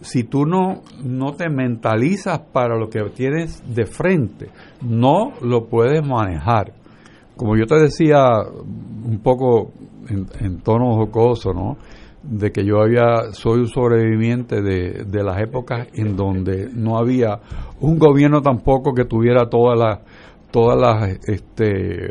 si 0.00 0.24
tú 0.24 0.46
no, 0.46 0.82
no 1.04 1.32
te 1.32 1.48
mentalizas 1.48 2.40
para 2.52 2.76
lo 2.76 2.88
que 2.88 3.00
tienes 3.14 3.62
de 3.74 3.86
frente, 3.86 4.48
no 4.82 5.32
lo 5.42 5.66
puedes 5.66 6.06
manejar. 6.06 6.72
Como 7.36 7.56
yo 7.56 7.66
te 7.66 7.78
decía 7.78 8.40
un 9.04 9.20
poco 9.22 9.72
en, 10.08 10.26
en 10.40 10.60
tono 10.60 10.94
jocoso, 10.96 11.52
¿no? 11.52 11.76
De 12.22 12.52
que 12.52 12.64
yo 12.64 12.80
había 12.80 13.32
soy 13.32 13.60
un 13.60 13.68
sobreviviente 13.68 14.60
de, 14.60 15.04
de 15.04 15.22
las 15.22 15.40
épocas 15.40 15.88
en 15.94 16.16
donde 16.16 16.68
no 16.72 16.98
había 16.98 17.40
un 17.80 17.98
gobierno 17.98 18.42
tampoco 18.42 18.92
que 18.92 19.04
tuviera 19.04 19.48
todas 19.48 19.78
las 19.78 20.00
todas 20.50 20.78
las 20.78 21.18
este 21.26 22.10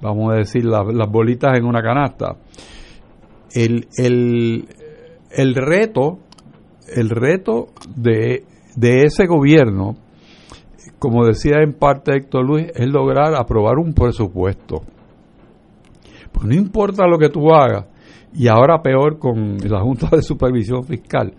vamos 0.00 0.32
a 0.32 0.36
decir 0.36 0.64
las, 0.64 0.86
las 0.86 1.10
bolitas 1.10 1.58
en 1.58 1.64
una 1.64 1.82
canasta. 1.82 2.36
El, 3.52 3.86
el, 3.96 4.66
el 5.30 5.54
reto 5.54 6.20
el 6.94 7.10
reto 7.10 7.68
de, 7.94 8.44
de 8.76 9.02
ese 9.04 9.26
gobierno 9.26 9.96
como 10.98 11.26
decía 11.26 11.56
en 11.62 11.74
parte 11.74 12.16
Héctor 12.16 12.46
Luis 12.46 12.66
es 12.74 12.88
lograr 12.88 13.34
aprobar 13.34 13.78
un 13.78 13.92
presupuesto. 13.92 14.82
Pues 16.32 16.46
no 16.46 16.54
importa 16.54 17.06
lo 17.06 17.18
que 17.18 17.28
tú 17.28 17.52
hagas 17.52 17.86
y 18.34 18.48
ahora 18.48 18.82
peor 18.82 19.18
con 19.18 19.58
la 19.58 19.80
Junta 19.80 20.08
de 20.16 20.22
Supervisión 20.22 20.84
Fiscal. 20.84 21.34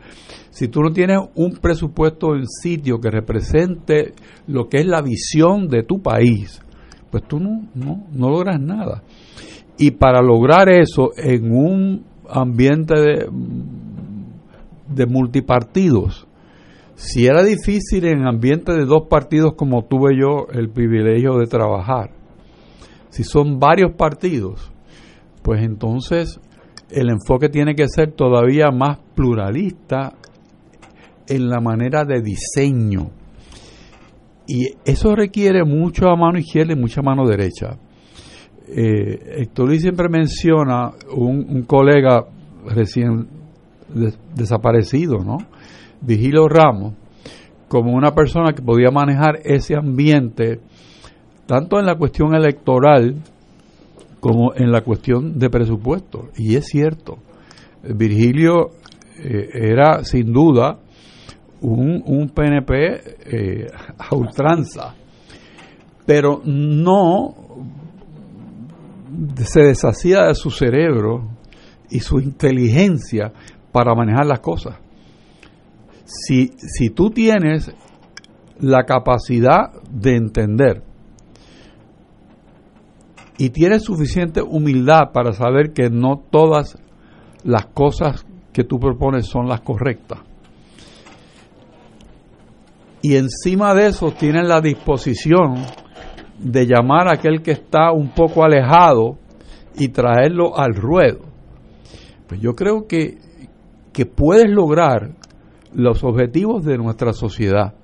Si 0.49 0.69
tú 0.69 0.81
no 0.81 0.91
tienes 0.91 1.19
un 1.35 1.57
presupuesto 1.57 2.35
en 2.35 2.47
sitio 2.47 2.99
que 2.99 3.11
represente 3.11 4.13
lo 4.47 4.69
que 4.69 4.77
es 4.77 4.85
la 4.85 5.01
visión 5.01 5.67
de 5.67 5.83
tu 5.83 6.01
país, 6.01 6.61
pues 7.11 7.23
tú 7.27 7.39
no, 7.39 7.67
no, 7.75 8.05
no 8.11 8.29
logras 8.29 8.59
nada. 8.59 9.03
Y 9.77 9.91
para 9.91 10.21
lograr 10.21 10.69
eso 10.69 11.11
en 11.17 11.51
un 11.51 12.05
ambiente 12.29 12.93
de, 12.95 13.29
de 14.87 15.05
multipartidos, 15.05 16.25
si 16.95 17.25
era 17.25 17.43
difícil 17.43 18.05
en 18.05 18.25
ambiente 18.25 18.71
de 18.71 18.85
dos 18.85 19.07
partidos 19.09 19.55
como 19.57 19.83
tuve 19.83 20.17
yo 20.17 20.47
el 20.53 20.69
privilegio 20.69 21.37
de 21.37 21.47
trabajar, 21.47 22.11
si 23.09 23.25
son 23.25 23.59
varios 23.59 23.91
partidos, 23.97 24.71
pues 25.41 25.61
entonces 25.61 26.39
el 26.95 27.09
enfoque 27.09 27.49
tiene 27.49 27.75
que 27.75 27.89
ser 27.89 28.13
todavía 28.13 28.71
más 28.71 28.99
pluralista 29.13 30.13
en 31.27 31.49
la 31.49 31.59
manera 31.59 32.05
de 32.05 32.21
diseño. 32.21 33.09
Y 34.47 34.67
eso 34.85 35.13
requiere 35.13 35.65
mucho 35.65 36.05
mano 36.15 36.39
izquierda 36.39 36.71
y 36.71 36.77
mucha 36.77 37.01
mano 37.01 37.27
derecha. 37.27 37.77
Eh, 38.69 39.41
Héctor 39.41 39.75
siempre 39.77 40.07
menciona 40.07 40.91
un, 41.13 41.45
un 41.49 41.63
colega 41.63 42.27
recién 42.65 43.27
desaparecido, 44.33 45.17
¿no? 45.19 45.37
Vigilio 45.99 46.47
Ramos, 46.47 46.93
como 47.67 47.91
una 47.91 48.15
persona 48.15 48.53
que 48.53 48.61
podía 48.61 48.89
manejar 48.89 49.39
ese 49.43 49.75
ambiente, 49.75 50.61
tanto 51.45 51.77
en 51.77 51.87
la 51.87 51.95
cuestión 51.95 52.33
electoral 52.33 53.15
como 54.19 54.53
en 54.55 54.71
la 54.71 54.81
cuestión 54.81 55.37
de 55.37 55.49
presupuesto. 55.49 56.29
Y 56.37 56.55
es 56.55 56.65
cierto, 56.67 57.17
Virgilio 57.83 58.71
eh, 59.17 59.49
era 59.53 60.03
sin 60.03 60.33
duda 60.33 60.79
un, 61.61 62.03
un 62.05 62.29
PNP 62.29 62.73
eh, 62.73 63.67
a 63.97 64.15
ultranza, 64.15 64.95
pero 66.05 66.41
no 66.43 67.33
se 69.37 69.61
deshacía 69.61 70.25
de 70.25 70.35
su 70.35 70.49
cerebro 70.49 71.29
y 71.89 71.99
su 71.99 72.19
inteligencia 72.19 73.31
para 73.71 73.95
manejar 73.95 74.25
las 74.25 74.39
cosas. 74.39 74.77
Si, 76.05 76.51
si 76.57 76.89
tú 76.89 77.09
tienes 77.09 77.71
la 78.59 78.83
capacidad 78.83 79.71
de 79.89 80.15
entender 80.15 80.83
y 83.37 83.49
tienes 83.49 83.83
suficiente 83.83 84.41
humildad 84.41 85.11
para 85.13 85.33
saber 85.33 85.73
que 85.73 85.89
no 85.89 86.21
todas 86.29 86.77
las 87.43 87.67
cosas 87.67 88.25
que 88.53 88.63
tú 88.63 88.79
propones 88.79 89.25
son 89.25 89.47
las 89.47 89.61
correctas. 89.61 90.19
Y 93.01 93.17
encima 93.17 93.75
de 93.75 93.87
eso 93.87 94.11
tienes 94.11 94.47
la 94.47 94.61
disposición 94.61 95.65
de 96.39 96.65
llamar 96.65 97.07
a 97.07 97.15
aquel 97.15 97.41
que 97.41 97.51
está 97.51 97.91
un 97.91 98.09
poco 98.09 98.43
alejado 98.43 99.17
y 99.75 99.89
traerlo 99.89 100.57
al 100.57 100.73
ruedo. 100.73 101.19
Pues 102.27 102.41
yo 102.41 102.55
creo 102.55 102.87
que, 102.87 103.17
que 103.93 104.05
puedes 104.05 104.49
lograr 104.49 105.11
los 105.73 106.03
objetivos 106.03 106.65
de 106.65 106.77
nuestra 106.77 107.13
sociedad 107.13 107.75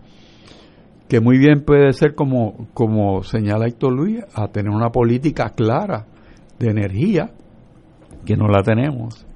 que 1.12 1.20
muy 1.20 1.38
bien 1.38 1.66
puede 1.66 1.92
ser 1.92 2.16
como, 2.16 2.70
como 2.74 3.22
señala 3.22 3.68
Héctor 3.68 3.92
Luis, 3.92 4.24
a 4.34 4.48
tener 4.48 4.72
una 4.72 4.92
política 4.92 5.50
clara 5.50 6.06
de 6.58 6.70
energía, 6.70 7.32
que 8.26 8.38
no 8.38 8.48
la 8.48 8.64
tenemos, 8.64 9.28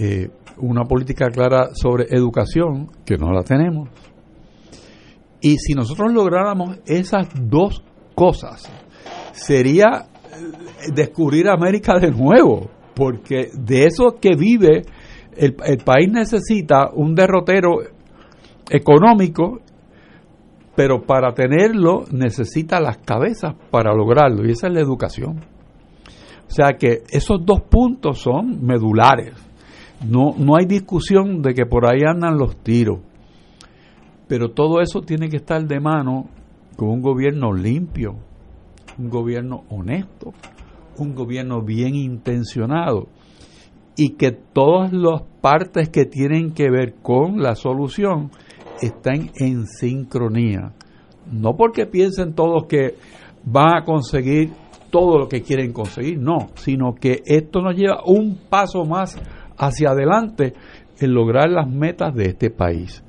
eh, 0.00 0.30
una 0.56 0.84
política 0.84 1.26
clara 1.26 1.74
sobre 1.74 2.06
educación, 2.08 2.88
que 3.04 3.18
no 3.18 3.32
la 3.32 3.42
tenemos. 3.42 3.90
Y 5.42 5.58
si 5.58 5.74
nosotros 5.74 6.10
lográramos 6.10 6.78
esas 6.86 7.28
dos 7.34 7.84
cosas, 8.14 8.72
sería 9.32 10.06
eh, 10.06 10.92
descubrir 10.94 11.50
América 11.50 11.98
de 12.00 12.12
nuevo, 12.12 12.70
porque 12.94 13.50
de 13.52 13.84
eso 13.84 14.16
que 14.18 14.36
vive, 14.36 14.84
el, 15.36 15.54
el 15.66 15.84
país 15.84 16.08
necesita 16.10 16.88
un 16.94 17.14
derrotero 17.14 17.72
económico 18.70 19.60
pero 20.78 21.02
para 21.02 21.34
tenerlo 21.34 22.04
necesita 22.12 22.78
las 22.78 22.98
cabezas 22.98 23.56
para 23.72 23.92
lograrlo 23.92 24.46
y 24.46 24.52
esa 24.52 24.68
es 24.68 24.74
la 24.74 24.80
educación. 24.80 25.40
O 26.46 26.50
sea 26.50 26.74
que 26.78 27.02
esos 27.10 27.44
dos 27.44 27.62
puntos 27.62 28.20
son 28.20 28.64
medulares. 28.64 29.34
No, 30.08 30.36
no 30.38 30.54
hay 30.56 30.66
discusión 30.66 31.42
de 31.42 31.52
que 31.52 31.66
por 31.66 31.84
ahí 31.84 32.02
andan 32.06 32.38
los 32.38 32.58
tiros. 32.58 33.00
Pero 34.28 34.52
todo 34.52 34.80
eso 34.80 35.00
tiene 35.00 35.28
que 35.28 35.38
estar 35.38 35.66
de 35.66 35.80
mano 35.80 36.28
con 36.76 36.90
un 36.90 37.02
gobierno 37.02 37.52
limpio, 37.52 38.14
un 38.98 39.10
gobierno 39.10 39.64
honesto, 39.70 40.32
un 40.96 41.12
gobierno 41.16 41.60
bien 41.60 41.96
intencionado 41.96 43.08
y 43.96 44.10
que 44.10 44.30
todas 44.30 44.92
las 44.92 45.22
partes 45.40 45.88
que 45.88 46.04
tienen 46.04 46.52
que 46.52 46.70
ver 46.70 46.94
con 47.02 47.42
la 47.42 47.56
solución 47.56 48.30
están 48.80 49.30
en 49.36 49.66
sincronía. 49.66 50.72
No 51.30 51.56
porque 51.56 51.86
piensen 51.86 52.34
todos 52.34 52.66
que 52.66 52.94
van 53.44 53.76
a 53.76 53.84
conseguir 53.84 54.52
todo 54.90 55.18
lo 55.18 55.28
que 55.28 55.42
quieren 55.42 55.72
conseguir, 55.72 56.18
no, 56.18 56.48
sino 56.54 56.94
que 56.94 57.22
esto 57.26 57.60
nos 57.60 57.76
lleva 57.76 58.02
un 58.06 58.38
paso 58.48 58.84
más 58.84 59.18
hacia 59.56 59.90
adelante 59.90 60.54
en 60.98 61.12
lograr 61.12 61.50
las 61.50 61.68
metas 61.68 62.14
de 62.14 62.24
este 62.30 62.50
país. 62.50 63.02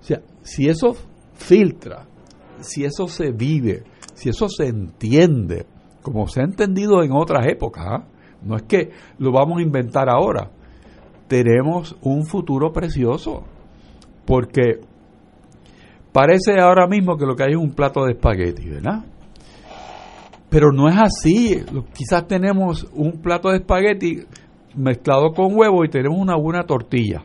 O 0.00 0.04
sea, 0.04 0.22
si 0.42 0.68
eso 0.68 0.96
filtra, 1.34 2.06
si 2.60 2.84
eso 2.84 3.06
se 3.06 3.32
vive, 3.32 3.82
si 4.14 4.30
eso 4.30 4.48
se 4.48 4.66
entiende, 4.66 5.66
como 6.02 6.26
se 6.26 6.40
ha 6.40 6.44
entendido 6.44 7.02
en 7.02 7.12
otras 7.12 7.46
épocas, 7.46 7.84
¿ah? 7.86 8.04
no 8.42 8.56
es 8.56 8.62
que 8.62 8.90
lo 9.18 9.32
vamos 9.32 9.58
a 9.58 9.62
inventar 9.62 10.08
ahora, 10.08 10.50
tenemos 11.28 11.96
un 12.02 12.26
futuro 12.26 12.72
precioso, 12.72 13.44
porque 14.26 14.80
parece 16.12 16.60
ahora 16.60 16.86
mismo 16.86 17.16
que 17.16 17.26
lo 17.26 17.34
que 17.36 17.44
hay 17.44 17.52
es 17.52 17.56
un 17.56 17.72
plato 17.72 18.04
de 18.04 18.12
espagueti, 18.12 18.68
¿verdad? 18.68 19.04
Pero 20.48 20.72
no 20.72 20.88
es 20.88 20.96
así, 20.96 21.62
quizás 21.94 22.26
tenemos 22.26 22.88
un 22.92 23.20
plato 23.22 23.50
de 23.50 23.58
espagueti 23.58 24.24
mezclado 24.74 25.32
con 25.32 25.56
huevo 25.56 25.84
y 25.84 25.88
tenemos 25.88 26.18
una 26.18 26.36
buena 26.36 26.64
tortilla. 26.64 27.22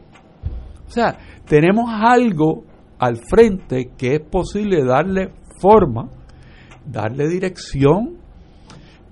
O 0.88 0.90
sea, 0.90 1.18
tenemos 1.48 1.90
algo 1.90 2.64
al 3.00 3.18
frente 3.18 3.92
que 3.98 4.16
es 4.16 4.22
posible 4.22 4.84
darle 4.84 5.32
forma, 5.60 6.10
darle 6.86 7.28
dirección 7.28 8.18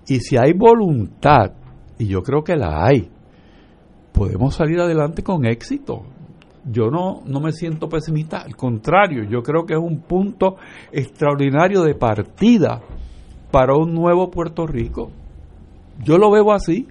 y 0.08 0.20
si 0.20 0.38
hay 0.38 0.54
voluntad, 0.54 1.54
y 1.98 2.08
yo 2.08 2.22
creo 2.22 2.44
que 2.44 2.56
la 2.56 2.86
hay, 2.86 3.10
podemos 4.12 4.56
salir 4.56 4.80
adelante 4.80 5.24
con 5.24 5.46
éxito. 5.46 6.04
Yo 6.66 6.90
no, 6.90 7.22
no 7.26 7.40
me 7.42 7.52
siento 7.52 7.90
pesimista, 7.90 8.42
al 8.42 8.56
contrario, 8.56 9.24
yo 9.30 9.42
creo 9.42 9.66
que 9.66 9.74
es 9.74 9.80
un 9.80 10.00
punto 10.02 10.56
extraordinario 10.92 11.82
de 11.84 11.96
partida 11.96 12.82
para 13.52 13.76
un 13.76 13.94
nuevo 13.94 14.32
Puerto 14.32 14.66
Rico. 14.66 15.12
Yo 16.04 16.18
lo 16.18 16.32
veo 16.32 16.52
así. 16.52 16.88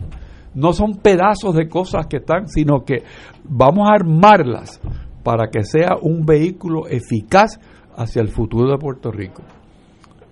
No 0.55 0.73
son 0.73 0.97
pedazos 0.97 1.55
de 1.55 1.69
cosas 1.69 2.07
que 2.07 2.19
están, 2.19 2.49
sino 2.49 2.85
que 2.85 3.03
vamos 3.45 3.89
a 3.89 3.95
armarlas 3.95 4.81
para 5.23 5.49
que 5.49 5.65
sea 5.65 5.97
un 6.01 6.27
vehículo 6.27 6.87
eficaz 6.89 7.59
hacia 7.97 8.21
el 8.21 8.29
futuro 8.29 8.71
de 8.71 8.79
Puerto 8.79 9.11
Rico. 9.11 9.43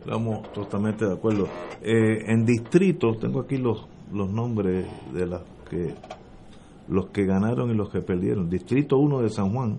Estamos 0.00 0.52
totalmente 0.52 1.06
de 1.06 1.14
acuerdo. 1.14 1.46
Eh, 1.82 2.24
en 2.26 2.44
distritos, 2.44 3.18
tengo 3.18 3.40
aquí 3.40 3.56
los, 3.56 3.86
los 4.12 4.30
nombres 4.30 4.86
de 5.12 5.26
las 5.26 5.42
que 5.68 5.94
los 6.90 7.06
que 7.10 7.24
ganaron 7.24 7.70
y 7.70 7.74
los 7.74 7.88
que 7.88 8.02
perdieron. 8.02 8.50
Distrito 8.50 8.98
1 8.98 9.20
de 9.22 9.30
San 9.30 9.52
Juan, 9.54 9.78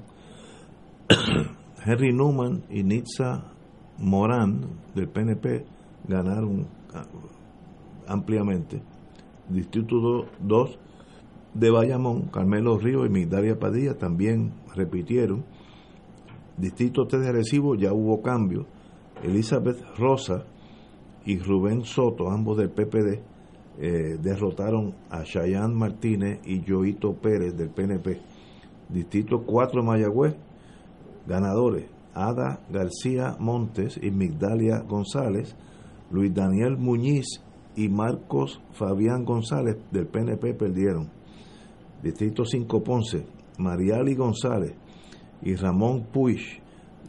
Henry 1.86 2.14
Newman 2.14 2.64
y 2.70 2.84
Nitza 2.84 3.52
Morán 4.00 4.62
del 4.96 5.10
PNP 5.10 5.66
ganaron 6.08 6.68
ah, 6.94 7.06
ampliamente. 8.08 8.82
Distrito 9.50 10.26
2 10.40 10.80
de 11.54 11.70
Bayamón, 11.70 12.30
Carmelo 12.30 12.78
Río 12.78 13.06
y 13.06 13.10
Migdalia 13.10 13.60
Padilla 13.60 13.98
también 13.98 14.54
repitieron. 14.74 15.44
Distrito 16.58 17.06
3 17.06 17.22
de 17.22 17.32
Recibo 17.34 17.76
ya 17.76 17.94
hubo 17.94 18.22
cambio. 18.22 18.66
Elizabeth 19.22 19.84
Rosa 19.98 20.46
y 21.26 21.38
Rubén 21.40 21.84
Soto, 21.84 22.30
ambos 22.30 22.58
del 22.58 22.72
PPD, 22.72 23.20
eh, 23.82 24.18
derrotaron 24.22 24.94
a 25.10 25.24
Chayán 25.24 25.74
Martínez 25.74 26.40
y 26.45 26.62
Joito 26.66 27.14
Pérez 27.16 27.58
del 27.58 27.72
PNP. 27.72 28.22
Distrito 28.90 29.44
4 29.44 29.82
de 29.82 29.88
Mayagüez, 29.88 30.36
ganadores 31.26 31.90
Ada 32.14 32.60
García 32.70 33.36
Montes 33.40 33.99
y 34.02 34.12
Migdalia 34.12 34.82
González, 34.88 35.56
Luis 36.12 36.32
Daniel 36.34 36.78
Muñiz 36.78 37.41
y 37.76 37.90
Marcos 37.90 38.62
Fabián 38.74 39.24
González 39.24 39.78
del 39.91 40.08
PNP 40.08 40.53
perdieron. 40.53 41.10
Distrito 42.03 42.45
5 42.45 42.84
Ponce, 42.84 43.26
Mariali 43.58 44.14
González 44.14 44.76
y 45.41 45.56
Ramón 45.56 46.08
Puig 46.12 46.62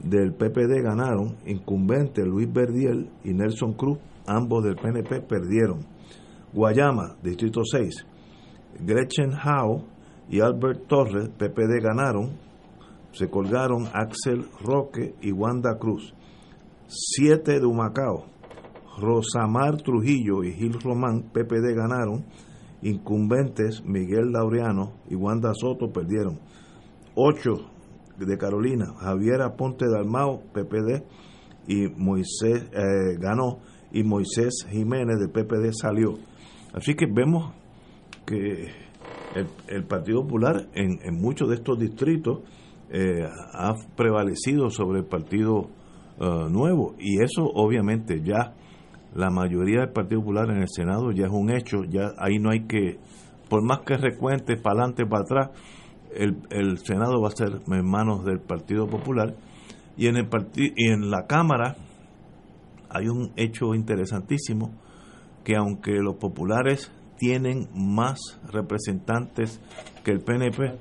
del 0.02 0.32
PPD 0.32 0.82
ganaron, 0.82 1.36
incumbente 1.46 2.24
Luis 2.24 2.50
Verdiel 2.50 3.10
y 3.24 3.34
Nelson 3.34 3.74
Cruz, 3.74 3.98
ambos 4.26 4.64
del 4.64 4.76
PNP, 4.76 5.20
perdieron. 5.20 5.80
Guayama, 6.52 7.16
Distrito 7.22 7.62
6, 7.64 8.06
Gretchen 8.80 9.32
Howe 9.32 9.84
y 10.28 10.40
Albert 10.40 10.86
Torres, 10.86 11.28
PPD 11.30 11.80
ganaron, 11.82 12.38
se 13.12 13.28
colgaron 13.28 13.86
Axel 13.92 14.46
Roque 14.60 15.14
y 15.20 15.32
Wanda 15.32 15.78
Cruz. 15.78 16.14
Siete 16.86 17.58
de 17.58 17.66
Humacao, 17.66 18.26
Rosamar 18.98 19.78
Trujillo 19.78 20.44
y 20.44 20.52
Gil 20.52 20.78
Román, 20.80 21.30
PPD 21.32 21.74
ganaron, 21.74 22.24
incumbentes 22.82 23.82
Miguel 23.84 24.32
Laureano 24.32 24.92
y 25.08 25.14
Wanda 25.14 25.52
Soto 25.54 25.90
perdieron. 25.92 26.38
Ocho 27.14 27.70
de 28.18 28.38
Carolina, 28.38 28.94
Javier 28.98 29.42
Aponte 29.42 29.86
Dalmao, 29.88 30.42
PPD, 30.52 31.02
y 31.66 31.88
Moisés 31.88 32.64
eh, 32.72 33.16
ganó, 33.18 33.60
y 33.92 34.02
Moisés 34.02 34.66
Jiménez 34.68 35.18
del 35.18 35.30
PPD 35.30 35.72
salió. 35.72 36.14
Así 36.72 36.94
que 36.94 37.06
vemos 37.06 37.52
que 38.26 38.70
el, 39.68 39.84
Partido 39.84 40.22
Popular 40.22 40.68
en, 40.74 40.98
muchos 41.20 41.48
de 41.48 41.56
estos 41.56 41.78
distritos 41.78 42.40
eh, 42.90 43.26
ha 43.54 43.74
prevalecido 43.96 44.70
sobre 44.70 45.00
el 45.00 45.06
Partido 45.06 45.68
eh, 46.20 46.48
Nuevo, 46.50 46.94
y 46.98 47.22
eso 47.22 47.44
obviamente 47.44 48.22
ya 48.22 48.54
la 49.14 49.30
mayoría 49.30 49.80
del 49.80 49.90
Partido 49.90 50.20
Popular 50.20 50.50
en 50.50 50.62
el 50.62 50.68
Senado 50.68 51.10
ya 51.12 51.26
es 51.26 51.32
un 51.32 51.50
hecho, 51.50 51.84
ya 51.84 52.12
ahí 52.18 52.38
no 52.38 52.50
hay 52.50 52.66
que, 52.66 52.98
por 53.48 53.62
más 53.62 53.80
que 53.80 53.96
recuente 53.96 54.56
para 54.56 54.80
adelante, 54.80 55.06
para 55.06 55.22
atrás, 55.22 55.50
el, 56.14 56.78
Senado 56.78 57.20
va 57.20 57.28
a 57.28 57.36
ser 57.36 57.60
en 57.66 57.86
manos 57.86 58.24
del 58.24 58.40
Partido 58.40 58.86
Popular. 58.86 59.34
Y 59.96 60.06
en, 60.06 60.16
el 60.16 60.28
y 60.54 60.90
en 60.90 61.10
la 61.10 61.26
Cámara 61.26 61.76
hay 62.88 63.08
un 63.08 63.32
hecho 63.36 63.74
interesantísimo 63.74 64.70
que 65.44 65.56
aunque 65.56 65.92
los 65.92 66.16
populares 66.16 66.92
tienen 67.18 67.68
más 67.74 68.18
representantes 68.50 69.60
que 70.04 70.10
el 70.10 70.20
PNP, 70.20 70.78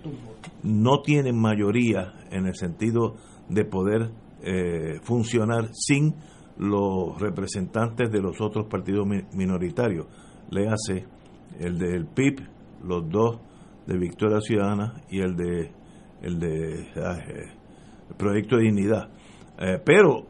no 0.63 1.01
tienen 1.01 1.39
mayoría 1.39 2.13
en 2.31 2.47
el 2.47 2.55
sentido 2.55 3.15
de 3.49 3.65
poder 3.65 4.09
eh, 4.41 4.99
funcionar 5.03 5.69
sin 5.73 6.15
los 6.57 7.19
representantes 7.19 8.11
de 8.11 8.21
los 8.21 8.41
otros 8.41 8.67
partidos 8.67 9.07
minoritarios. 9.33 10.07
Le 10.49 10.67
hace 10.67 11.05
el 11.59 11.77
del 11.77 12.05
PIB, 12.07 12.41
los 12.83 13.09
dos 13.09 13.39
de 13.85 13.97
Victoria 13.97 14.39
Ciudadana 14.41 15.03
y 15.09 15.19
el 15.19 15.35
de 15.35 15.71
el 16.21 16.39
de 16.39 16.88
ah, 16.97 17.17
eh, 17.27 17.51
Proyecto 18.17 18.57
de 18.57 18.63
Dignidad. 18.63 19.09
Eh, 19.59 19.79
pero 19.83 20.27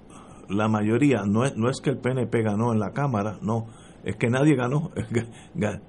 la 0.49 0.67
mayoría, 0.67 1.23
no 1.25 1.45
es, 1.45 1.55
no 1.55 1.69
es 1.69 1.79
que 1.81 1.89
el 1.89 1.97
PNP 1.97 2.43
ganó 2.43 2.73
en 2.73 2.79
la 2.79 2.91
Cámara, 2.91 3.37
no, 3.41 3.67
es 4.03 4.15
que 4.15 4.29
nadie 4.29 4.55
ganó, 4.55 4.91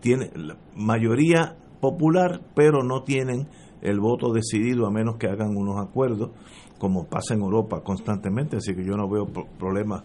tiene 0.01 0.31
mayoría 0.75 1.57
popular, 1.81 2.41
pero 2.55 2.83
no 2.83 3.03
tienen 3.03 3.49
el 3.81 3.99
voto 4.01 4.33
decidido 4.33 4.87
a 4.87 4.91
menos 4.91 5.17
que 5.17 5.27
hagan 5.27 5.57
unos 5.57 5.81
acuerdos, 5.81 6.31
como 6.79 7.07
pasa 7.07 7.35
en 7.35 7.41
Europa 7.41 7.83
constantemente, 7.83 8.57
así 8.57 8.75
que 8.75 8.85
yo 8.85 8.97
no 8.97 9.09
veo 9.09 9.27
problema 9.59 10.05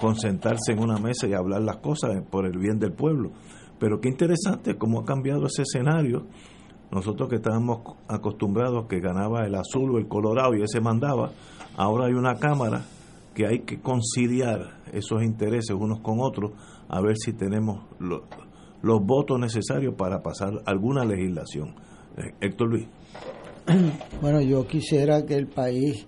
con 0.00 0.14
sentarse 0.14 0.72
en 0.72 0.80
una 0.80 0.98
mesa 0.98 1.26
y 1.26 1.34
hablar 1.34 1.62
las 1.62 1.78
cosas 1.78 2.22
por 2.30 2.46
el 2.46 2.58
bien 2.58 2.78
del 2.78 2.92
pueblo. 2.92 3.30
Pero 3.78 4.00
qué 4.00 4.08
interesante 4.08 4.76
cómo 4.76 5.00
ha 5.00 5.04
cambiado 5.04 5.46
ese 5.46 5.62
escenario 5.62 6.26
nosotros 6.90 7.28
que 7.28 7.36
estábamos 7.36 7.80
acostumbrados 8.08 8.86
que 8.86 9.00
ganaba 9.00 9.44
el 9.44 9.54
azul 9.54 9.94
o 9.94 9.98
el 9.98 10.08
colorado 10.08 10.54
y 10.54 10.62
ese 10.62 10.80
mandaba, 10.80 11.32
ahora 11.76 12.06
hay 12.06 12.14
una 12.14 12.36
Cámara 12.36 12.82
que 13.34 13.46
hay 13.46 13.60
que 13.60 13.80
conciliar 13.80 14.78
esos 14.92 15.22
intereses 15.22 15.76
unos 15.78 16.00
con 16.00 16.18
otros 16.20 16.52
a 16.88 17.00
ver 17.00 17.16
si 17.16 17.32
tenemos 17.32 17.84
los, 17.98 18.22
votos 18.82 19.38
necesarios 19.38 19.94
para 19.96 20.22
pasar 20.22 20.62
alguna 20.64 21.04
legislación. 21.04 21.74
Eh, 22.16 22.34
Héctor 22.40 22.68
Luis. 22.68 22.86
Bueno, 24.20 24.40
yo 24.40 24.66
quisiera 24.66 25.24
que 25.24 25.34
el 25.34 25.46
país 25.46 26.06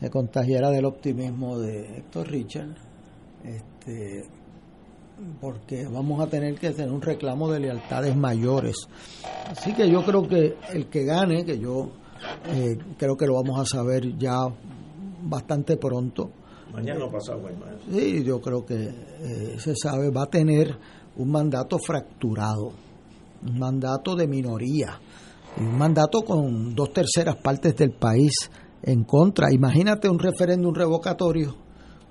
se 0.00 0.10
contagiara 0.10 0.70
del 0.70 0.84
optimismo 0.84 1.58
de 1.58 1.98
Héctor 1.98 2.28
Richard. 2.28 2.74
Este, 3.44 4.24
porque 5.40 5.86
vamos 5.86 6.20
a 6.20 6.28
tener 6.28 6.54
que 6.56 6.70
tener 6.70 6.92
un 6.92 7.02
reclamo 7.02 7.50
de 7.50 7.60
lealtades 7.60 8.16
mayores. 8.16 8.88
Así 9.50 9.74
que 9.74 9.90
yo 9.90 10.04
creo 10.04 10.28
que 10.28 10.56
el 10.72 10.86
que 10.86 11.04
gane, 11.04 11.44
que 11.44 11.58
yo 11.58 11.90
eh, 12.46 12.78
creo 12.96 13.16
que 13.16 13.26
lo 13.26 13.34
vamos 13.34 13.58
a 13.60 13.64
saber 13.64 14.16
ya 14.16 14.48
bastante 15.22 15.76
pronto, 15.76 16.30
Mañana 16.72 17.04
o 17.04 17.10
pasado, 17.10 17.40
Sí, 17.90 18.22
yo 18.24 18.40
creo 18.40 18.64
que 18.64 18.74
eh, 18.74 19.56
se 19.58 19.74
sabe, 19.74 20.10
va 20.10 20.24
a 20.24 20.26
tener 20.26 20.76
un 21.16 21.30
mandato 21.30 21.78
fracturado, 21.78 22.72
un 23.42 23.58
mandato 23.58 24.14
de 24.14 24.28
minoría, 24.28 25.00
un 25.58 25.78
mandato 25.78 26.22
con 26.22 26.74
dos 26.74 26.92
terceras 26.92 27.36
partes 27.36 27.74
del 27.76 27.92
país 27.92 28.32
en 28.82 29.04
contra. 29.04 29.52
Imagínate 29.52 30.08
un 30.08 30.18
referéndum 30.18 30.74
revocatorio. 30.74 31.54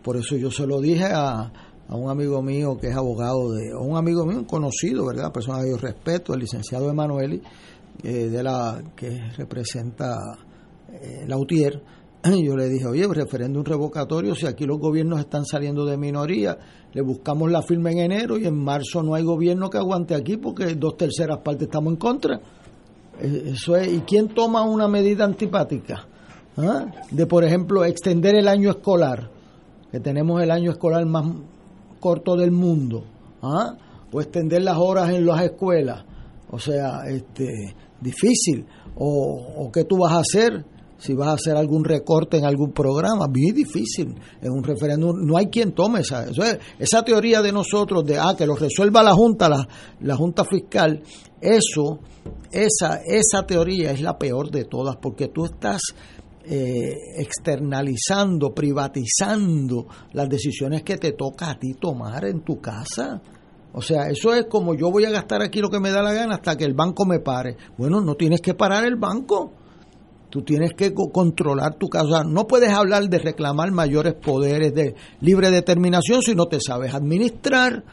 Por 0.03 0.17
eso 0.17 0.35
yo 0.35 0.49
se 0.49 0.65
lo 0.65 0.81
dije 0.81 1.05
a, 1.05 1.51
a 1.87 1.95
un 1.95 2.09
amigo 2.09 2.41
mío 2.41 2.77
que 2.79 2.87
es 2.87 2.95
abogado, 2.95 3.51
de, 3.53 3.73
o 3.73 3.83
un 3.83 3.97
amigo 3.97 4.25
mío, 4.25 4.39
un 4.39 4.45
conocido, 4.45 5.05
¿verdad? 5.05 5.31
Persona 5.31 5.63
que 5.63 5.69
yo 5.69 5.77
respeto, 5.77 6.33
el 6.33 6.41
licenciado 6.41 6.89
Emanueli, 6.89 7.41
eh, 8.03 8.27
de 8.29 8.43
la 8.43 8.81
que 8.95 9.31
representa 9.37 10.15
eh, 10.91 11.25
Lautier. 11.27 11.81
Yo 12.43 12.55
le 12.55 12.69
dije, 12.69 12.85
oye, 12.85 13.07
referéndum 13.07 13.63
revocatorio, 13.63 14.35
si 14.35 14.45
aquí 14.45 14.65
los 14.65 14.79
gobiernos 14.79 15.19
están 15.19 15.45
saliendo 15.45 15.85
de 15.85 15.97
minoría, 15.97 16.57
le 16.93 17.01
buscamos 17.01 17.51
la 17.51 17.61
firma 17.61 17.91
en 17.91 17.99
enero 17.99 18.37
y 18.37 18.45
en 18.45 18.55
marzo 18.55 19.03
no 19.03 19.13
hay 19.13 19.23
gobierno 19.23 19.69
que 19.69 19.77
aguante 19.77 20.15
aquí 20.15 20.37
porque 20.37 20.75
dos 20.75 20.97
terceras 20.97 21.39
partes 21.39 21.63
estamos 21.63 21.93
en 21.93 21.97
contra. 21.97 22.39
Eh, 23.21 23.51
eso 23.53 23.75
es, 23.75 23.91
¿y 23.91 23.99
quién 24.01 24.29
toma 24.29 24.63
una 24.63 24.87
medida 24.87 25.25
antipática? 25.25 26.07
¿Ah? 26.57 26.85
De, 27.11 27.27
por 27.27 27.43
ejemplo, 27.43 27.85
extender 27.85 28.35
el 28.35 28.47
año 28.47 28.71
escolar, 28.71 29.29
que 29.91 29.99
tenemos 29.99 30.41
el 30.41 30.51
año 30.51 30.71
escolar 30.71 31.05
más 31.05 31.25
corto 31.99 32.35
del 32.35 32.51
mundo, 32.51 33.03
¿ah? 33.41 33.75
o 34.11 34.21
extender 34.21 34.63
las 34.63 34.77
horas 34.77 35.11
en 35.11 35.25
las 35.25 35.41
escuelas, 35.41 36.03
o 36.49 36.57
sea, 36.57 37.01
este, 37.07 37.75
difícil, 38.01 38.65
o, 38.95 39.65
o 39.65 39.71
qué 39.71 39.83
tú 39.83 39.97
vas 39.97 40.13
a 40.13 40.19
hacer 40.19 40.65
si 40.97 41.13
vas 41.13 41.29
a 41.29 41.33
hacer 41.33 41.55
algún 41.55 41.83
recorte 41.83 42.37
en 42.37 42.45
algún 42.45 42.71
programa, 42.71 43.27
bien 43.27 43.55
difícil, 43.55 44.15
en 44.41 44.51
un 44.51 44.63
referéndum, 44.63 45.15
no 45.25 45.37
hay 45.37 45.47
quien 45.47 45.73
tome 45.73 46.01
esa, 46.01 46.25
esa 46.79 47.03
teoría 47.03 47.41
de 47.41 47.51
nosotros 47.51 48.03
de, 48.05 48.17
ah, 48.17 48.35
que 48.37 48.45
lo 48.45 48.55
resuelva 48.55 49.03
la 49.03 49.13
Junta, 49.13 49.49
la, 49.49 49.67
la 50.01 50.15
Junta 50.15 50.43
Fiscal, 50.43 51.01
eso, 51.39 51.99
esa, 52.51 53.01
esa 53.05 53.45
teoría 53.45 53.91
es 53.91 54.01
la 54.01 54.17
peor 54.17 54.49
de 54.49 54.65
todas, 54.65 54.97
porque 54.97 55.27
tú 55.27 55.45
estás 55.45 55.81
eh, 56.49 56.95
externalizando, 57.17 58.53
privatizando 58.53 59.85
las 60.13 60.29
decisiones 60.29 60.81
que 60.81 60.97
te 60.97 61.11
toca 61.11 61.51
a 61.51 61.59
ti 61.59 61.73
tomar 61.73 62.23
en 62.25 62.41
tu 62.41 62.61
casa. 62.61 63.21
O 63.73 63.81
sea, 63.81 64.09
eso 64.09 64.33
es 64.33 64.45
como 64.45 64.73
yo 64.73 64.89
voy 64.89 65.03
a 65.03 65.11
gastar 65.11 65.41
aquí 65.43 65.59
lo 65.59 65.69
que 65.69 65.81
me 65.81 65.91
da 65.91 66.01
la 66.01 66.13
gana 66.13 66.35
hasta 66.35 66.55
que 66.55 66.63
el 66.63 66.73
banco 66.73 67.05
me 67.05 67.19
pare. 67.19 67.57
Bueno, 67.77 67.99
no 67.99 68.15
tienes 68.15 68.39
que 68.39 68.53
parar 68.53 68.85
el 68.85 68.95
banco. 68.95 69.51
Tú 70.29 70.41
tienes 70.41 70.73
que 70.73 70.93
controlar 70.93 71.75
tu 71.75 71.87
casa. 71.87 72.23
no 72.25 72.47
puedes 72.47 72.69
hablar 72.69 73.07
de 73.07 73.19
reclamar 73.19 73.71
mayores 73.71 74.13
poderes 74.13 74.73
de 74.73 74.95
libre 75.21 75.51
determinación 75.51 76.21
si 76.21 76.35
no 76.35 76.47
te 76.47 76.59
sabes 76.59 76.93
administrar 76.93 77.83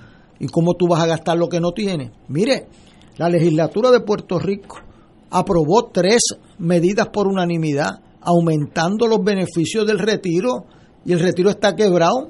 y 0.41 0.49
cómo 0.49 0.75
tú 0.75 0.89
vas 0.89 1.01
a 1.01 1.07
gastar 1.07 1.39
lo 1.39 1.49
que 1.49 1.61
no 1.61 1.73
tienes. 1.73 2.11
Mire, 2.29 2.67
la 3.19 3.29
legislatura 3.29 3.93
de 3.93 4.01
Puerto 4.01 4.41
Rico 4.41 4.79
aprobó 5.31 5.91
tres 5.93 6.23
medidas 6.59 7.09
por 7.09 7.29
unanimidad 7.29 8.01
aumentando 8.21 9.07
los 9.07 9.23
beneficios 9.23 9.87
del 9.87 9.99
retiro 9.99 10.67
y 11.05 11.13
el 11.13 11.21
retiro 11.21 11.51
está 11.51 11.77
quebrado. 11.77 12.29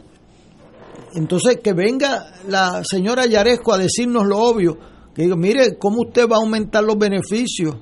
Entonces, 1.14 1.60
que 1.62 1.72
venga 1.72 2.26
la 2.48 2.82
señora 2.84 3.24
Yaresco 3.24 3.72
a 3.72 3.78
decirnos 3.78 4.26
lo 4.26 4.38
obvio, 4.38 4.76
que 5.14 5.22
digo, 5.22 5.36
mire, 5.36 5.78
¿cómo 5.78 6.02
usted 6.02 6.28
va 6.28 6.36
a 6.36 6.40
aumentar 6.40 6.82
los 6.82 6.98
beneficios 6.98 7.76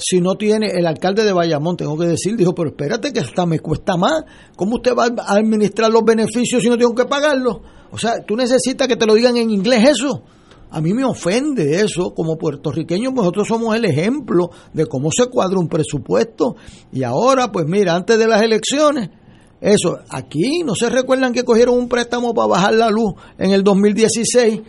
si 0.00 0.20
no 0.20 0.34
tiene 0.34 0.68
el 0.68 0.86
alcalde 0.86 1.24
de 1.24 1.32
Bayamón? 1.32 1.76
Tengo 1.76 1.96
que 1.98 2.06
decir, 2.06 2.36
dijo, 2.36 2.54
pero 2.54 2.70
espérate 2.70 3.12
que 3.12 3.20
hasta 3.20 3.46
me 3.46 3.60
cuesta 3.60 3.96
más. 3.96 4.24
¿Cómo 4.56 4.76
usted 4.76 4.94
va 4.94 5.06
a 5.06 5.34
administrar 5.34 5.90
los 5.90 6.04
beneficios 6.04 6.62
si 6.62 6.68
no 6.68 6.78
tengo 6.78 6.94
que 6.94 7.04
pagarlos? 7.04 7.58
O 7.90 7.98
sea, 7.98 8.24
tú 8.24 8.36
necesitas 8.36 8.88
que 8.88 8.96
te 8.96 9.06
lo 9.06 9.14
digan 9.14 9.36
en 9.36 9.50
inglés 9.50 9.90
eso. 9.90 10.22
A 10.72 10.80
mí 10.80 10.94
me 10.94 11.04
ofende 11.04 11.80
eso, 11.80 12.14
como 12.14 12.38
puertorriqueños 12.38 13.12
nosotros 13.12 13.48
somos 13.48 13.74
el 13.74 13.84
ejemplo 13.84 14.50
de 14.72 14.86
cómo 14.86 15.10
se 15.10 15.26
cuadra 15.26 15.58
un 15.58 15.68
presupuesto. 15.68 16.54
Y 16.92 17.02
ahora, 17.02 17.50
pues 17.50 17.66
mira, 17.66 17.96
antes 17.96 18.16
de 18.18 18.28
las 18.28 18.40
elecciones, 18.40 19.10
eso, 19.60 19.98
aquí 20.08 20.62
no 20.64 20.74
se 20.74 20.88
recuerdan 20.88 21.32
que 21.32 21.44
cogieron 21.44 21.76
un 21.76 21.88
préstamo 21.88 22.32
para 22.32 22.46
bajar 22.46 22.74
la 22.74 22.88
luz 22.88 23.14
en 23.36 23.50
el 23.50 23.64
2016, 23.64 24.60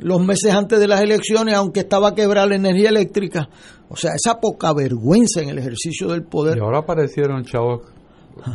los 0.00 0.20
meses 0.20 0.52
antes 0.52 0.78
de 0.78 0.88
las 0.88 1.00
elecciones, 1.00 1.54
aunque 1.54 1.80
estaba 1.80 2.14
quebrada 2.14 2.48
la 2.48 2.56
energía 2.56 2.90
eléctrica. 2.90 3.48
O 3.88 3.96
sea, 3.96 4.12
esa 4.14 4.38
poca 4.40 4.72
vergüenza 4.72 5.42
en 5.42 5.50
el 5.50 5.58
ejercicio 5.58 6.08
del 6.08 6.24
poder. 6.24 6.58
Y 6.58 6.60
ahora 6.60 6.80
aparecieron 6.80 7.44
chavos 7.44 7.82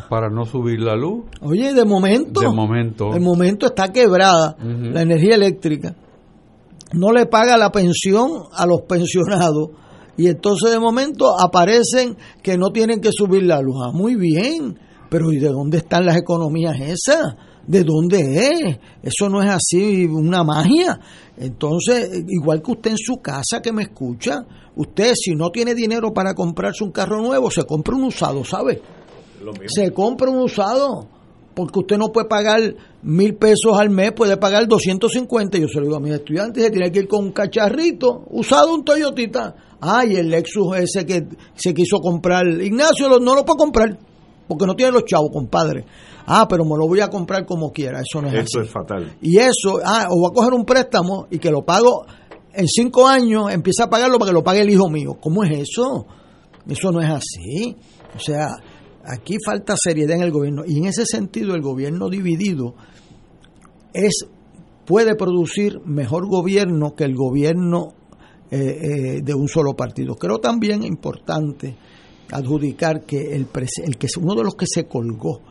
para 0.08 0.30
no 0.30 0.44
subir 0.44 0.80
la 0.80 0.96
luz. 0.96 1.24
Oye, 1.40 1.74
de 1.74 1.84
momento. 1.84 2.40
De 2.40 2.48
momento. 2.48 3.10
De 3.12 3.20
momento 3.20 3.66
está 3.66 3.92
quebrada 3.92 4.56
la 4.58 5.02
energía 5.02 5.34
eléctrica 5.34 5.96
no 6.94 7.12
le 7.12 7.26
paga 7.26 7.58
la 7.58 7.70
pensión 7.70 8.30
a 8.52 8.66
los 8.66 8.82
pensionados 8.82 9.70
y 10.16 10.28
entonces 10.28 10.70
de 10.70 10.78
momento 10.78 11.34
aparecen 11.38 12.16
que 12.42 12.56
no 12.56 12.70
tienen 12.70 13.00
que 13.00 13.10
subir 13.12 13.42
la 13.42 13.60
luz. 13.60 13.76
Ah, 13.84 13.90
muy 13.92 14.14
bien, 14.14 14.78
pero 15.10 15.32
¿y 15.32 15.38
de 15.38 15.48
dónde 15.48 15.78
están 15.78 16.06
las 16.06 16.16
economías 16.16 16.78
esas? 16.80 17.34
¿De 17.66 17.82
dónde 17.82 18.18
es? 18.20 18.78
Eso 19.02 19.28
no 19.28 19.42
es 19.42 19.50
así 19.50 20.04
una 20.04 20.44
magia. 20.44 20.98
Entonces, 21.36 22.24
igual 22.28 22.62
que 22.62 22.72
usted 22.72 22.90
en 22.92 22.98
su 22.98 23.16
casa 23.16 23.60
que 23.62 23.72
me 23.72 23.82
escucha, 23.82 24.44
usted 24.76 25.14
si 25.14 25.34
no 25.34 25.50
tiene 25.50 25.74
dinero 25.74 26.12
para 26.12 26.34
comprarse 26.34 26.84
un 26.84 26.92
carro 26.92 27.20
nuevo, 27.20 27.50
se 27.50 27.64
compra 27.64 27.96
un 27.96 28.04
usado, 28.04 28.44
¿sabe? 28.44 28.80
Se 29.66 29.92
compra 29.92 30.30
un 30.30 30.38
usado 30.38 31.08
porque 31.54 31.78
usted 31.78 31.96
no 31.96 32.08
puede 32.08 32.26
pagar 32.26 32.60
mil 33.02 33.36
pesos 33.36 33.78
al 33.78 33.90
mes, 33.90 34.12
puede 34.12 34.36
pagar 34.36 34.66
250. 34.66 35.58
Yo 35.58 35.68
se 35.68 35.78
lo 35.78 35.86
digo 35.86 35.96
a 35.96 36.00
mis 36.00 36.12
estudiantes, 36.12 36.64
se 36.64 36.70
tiene 36.70 36.90
que 36.90 37.00
ir 37.00 37.08
con 37.08 37.26
un 37.26 37.32
cacharrito, 37.32 38.24
usado 38.30 38.74
un 38.74 38.84
Toyotita. 38.84 39.54
Ay, 39.80 40.16
el 40.16 40.30
Lexus 40.30 40.76
ese 40.76 41.06
que 41.06 41.26
se 41.54 41.74
quiso 41.74 41.98
comprar, 41.98 42.46
Ignacio 42.46 43.08
no 43.20 43.34
lo 43.34 43.44
puede 43.44 43.58
comprar, 43.58 43.98
porque 44.48 44.66
no 44.66 44.74
tiene 44.74 44.92
los 44.92 45.04
chavos, 45.04 45.30
compadre. 45.32 45.84
Ah, 46.26 46.46
pero 46.48 46.64
me 46.64 46.76
lo 46.78 46.86
voy 46.86 47.00
a 47.00 47.08
comprar 47.08 47.44
como 47.44 47.70
quiera, 47.70 48.00
eso 48.00 48.22
no 48.22 48.28
es 48.28 48.46
Eso 48.46 48.62
es 48.62 48.70
fatal. 48.70 49.16
Y 49.20 49.38
eso, 49.38 49.78
ah, 49.84 50.06
o 50.10 50.20
voy 50.20 50.30
a 50.30 50.34
coger 50.34 50.54
un 50.54 50.64
préstamo 50.64 51.26
y 51.30 51.38
que 51.38 51.50
lo 51.50 51.64
pago 51.64 52.06
en 52.52 52.66
cinco 52.66 53.06
años, 53.06 53.52
empieza 53.52 53.84
a 53.84 53.90
pagarlo 53.90 54.18
para 54.18 54.30
que 54.30 54.34
lo 54.34 54.44
pague 54.44 54.60
el 54.60 54.70
hijo 54.70 54.88
mío. 54.88 55.18
¿Cómo 55.20 55.44
es 55.44 55.68
eso? 55.68 56.06
Eso 56.66 56.92
no 56.92 57.00
es 57.00 57.10
así. 57.10 57.76
O 58.16 58.18
sea, 58.20 58.56
Aquí 59.06 59.36
falta 59.44 59.74
seriedad 59.76 60.16
en 60.16 60.22
el 60.22 60.30
gobierno 60.30 60.62
y 60.66 60.78
en 60.78 60.86
ese 60.86 61.04
sentido 61.04 61.54
el 61.54 61.60
gobierno 61.60 62.08
dividido 62.08 62.74
es 63.92 64.26
puede 64.86 65.14
producir 65.14 65.80
mejor 65.84 66.26
gobierno 66.26 66.94
que 66.94 67.04
el 67.04 67.14
gobierno 67.14 67.92
eh, 68.50 68.56
eh, 68.58 69.20
de 69.22 69.34
un 69.34 69.48
solo 69.48 69.74
partido. 69.74 70.14
Creo 70.16 70.38
también 70.38 70.82
importante 70.82 71.76
adjudicar 72.30 73.04
que 73.04 73.34
el, 73.34 73.46
el 73.84 73.98
que 73.98 74.08
uno 74.18 74.34
de 74.34 74.42
los 74.42 74.54
que 74.54 74.66
se 74.66 74.86
colgó 74.86 75.42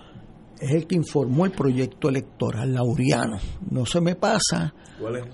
es 0.64 0.72
el 0.72 0.88
que 0.88 0.95
informó 0.95 1.45
el 1.45 1.52
proyecto 1.52 2.10
electoral 2.10 2.73
lauriano. 2.73 3.38
No 3.69 3.85
se 3.85 3.99
me 3.99 4.15
pasa. 4.15 4.73
¿Cuál 4.99 5.18
es 5.18 5.26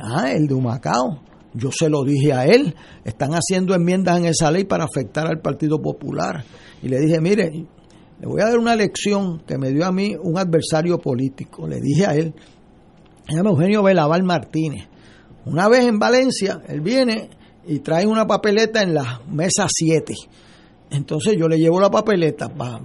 Ah, 0.00 0.30
el 0.32 0.46
de 0.46 0.54
Humacao. 0.54 1.20
Yo 1.54 1.70
se 1.72 1.88
lo 1.88 2.04
dije 2.04 2.32
a 2.32 2.46
él. 2.46 2.74
Están 3.04 3.32
haciendo 3.32 3.74
enmiendas 3.74 4.18
en 4.18 4.26
esa 4.26 4.50
ley 4.50 4.64
para 4.64 4.84
afectar 4.84 5.26
al 5.26 5.40
Partido 5.40 5.80
Popular 5.80 6.44
y 6.82 6.88
le 6.88 7.00
dije, 7.00 7.20
mire, 7.20 7.50
le 8.20 8.26
voy 8.26 8.40
a 8.40 8.46
dar 8.46 8.58
una 8.58 8.76
lección 8.76 9.40
que 9.46 9.58
me 9.58 9.70
dio 9.72 9.84
a 9.84 9.92
mí 9.92 10.14
un 10.20 10.38
adversario 10.38 10.98
político. 10.98 11.66
Le 11.66 11.80
dije 11.80 12.06
a 12.06 12.14
él, 12.14 12.32
se 13.28 13.36
llama 13.36 13.50
Eugenio 13.50 13.82
Belaval 13.82 14.22
Martínez. 14.22 14.88
Una 15.44 15.68
vez 15.68 15.84
en 15.84 15.98
Valencia, 15.98 16.60
él 16.68 16.80
viene 16.80 17.30
y 17.66 17.80
trae 17.80 18.06
una 18.06 18.26
papeleta 18.26 18.82
en 18.82 18.94
la 18.94 19.20
mesa 19.30 19.66
7. 19.68 20.14
Entonces 20.90 21.36
yo 21.38 21.48
le 21.48 21.58
llevo 21.58 21.80
la 21.80 21.90
papeleta, 21.90 22.48
para, 22.48 22.80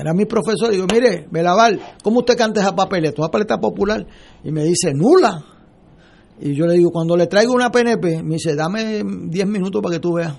era 0.00 0.12
mi 0.12 0.26
profesor, 0.26 0.68
y 0.70 0.76
digo, 0.76 0.86
mire, 0.92 1.26
Belaval, 1.30 1.80
¿cómo 2.02 2.20
usted 2.20 2.36
canta 2.36 2.60
esa 2.60 2.74
papeleta? 2.74 3.20
Una 3.20 3.28
papeleta 3.28 3.58
popular. 3.58 4.06
Y 4.44 4.52
me 4.52 4.64
dice, 4.64 4.92
nula. 4.94 5.42
Y 6.40 6.54
yo 6.54 6.66
le 6.66 6.74
digo, 6.74 6.90
cuando 6.90 7.16
le 7.16 7.26
traigo 7.26 7.54
una 7.54 7.70
PNP, 7.70 8.22
me 8.22 8.34
dice, 8.34 8.54
dame 8.54 9.02
10 9.04 9.46
minutos 9.46 9.82
para 9.82 9.94
que 9.94 10.00
tú 10.00 10.14
veas. 10.14 10.34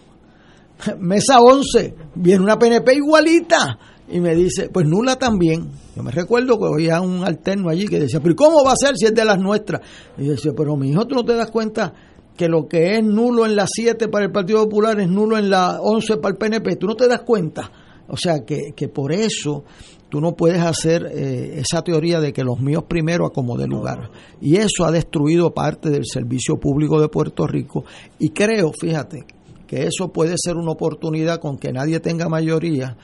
mesa 1.00 1.40
11, 1.40 1.96
viene 2.16 2.44
una 2.44 2.60
PNP 2.60 2.96
igualita. 2.96 3.80
Y 4.10 4.22
me 4.22 4.36
dice, 4.36 4.70
pues 4.70 4.86
nula 4.88 5.18
también. 5.18 5.70
Yo 5.96 6.04
me 6.04 6.12
recuerdo 6.12 6.58
que 6.58 6.66
había 6.66 7.02
un 7.02 7.26
alterno 7.26 7.70
allí 7.70 7.88
que 7.88 8.00
decía, 8.00 8.22
pero 8.22 8.36
¿cómo 8.36 8.64
va 8.64 8.72
a 8.72 8.76
ser 8.78 8.96
si 8.96 9.06
es 9.06 9.14
de 9.14 9.26
las 9.26 9.38
nuestras? 9.38 9.82
Y 10.18 10.28
decía, 10.28 10.54
pero 10.56 10.78
mi 10.78 10.92
hijo, 10.92 11.06
¿tú 11.06 11.16
no 11.16 11.26
te 11.26 11.36
das 11.36 11.52
cuenta 11.52 11.94
que 12.38 12.48
lo 12.48 12.68
que 12.68 12.96
es 12.96 13.04
nulo 13.04 13.46
en 13.46 13.56
la 13.56 13.66
7 13.68 14.08
para 14.08 14.26
el 14.26 14.32
Partido 14.32 14.64
Popular 14.64 15.00
es 15.02 15.10
nulo 15.10 15.38
en 15.38 15.50
la 15.50 15.82
11 15.82 16.18
para 16.18 16.32
el 16.32 16.38
PNP? 16.38 16.78
¿Tú 16.78 16.88
no 16.88 16.96
te 16.96 17.08
das 17.08 17.22
cuenta? 17.22 17.70
O 18.10 18.18
sea, 18.18 18.46
que, 18.46 18.74
que 18.76 18.88
por 18.88 19.12
eso 19.12 19.64
tú 20.10 20.22
no 20.22 20.36
puedes 20.36 20.62
hacer 20.62 21.06
eh, 21.14 21.60
esa 21.60 21.84
teoría 21.84 22.20
de 22.20 22.34
que 22.34 22.44
los 22.44 22.60
míos 22.60 22.86
primero 22.88 23.26
acomode 23.26 23.68
lugar. 23.68 24.10
Y 24.42 24.58
eso 24.58 24.86
ha 24.86 24.92
destruido 24.92 25.54
parte 25.54 25.90
del 25.90 26.06
servicio 26.06 26.58
público 26.58 27.00
de 27.02 27.10
Puerto 27.10 27.46
Rico. 27.46 27.84
Y 28.20 28.30
creo, 28.30 28.72
fíjate, 28.72 29.26
que 29.68 29.84
eso 29.84 30.12
puede 30.14 30.36
ser 30.38 30.56
una 30.56 30.72
oportunidad 30.72 31.40
con 31.40 31.58
que 31.58 31.74
nadie 31.74 32.00
tenga 32.00 32.30
mayoría 32.30 32.98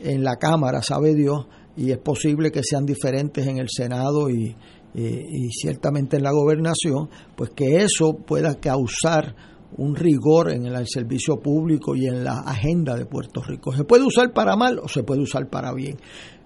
en 0.00 0.24
la 0.24 0.36
Cámara, 0.36 0.82
sabe 0.82 1.14
Dios, 1.14 1.46
y 1.76 1.92
es 1.92 1.98
posible 1.98 2.50
que 2.50 2.62
sean 2.62 2.84
diferentes 2.84 3.46
en 3.46 3.58
el 3.58 3.68
Senado 3.68 4.28
y, 4.30 4.56
y 4.94 5.48
ciertamente 5.50 6.16
en 6.16 6.24
la 6.24 6.32
gobernación, 6.32 7.08
pues 7.36 7.50
que 7.50 7.84
eso 7.84 8.14
pueda 8.14 8.56
causar 8.56 9.36
un 9.76 9.94
rigor 9.94 10.50
en 10.50 10.66
el 10.66 10.86
servicio 10.86 11.36
público 11.40 11.94
y 11.94 12.06
en 12.06 12.24
la 12.24 12.40
agenda 12.40 12.96
de 12.96 13.06
Puerto 13.06 13.42
Rico. 13.42 13.72
Se 13.72 13.84
puede 13.84 14.04
usar 14.04 14.32
para 14.32 14.56
mal 14.56 14.78
o 14.78 14.88
se 14.88 15.02
puede 15.02 15.20
usar 15.20 15.48
para 15.48 15.72
bien. 15.74 15.98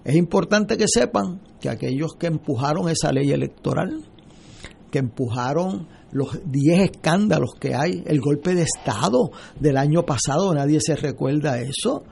Es 0.03 0.15
importante 0.15 0.77
que 0.77 0.87
sepan 0.87 1.39
que 1.61 1.69
aquellos 1.69 2.15
que 2.19 2.27
empujaron 2.27 2.89
esa 2.89 3.11
ley 3.11 3.31
electoral, 3.31 4.03
que 4.91 4.99
empujaron 4.99 5.87
los 6.11 6.39
10 6.45 6.91
escándalos 6.91 7.55
que 7.59 7.73
hay, 7.73 8.03
el 8.05 8.19
golpe 8.19 8.53
de 8.53 8.63
Estado 8.63 9.31
del 9.59 9.77
año 9.77 10.05
pasado, 10.05 10.53
nadie 10.53 10.79
se 10.81 10.95
recuerda 10.95 11.59
eso. 11.59 12.03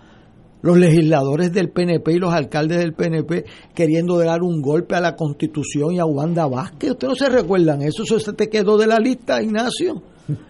Los 0.63 0.77
legisladores 0.77 1.51
del 1.51 1.71
PNP 1.71 2.13
y 2.13 2.19
los 2.19 2.33
alcaldes 2.33 2.77
del 2.77 2.93
PNP 2.93 3.45
queriendo 3.73 4.19
dar 4.19 4.43
un 4.43 4.61
golpe 4.61 4.95
a 4.95 5.01
la 5.01 5.15
Constitución 5.15 5.93
y 5.93 5.99
a 5.99 6.05
Wanda 6.05 6.47
Vázquez. 6.47 6.91
¿Ustedes 6.91 7.09
no 7.09 7.15
se 7.15 7.29
recuerdan 7.29 7.81
eso? 7.81 8.03
¿Eso 8.03 8.19
se 8.19 8.33
te 8.33 8.47
quedó 8.47 8.77
de 8.77 8.88
la 8.88 8.97
lista, 8.97 9.41
Ignacio? 9.41 10.03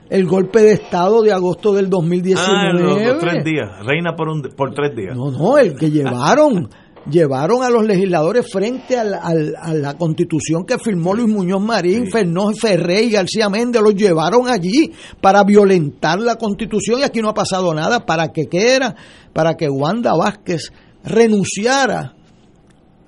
El 0.10 0.26
golpe 0.26 0.62
de 0.62 0.74
Estado 0.74 1.22
de 1.22 1.32
agosto 1.32 1.74
del 1.74 1.90
2019. 1.90 3.10
Ah, 3.10 3.18
tres 3.20 3.44
días. 3.44 3.86
Reina 3.86 4.16
por, 4.16 4.30
un, 4.30 4.42
por 4.56 4.74
tres 4.74 4.96
días. 4.96 5.16
No, 5.16 5.32
no, 5.32 5.58
el 5.58 5.76
que 5.76 5.90
llevaron 5.90 6.70
llevaron 7.10 7.64
a 7.64 7.70
los 7.70 7.84
legisladores 7.84 8.46
frente 8.52 8.98
a 8.98 9.04
la, 9.04 9.98
constitución 9.98 10.66
que 10.66 10.78
firmó 10.78 11.14
Luis 11.14 11.30
Muñoz 11.30 11.62
Marín, 11.62 12.08
Fernó 12.08 12.52
Ferré 12.54 13.04
y 13.04 13.12
García 13.12 13.50
Méndez, 13.50 13.82
los 13.82 13.96
llevaron 13.96 14.48
allí 14.48 14.92
para 15.20 15.44
violentar 15.44 16.20
la 16.20 16.36
constitución 16.36 17.00
y 17.00 17.04
aquí 17.04 17.22
no 17.22 17.30
ha 17.30 17.34
pasado 17.34 17.74
nada. 17.74 18.06
¿Para 18.06 18.32
que 18.32 18.46
qué 18.48 18.76
era? 18.76 18.96
Para 19.34 19.56
que 19.56 19.70
Wanda 19.70 20.16
Vázquez 20.16 20.72
renunciara 21.04 22.14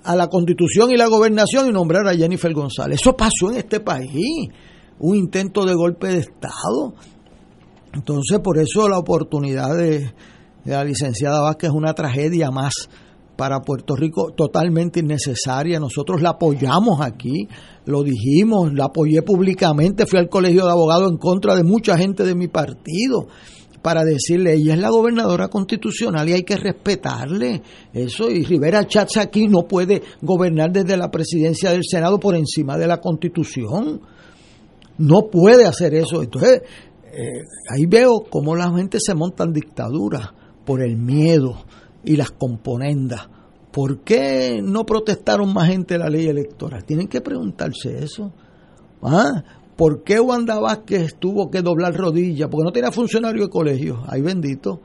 a 0.04 0.16
la 0.16 0.28
constitución 0.28 0.91
y 0.91 0.98
la 0.98 1.08
gobernación 1.08 1.68
y 1.68 1.72
nombrara 1.72 2.12
a 2.12 2.16
Jennifer 2.16 2.54
González. 2.54 3.00
Eso 3.00 3.16
pasó 3.16 3.52
en 3.52 3.58
este 3.58 3.80
país, 3.80 4.50
un 4.99 5.15
intento 5.15 5.65
de 5.65 5.74
golpe 5.74 6.07
de 6.07 6.20
Estado. 6.20 6.94
Entonces, 7.94 8.40
por 8.40 8.57
eso 8.57 8.88
la 8.90 8.98
oportunidad 8.98 9.76
de, 9.76 10.14
la 10.65 10.84
licenciada 10.84 11.41
Vázquez 11.41 11.70
es 11.70 11.76
una 11.76 11.94
tragedia 11.94 12.49
más 12.49 12.74
para 13.36 13.61
Puerto 13.61 13.95
Rico 13.95 14.32
totalmente 14.36 14.99
innecesaria. 14.99 15.80
Nosotros 15.80 16.22
la 16.22 16.32
apoyamos 16.32 17.02
aquí, 17.02 17.48
lo 17.86 18.03
dijimos, 18.03 18.74
la 18.74 18.86
apoyé 18.86 19.22
públicamente, 19.22 20.06
fui 20.06 20.20
al 20.20 20.30
colegio 20.30 20.65
de 20.65 20.72
abogados 20.72 21.11
en 21.11 21.18
contra 21.18 21.56
de 21.56 21.64
mucha 21.64 21.98
gente 21.98 22.24
de 22.24 22.36
mi 22.36 22.48
partido 22.48 23.28
para 23.82 24.06
decirle, 24.06 24.53
ella 24.53 24.76
es 24.76 24.80
la 24.80 24.90
gobernadora 24.90 25.49
constitucional 25.49 26.30
y 26.30 26.34
hay 26.34 26.44
que 26.44 26.56
respetarle 26.56 27.61
eso. 27.91 28.30
Y 28.30 28.44
Rivera 28.44 28.88
Chats 28.88 29.18
aquí 29.18 29.48
no 29.49 29.68
puede 29.68 30.02
gobernar 30.22 30.72
desde 30.72 30.95
la 30.95 31.11
presidencia 31.11 31.72
del 31.72 31.84
Senado 31.84 32.18
por 32.18 32.34
encima 32.36 32.78
de 32.78 32.88
la 32.88 33.02
constitución. 33.02 33.99
No 34.98 35.30
puede 35.32 35.65
hacer 35.65 35.94
eso. 35.94 36.22
Entonces, 36.22 36.61
eh, 37.11 37.44
ahí 37.70 37.86
veo 37.86 38.24
cómo 38.30 38.56
la 38.56 38.72
gente 38.72 38.98
se 38.99 39.14
monta 39.14 39.44
en 39.44 39.53
dictadura 39.53 40.34
por 40.65 40.82
el 40.82 40.98
miedo 40.98 41.64
y 42.03 42.15
las 42.15 42.32
componendas. 42.32 43.30
¿Por 43.72 44.02
qué 44.02 44.61
no 44.64 44.86
protestaron 44.86 45.53
más 45.53 45.70
gente 45.70 45.98
la 45.98 46.10
ley 46.10 46.28
electoral? 46.28 46.86
Tienen 46.86 47.07
que 47.07 47.22
preguntarse 47.22 48.03
eso. 48.03 48.32
¿Ah? 49.02 49.44
¿Por 49.76 50.03
qué 50.03 50.20
Wanda 50.20 50.60
Vázquez 50.60 51.15
tuvo 51.20 51.49
que 51.49 51.61
doblar 51.61 51.95
rodillas? 51.95 52.48
Porque 52.49 52.65
no 52.65 52.72
tenía 52.72 52.91
funcionario 52.91 53.44
de 53.44 53.49
colegio. 53.49 54.03
Ay 54.07 54.22
bendito. 54.22 54.82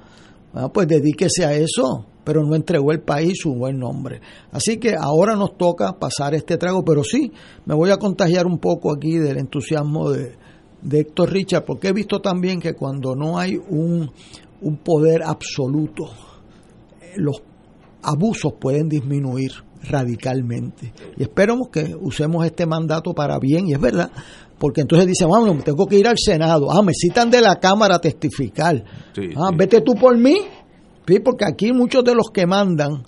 Ah, 0.55 0.71
pues 0.73 0.89
dedíquese 0.89 1.45
a 1.45 1.53
eso, 1.53 2.07
pero 2.29 2.45
no 2.45 2.55
entregó 2.55 2.93
el 2.93 3.01
país 3.01 3.39
su 3.41 3.55
buen 3.55 3.79
nombre. 3.79 4.21
Así 4.53 4.77
que 4.77 4.95
ahora 4.95 5.35
nos 5.35 5.57
toca 5.57 5.99
pasar 5.99 6.35
este 6.35 6.59
trago, 6.59 6.85
pero 6.85 7.03
sí, 7.03 7.33
me 7.65 7.75
voy 7.75 7.89
a 7.89 7.97
contagiar 7.97 8.47
un 8.47 8.59
poco 8.59 8.93
aquí 8.93 9.17
del 9.17 9.39
entusiasmo 9.39 10.11
de, 10.11 10.35
de 10.83 11.01
Héctor 11.01 11.33
Richard, 11.33 11.65
porque 11.65 11.89
he 11.89 11.93
visto 11.95 12.21
también 12.21 12.61
que 12.61 12.75
cuando 12.75 13.17
no 13.17 13.39
hay 13.39 13.57
un, 13.57 14.11
un 14.61 14.77
poder 14.77 15.23
absoluto, 15.23 16.11
los 17.17 17.43
abusos 18.03 18.53
pueden 18.61 18.91
disminuir 18.91 19.53
radicalmente. 19.85 20.93
Y 21.17 21.23
esperamos 21.23 21.71
que 21.71 21.97
usemos 21.99 22.45
este 22.45 22.67
mandato 22.67 23.15
para 23.15 23.39
bien, 23.39 23.69
y 23.69 23.73
es 23.73 23.81
verdad, 23.81 24.11
porque 24.59 24.83
entonces 24.83 25.09
dicen, 25.09 25.29
bueno, 25.29 25.59
tengo 25.65 25.87
que 25.87 25.97
ir 25.97 26.07
al 26.07 26.19
Senado, 26.19 26.71
ah, 26.71 26.83
me 26.83 26.93
citan 26.93 27.31
de 27.31 27.41
la 27.41 27.57
Cámara 27.59 27.95
a 27.97 28.01
testificar, 28.03 28.85
ah, 29.35 29.51
vete 29.57 29.81
tú 29.81 29.95
por 29.95 30.19
mí, 30.19 30.37
porque 31.23 31.45
aquí 31.47 31.73
muchos 31.73 32.05
de 32.05 32.15
los 32.15 32.31
que 32.33 32.47
mandan, 32.47 33.05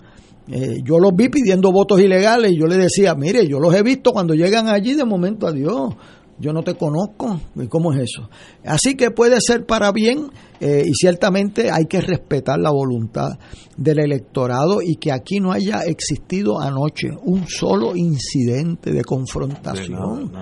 eh, 0.48 0.81
yo 0.82 0.98
los 0.98 1.14
vi 1.14 1.28
pidiendo 1.28 1.70
votos 1.70 2.01
ilegales 2.01 2.52
y 2.52 2.59
yo 2.59 2.66
les 2.66 2.78
decía, 2.78 3.14
mire, 3.14 3.47
yo 3.47 3.60
los 3.60 3.74
he 3.74 3.82
visto 3.82 4.12
cuando 4.12 4.35
llegan 4.35 4.68
allí 4.68 4.94
de 4.94 5.05
momento, 5.05 5.47
adiós, 5.47 5.94
yo 6.40 6.52
no 6.55 6.62
te 6.62 6.74
conozco, 6.74 7.39
¿y 7.55 7.66
cómo 7.68 7.93
es 7.93 8.01
eso? 8.10 8.31
Así 8.64 8.97
que 8.97 9.10
puede 9.10 9.39
ser 9.40 9.66
para 9.66 9.93
bien 9.93 10.31
eh, 10.59 10.85
y 10.86 10.94
ciertamente 10.94 11.70
hay 11.70 11.85
que 11.85 12.01
respetar 12.01 12.59
la 12.59 12.70
voluntad 12.70 13.32
del 13.77 14.01
electorado 14.01 14.81
y 14.82 14.97
que 14.97 15.12
aquí 15.12 15.39
no 15.39 15.52
haya 15.52 15.82
existido 15.82 16.59
anoche 16.59 17.09
un 17.22 17.47
solo 17.47 17.94
incidente 17.94 18.90
de 18.90 19.05
confrontación. 19.05 20.32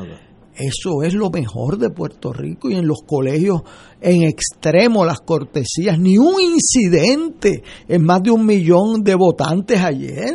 Eso 0.59 1.03
es 1.05 1.15
lo 1.15 1.31
mejor 1.31 1.79
de 1.79 1.91
Puerto 1.91 2.33
Rico 2.33 2.69
y 2.69 2.75
en 2.75 2.87
los 2.87 3.03
colegios 3.07 3.63
en 4.01 4.25
extremo 4.25 5.05
las 5.05 5.21
cortesías, 5.21 5.99
ni 5.99 6.19
un 6.19 6.41
incidente 6.41 7.63
en 7.87 8.05
más 8.05 8.23
de 8.23 8.33
un 8.33 8.45
millón 8.45 9.03
de 9.05 9.15
votantes 9.15 9.81
ayer 9.81 10.35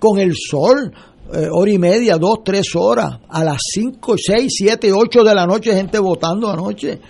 con 0.00 0.18
el 0.18 0.34
sol 0.34 0.92
eh, 1.32 1.48
hora 1.50 1.70
y 1.70 1.78
media, 1.78 2.18
dos, 2.18 2.40
tres 2.44 2.74
horas, 2.74 3.20
a 3.28 3.44
las 3.44 3.58
cinco, 3.72 4.16
seis, 4.18 4.52
siete, 4.54 4.92
ocho 4.92 5.22
de 5.22 5.34
la 5.34 5.46
noche, 5.46 5.74
gente 5.74 5.98
votando 5.98 6.50
anoche. 6.50 7.00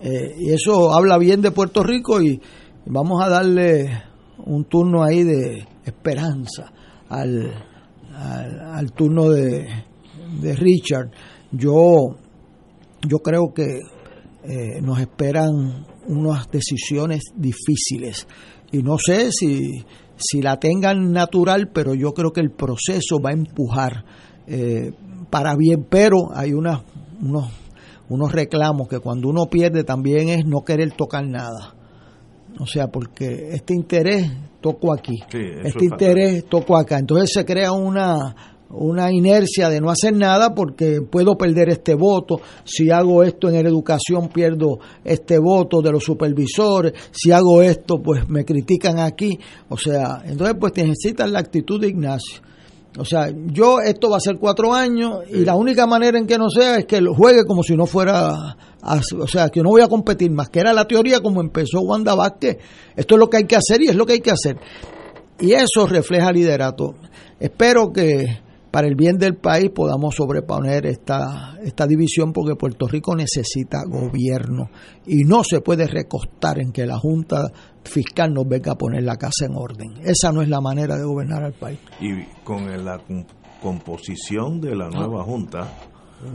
Eh, 0.00 0.34
y 0.38 0.50
eso 0.50 0.92
habla 0.92 1.16
bien 1.16 1.40
de 1.40 1.50
Puerto 1.50 1.82
Rico 1.82 2.20
y 2.20 2.40
vamos 2.86 3.22
a 3.24 3.28
darle 3.28 4.02
un 4.44 4.64
turno 4.64 5.02
ahí 5.02 5.22
de 5.22 5.66
esperanza 5.84 6.72
al, 7.08 7.52
al, 8.12 8.92
turno 8.92 9.30
de, 9.30 9.66
de, 10.42 10.56
Richard. 10.56 11.10
Yo, 11.52 12.16
yo 13.08 13.18
creo 13.18 13.52
que 13.54 13.80
eh, 14.44 14.80
nos 14.82 15.00
esperan 15.00 15.86
unas 16.06 16.50
decisiones 16.50 17.22
difíciles 17.36 18.26
y 18.72 18.82
no 18.82 18.98
sé 18.98 19.32
si 19.32 19.84
si 20.20 20.42
la 20.42 20.58
tengan 20.58 21.12
natural, 21.12 21.70
pero 21.72 21.94
yo 21.94 22.12
creo 22.12 22.32
que 22.32 22.40
el 22.40 22.50
proceso 22.50 23.20
va 23.24 23.30
a 23.30 23.32
empujar 23.32 24.04
eh, 24.46 24.92
para 25.30 25.56
bien, 25.56 25.86
pero 25.88 26.16
hay 26.34 26.52
unos, 26.52 26.82
unos 28.08 28.32
reclamos 28.32 28.88
que 28.88 28.98
cuando 28.98 29.28
uno 29.28 29.46
pierde 29.46 29.82
también 29.82 30.28
es 30.28 30.44
no 30.44 30.62
querer 30.62 30.92
tocar 30.92 31.26
nada. 31.26 31.74
O 32.58 32.66
sea, 32.66 32.88
porque 32.88 33.50
este 33.52 33.74
interés 33.74 34.30
tocó 34.60 34.92
aquí, 34.92 35.18
este 35.64 35.84
interés 35.84 36.44
tocó 36.46 36.76
acá. 36.76 36.98
Entonces 36.98 37.30
se 37.32 37.44
crea 37.44 37.72
una, 37.72 38.58
una 38.70 39.10
inercia 39.12 39.68
de 39.68 39.80
no 39.80 39.90
hacer 39.90 40.14
nada 40.14 40.54
porque 40.54 41.00
puedo 41.02 41.36
perder 41.36 41.70
este 41.70 41.94
voto, 41.94 42.40
si 42.64 42.90
hago 42.90 43.22
esto 43.22 43.48
en 43.48 43.66
educación 43.66 44.28
pierdo 44.28 44.78
este 45.04 45.38
voto 45.38 45.80
de 45.82 45.92
los 45.92 46.04
supervisores, 46.04 46.92
si 47.10 47.32
hago 47.32 47.62
esto 47.62 48.00
pues 48.00 48.28
me 48.28 48.44
critican 48.44 48.98
aquí, 48.98 49.38
o 49.68 49.76
sea, 49.76 50.22
entonces 50.24 50.56
pues 50.58 50.72
necesitan 50.76 51.32
la 51.32 51.40
actitud 51.40 51.80
de 51.80 51.88
Ignacio. 51.88 52.42
O 52.98 53.04
sea, 53.04 53.32
yo 53.46 53.80
esto 53.80 54.10
va 54.10 54.16
a 54.16 54.20
ser 54.20 54.36
cuatro 54.38 54.74
años 54.74 55.20
y 55.30 55.44
la 55.44 55.54
única 55.54 55.86
manera 55.86 56.18
en 56.18 56.26
que 56.26 56.36
no 56.36 56.50
sea 56.50 56.76
es 56.76 56.86
que 56.86 57.00
lo 57.00 57.14
juegue 57.14 57.44
como 57.44 57.62
si 57.62 57.76
no 57.76 57.86
fuera, 57.86 58.56
o 59.16 59.26
sea, 59.28 59.48
que 59.48 59.62
no 59.62 59.68
voy 59.68 59.82
a 59.82 59.86
competir 59.86 60.30
más, 60.32 60.48
que 60.48 60.58
era 60.58 60.72
la 60.72 60.86
teoría 60.86 61.20
como 61.20 61.40
empezó 61.40 61.80
Wanda 61.82 62.16
Vázquez. 62.16 62.58
Esto 62.96 63.14
es 63.14 63.18
lo 63.18 63.30
que 63.30 63.36
hay 63.38 63.44
que 63.44 63.54
hacer 63.54 63.80
y 63.82 63.88
es 63.88 63.94
lo 63.94 64.06
que 64.06 64.14
hay 64.14 64.20
que 64.20 64.32
hacer. 64.32 64.56
Y 65.38 65.52
eso 65.52 65.86
refleja 65.86 66.32
liderato. 66.32 66.96
Espero 67.38 67.92
que 67.92 68.40
para 68.70 68.86
el 68.86 68.94
bien 68.94 69.18
del 69.18 69.36
país 69.36 69.70
podamos 69.70 70.14
sobreponer 70.14 70.86
esta, 70.86 71.58
esta 71.62 71.86
división 71.86 72.32
porque 72.32 72.54
Puerto 72.54 72.86
Rico 72.86 73.16
necesita 73.16 73.82
gobierno 73.84 74.70
y 75.06 75.24
no 75.24 75.42
se 75.42 75.60
puede 75.60 75.86
recostar 75.86 76.60
en 76.60 76.70
que 76.70 76.86
la 76.86 76.98
Junta 76.98 77.50
Fiscal 77.82 78.32
nos 78.32 78.46
venga 78.46 78.72
a 78.72 78.76
poner 78.76 79.02
la 79.02 79.16
casa 79.16 79.46
en 79.46 79.56
orden. 79.56 79.94
Esa 80.04 80.32
no 80.32 80.42
es 80.42 80.48
la 80.48 80.60
manera 80.60 80.96
de 80.96 81.04
gobernar 81.04 81.42
al 81.42 81.54
país. 81.54 81.80
Y 82.00 82.22
con 82.44 82.66
la 82.84 83.00
composición 83.60 84.60
de 84.60 84.76
la 84.76 84.88
nueva 84.88 85.24
Junta 85.24 85.72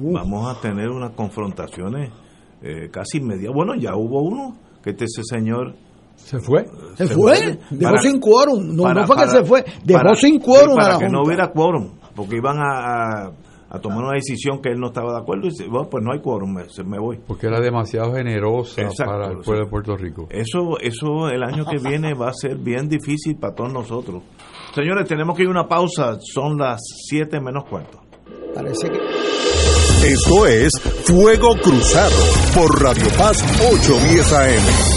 vamos 0.01 0.53
a 0.53 0.59
tener 0.59 0.89
unas 0.89 1.11
confrontaciones 1.11 2.11
eh, 2.61 2.89
casi 2.91 3.19
inmediatas. 3.19 3.55
Bueno, 3.55 3.75
ya 3.75 3.95
hubo 3.95 4.21
uno, 4.21 4.57
que 4.83 4.89
este 4.91 5.05
ese 5.05 5.21
señor 5.23 5.75
¿Se 6.15 6.39
fue? 6.39 6.65
Se, 6.95 7.07
fue, 7.07 7.59
dejó 7.71 7.97
sin 7.97 8.21
quórum. 8.21 8.73
No, 8.73 8.93
no 8.93 9.05
fue 9.05 9.17
que 9.17 9.27
se 9.27 9.43
fue, 9.43 9.65
dejó 9.83 10.15
sin 10.15 10.39
quórum. 10.39 10.77
para 10.77 10.97
que 10.97 11.09
no 11.09 11.23
hubiera 11.23 11.51
quórum 11.51 11.89
porque 12.15 12.37
iban 12.37 12.57
a, 12.59 13.31
a 13.69 13.79
tomar 13.79 14.03
una 14.03 14.13
decisión 14.13 14.61
que 14.61 14.69
él 14.69 14.79
no 14.79 14.87
estaba 14.87 15.13
de 15.13 15.19
acuerdo 15.19 15.47
y 15.47 15.49
dice, 15.49 15.67
bueno, 15.67 15.89
pues 15.89 16.03
no 16.03 16.13
hay 16.13 16.21
quórum, 16.21 16.53
me, 16.53 16.63
me 16.85 16.99
voy. 16.99 17.19
Porque 17.27 17.47
era 17.47 17.59
demasiado 17.59 18.13
generosa 18.13 18.81
para 19.05 19.27
el 19.31 19.39
pueblo 19.39 19.65
de 19.65 19.69
Puerto 19.69 19.97
Rico. 19.97 20.27
Eso, 20.29 20.79
eso 20.79 21.29
el 21.29 21.43
año 21.43 21.65
que 21.65 21.77
viene 21.77 22.13
va 22.13 22.29
a 22.29 22.33
ser 22.33 22.57
bien 22.57 22.87
difícil 22.87 23.37
para 23.37 23.53
todos 23.53 23.73
nosotros. 23.73 24.23
Señores, 24.73 25.07
tenemos 25.07 25.35
que 25.35 25.43
ir 25.43 25.47
a 25.47 25.51
una 25.51 25.67
pausa, 25.67 26.17
son 26.21 26.57
las 26.57 26.81
7 27.09 27.39
menos 27.39 27.65
cuarto. 27.65 27.99
Parece 28.53 28.89
que... 28.89 28.99
Esto 30.05 30.45
es 30.45 30.71
Fuego 31.05 31.55
Cruzado 31.63 32.15
por 32.53 32.81
Radio 32.81 33.07
Paz 33.17 33.41
810 33.59 34.33
AM. 34.33 34.94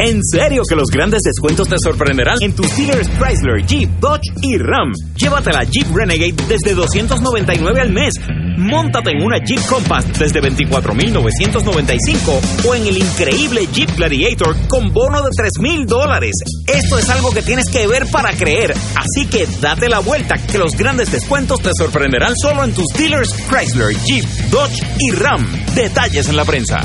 En 0.00 0.22
serio 0.22 0.62
que 0.68 0.76
los 0.76 0.90
grandes 0.90 1.22
descuentos 1.22 1.68
te 1.68 1.76
sorprenderán 1.76 2.36
en 2.40 2.54
tus 2.54 2.76
dealers 2.76 3.08
Chrysler, 3.18 3.66
Jeep, 3.66 3.90
Dodge 3.98 4.30
y 4.42 4.56
Ram. 4.56 4.92
Llévate 5.16 5.52
la 5.52 5.64
Jeep 5.64 5.88
Renegade 5.92 6.36
desde 6.48 6.74
299 6.74 7.80
al 7.80 7.92
mes. 7.92 8.14
Móntate 8.56 9.10
en 9.10 9.24
una 9.24 9.38
Jeep 9.44 9.60
Compass 9.66 10.06
desde 10.16 10.40
24,995 10.40 12.40
o 12.68 12.74
en 12.76 12.86
el 12.86 12.98
increíble 12.98 13.66
Jeep 13.72 13.90
Gladiator 13.96 14.54
con 14.68 14.92
bono 14.92 15.20
de 15.20 15.30
3,000 15.36 15.86
dólares. 15.86 16.34
Esto 16.68 16.96
es 16.96 17.10
algo 17.10 17.32
que 17.32 17.42
tienes 17.42 17.68
que 17.68 17.88
ver 17.88 18.06
para 18.06 18.32
creer. 18.34 18.76
Así 18.94 19.26
que 19.26 19.48
date 19.60 19.88
la 19.88 19.98
vuelta 19.98 20.38
que 20.38 20.58
los 20.58 20.76
grandes 20.76 21.10
descuentos 21.10 21.60
te 21.60 21.72
sorprenderán 21.76 22.34
solo 22.40 22.62
en 22.62 22.72
tus 22.72 22.86
dealers 22.96 23.34
Chrysler, 23.48 23.96
Jeep, 24.04 24.24
Dodge 24.50 24.80
y 25.00 25.10
Ram. 25.10 25.44
Detalles 25.74 26.28
en 26.28 26.36
la 26.36 26.44
prensa. 26.44 26.84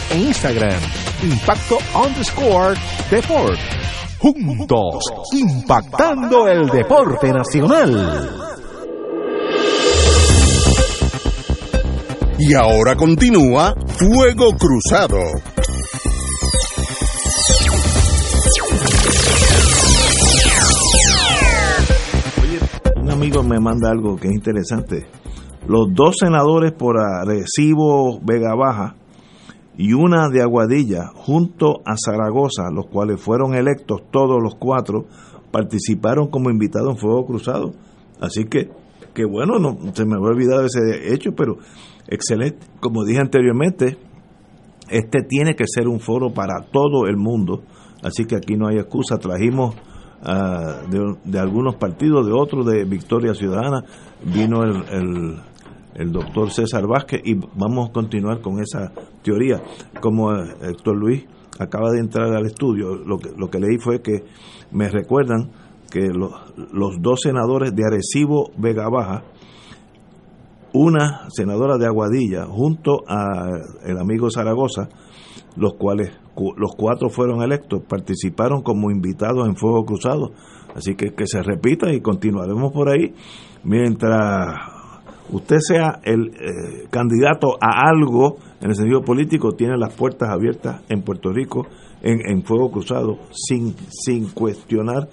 e 0.11 0.17
Instagram. 0.17 0.79
Impacto 1.23 1.77
underscore 1.95 2.75
Deport. 3.09 3.59
Juntos, 4.19 5.03
impactando 5.33 6.47
el 6.47 6.67
deporte 6.69 7.31
nacional. 7.31 8.29
Y 12.37 12.53
ahora 12.53 12.95
continúa 12.95 13.73
Fuego 13.87 14.51
Cruzado. 14.57 15.17
Oye, 22.41 22.59
un 23.01 23.11
amigo 23.11 23.43
me 23.43 23.59
manda 23.59 23.89
algo 23.89 24.17
que 24.17 24.27
es 24.27 24.33
interesante. 24.33 25.07
Los 25.67 25.87
dos 25.93 26.15
senadores 26.19 26.73
por 26.73 26.99
Arecibo 26.99 28.19
Vega 28.21 28.55
Baja 28.55 28.95
y 29.77 29.93
una 29.93 30.29
de 30.29 30.41
Aguadilla, 30.41 31.07
junto 31.13 31.81
a 31.85 31.95
Zaragoza, 31.97 32.69
los 32.73 32.87
cuales 32.87 33.21
fueron 33.21 33.55
electos 33.55 34.01
todos 34.11 34.41
los 34.41 34.55
cuatro, 34.55 35.05
participaron 35.51 36.27
como 36.27 36.49
invitados 36.49 36.93
en 36.93 36.97
Fuego 36.97 37.25
Cruzado. 37.25 37.73
Así 38.19 38.45
que, 38.45 38.69
que 39.13 39.25
bueno, 39.25 39.59
no 39.59 39.77
se 39.93 40.05
me 40.05 40.15
había 40.15 40.29
olvidado 40.29 40.65
ese 40.65 41.13
hecho, 41.13 41.31
pero 41.35 41.57
excelente. 42.07 42.59
Como 42.79 43.05
dije 43.05 43.21
anteriormente, 43.21 43.97
este 44.89 45.23
tiene 45.23 45.55
que 45.55 45.65
ser 45.67 45.87
un 45.87 45.99
foro 45.99 46.33
para 46.33 46.65
todo 46.71 47.07
el 47.07 47.17
mundo, 47.17 47.63
así 48.03 48.25
que 48.25 48.35
aquí 48.35 48.55
no 48.55 48.67
hay 48.67 48.77
excusa. 48.77 49.17
Trajimos 49.17 49.75
uh, 50.23 50.89
de, 50.89 51.15
de, 51.23 51.39
algunos 51.39 51.75
partidos, 51.75 52.27
de 52.27 52.33
otros, 52.33 52.65
de 52.65 52.83
Victoria 52.83 53.33
Ciudadana, 53.33 53.83
vino 54.23 54.63
el, 54.63 54.83
el, 54.91 55.39
el, 55.95 56.11
doctor 56.11 56.51
César 56.51 56.87
Vázquez 56.87 57.21
y 57.23 57.35
vamos 57.55 57.89
a 57.89 57.91
continuar 57.93 58.41
con 58.41 58.59
esa 58.59 58.91
teoría. 59.23 59.61
Como 60.01 60.31
Héctor 60.33 60.97
Luis 60.97 61.25
acaba 61.59 61.91
de 61.91 61.99
entrar 61.99 62.33
al 62.33 62.45
estudio, 62.45 62.95
lo 62.95 63.17
que, 63.17 63.29
lo 63.37 63.49
que 63.49 63.59
leí 63.59 63.77
fue 63.77 64.01
que 64.01 64.23
me 64.71 64.89
recuerdan 64.89 65.51
que 65.91 66.07
los, 66.07 66.31
los 66.71 67.01
dos 67.01 67.21
senadores 67.21 67.75
de 67.75 67.83
Arecibo 67.85 68.51
Vega 68.57 68.89
Baja, 68.89 69.23
una 70.73 71.27
senadora 71.29 71.77
de 71.77 71.85
Aguadilla 71.85 72.45
junto 72.45 73.03
a 73.07 73.49
el 73.85 73.97
amigo 73.97 74.29
Zaragoza, 74.31 74.87
los 75.57 75.73
cuales 75.73 76.11
los 76.55 76.71
cuatro 76.77 77.09
fueron 77.09 77.43
electos, 77.43 77.81
participaron 77.87 78.61
como 78.61 78.89
invitados 78.89 79.47
en 79.47 79.55
Fuego 79.55 79.85
Cruzado. 79.85 80.31
Así 80.75 80.95
que 80.95 81.13
que 81.13 81.27
se 81.27 81.43
repita 81.43 81.91
y 81.91 81.99
continuaremos 81.99 82.71
por 82.71 82.89
ahí 82.89 83.13
mientras 83.63 84.80
usted 85.31 85.57
sea 85.59 85.99
el 86.03 86.27
eh, 86.27 86.87
candidato 86.89 87.57
a 87.61 87.89
algo 87.89 88.37
en 88.61 88.69
el 88.69 88.75
sentido 88.75 89.01
político, 89.01 89.53
tiene 89.53 89.77
las 89.77 89.93
puertas 89.93 90.29
abiertas 90.29 90.81
en 90.89 91.01
Puerto 91.01 91.31
Rico 91.31 91.67
en, 92.01 92.19
en 92.29 92.43
Fuego 92.43 92.71
Cruzado 92.71 93.19
sin, 93.31 93.75
sin 93.89 94.29
cuestionar 94.29 95.09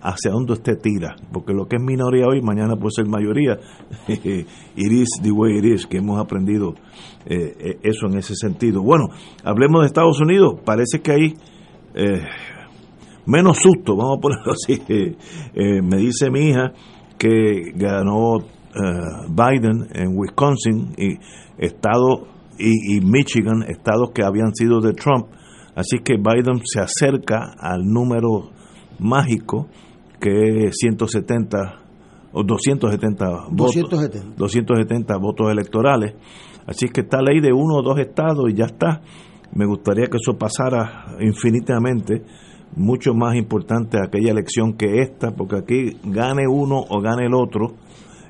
hacia 0.00 0.30
dónde 0.30 0.52
usted 0.52 0.78
tira, 0.80 1.16
porque 1.32 1.52
lo 1.52 1.66
que 1.66 1.76
es 1.76 1.82
minoría 1.82 2.26
hoy, 2.26 2.40
mañana 2.40 2.76
puede 2.76 2.92
ser 2.92 3.06
mayoría. 3.06 3.58
iris 4.76 5.08
the 5.22 5.30
way 5.32 5.58
it 5.58 5.86
que 5.88 5.98
hemos 5.98 6.20
aprendido 6.20 6.74
eh, 7.26 7.78
eso 7.82 8.06
en 8.06 8.18
ese 8.18 8.34
sentido. 8.34 8.82
Bueno, 8.82 9.08
hablemos 9.44 9.80
de 9.80 9.86
Estados 9.86 10.20
Unidos, 10.20 10.60
parece 10.64 11.00
que 11.02 11.12
hay 11.12 11.34
eh, 11.94 12.22
menos 13.26 13.58
susto, 13.58 13.96
vamos 13.96 14.18
a 14.18 14.20
ponerlo 14.20 14.52
así. 14.56 14.80
Eh, 14.88 15.82
me 15.82 15.96
dice 15.98 16.30
mi 16.30 16.48
hija 16.48 16.72
que 17.18 17.72
ganó 17.74 18.38
Biden 19.28 19.88
en 19.94 20.16
Wisconsin 20.16 20.94
y 20.96 21.18
estado 21.58 22.26
y, 22.58 22.96
y 22.96 23.00
Michigan, 23.00 23.62
estados 23.68 24.10
que 24.14 24.24
habían 24.24 24.54
sido 24.54 24.80
de 24.80 24.92
Trump, 24.92 25.26
así 25.74 25.98
que 25.98 26.16
Biden 26.16 26.60
se 26.64 26.80
acerca 26.80 27.54
al 27.58 27.84
número 27.84 28.50
mágico 28.98 29.68
que 30.20 30.70
170 30.72 31.82
o 32.32 32.42
270 32.42 33.26
votos, 33.50 33.74
270. 33.74 34.36
270 34.36 35.16
votos 35.18 35.50
electorales. 35.50 36.14
Así 36.66 36.88
que 36.88 37.00
está 37.00 37.22
ley 37.22 37.40
de 37.40 37.52
uno 37.52 37.76
o 37.76 37.82
dos 37.82 37.98
estados 37.98 38.50
y 38.50 38.54
ya 38.54 38.66
está. 38.66 39.00
Me 39.54 39.64
gustaría 39.66 40.06
que 40.06 40.18
eso 40.18 40.36
pasara 40.36 41.16
infinitamente, 41.20 42.22
mucho 42.76 43.14
más 43.14 43.34
importante 43.36 43.96
aquella 43.98 44.32
elección 44.32 44.74
que 44.74 45.00
esta, 45.00 45.30
porque 45.34 45.56
aquí 45.56 45.96
gane 46.04 46.46
uno 46.46 46.84
o 46.86 47.00
gane 47.00 47.26
el 47.26 47.34
otro, 47.34 47.74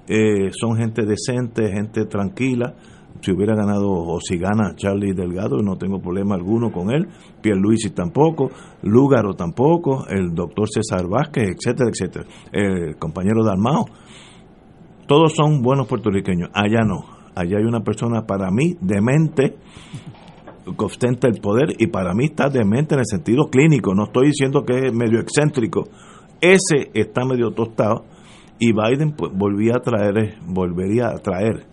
eh, 0.08 0.50
son 0.58 0.76
gente 0.76 1.02
decente, 1.04 1.70
gente 1.70 2.06
tranquila, 2.06 2.74
si 3.20 3.32
hubiera 3.32 3.54
ganado 3.54 3.90
o 3.90 4.20
si 4.20 4.38
gana 4.38 4.74
Charlie 4.76 5.12
Delgado, 5.12 5.58
no 5.58 5.76
tengo 5.76 6.00
problema 6.00 6.34
alguno 6.34 6.70
con 6.70 6.90
él, 6.90 7.08
Pierluisi 7.42 7.90
tampoco, 7.90 8.50
Lúgaro 8.82 9.34
tampoco, 9.34 10.06
el 10.08 10.34
doctor 10.34 10.68
César 10.68 11.06
Vázquez, 11.08 11.48
etcétera, 11.56 11.90
etcétera, 11.90 12.26
el 12.52 12.96
compañero 12.96 13.44
Dalmao, 13.44 13.86
todos 15.06 15.34
son 15.34 15.62
buenos 15.62 15.86
puertorriqueños, 15.86 16.50
allá 16.54 16.84
no, 16.86 17.04
allá 17.34 17.58
hay 17.58 17.64
una 17.64 17.80
persona 17.80 18.22
para 18.22 18.50
mí 18.50 18.76
demente 18.80 19.56
que 20.64 20.84
ostenta 20.84 21.28
el 21.28 21.40
poder 21.40 21.74
y 21.78 21.86
para 21.86 22.12
mí 22.14 22.26
está 22.26 22.48
demente 22.50 22.94
en 22.94 23.00
el 23.00 23.06
sentido 23.06 23.48
clínico, 23.50 23.94
no 23.94 24.04
estoy 24.04 24.28
diciendo 24.28 24.64
que 24.64 24.86
es 24.86 24.92
medio 24.92 25.18
excéntrico, 25.20 25.88
ese 26.40 26.90
está 26.94 27.24
medio 27.24 27.50
tostado 27.50 28.04
y 28.58 28.72
Biden 28.72 29.12
pues, 29.12 29.32
volvía 29.34 29.76
a 29.76 29.80
traer, 29.80 30.38
volvería 30.46 31.08
a 31.08 31.18
traer 31.18 31.66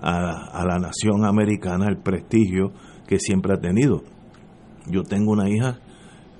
a, 0.00 0.64
la 0.64 0.78
nación 0.78 1.24
americana 1.24 1.86
el 1.88 1.98
prestigio 1.98 2.72
que 3.06 3.18
siempre 3.18 3.54
ha 3.54 3.60
tenido. 3.60 4.02
Yo 4.86 5.02
tengo 5.02 5.32
una 5.32 5.48
hija 5.48 5.78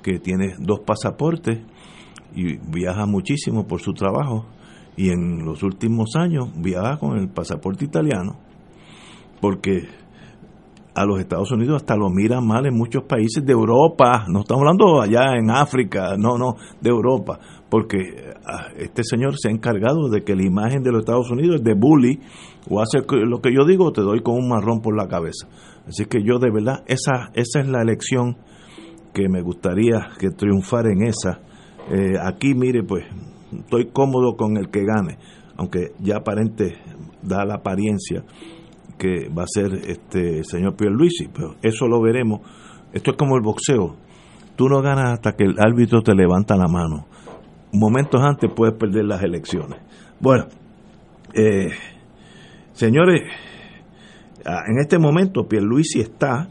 que 0.02 0.18
tiene 0.18 0.54
dos 0.58 0.80
pasaportes 0.80 1.60
y 2.34 2.56
viaja 2.56 3.06
muchísimo 3.06 3.66
por 3.66 3.80
su 3.80 3.92
trabajo 3.92 4.46
y 4.96 5.10
en 5.10 5.44
los 5.44 5.62
últimos 5.62 6.16
años 6.16 6.50
viaja 6.56 6.98
con 6.98 7.18
el 7.18 7.28
pasaporte 7.28 7.84
italiano 7.84 8.36
porque 9.40 9.88
a 10.94 11.06
los 11.06 11.20
Estados 11.20 11.50
Unidos 11.52 11.82
hasta 11.82 11.96
lo 11.96 12.10
miran 12.10 12.46
mal 12.46 12.66
en 12.66 12.76
muchos 12.76 13.04
países 13.04 13.44
de 13.44 13.52
Europa, 13.52 14.26
no 14.28 14.40
estamos 14.40 14.62
hablando 14.62 15.00
allá 15.00 15.36
en 15.38 15.50
África, 15.50 16.16
no, 16.18 16.36
no, 16.36 16.56
de 16.80 16.90
Europa, 16.90 17.38
porque 17.70 17.98
ah, 18.44 18.66
este 18.76 19.02
señor 19.02 19.38
se 19.38 19.48
ha 19.48 19.52
encargado 19.52 20.08
de 20.10 20.22
que 20.22 20.36
la 20.36 20.44
imagen 20.44 20.82
de 20.82 20.92
los 20.92 21.00
Estados 21.00 21.30
Unidos 21.30 21.56
es 21.56 21.64
de 21.64 21.74
bully, 21.74 22.20
o 22.68 22.80
hace 22.80 22.98
lo 23.24 23.40
que 23.40 23.54
yo 23.54 23.64
digo, 23.64 23.92
te 23.92 24.02
doy 24.02 24.20
con 24.20 24.34
un 24.34 24.48
marrón 24.48 24.80
por 24.80 24.96
la 24.96 25.08
cabeza. 25.08 25.48
Así 25.86 26.04
que 26.04 26.22
yo 26.22 26.38
de 26.38 26.50
verdad, 26.50 26.84
esa, 26.86 27.30
esa 27.34 27.60
es 27.60 27.68
la 27.68 27.82
elección 27.82 28.36
que 29.14 29.28
me 29.28 29.42
gustaría 29.42 30.08
que 30.18 30.30
triunfara 30.30 30.90
en 30.92 31.02
esa. 31.02 31.40
Eh, 31.90 32.18
aquí, 32.22 32.54
mire, 32.54 32.82
pues, 32.82 33.04
estoy 33.52 33.86
cómodo 33.86 34.36
con 34.36 34.56
el 34.56 34.70
que 34.70 34.84
gane, 34.84 35.18
aunque 35.56 35.92
ya 36.00 36.18
aparente 36.18 36.76
da 37.22 37.44
la 37.44 37.56
apariencia 37.56 38.24
que 38.98 39.28
va 39.28 39.44
a 39.44 39.46
ser 39.46 39.72
este 39.86 40.44
señor 40.44 40.76
Pierluisi, 40.76 41.28
pero 41.32 41.56
eso 41.62 41.86
lo 41.86 42.00
veremos. 42.00 42.40
Esto 42.92 43.12
es 43.12 43.16
como 43.16 43.36
el 43.36 43.42
boxeo. 43.42 43.96
Tú 44.56 44.68
no 44.68 44.82
ganas 44.82 45.14
hasta 45.14 45.32
que 45.32 45.44
el 45.44 45.56
árbitro 45.58 46.02
te 46.02 46.14
levanta 46.14 46.56
la 46.56 46.68
mano. 46.68 47.06
Momentos 47.72 48.20
antes 48.22 48.50
puedes 48.54 48.74
perder 48.74 49.06
las 49.06 49.22
elecciones. 49.22 49.80
Bueno, 50.20 50.46
eh, 51.34 51.70
señores, 52.72 53.22
ah, 54.44 54.62
en 54.68 54.78
este 54.78 54.98
momento 54.98 55.48
Pierluisi 55.48 56.00
está 56.00 56.48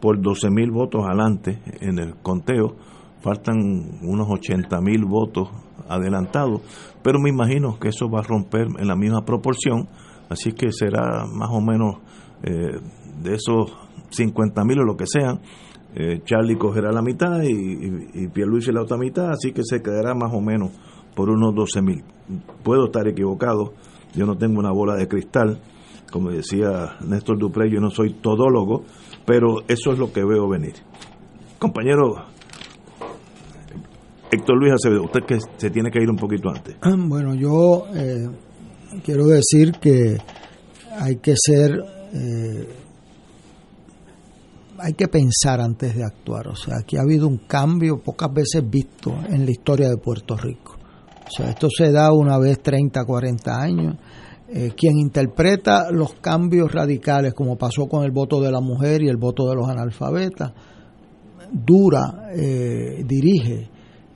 por 0.00 0.20
12 0.20 0.50
mil 0.50 0.70
votos 0.70 1.04
adelante 1.06 1.60
en 1.80 1.98
el 1.98 2.16
conteo. 2.16 2.76
Faltan 3.20 3.56
unos 4.02 4.28
80 4.30 4.80
mil 4.80 5.04
votos 5.04 5.48
adelantados, 5.88 6.60
pero 7.02 7.18
me 7.18 7.30
imagino 7.30 7.78
que 7.78 7.88
eso 7.88 8.08
va 8.08 8.20
a 8.20 8.22
romper 8.22 8.66
en 8.78 8.86
la 8.86 8.96
misma 8.96 9.24
proporción 9.24 9.88
Así 10.28 10.52
que 10.52 10.72
será 10.72 11.26
más 11.26 11.50
o 11.50 11.60
menos 11.60 11.96
eh, 12.42 12.78
de 13.22 13.34
esos 13.34 13.72
50 14.10 14.64
mil 14.64 14.80
o 14.80 14.84
lo 14.84 14.96
que 14.96 15.06
sean. 15.06 15.40
Eh, 15.94 16.20
Charlie 16.24 16.56
cogerá 16.56 16.92
la 16.92 17.02
mitad 17.02 17.42
y, 17.42 17.52
y, 17.52 18.10
y 18.14 18.28
Pierluisi 18.28 18.72
la 18.72 18.82
otra 18.82 18.98
mitad, 18.98 19.30
así 19.30 19.52
que 19.52 19.62
se 19.64 19.82
quedará 19.82 20.14
más 20.14 20.32
o 20.34 20.40
menos 20.40 20.70
por 21.14 21.30
unos 21.30 21.54
12 21.54 21.82
mil. 21.82 22.04
Puedo 22.62 22.86
estar 22.86 23.08
equivocado, 23.08 23.72
yo 24.14 24.26
no 24.26 24.36
tengo 24.36 24.60
una 24.60 24.70
bola 24.70 24.94
de 24.94 25.08
cristal, 25.08 25.58
como 26.12 26.30
decía 26.30 26.96
Néstor 27.06 27.38
Dupré, 27.38 27.70
yo 27.70 27.80
no 27.80 27.90
soy 27.90 28.14
todólogo, 28.14 28.84
pero 29.26 29.62
eso 29.66 29.92
es 29.92 29.98
lo 29.98 30.12
que 30.12 30.24
veo 30.24 30.48
venir. 30.48 30.74
Compañero 31.58 32.14
Héctor 34.30 34.58
Luis 34.58 34.74
Acevedo, 34.74 35.04
usted 35.04 35.24
que 35.24 35.38
se 35.56 35.70
tiene 35.70 35.90
que 35.90 36.02
ir 36.02 36.10
un 36.10 36.16
poquito 36.16 36.50
antes. 36.50 36.76
Bueno, 36.82 37.34
yo 37.34 37.86
eh, 37.94 38.28
quiero 39.04 39.26
decir 39.26 39.72
que 39.80 40.18
hay 40.98 41.16
que 41.16 41.34
ser, 41.36 41.72
eh, 42.12 42.68
hay 44.78 44.92
que 44.94 45.08
pensar 45.08 45.60
antes 45.60 45.94
de 45.94 46.04
actuar. 46.04 46.48
O 46.48 46.56
sea, 46.56 46.78
aquí 46.80 46.96
ha 46.96 47.02
habido 47.02 47.28
un 47.28 47.38
cambio 47.38 47.98
pocas 47.98 48.32
veces 48.32 48.68
visto 48.68 49.14
en 49.28 49.44
la 49.44 49.50
historia 49.50 49.88
de 49.88 49.96
Puerto 49.96 50.36
Rico. 50.36 50.76
O 51.26 51.30
sea, 51.30 51.50
esto 51.50 51.68
se 51.70 51.92
da 51.92 52.12
una 52.12 52.38
vez 52.38 52.60
30, 52.62 53.04
40 53.04 53.60
años. 53.60 53.96
Eh, 54.50 54.72
quien 54.74 54.98
interpreta 54.98 55.90
los 55.90 56.14
cambios 56.14 56.72
radicales, 56.72 57.34
como 57.34 57.56
pasó 57.56 57.86
con 57.86 58.04
el 58.04 58.12
voto 58.12 58.40
de 58.40 58.50
la 58.50 58.60
mujer 58.60 59.02
y 59.02 59.08
el 59.08 59.18
voto 59.18 59.46
de 59.46 59.54
los 59.54 59.68
analfabetas, 59.68 60.52
dura, 61.52 62.30
eh, 62.34 63.04
dirige 63.06 63.68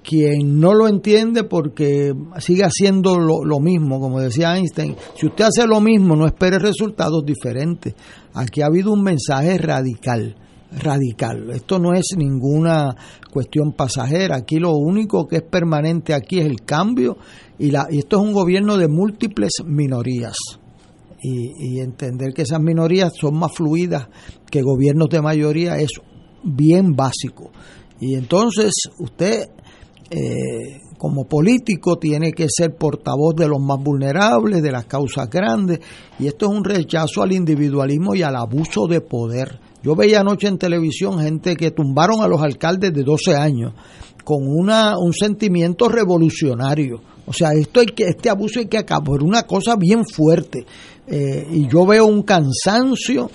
quien 0.02 0.58
no 0.60 0.74
lo 0.74 0.88
entiende 0.88 1.44
porque 1.44 2.12
sigue 2.38 2.64
haciendo 2.64 3.18
lo, 3.18 3.60
mismo, 3.60 4.00
como 4.00 4.20
decía 4.20 4.56
Einstein, 4.56 4.96
si 5.14 5.26
usted 5.26 5.44
hace 5.44 5.66
lo 5.66 5.80
mismo 5.80 6.16
no 6.16 6.26
espere 6.26 6.58
resultados 6.58 7.24
diferentes. 7.24 7.94
Aquí 8.34 8.62
ha 8.62 8.66
habido 8.66 8.92
un 8.92 9.02
mensaje 9.02 9.58
radical, 9.58 10.36
radical. 10.72 11.50
Esto 11.50 11.78
no 11.78 11.94
es 11.94 12.06
ninguna 12.16 12.94
cuestión 13.32 13.72
pasajera, 13.72 14.36
aquí 14.36 14.56
lo 14.56 14.72
único 14.72 15.26
que 15.26 15.36
es 15.36 15.42
permanente 15.42 16.14
aquí 16.14 16.40
es 16.40 16.46
el 16.46 16.62
cambio 16.62 17.16
y, 17.58 17.70
la, 17.70 17.86
y 17.90 17.98
esto 17.98 18.16
es 18.16 18.22
un 18.22 18.32
gobierno 18.32 18.76
de 18.76 18.88
múltiples 18.88 19.52
minorías. 19.64 20.36
Y, 21.24 21.76
y 21.76 21.78
entender 21.78 22.34
que 22.34 22.42
esas 22.42 22.60
minorías 22.60 23.12
son 23.16 23.38
más 23.38 23.52
fluidas 23.54 24.08
que 24.50 24.60
gobiernos 24.60 25.08
de 25.08 25.22
mayoría 25.22 25.78
es 25.78 25.90
bien 26.42 26.96
básico. 26.96 27.52
Y 28.00 28.16
entonces 28.16 28.72
usted 28.98 29.48
eh, 30.14 30.82
como 30.98 31.24
político 31.24 31.96
tiene 31.96 32.32
que 32.32 32.46
ser 32.48 32.76
portavoz 32.76 33.34
de 33.34 33.48
los 33.48 33.60
más 33.60 33.78
vulnerables, 33.82 34.62
de 34.62 34.70
las 34.70 34.84
causas 34.84 35.28
grandes, 35.30 35.80
y 36.18 36.26
esto 36.26 36.46
es 36.46 36.52
un 36.52 36.64
rechazo 36.64 37.22
al 37.22 37.32
individualismo 37.32 38.14
y 38.14 38.22
al 38.22 38.36
abuso 38.36 38.86
de 38.86 39.00
poder. 39.00 39.58
Yo 39.82 39.96
veía 39.96 40.20
anoche 40.20 40.48
en 40.48 40.58
televisión 40.58 41.18
gente 41.18 41.56
que 41.56 41.70
tumbaron 41.70 42.20
a 42.20 42.28
los 42.28 42.42
alcaldes 42.42 42.92
de 42.92 43.02
12 43.02 43.34
años 43.34 43.72
con 44.22 44.46
una, 44.46 44.98
un 44.98 45.12
sentimiento 45.12 45.88
revolucionario. 45.88 47.00
O 47.26 47.32
sea, 47.32 47.52
esto 47.52 47.80
hay 47.80 47.86
que, 47.86 48.04
este 48.04 48.28
abuso 48.28 48.60
hay 48.60 48.66
que 48.66 48.78
acabar, 48.78 49.22
una 49.22 49.44
cosa 49.44 49.76
bien 49.76 50.04
fuerte. 50.04 50.66
Eh, 51.06 51.46
y 51.50 51.68
yo 51.68 51.86
veo 51.86 52.06
un 52.06 52.22
cansancio 52.22 53.30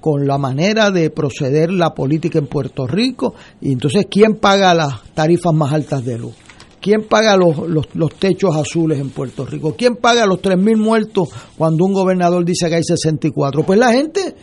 con 0.00 0.26
la 0.26 0.38
manera 0.38 0.90
de 0.90 1.10
proceder 1.10 1.70
la 1.70 1.94
política 1.94 2.38
en 2.38 2.46
Puerto 2.46 2.86
Rico 2.86 3.34
y 3.60 3.72
entonces 3.72 4.06
quién 4.10 4.36
paga 4.36 4.74
las 4.74 5.02
tarifas 5.14 5.54
más 5.54 5.72
altas 5.72 6.04
de 6.04 6.18
luz 6.18 6.34
quién 6.80 7.04
paga 7.08 7.36
los, 7.36 7.56
los, 7.94 8.14
techos 8.14 8.56
azules 8.56 8.98
en 8.98 9.10
Puerto 9.10 9.44
Rico 9.44 9.74
quién 9.76 9.96
paga 9.96 10.26
los 10.26 10.40
3.000 10.40 10.76
muertos 10.76 11.28
cuando 11.56 11.84
un 11.84 11.92
gobernador 11.92 12.44
dice 12.44 12.68
que 12.68 12.76
hay 12.76 12.84
64 12.84 13.64
pues 13.64 13.78
la 13.78 13.92
gente 13.92 14.34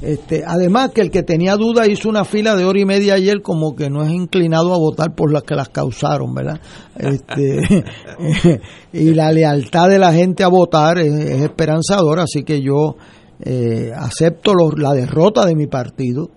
este, 0.00 0.42
además 0.46 0.90
que 0.90 1.00
el 1.00 1.10
que 1.10 1.22
tenía 1.22 1.56
duda 1.56 1.86
hizo 1.86 2.08
una 2.08 2.24
fila 2.24 2.56
de 2.56 2.64
hora 2.64 2.80
y 2.80 2.84
media 2.84 3.14
ayer 3.14 3.40
como 3.42 3.74
que 3.76 3.88
no 3.88 4.02
es 4.02 4.10
inclinado 4.10 4.74
a 4.74 4.78
votar 4.78 5.14
por 5.14 5.32
las 5.32 5.44
que 5.44 5.54
las 5.54 5.68
causaron, 5.68 6.34
¿verdad? 6.34 6.60
Este, 6.96 7.62
y 8.92 9.14
la 9.14 9.30
lealtad 9.32 9.88
de 9.88 9.98
la 9.98 10.12
gente 10.12 10.42
a 10.42 10.48
votar 10.48 10.98
es, 10.98 11.12
es 11.12 11.42
esperanzadora, 11.42 12.24
así 12.24 12.42
que 12.42 12.60
yo 12.60 12.96
eh, 13.44 13.92
acepto 13.94 14.54
la 14.76 14.94
derrota 14.94 15.44
de 15.44 15.54
mi 15.54 15.66
partido 15.66 16.30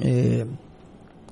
eh, 0.00 0.44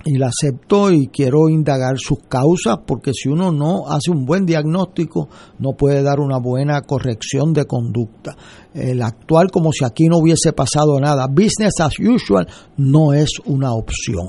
y 0.05 0.17
la 0.17 0.29
acepto 0.29 0.93
y 0.93 1.09
quiero 1.09 1.49
indagar 1.49 1.99
sus 1.99 2.21
causas 2.29 2.79
porque 2.87 3.11
si 3.13 3.29
uno 3.29 3.51
no 3.51 3.89
hace 3.89 4.13
un 4.13 4.25
buen 4.25 4.47
diagnóstico 4.47 5.29
no 5.59 5.73
puede 5.73 6.03
dar 6.03 6.21
una 6.21 6.39
buena 6.39 6.83
corrección 6.83 7.53
de 7.53 7.65
conducta. 7.65 8.37
El 8.73 9.03
actual 9.03 9.51
como 9.51 9.73
si 9.73 9.85
aquí 9.85 10.07
no 10.07 10.19
hubiese 10.19 10.53
pasado 10.53 10.99
nada, 11.01 11.27
business 11.27 11.81
as 11.81 11.99
usual 11.99 12.47
no 12.77 13.13
es 13.13 13.31
una 13.47 13.73
opción. 13.73 14.29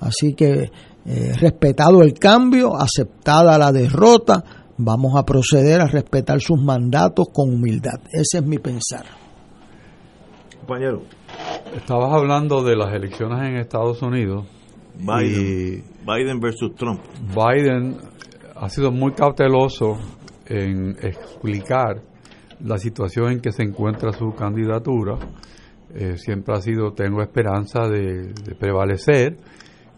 Así 0.00 0.32
que 0.34 0.70
eh, 1.04 1.32
respetado 1.38 2.00
el 2.00 2.14
cambio, 2.14 2.74
aceptada 2.74 3.58
la 3.58 3.70
derrota, 3.70 4.42
vamos 4.78 5.12
a 5.14 5.24
proceder 5.24 5.82
a 5.82 5.86
respetar 5.86 6.40
sus 6.40 6.60
mandatos 6.60 7.26
con 7.32 7.52
humildad. 7.52 8.00
Ese 8.10 8.38
es 8.38 8.46
mi 8.46 8.58
pensar 8.58 9.21
compañero. 10.62 11.02
Estabas 11.74 12.12
hablando 12.12 12.62
de 12.62 12.76
las 12.76 12.94
elecciones 12.94 13.40
en 13.40 13.56
Estados 13.56 14.00
Unidos. 14.00 14.46
Biden, 14.94 15.84
Biden 16.06 16.40
versus 16.40 16.74
Trump. 16.76 17.00
Biden 17.34 17.96
ha 18.54 18.68
sido 18.68 18.92
muy 18.92 19.12
cauteloso 19.12 19.98
en 20.46 20.90
explicar 21.02 22.00
la 22.64 22.78
situación 22.78 23.32
en 23.32 23.40
que 23.40 23.50
se 23.50 23.64
encuentra 23.64 24.12
su 24.12 24.32
candidatura. 24.34 25.18
Eh, 25.94 26.16
siempre 26.16 26.54
ha 26.54 26.60
sido, 26.60 26.92
tengo 26.92 27.22
esperanza 27.22 27.88
de, 27.88 28.32
prevalecer 28.58 29.32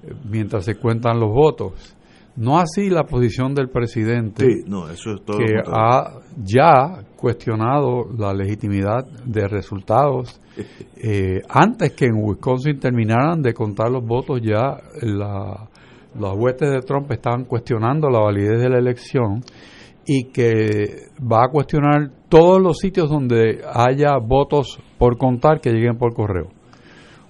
eh, 0.03 0.15
mientras 0.25 0.65
se 0.65 0.77
cuentan 0.77 1.21
los 1.21 1.31
votos. 1.31 1.95
No 2.37 2.59
así 2.59 2.91
la 2.91 3.05
posición 3.05 3.55
del 3.55 3.69
presidente, 3.69 4.45
Sí, 4.45 4.65
no, 4.67 4.89
eso 4.89 5.15
es 5.15 5.25
todo. 5.25 5.39
que 5.39 5.55
ha 5.67 6.21
ya 6.43 7.05
cuestionado 7.17 8.07
la 8.19 8.33
legitimidad 8.35 9.05
de 9.25 9.47
resultados. 9.49 10.41
Eh, 11.07 11.43
antes 11.51 11.93
que 11.93 12.07
en 12.07 12.15
Wisconsin 12.15 12.79
terminaran 12.79 13.43
de 13.43 13.53
contar 13.53 13.91
los 13.91 14.03
votos, 14.07 14.41
ya 14.41 14.79
la, 15.03 15.69
los 16.19 16.33
huestes 16.39 16.71
de 16.71 16.81
Trump 16.81 17.11
estaban 17.11 17.45
cuestionando 17.45 18.09
la 18.09 18.21
validez 18.21 18.61
de 18.63 18.71
la 18.71 18.79
elección 18.79 19.43
y 20.07 20.25
que 20.33 21.09
va 21.21 21.45
a 21.45 21.49
cuestionar 21.49 22.11
todos 22.31 22.63
los 22.63 22.79
sitios 22.79 23.11
donde 23.11 23.63
haya 23.71 24.17
votos 24.19 24.79
por 24.97 25.19
contar 25.19 25.61
que 25.61 25.73
lleguen 25.73 25.99
por 25.99 26.15
correo. 26.15 26.47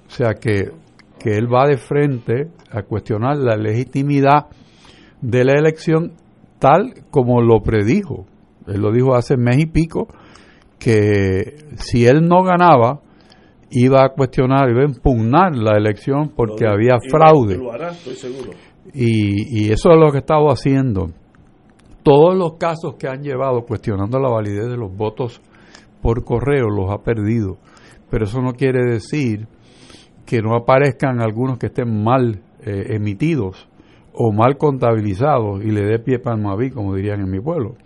O 0.07 0.11
sea 0.11 0.35
que, 0.35 0.71
que 1.19 1.37
él 1.37 1.53
va 1.53 1.67
de 1.67 1.79
frente 1.79 2.51
a 2.71 2.83
cuestionar 2.83 3.39
la 3.39 3.57
legitimidad 3.57 4.47
de 5.31 5.45
la 5.45 5.53
elección 5.55 6.13
tal 6.59 6.95
como 7.11 7.41
lo 7.41 7.61
predijo. 7.63 8.27
Él 8.67 8.81
lo 8.81 8.93
dijo 8.93 9.15
hace 9.15 9.37
mes 9.37 9.59
y 9.59 9.67
pico 9.67 10.09
que 10.79 11.57
si 11.77 12.07
él 12.07 12.27
no 12.29 12.43
ganaba 12.43 13.01
iba 13.71 14.05
a 14.05 14.11
cuestionar, 14.11 14.71
iba 14.71 14.83
a 14.83 14.87
impugnar 14.89 15.57
la 15.57 15.77
elección 15.77 16.31
porque 16.37 16.65
Lo- 16.65 16.73
había 16.73 16.99
fraude. 17.11 17.57
Lo 17.57 17.73
hará, 17.73 17.91
estoy 17.91 18.15
seguro. 18.15 18.51
Y, 18.93 19.65
y 19.67 19.73
eso 19.73 19.91
es 19.91 19.99
lo 19.99 20.13
que 20.13 20.19
estaba 20.19 20.51
haciendo. 20.53 21.09
Todos 22.03 22.37
los 22.37 22.55
casos 22.59 22.97
que 22.99 23.09
han 23.09 23.23
llevado 23.23 23.63
cuestionando 23.63 24.19
la 24.21 24.29
validez 24.29 24.69
de 24.69 24.77
los 24.77 24.95
votos 24.95 25.41
por 26.03 26.23
correo 26.25 26.69
los 26.69 26.91
ha 26.93 26.99
perdido. 27.03 27.57
Pero 28.11 28.25
eso 28.27 28.41
no 28.43 28.53
quiere 28.53 28.85
decir 28.85 29.49
que 30.27 30.41
no 30.43 30.55
aparezcan 30.55 31.21
algunos 31.21 31.59
que 31.59 31.67
estén 31.67 32.03
mal 32.05 32.43
eh, 32.65 32.95
emitidos 32.95 33.69
o 34.15 34.33
mal 34.33 34.57
contabilizados 34.57 35.63
y 35.65 35.71
le 35.71 35.83
dé 35.85 35.99
pie 35.99 36.19
palmaví, 36.19 36.71
como 36.71 36.95
dirían 36.95 37.21
en 37.21 37.31
mi 37.31 37.41
pueblo. 37.41 37.77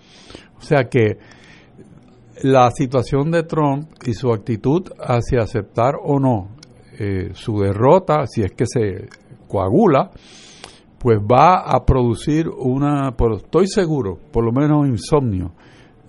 O 0.57 0.61
sea 0.61 0.85
que 0.85 1.19
la 2.43 2.71
situación 2.71 3.31
de 3.31 3.43
Trump 3.43 3.89
y 4.07 4.13
su 4.13 4.33
actitud 4.33 4.85
hacia 5.01 5.41
aceptar 5.41 5.95
o 6.03 6.21
no 6.21 6.51
eh, 6.99 7.31
su 7.33 7.59
derrota, 7.61 8.27
si 8.27 8.43
es 8.43 8.53
que 8.53 8.67
se 8.67 9.09
coagula, 9.49 10.11
pues 10.99 11.19
va 11.19 11.61
a 11.61 11.85
producir 11.85 12.49
una, 12.49 13.15
estoy 13.37 13.67
seguro, 13.69 14.19
por 14.33 14.45
lo 14.45 14.53
menos 14.53 14.87
insomnio 14.87 15.53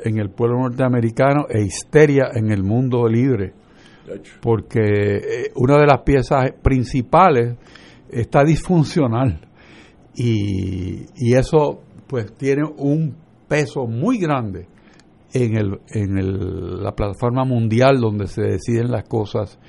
en 0.03 0.17
el 0.19 0.29
pueblo 0.29 0.59
norteamericano 0.59 1.45
e 1.49 1.61
histeria 1.61 2.29
en 2.33 2.51
el 2.51 2.63
mundo 2.63 3.07
libre, 3.07 3.53
porque 4.41 4.81
eh, 4.81 5.51
una 5.55 5.77
de 5.77 5.85
las 5.85 6.01
piezas 6.01 6.51
principales 6.61 7.55
está 8.09 8.43
disfuncional 8.43 9.48
y, 10.23 11.05
y 11.15 11.33
eso 11.35 11.79
pues 12.07 12.33
tiene 12.35 12.63
un 12.77 13.15
peso 13.47 13.85
muy 13.87 14.17
grande 14.19 14.67
en, 15.33 15.55
el, 15.57 15.79
en 15.91 16.17
el- 16.17 16.83
la 16.83 16.91
plataforma 16.93 17.45
mundial 17.45 17.99
donde 18.01 18.27
se 18.27 18.41
deciden 18.41 18.91
las 18.91 19.03
cosas 19.07 19.59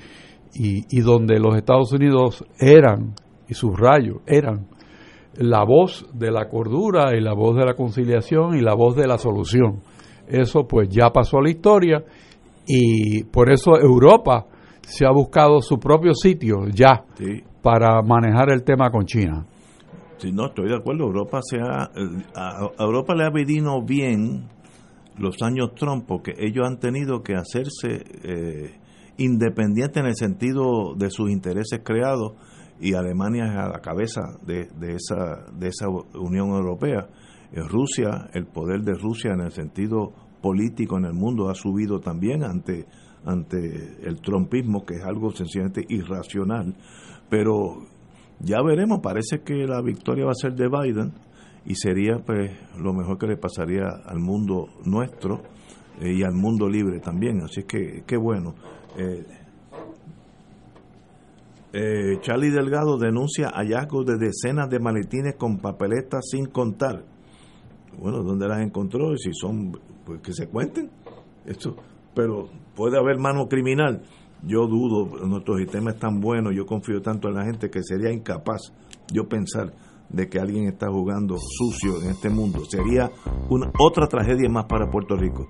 y, 0.53 0.83
y 0.89 1.01
donde 1.01 1.39
los 1.39 1.55
Estados 1.55 1.91
Unidos 1.93 2.43
eran, 2.59 3.13
y 3.47 3.53
subrayo, 3.53 4.21
eran 4.27 4.67
la 5.35 5.63
voz 5.63 6.05
de 6.13 6.29
la 6.31 6.49
cordura 6.49 7.15
y 7.17 7.21
la 7.21 7.33
voz 7.33 7.55
de 7.55 7.65
la 7.65 7.73
conciliación 7.75 8.55
y 8.57 8.61
la 8.61 8.73
voz 8.75 8.95
de 8.97 9.07
la 9.07 9.17
solución. 9.17 9.79
Eso 10.27 10.67
pues 10.67 10.89
ya 10.89 11.09
pasó 11.11 11.37
a 11.37 11.43
la 11.43 11.49
historia 11.49 12.03
y 12.67 13.23
por 13.25 13.49
eso 13.51 13.77
Europa 13.79 14.45
se 14.81 15.05
ha 15.05 15.11
buscado 15.11 15.61
su 15.61 15.79
propio 15.79 16.13
sitio 16.13 16.65
ya 16.73 17.05
Sí. 17.15 17.43
para 17.61 18.01
manejar 18.01 18.51
el 18.51 18.63
tema 18.63 18.89
con 18.89 19.05
China. 19.05 19.45
Sí, 20.21 20.31
no, 20.31 20.45
estoy 20.45 20.69
de 20.69 20.75
acuerdo. 20.75 21.05
Europa 21.05 21.39
se 21.41 21.57
ha, 21.57 21.89
a, 22.35 22.65
a 22.77 22.83
Europa 22.83 23.15
le 23.15 23.23
ha 23.23 23.31
venido 23.31 23.81
bien 23.81 24.47
los 25.17 25.41
años 25.41 25.73
Trump 25.73 26.05
porque 26.07 26.33
ellos 26.37 26.67
han 26.67 26.77
tenido 26.77 27.23
que 27.23 27.33
hacerse 27.33 28.03
eh, 28.23 28.79
independientes 29.17 29.97
en 29.97 30.05
el 30.05 30.15
sentido 30.15 30.93
de 30.95 31.09
sus 31.09 31.31
intereses 31.31 31.81
creados 31.83 32.33
y 32.79 32.93
Alemania 32.93 33.45
es 33.45 33.57
a 33.57 33.67
la 33.67 33.79
cabeza 33.79 34.37
de, 34.45 34.67
de 34.79 34.95
esa 34.95 35.45
de 35.53 35.69
esa 35.69 35.87
Unión 35.89 36.49
Europea. 36.49 37.07
Eh, 37.51 37.61
Rusia, 37.67 38.29
el 38.33 38.45
poder 38.45 38.81
de 38.81 38.93
Rusia 38.93 39.31
en 39.33 39.41
el 39.41 39.51
sentido 39.51 40.13
político 40.39 40.99
en 40.99 41.05
el 41.05 41.13
mundo 41.13 41.49
ha 41.49 41.55
subido 41.55 41.99
también 41.99 42.43
ante 42.43 42.85
ante 43.25 44.07
el 44.07 44.21
trumpismo 44.21 44.85
que 44.85 44.97
es 44.97 45.03
algo 45.03 45.31
sencillamente 45.31 45.83
irracional, 45.89 46.75
pero 47.27 47.85
ya 48.43 48.61
veremos, 48.61 48.99
parece 49.01 49.41
que 49.41 49.65
la 49.67 49.81
victoria 49.81 50.25
va 50.25 50.31
a 50.31 50.35
ser 50.35 50.53
de 50.53 50.67
Biden 50.67 51.13
y 51.65 51.75
sería 51.75 52.17
pues 52.25 52.51
lo 52.77 52.93
mejor 52.93 53.17
que 53.17 53.27
le 53.27 53.37
pasaría 53.37 53.87
al 54.05 54.19
mundo 54.19 54.67
nuestro 54.85 55.41
eh, 55.99 56.13
y 56.13 56.23
al 56.23 56.33
mundo 56.33 56.67
libre 56.67 56.99
también, 56.99 57.41
así 57.41 57.63
que 57.63 58.03
qué 58.05 58.17
bueno. 58.17 58.55
Eh, 58.97 59.25
eh, 61.73 62.19
Charlie 62.21 62.49
Delgado 62.49 62.97
denuncia 62.97 63.49
hallazgos 63.49 64.05
de 64.05 64.17
decenas 64.17 64.69
de 64.69 64.79
maletines 64.79 65.35
con 65.35 65.59
papeletas 65.59 66.25
sin 66.29 66.47
contar. 66.47 67.05
Bueno, 67.97 68.23
¿dónde 68.23 68.47
las 68.47 68.61
encontró? 68.61 69.13
Y 69.13 69.17
si 69.17 69.33
son, 69.33 69.71
pues 70.05 70.21
que 70.21 70.33
se 70.33 70.47
cuenten. 70.47 70.89
Esto, 71.45 71.75
pero 72.13 72.49
puede 72.75 72.97
haber 72.97 73.19
mano 73.19 73.47
criminal. 73.47 74.01
Yo 74.43 74.65
dudo, 74.67 75.25
nuestro 75.27 75.57
sistema 75.57 75.91
es 75.91 75.99
tan 75.99 76.19
bueno, 76.19 76.51
yo 76.51 76.65
confío 76.65 77.01
tanto 77.01 77.27
en 77.27 77.35
la 77.35 77.45
gente 77.45 77.69
que 77.69 77.83
sería 77.83 78.11
incapaz 78.11 78.73
yo 79.13 79.27
pensar 79.27 79.73
de 80.09 80.27
que 80.27 80.39
alguien 80.39 80.67
está 80.67 80.87
jugando 80.87 81.37
sucio 81.37 82.01
en 82.01 82.09
este 82.11 82.29
mundo. 82.29 82.63
Sería 82.65 83.09
una, 83.49 83.71
otra 83.79 84.07
tragedia 84.07 84.49
más 84.49 84.65
para 84.65 84.89
Puerto 84.89 85.15
Rico. 85.15 85.47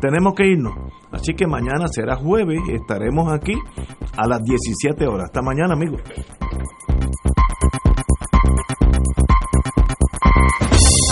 Tenemos 0.00 0.34
que 0.34 0.46
irnos. 0.46 0.74
Así 1.10 1.34
que 1.34 1.46
mañana 1.46 1.86
será 1.88 2.16
jueves 2.16 2.60
y 2.68 2.74
estaremos 2.74 3.32
aquí 3.32 3.54
a 4.16 4.28
las 4.28 4.40
17 4.42 5.06
horas. 5.06 5.24
Hasta 5.26 5.42
mañana, 5.42 5.74
amigos. 5.74 6.00